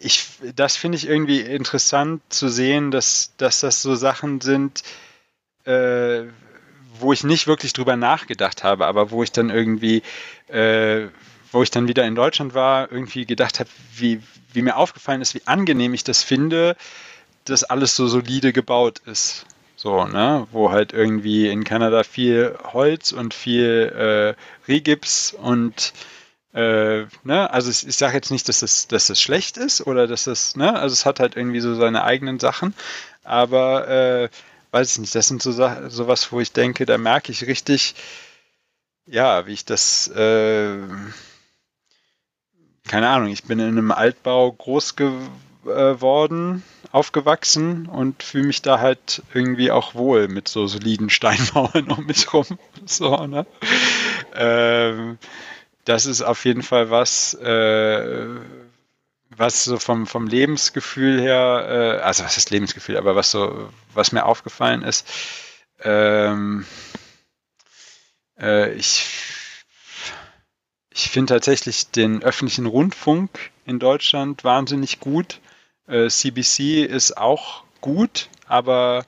ich, 0.00 0.26
das 0.54 0.76
finde 0.76 0.96
ich 0.96 1.06
irgendwie 1.08 1.40
interessant 1.40 2.22
zu 2.28 2.48
sehen, 2.48 2.90
dass, 2.90 3.32
dass 3.36 3.60
das 3.60 3.82
so 3.82 3.94
Sachen 3.94 4.40
sind, 4.40 4.82
äh, 5.64 6.24
wo 7.00 7.12
ich 7.12 7.24
nicht 7.24 7.46
wirklich 7.46 7.72
drüber 7.72 7.96
nachgedacht 7.96 8.64
habe, 8.64 8.86
aber 8.86 9.10
wo 9.10 9.22
ich 9.22 9.32
dann 9.32 9.50
irgendwie, 9.50 10.02
äh, 10.48 11.06
wo 11.52 11.62
ich 11.62 11.70
dann 11.70 11.88
wieder 11.88 12.04
in 12.04 12.14
Deutschland 12.14 12.54
war, 12.54 12.90
irgendwie 12.90 13.26
gedacht 13.26 13.60
habe, 13.60 13.70
wie, 13.96 14.20
wie 14.52 14.62
mir 14.62 14.76
aufgefallen 14.76 15.22
ist, 15.22 15.34
wie 15.34 15.46
angenehm 15.46 15.94
ich 15.94 16.04
das 16.04 16.22
finde, 16.22 16.76
dass 17.44 17.64
alles 17.64 17.96
so 17.96 18.06
solide 18.06 18.52
gebaut 18.52 19.00
ist. 19.06 19.46
So, 19.76 20.04
ne, 20.04 20.46
wo 20.50 20.72
halt 20.72 20.92
irgendwie 20.92 21.48
in 21.48 21.62
Kanada 21.62 22.02
viel 22.02 22.58
Holz 22.72 23.12
und 23.12 23.32
viel 23.32 24.34
äh, 24.36 24.70
Regips 24.70 25.32
und 25.32 25.92
äh, 26.52 27.04
ne, 27.22 27.50
also 27.52 27.70
ich, 27.70 27.86
ich 27.86 27.96
sage 27.96 28.14
jetzt 28.14 28.32
nicht, 28.32 28.48
dass 28.48 28.58
das, 28.58 28.88
dass 28.88 29.06
das 29.06 29.22
schlecht 29.22 29.56
ist 29.56 29.86
oder 29.86 30.08
dass 30.08 30.24
das, 30.24 30.56
ne, 30.56 30.76
also 30.76 30.92
es 30.92 31.06
hat 31.06 31.20
halt 31.20 31.36
irgendwie 31.36 31.60
so 31.60 31.76
seine 31.76 32.02
eigenen 32.02 32.40
Sachen, 32.40 32.74
aber 33.22 33.86
äh, 33.86 34.28
weiß 34.78 34.92
ich 34.92 34.98
nicht, 34.98 35.14
das 35.16 35.26
sind 35.26 35.42
so 35.42 35.50
sowas, 35.50 36.30
wo 36.30 36.38
ich 36.38 36.52
denke, 36.52 36.86
da 36.86 36.98
merke 36.98 37.32
ich 37.32 37.46
richtig, 37.48 37.96
ja, 39.06 39.44
wie 39.46 39.52
ich 39.52 39.64
das, 39.64 40.06
äh, 40.06 40.78
keine 42.86 43.08
Ahnung, 43.08 43.28
ich 43.28 43.42
bin 43.42 43.58
in 43.58 43.66
einem 43.66 43.90
Altbau 43.90 44.52
groß 44.52 44.94
geworden, 44.94 46.62
aufgewachsen 46.92 47.86
und 47.86 48.22
fühle 48.22 48.46
mich 48.46 48.62
da 48.62 48.78
halt 48.78 49.22
irgendwie 49.34 49.72
auch 49.72 49.96
wohl 49.96 50.28
mit 50.28 50.46
so 50.46 50.68
soliden 50.68 51.10
Steinmauern 51.18 51.90
um 51.90 52.06
mich 52.06 52.32
rum. 52.32 52.46
So, 52.86 53.26
ne? 53.26 53.46
Ähm, 54.34 55.18
das 55.86 56.06
ist 56.06 56.22
auf 56.22 56.44
jeden 56.44 56.62
Fall 56.62 56.88
was, 56.88 57.34
äh, 57.34 58.26
was 59.38 59.64
so 59.64 59.78
vom, 59.78 60.06
vom 60.06 60.26
Lebensgefühl 60.26 61.20
her, 61.20 61.98
äh, 62.00 62.02
also 62.02 62.24
was 62.24 62.36
ist 62.36 62.50
Lebensgefühl, 62.50 62.96
aber 62.96 63.16
was 63.16 63.30
so, 63.30 63.70
was 63.94 64.12
mir 64.12 64.26
aufgefallen 64.26 64.82
ist, 64.82 65.06
ähm, 65.80 66.66
äh, 68.38 68.72
ich, 68.74 69.06
ich 70.90 71.10
finde 71.10 71.34
tatsächlich 71.34 71.90
den 71.90 72.22
öffentlichen 72.22 72.66
Rundfunk 72.66 73.50
in 73.64 73.78
Deutschland 73.78 74.44
wahnsinnig 74.44 75.00
gut. 75.00 75.40
Äh, 75.86 76.08
CBC 76.08 76.84
ist 76.84 77.16
auch 77.16 77.64
gut, 77.80 78.28
aber 78.46 79.04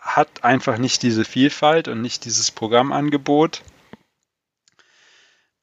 hat 0.00 0.44
einfach 0.44 0.78
nicht 0.78 1.02
diese 1.02 1.24
Vielfalt 1.24 1.88
und 1.88 2.00
nicht 2.00 2.24
dieses 2.24 2.52
Programmangebot. 2.52 3.62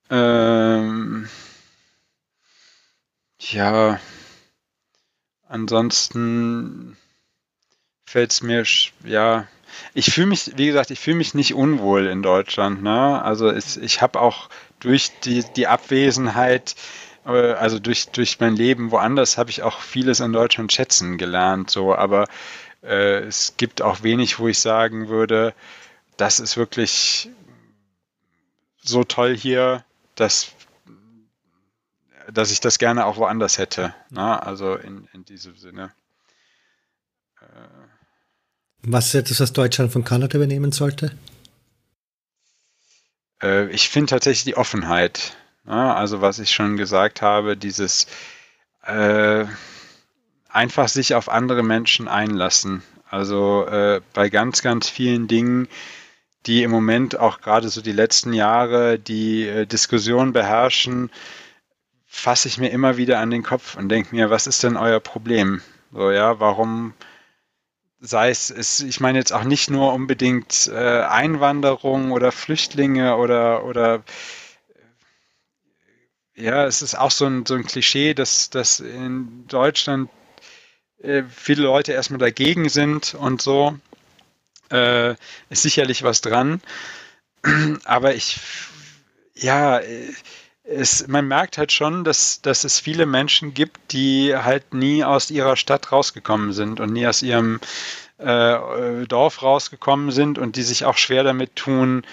Ähm, 0.09 1.29
ja, 3.51 3.99
ansonsten 5.47 6.97
fällt 8.05 8.31
es 8.31 8.41
mir, 8.41 8.63
ja, 9.03 9.47
ich 9.93 10.11
fühle 10.13 10.27
mich, 10.27 10.51
wie 10.55 10.67
gesagt, 10.67 10.91
ich 10.91 10.99
fühle 10.99 11.17
mich 11.17 11.33
nicht 11.33 11.53
unwohl 11.53 12.07
in 12.07 12.21
Deutschland. 12.21 12.83
Ne? 12.83 13.21
Also 13.21 13.49
es, 13.49 13.77
ich 13.77 14.01
habe 14.01 14.21
auch 14.21 14.49
durch 14.79 15.11
die, 15.21 15.43
die 15.55 15.67
Abwesenheit, 15.67 16.75
äh, 17.25 17.53
also 17.53 17.79
durch, 17.79 18.09
durch 18.09 18.39
mein 18.39 18.55
Leben 18.55 18.91
woanders, 18.91 19.37
habe 19.37 19.49
ich 19.49 19.63
auch 19.63 19.79
vieles 19.79 20.19
in 20.19 20.33
Deutschland 20.33 20.71
schätzen 20.71 21.17
gelernt. 21.17 21.69
So, 21.71 21.95
aber 21.95 22.27
äh, 22.83 23.19
es 23.23 23.55
gibt 23.57 23.81
auch 23.81 24.03
wenig, 24.03 24.39
wo 24.39 24.47
ich 24.47 24.59
sagen 24.59 25.07
würde, 25.07 25.53
das 26.17 26.39
ist 26.39 26.57
wirklich 26.57 27.29
so 28.81 29.03
toll 29.03 29.35
hier, 29.35 29.83
dass 30.15 30.51
dass 32.31 32.51
ich 32.51 32.59
das 32.59 32.79
gerne 32.79 33.05
auch 33.05 33.17
woanders 33.17 33.57
hätte. 33.57 33.93
Ne? 34.09 34.41
Also 34.41 34.75
in, 34.75 35.07
in 35.13 35.25
diesem 35.25 35.55
Sinne. 35.57 35.91
Äh, 37.41 37.45
was 38.83 39.07
ist 39.07 39.15
etwas, 39.15 39.39
was 39.39 39.53
Deutschland 39.53 39.91
von 39.91 40.03
Kanada 40.03 40.35
übernehmen 40.37 40.71
sollte? 40.71 41.15
Äh, 43.41 43.69
ich 43.69 43.89
finde 43.89 44.09
tatsächlich 44.09 44.43
die 44.43 44.57
Offenheit. 44.57 45.35
Ne? 45.65 45.95
Also 45.95 46.21
was 46.21 46.39
ich 46.39 46.51
schon 46.51 46.77
gesagt 46.77 47.21
habe, 47.21 47.55
dieses 47.57 48.07
äh, 48.83 49.45
einfach 50.49 50.87
sich 50.87 51.15
auf 51.15 51.29
andere 51.29 51.63
Menschen 51.63 52.07
einlassen. 52.07 52.83
Also 53.09 53.65
äh, 53.67 54.01
bei 54.13 54.29
ganz, 54.29 54.61
ganz 54.61 54.89
vielen 54.89 55.27
Dingen, 55.27 55.67
die 56.45 56.63
im 56.63 56.71
Moment 56.71 57.17
auch 57.17 57.41
gerade 57.41 57.69
so 57.69 57.81
die 57.81 57.91
letzten 57.91 58.33
Jahre 58.33 58.99
die 58.99 59.47
äh, 59.47 59.65
Diskussion 59.65 60.33
beherrschen, 60.33 61.09
fasse 62.13 62.47
ich 62.47 62.59
mir 62.59 62.69
immer 62.69 62.95
wieder 62.95 63.19
an 63.19 63.31
den 63.31 63.43
Kopf 63.43 63.75
und 63.75 63.89
denke 63.89 64.15
mir, 64.15 64.29
was 64.29 64.45
ist 64.45 64.63
denn 64.63 64.77
euer 64.77 64.99
Problem? 64.99 65.61
So, 65.91 66.11
ja, 66.11 66.39
warum 66.39 66.93
sei 67.99 68.29
es, 68.29 68.51
es 68.51 68.81
ich 68.81 68.99
meine 68.99 69.17
jetzt 69.17 69.33
auch 69.33 69.43
nicht 69.43 69.69
nur 69.69 69.93
unbedingt 69.93 70.69
äh, 70.71 71.01
Einwanderung 71.01 72.11
oder 72.11 72.31
Flüchtlinge 72.31 73.17
oder, 73.17 73.65
oder 73.65 74.03
ja, 76.35 76.65
es 76.65 76.81
ist 76.83 76.95
auch 76.95 77.11
so 77.11 77.25
ein, 77.25 77.45
so 77.45 77.55
ein 77.55 77.65
Klischee, 77.65 78.13
dass, 78.13 78.49
dass 78.49 78.79
in 78.79 79.47
Deutschland 79.47 80.09
äh, 81.01 81.23
viele 81.29 81.63
Leute 81.63 81.93
erstmal 81.93 82.19
dagegen 82.19 82.69
sind 82.69 83.15
und 83.15 83.41
so. 83.41 83.77
Äh, 84.69 85.15
ist 85.49 85.63
sicherlich 85.63 86.03
was 86.03 86.21
dran. 86.21 86.61
Aber 87.85 88.13
ich, 88.15 88.39
ja, 89.35 89.79
äh, 89.79 90.13
es, 90.63 91.07
man 91.07 91.27
merkt 91.27 91.57
halt 91.57 91.71
schon, 91.71 92.03
dass, 92.03 92.41
dass 92.41 92.63
es 92.63 92.79
viele 92.79 93.05
Menschen 93.05 93.53
gibt, 93.53 93.91
die 93.91 94.35
halt 94.35 94.73
nie 94.73 95.03
aus 95.03 95.29
ihrer 95.29 95.55
Stadt 95.55 95.91
rausgekommen 95.91 96.53
sind 96.53 96.79
und 96.79 96.93
nie 96.93 97.05
aus 97.05 97.21
ihrem 97.21 97.59
äh, 98.17 99.05
Dorf 99.07 99.41
rausgekommen 99.43 100.11
sind 100.11 100.37
und 100.37 100.55
die 100.55 100.63
sich 100.63 100.85
auch 100.85 100.97
schwer 100.97 101.23
damit 101.23 101.55
tun, 101.55 102.03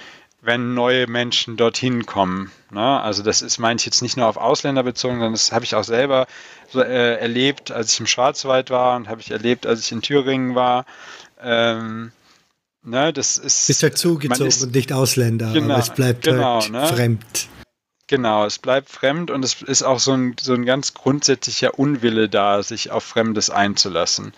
wenn 0.42 0.74
neue 0.74 1.06
Menschen 1.06 1.56
dorthin 1.56 2.06
kommen. 2.06 2.50
Ne? 2.70 3.00
Also 3.00 3.22
das 3.22 3.42
ist, 3.42 3.58
meine 3.58 3.78
ich 3.78 3.84
jetzt 3.84 4.02
nicht 4.02 4.16
nur 4.16 4.26
auf 4.26 4.36
Ausländer 4.36 4.82
bezogen, 4.82 5.14
sondern 5.14 5.32
das 5.32 5.52
habe 5.52 5.64
ich 5.64 5.74
auch 5.74 5.84
selber 5.84 6.26
so, 6.70 6.80
äh, 6.80 7.16
erlebt, 7.16 7.70
als 7.70 7.92
ich 7.92 8.00
im 8.00 8.06
Schwarzwald 8.06 8.70
war 8.70 8.96
und 8.96 9.08
habe 9.08 9.20
ich 9.20 9.30
erlebt, 9.30 9.66
als 9.66 9.80
ich 9.84 9.92
in 9.92 10.00
Thüringen 10.00 10.54
war. 10.54 10.86
Ähm, 11.40 12.12
ne, 12.82 13.12
das 13.12 13.36
ist, 13.36 13.66
Bist 13.66 13.82
halt 13.82 13.98
zugezogen 13.98 14.48
ist, 14.48 14.62
und 14.62 14.74
nicht 14.74 14.92
Ausländer, 14.92 15.52
genau, 15.52 15.74
aber 15.74 15.82
es 15.82 15.90
bleibt 15.90 16.24
genau, 16.24 16.62
halt 16.62 16.72
ne? 16.72 16.86
fremd. 16.86 17.48
Genau, 18.10 18.44
es 18.44 18.58
bleibt 18.58 18.90
fremd 18.90 19.30
und 19.30 19.44
es 19.44 19.62
ist 19.62 19.84
auch 19.84 20.00
so 20.00 20.12
ein, 20.14 20.34
so 20.40 20.52
ein 20.52 20.64
ganz 20.64 20.94
grundsätzlicher 20.94 21.78
Unwille 21.78 22.28
da, 22.28 22.60
sich 22.60 22.90
auf 22.90 23.04
Fremdes 23.04 23.50
einzulassen. 23.50 24.32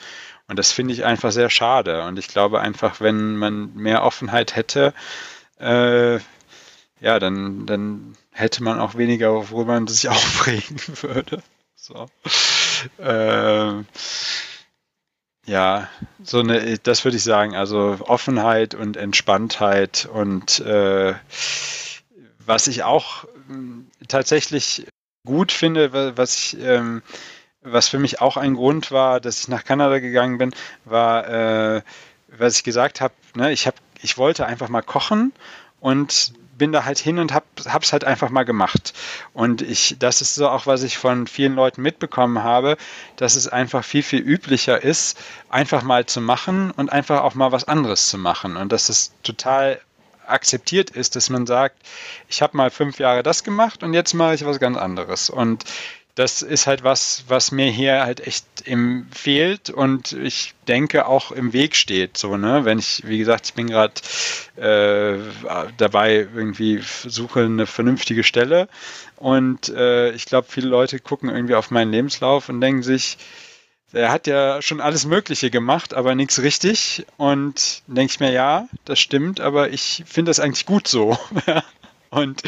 Und 0.46 0.58
das 0.58 0.72
finde 0.72 0.92
ich 0.92 1.06
einfach 1.06 1.32
sehr 1.32 1.48
schade. 1.48 2.02
Und 2.04 2.18
ich 2.18 2.28
glaube 2.28 2.60
einfach, 2.60 3.00
wenn 3.00 3.34
man 3.34 3.72
mehr 3.74 4.02
Offenheit 4.02 4.56
hätte, 4.56 4.92
äh, 5.58 6.16
ja, 7.00 7.18
dann, 7.18 7.64
dann 7.64 8.14
hätte 8.30 8.62
man 8.62 8.78
auch 8.78 8.96
weniger, 8.96 9.32
worüber 9.50 9.72
man 9.72 9.86
sich 9.86 10.06
aufregen 10.10 10.78
würde. 11.00 11.42
So. 11.74 12.10
Äh, 12.98 13.84
ja, 15.46 15.88
so 16.22 16.40
eine, 16.40 16.76
das 16.76 17.04
würde 17.06 17.16
ich 17.16 17.24
sagen, 17.24 17.56
also 17.56 17.96
Offenheit 18.00 18.74
und 18.74 18.98
Entspanntheit 18.98 20.06
und 20.12 20.60
äh, 20.60 21.14
was 22.46 22.66
ich 22.66 22.82
auch 22.82 23.24
äh, 23.24 24.06
tatsächlich 24.08 24.86
gut 25.26 25.52
finde, 25.52 26.16
was 26.16 26.36
ich 26.36 26.58
ähm, 26.60 27.02
was 27.62 27.88
für 27.88 27.98
mich 27.98 28.20
auch 28.20 28.36
ein 28.36 28.54
Grund 28.54 28.90
war, 28.90 29.20
dass 29.20 29.40
ich 29.40 29.48
nach 29.48 29.64
Kanada 29.64 29.98
gegangen 30.00 30.38
bin, 30.38 30.54
war, 30.84 31.28
äh, 31.28 31.82
was 32.28 32.56
ich 32.56 32.64
gesagt 32.64 33.00
habe, 33.00 33.14
ne, 33.34 33.52
ich, 33.52 33.66
hab, 33.66 33.76
ich 34.02 34.18
wollte 34.18 34.46
einfach 34.46 34.68
mal 34.68 34.82
kochen 34.82 35.32
und 35.80 36.32
bin 36.58 36.72
da 36.72 36.84
halt 36.84 36.98
hin 36.98 37.18
und 37.18 37.32
hab, 37.32 37.44
hab's 37.66 37.92
halt 37.92 38.04
einfach 38.04 38.30
mal 38.30 38.44
gemacht. 38.44 38.92
Und 39.32 39.62
ich, 39.62 39.96
das 39.98 40.20
ist 40.20 40.34
so 40.34 40.48
auch, 40.48 40.66
was 40.66 40.82
ich 40.82 40.98
von 40.98 41.26
vielen 41.26 41.54
Leuten 41.54 41.82
mitbekommen 41.82 42.42
habe, 42.42 42.76
dass 43.16 43.36
es 43.36 43.48
einfach 43.48 43.84
viel, 43.84 44.02
viel 44.02 44.20
üblicher 44.20 44.82
ist, 44.82 45.18
einfach 45.48 45.82
mal 45.82 46.06
zu 46.06 46.20
machen 46.20 46.70
und 46.70 46.92
einfach 46.92 47.22
auch 47.22 47.34
mal 47.34 47.52
was 47.52 47.64
anderes 47.64 48.08
zu 48.08 48.18
machen. 48.18 48.56
Und 48.56 48.70
dass 48.70 48.90
es 48.90 49.12
total 49.22 49.80
akzeptiert 50.26 50.90
ist, 50.90 51.16
dass 51.16 51.30
man 51.30 51.46
sagt, 51.46 51.76
ich 52.28 52.42
habe 52.42 52.56
mal 52.56 52.70
fünf 52.70 52.98
Jahre 52.98 53.22
das 53.22 53.44
gemacht 53.44 53.82
und 53.82 53.94
jetzt 53.94 54.14
mache 54.14 54.34
ich 54.34 54.44
was 54.44 54.58
ganz 54.58 54.76
anderes. 54.76 55.30
Und 55.30 55.64
das 56.14 56.42
ist 56.42 56.66
halt 56.66 56.84
was, 56.84 57.24
was 57.28 57.52
mir 57.52 57.70
hier 57.70 58.02
halt 58.02 58.26
echt 58.26 58.44
im 58.66 59.06
fehlt 59.14 59.70
und 59.70 60.12
ich 60.12 60.52
denke 60.68 61.06
auch 61.06 61.32
im 61.32 61.54
Weg 61.54 61.74
steht. 61.74 62.18
So, 62.18 62.36
ne? 62.36 62.64
Wenn 62.64 62.78
ich, 62.78 63.02
wie 63.06 63.18
gesagt, 63.18 63.46
ich 63.46 63.54
bin 63.54 63.68
gerade 63.68 63.94
äh, 64.56 65.18
dabei, 65.78 66.28
irgendwie 66.34 66.82
suche 67.06 67.40
eine 67.40 67.66
vernünftige 67.66 68.24
Stelle 68.24 68.68
und 69.16 69.70
äh, 69.70 70.10
ich 70.10 70.26
glaube, 70.26 70.48
viele 70.50 70.68
Leute 70.68 70.98
gucken 70.98 71.30
irgendwie 71.30 71.54
auf 71.54 71.70
meinen 71.70 71.92
Lebenslauf 71.92 72.50
und 72.50 72.60
denken 72.60 72.82
sich, 72.82 73.16
er 73.92 74.10
hat 74.10 74.26
ja 74.26 74.62
schon 74.62 74.80
alles 74.80 75.06
Mögliche 75.06 75.50
gemacht, 75.50 75.94
aber 75.94 76.14
nichts 76.14 76.42
richtig. 76.42 77.06
Und 77.16 77.82
denke 77.86 78.12
ich 78.12 78.20
mir, 78.20 78.32
ja, 78.32 78.68
das 78.84 78.98
stimmt, 78.98 79.40
aber 79.40 79.70
ich 79.70 80.04
finde 80.06 80.30
das 80.30 80.40
eigentlich 80.40 80.66
gut 80.66 80.88
so. 80.88 81.18
und 82.10 82.42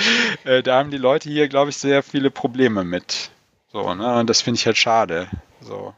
äh, 0.44 0.62
da 0.62 0.78
haben 0.78 0.90
die 0.90 0.98
Leute 0.98 1.28
hier, 1.28 1.48
glaube 1.48 1.70
ich, 1.70 1.76
sehr 1.76 2.02
viele 2.02 2.30
Probleme 2.30 2.84
mit. 2.84 3.30
So, 3.72 3.94
ne? 3.94 4.18
Und 4.18 4.30
das 4.30 4.40
finde 4.40 4.58
ich 4.58 4.66
halt 4.66 4.78
schade. 4.78 5.28
So. 5.60 5.94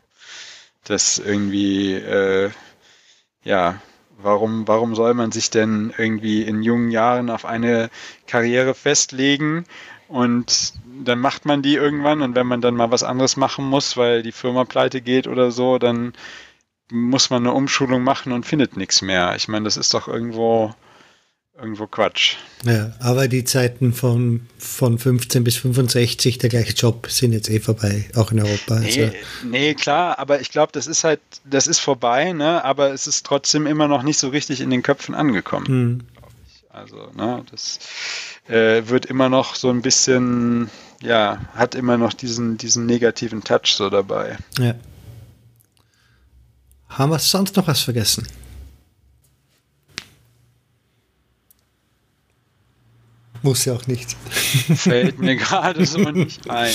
Das 0.84 1.18
irgendwie, 1.18 1.94
äh, 1.94 2.50
ja, 3.44 3.80
warum, 4.18 4.66
warum 4.66 4.94
soll 4.94 5.14
man 5.14 5.32
sich 5.32 5.50
denn 5.50 5.92
irgendwie 5.96 6.42
in 6.42 6.62
jungen 6.62 6.90
Jahren 6.90 7.30
auf 7.30 7.44
eine 7.44 7.90
Karriere 8.26 8.74
festlegen 8.74 9.64
und 10.08 10.74
dann 11.04 11.18
macht 11.18 11.44
man 11.44 11.62
die 11.62 11.74
irgendwann 11.74 12.22
und 12.22 12.34
wenn 12.34 12.46
man 12.46 12.60
dann 12.60 12.74
mal 12.74 12.90
was 12.90 13.02
anderes 13.02 13.36
machen 13.36 13.64
muss, 13.64 13.96
weil 13.96 14.22
die 14.22 14.32
Firma 14.32 14.64
pleite 14.64 15.00
geht 15.00 15.26
oder 15.26 15.50
so, 15.50 15.78
dann 15.78 16.14
muss 16.90 17.30
man 17.30 17.42
eine 17.42 17.52
Umschulung 17.52 18.02
machen 18.02 18.32
und 18.32 18.46
findet 18.46 18.76
nichts 18.76 19.02
mehr. 19.02 19.34
Ich 19.36 19.48
meine, 19.48 19.64
das 19.64 19.76
ist 19.76 19.92
doch 19.94 20.08
irgendwo 20.08 20.74
irgendwo 21.58 21.86
Quatsch. 21.86 22.36
Ja, 22.64 22.92
aber 23.00 23.28
die 23.28 23.44
Zeiten 23.44 23.92
von, 23.92 24.46
von 24.58 24.98
15 24.98 25.42
bis 25.42 25.56
65, 25.56 26.38
der 26.38 26.50
gleiche 26.50 26.74
Job, 26.74 27.08
sind 27.10 27.32
jetzt 27.32 27.48
eh 27.48 27.60
vorbei, 27.60 28.08
auch 28.14 28.30
in 28.30 28.40
Europa. 28.40 28.78
Nee, 28.80 29.04
also. 29.04 29.16
nee 29.44 29.74
klar, 29.74 30.18
aber 30.18 30.40
ich 30.40 30.50
glaube, 30.50 30.72
das 30.72 30.86
ist 30.86 31.04
halt, 31.04 31.20
das 31.44 31.66
ist 31.66 31.78
vorbei, 31.78 32.32
ne? 32.32 32.62
aber 32.64 32.92
es 32.92 33.06
ist 33.06 33.24
trotzdem 33.24 33.66
immer 33.66 33.88
noch 33.88 34.02
nicht 34.02 34.18
so 34.18 34.28
richtig 34.28 34.60
in 34.60 34.70
den 34.70 34.82
Köpfen 34.82 35.14
angekommen. 35.14 35.66
Hm. 35.66 36.00
Also, 36.68 37.10
ne, 37.14 37.42
das 37.50 37.78
äh, 38.48 38.82
wird 38.88 39.06
immer 39.06 39.30
noch 39.30 39.54
so 39.54 39.70
ein 39.70 39.80
bisschen, 39.80 40.68
ja, 41.02 41.40
hat 41.54 41.74
immer 41.74 41.96
noch 41.96 42.12
diesen, 42.12 42.56
diesen 42.58 42.86
negativen 42.86 43.42
Touch 43.44 43.74
so 43.74 43.90
dabei. 43.90 44.38
Ja. 44.58 44.74
Haben 46.88 47.10
wir 47.10 47.18
sonst 47.18 47.56
noch 47.56 47.66
was 47.66 47.80
vergessen? 47.80 48.26
Muss 53.42 53.64
ja 53.64 53.74
auch 53.74 53.86
nicht. 53.86 54.12
Fällt 54.76 55.18
mir 55.18 55.36
gerade 55.36 55.84
so 55.86 55.98
nicht 55.98 56.50
ein. 56.50 56.74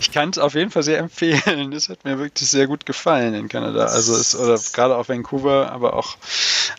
Ich 0.00 0.10
kann 0.10 0.30
es 0.30 0.38
auf 0.38 0.54
jeden 0.54 0.70
Fall 0.70 0.82
sehr 0.82 0.98
empfehlen. 0.98 1.70
Das 1.70 1.88
hat 1.88 2.04
mir 2.04 2.18
wirklich 2.18 2.48
sehr 2.48 2.66
gut 2.66 2.86
gefallen 2.86 3.34
in 3.34 3.48
Kanada. 3.48 3.86
Also 3.86 4.14
es, 4.14 4.34
oder 4.34 4.58
gerade 4.72 4.96
auch 4.96 5.08
Vancouver, 5.08 5.70
aber 5.72 5.94
auch 5.94 6.16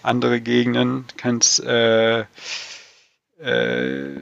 andere 0.01 0.41
Gegenden. 0.41 1.05
Kann 1.17 1.37
es 1.37 1.59
äh, 1.59 2.21
äh, 3.39 4.15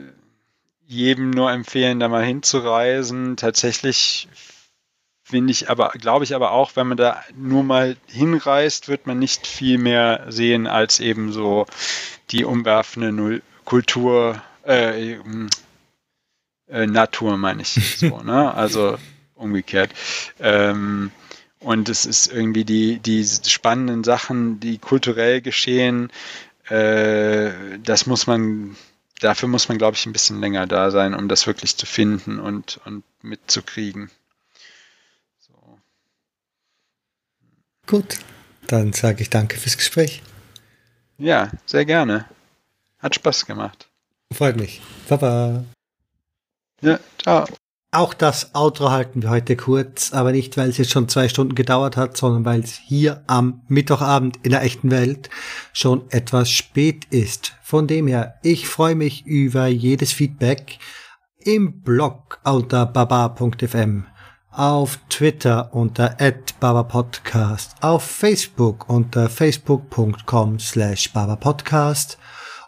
jedem 0.88 1.30
nur 1.30 1.52
empfehlen, 1.52 2.00
da 2.00 2.08
mal 2.08 2.24
hinzureisen. 2.24 3.36
Tatsächlich 3.36 4.28
finde 5.22 5.52
ich 5.52 5.68
aber, 5.70 5.90
glaube 5.90 6.24
ich 6.24 6.34
aber 6.34 6.52
auch, 6.52 6.74
wenn 6.74 6.88
man 6.88 6.96
da 6.96 7.22
nur 7.36 7.62
mal 7.62 7.96
hinreist, 8.06 8.88
wird 8.88 9.06
man 9.06 9.18
nicht 9.18 9.46
viel 9.46 9.78
mehr 9.78 10.24
sehen 10.28 10.66
als 10.66 10.98
eben 10.98 11.30
so 11.30 11.66
die 12.30 12.44
umwerfende 12.44 13.42
Kultur 13.64 14.42
äh, 14.66 15.18
äh, 16.68 16.86
Natur 16.86 17.36
meine 17.36 17.62
ich 17.62 17.98
so, 17.98 18.22
ne? 18.22 18.54
Also 18.54 18.98
umgekehrt. 19.34 19.92
Ähm, 20.40 21.10
und 21.60 21.88
es 21.88 22.06
ist 22.06 22.32
irgendwie 22.32 22.64
die, 22.64 22.98
die 22.98 23.24
spannenden 23.24 24.04
Sachen, 24.04 24.60
die 24.60 24.78
kulturell 24.78 25.40
geschehen, 25.40 26.10
äh, 26.68 27.50
das 27.82 28.06
muss 28.06 28.26
man, 28.26 28.76
dafür 29.20 29.48
muss 29.48 29.68
man, 29.68 29.78
glaube 29.78 29.96
ich, 29.96 30.06
ein 30.06 30.12
bisschen 30.12 30.40
länger 30.40 30.66
da 30.66 30.90
sein, 30.90 31.14
um 31.14 31.28
das 31.28 31.46
wirklich 31.46 31.76
zu 31.76 31.86
finden 31.86 32.40
und, 32.40 32.80
und 32.84 33.04
mitzukriegen. 33.22 34.10
So. 35.38 35.78
Gut, 37.86 38.18
dann 38.66 38.92
sage 38.92 39.22
ich 39.22 39.30
danke 39.30 39.56
fürs 39.56 39.76
Gespräch. 39.76 40.22
Ja, 41.18 41.50
sehr 41.66 41.84
gerne. 41.84 42.26
Hat 42.98 43.14
Spaß 43.14 43.46
gemacht. 43.46 43.88
Freut 44.32 44.56
mich. 44.56 44.82
Baba. 45.08 45.64
Ja, 46.80 46.98
ciao. 47.18 47.46
Auch 47.90 48.12
das 48.12 48.54
Outro 48.54 48.90
halten 48.90 49.22
wir 49.22 49.30
heute 49.30 49.56
kurz, 49.56 50.12
aber 50.12 50.32
nicht, 50.32 50.58
weil 50.58 50.68
es 50.68 50.76
jetzt 50.76 50.90
schon 50.90 51.08
zwei 51.08 51.26
Stunden 51.30 51.54
gedauert 51.54 51.96
hat, 51.96 52.18
sondern 52.18 52.44
weil 52.44 52.60
es 52.60 52.74
hier 52.74 53.22
am 53.26 53.62
Mittwochabend 53.68 54.40
in 54.42 54.50
der 54.50 54.62
echten 54.62 54.90
Welt 54.90 55.30
schon 55.72 56.04
etwas 56.10 56.50
spät 56.50 57.06
ist. 57.06 57.54
Von 57.62 57.86
dem 57.86 58.06
her, 58.06 58.34
ich 58.42 58.68
freue 58.68 58.94
mich 58.94 59.24
über 59.24 59.68
jedes 59.68 60.12
Feedback 60.12 60.78
im 61.38 61.80
Blog 61.80 62.40
unter 62.44 62.84
baba.fm, 62.84 64.04
auf 64.50 64.98
Twitter 65.08 65.72
unter 65.72 66.14
@babapodcast, 66.60 67.76
auf 67.80 68.02
Facebook 68.02 68.90
unter 68.90 69.30
facebook.com 69.30 70.58
slash 70.58 71.10
babapodcast 71.14 72.18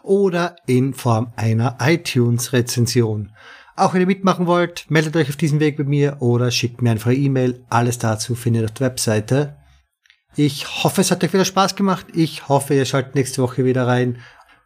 oder 0.01 0.55
in 0.65 0.95
Form 0.95 1.31
einer 1.35 1.77
iTunes-Rezension. 1.79 3.31
Auch 3.75 3.93
wenn 3.93 4.01
ihr 4.01 4.07
mitmachen 4.07 4.47
wollt, 4.47 4.85
meldet 4.89 5.15
euch 5.15 5.29
auf 5.29 5.35
diesem 5.35 5.59
Weg 5.59 5.77
bei 5.77 5.83
mir 5.83 6.17
oder 6.19 6.51
schickt 6.51 6.81
mir 6.81 6.91
einfach 6.91 7.11
eine 7.11 7.19
E-Mail. 7.19 7.63
Alles 7.69 7.97
dazu 7.97 8.35
findet 8.35 8.63
ihr 8.63 8.65
auf 8.65 8.73
der 8.73 8.87
Webseite. 8.87 9.57
Ich 10.35 10.83
hoffe, 10.83 11.01
es 11.01 11.11
hat 11.11 11.23
euch 11.23 11.33
wieder 11.33 11.45
Spaß 11.45 11.75
gemacht. 11.75 12.07
Ich 12.13 12.47
hoffe, 12.47 12.73
ihr 12.73 12.85
schaltet 12.85 13.15
nächste 13.15 13.41
Woche 13.41 13.65
wieder 13.65 13.87
rein. 13.87 14.17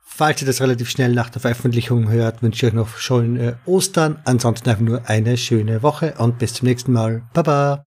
Falls 0.03 0.41
ihr 0.41 0.47
das 0.47 0.61
relativ 0.61 0.89
schnell 0.89 1.13
nach 1.13 1.29
der 1.29 1.41
Veröffentlichung 1.41 2.09
hört, 2.09 2.41
wünsche 2.41 2.65
ich 2.65 2.71
euch 2.71 2.75
noch 2.75 2.97
schöne 2.97 3.57
Ostern. 3.65 4.19
Ansonsten 4.23 4.69
einfach 4.69 4.81
nur 4.81 5.09
eine 5.09 5.35
schöne 5.37 5.83
Woche 5.83 6.13
und 6.17 6.37
bis 6.37 6.53
zum 6.53 6.67
nächsten 6.67 6.93
Mal. 6.93 7.23
Baba! 7.33 7.83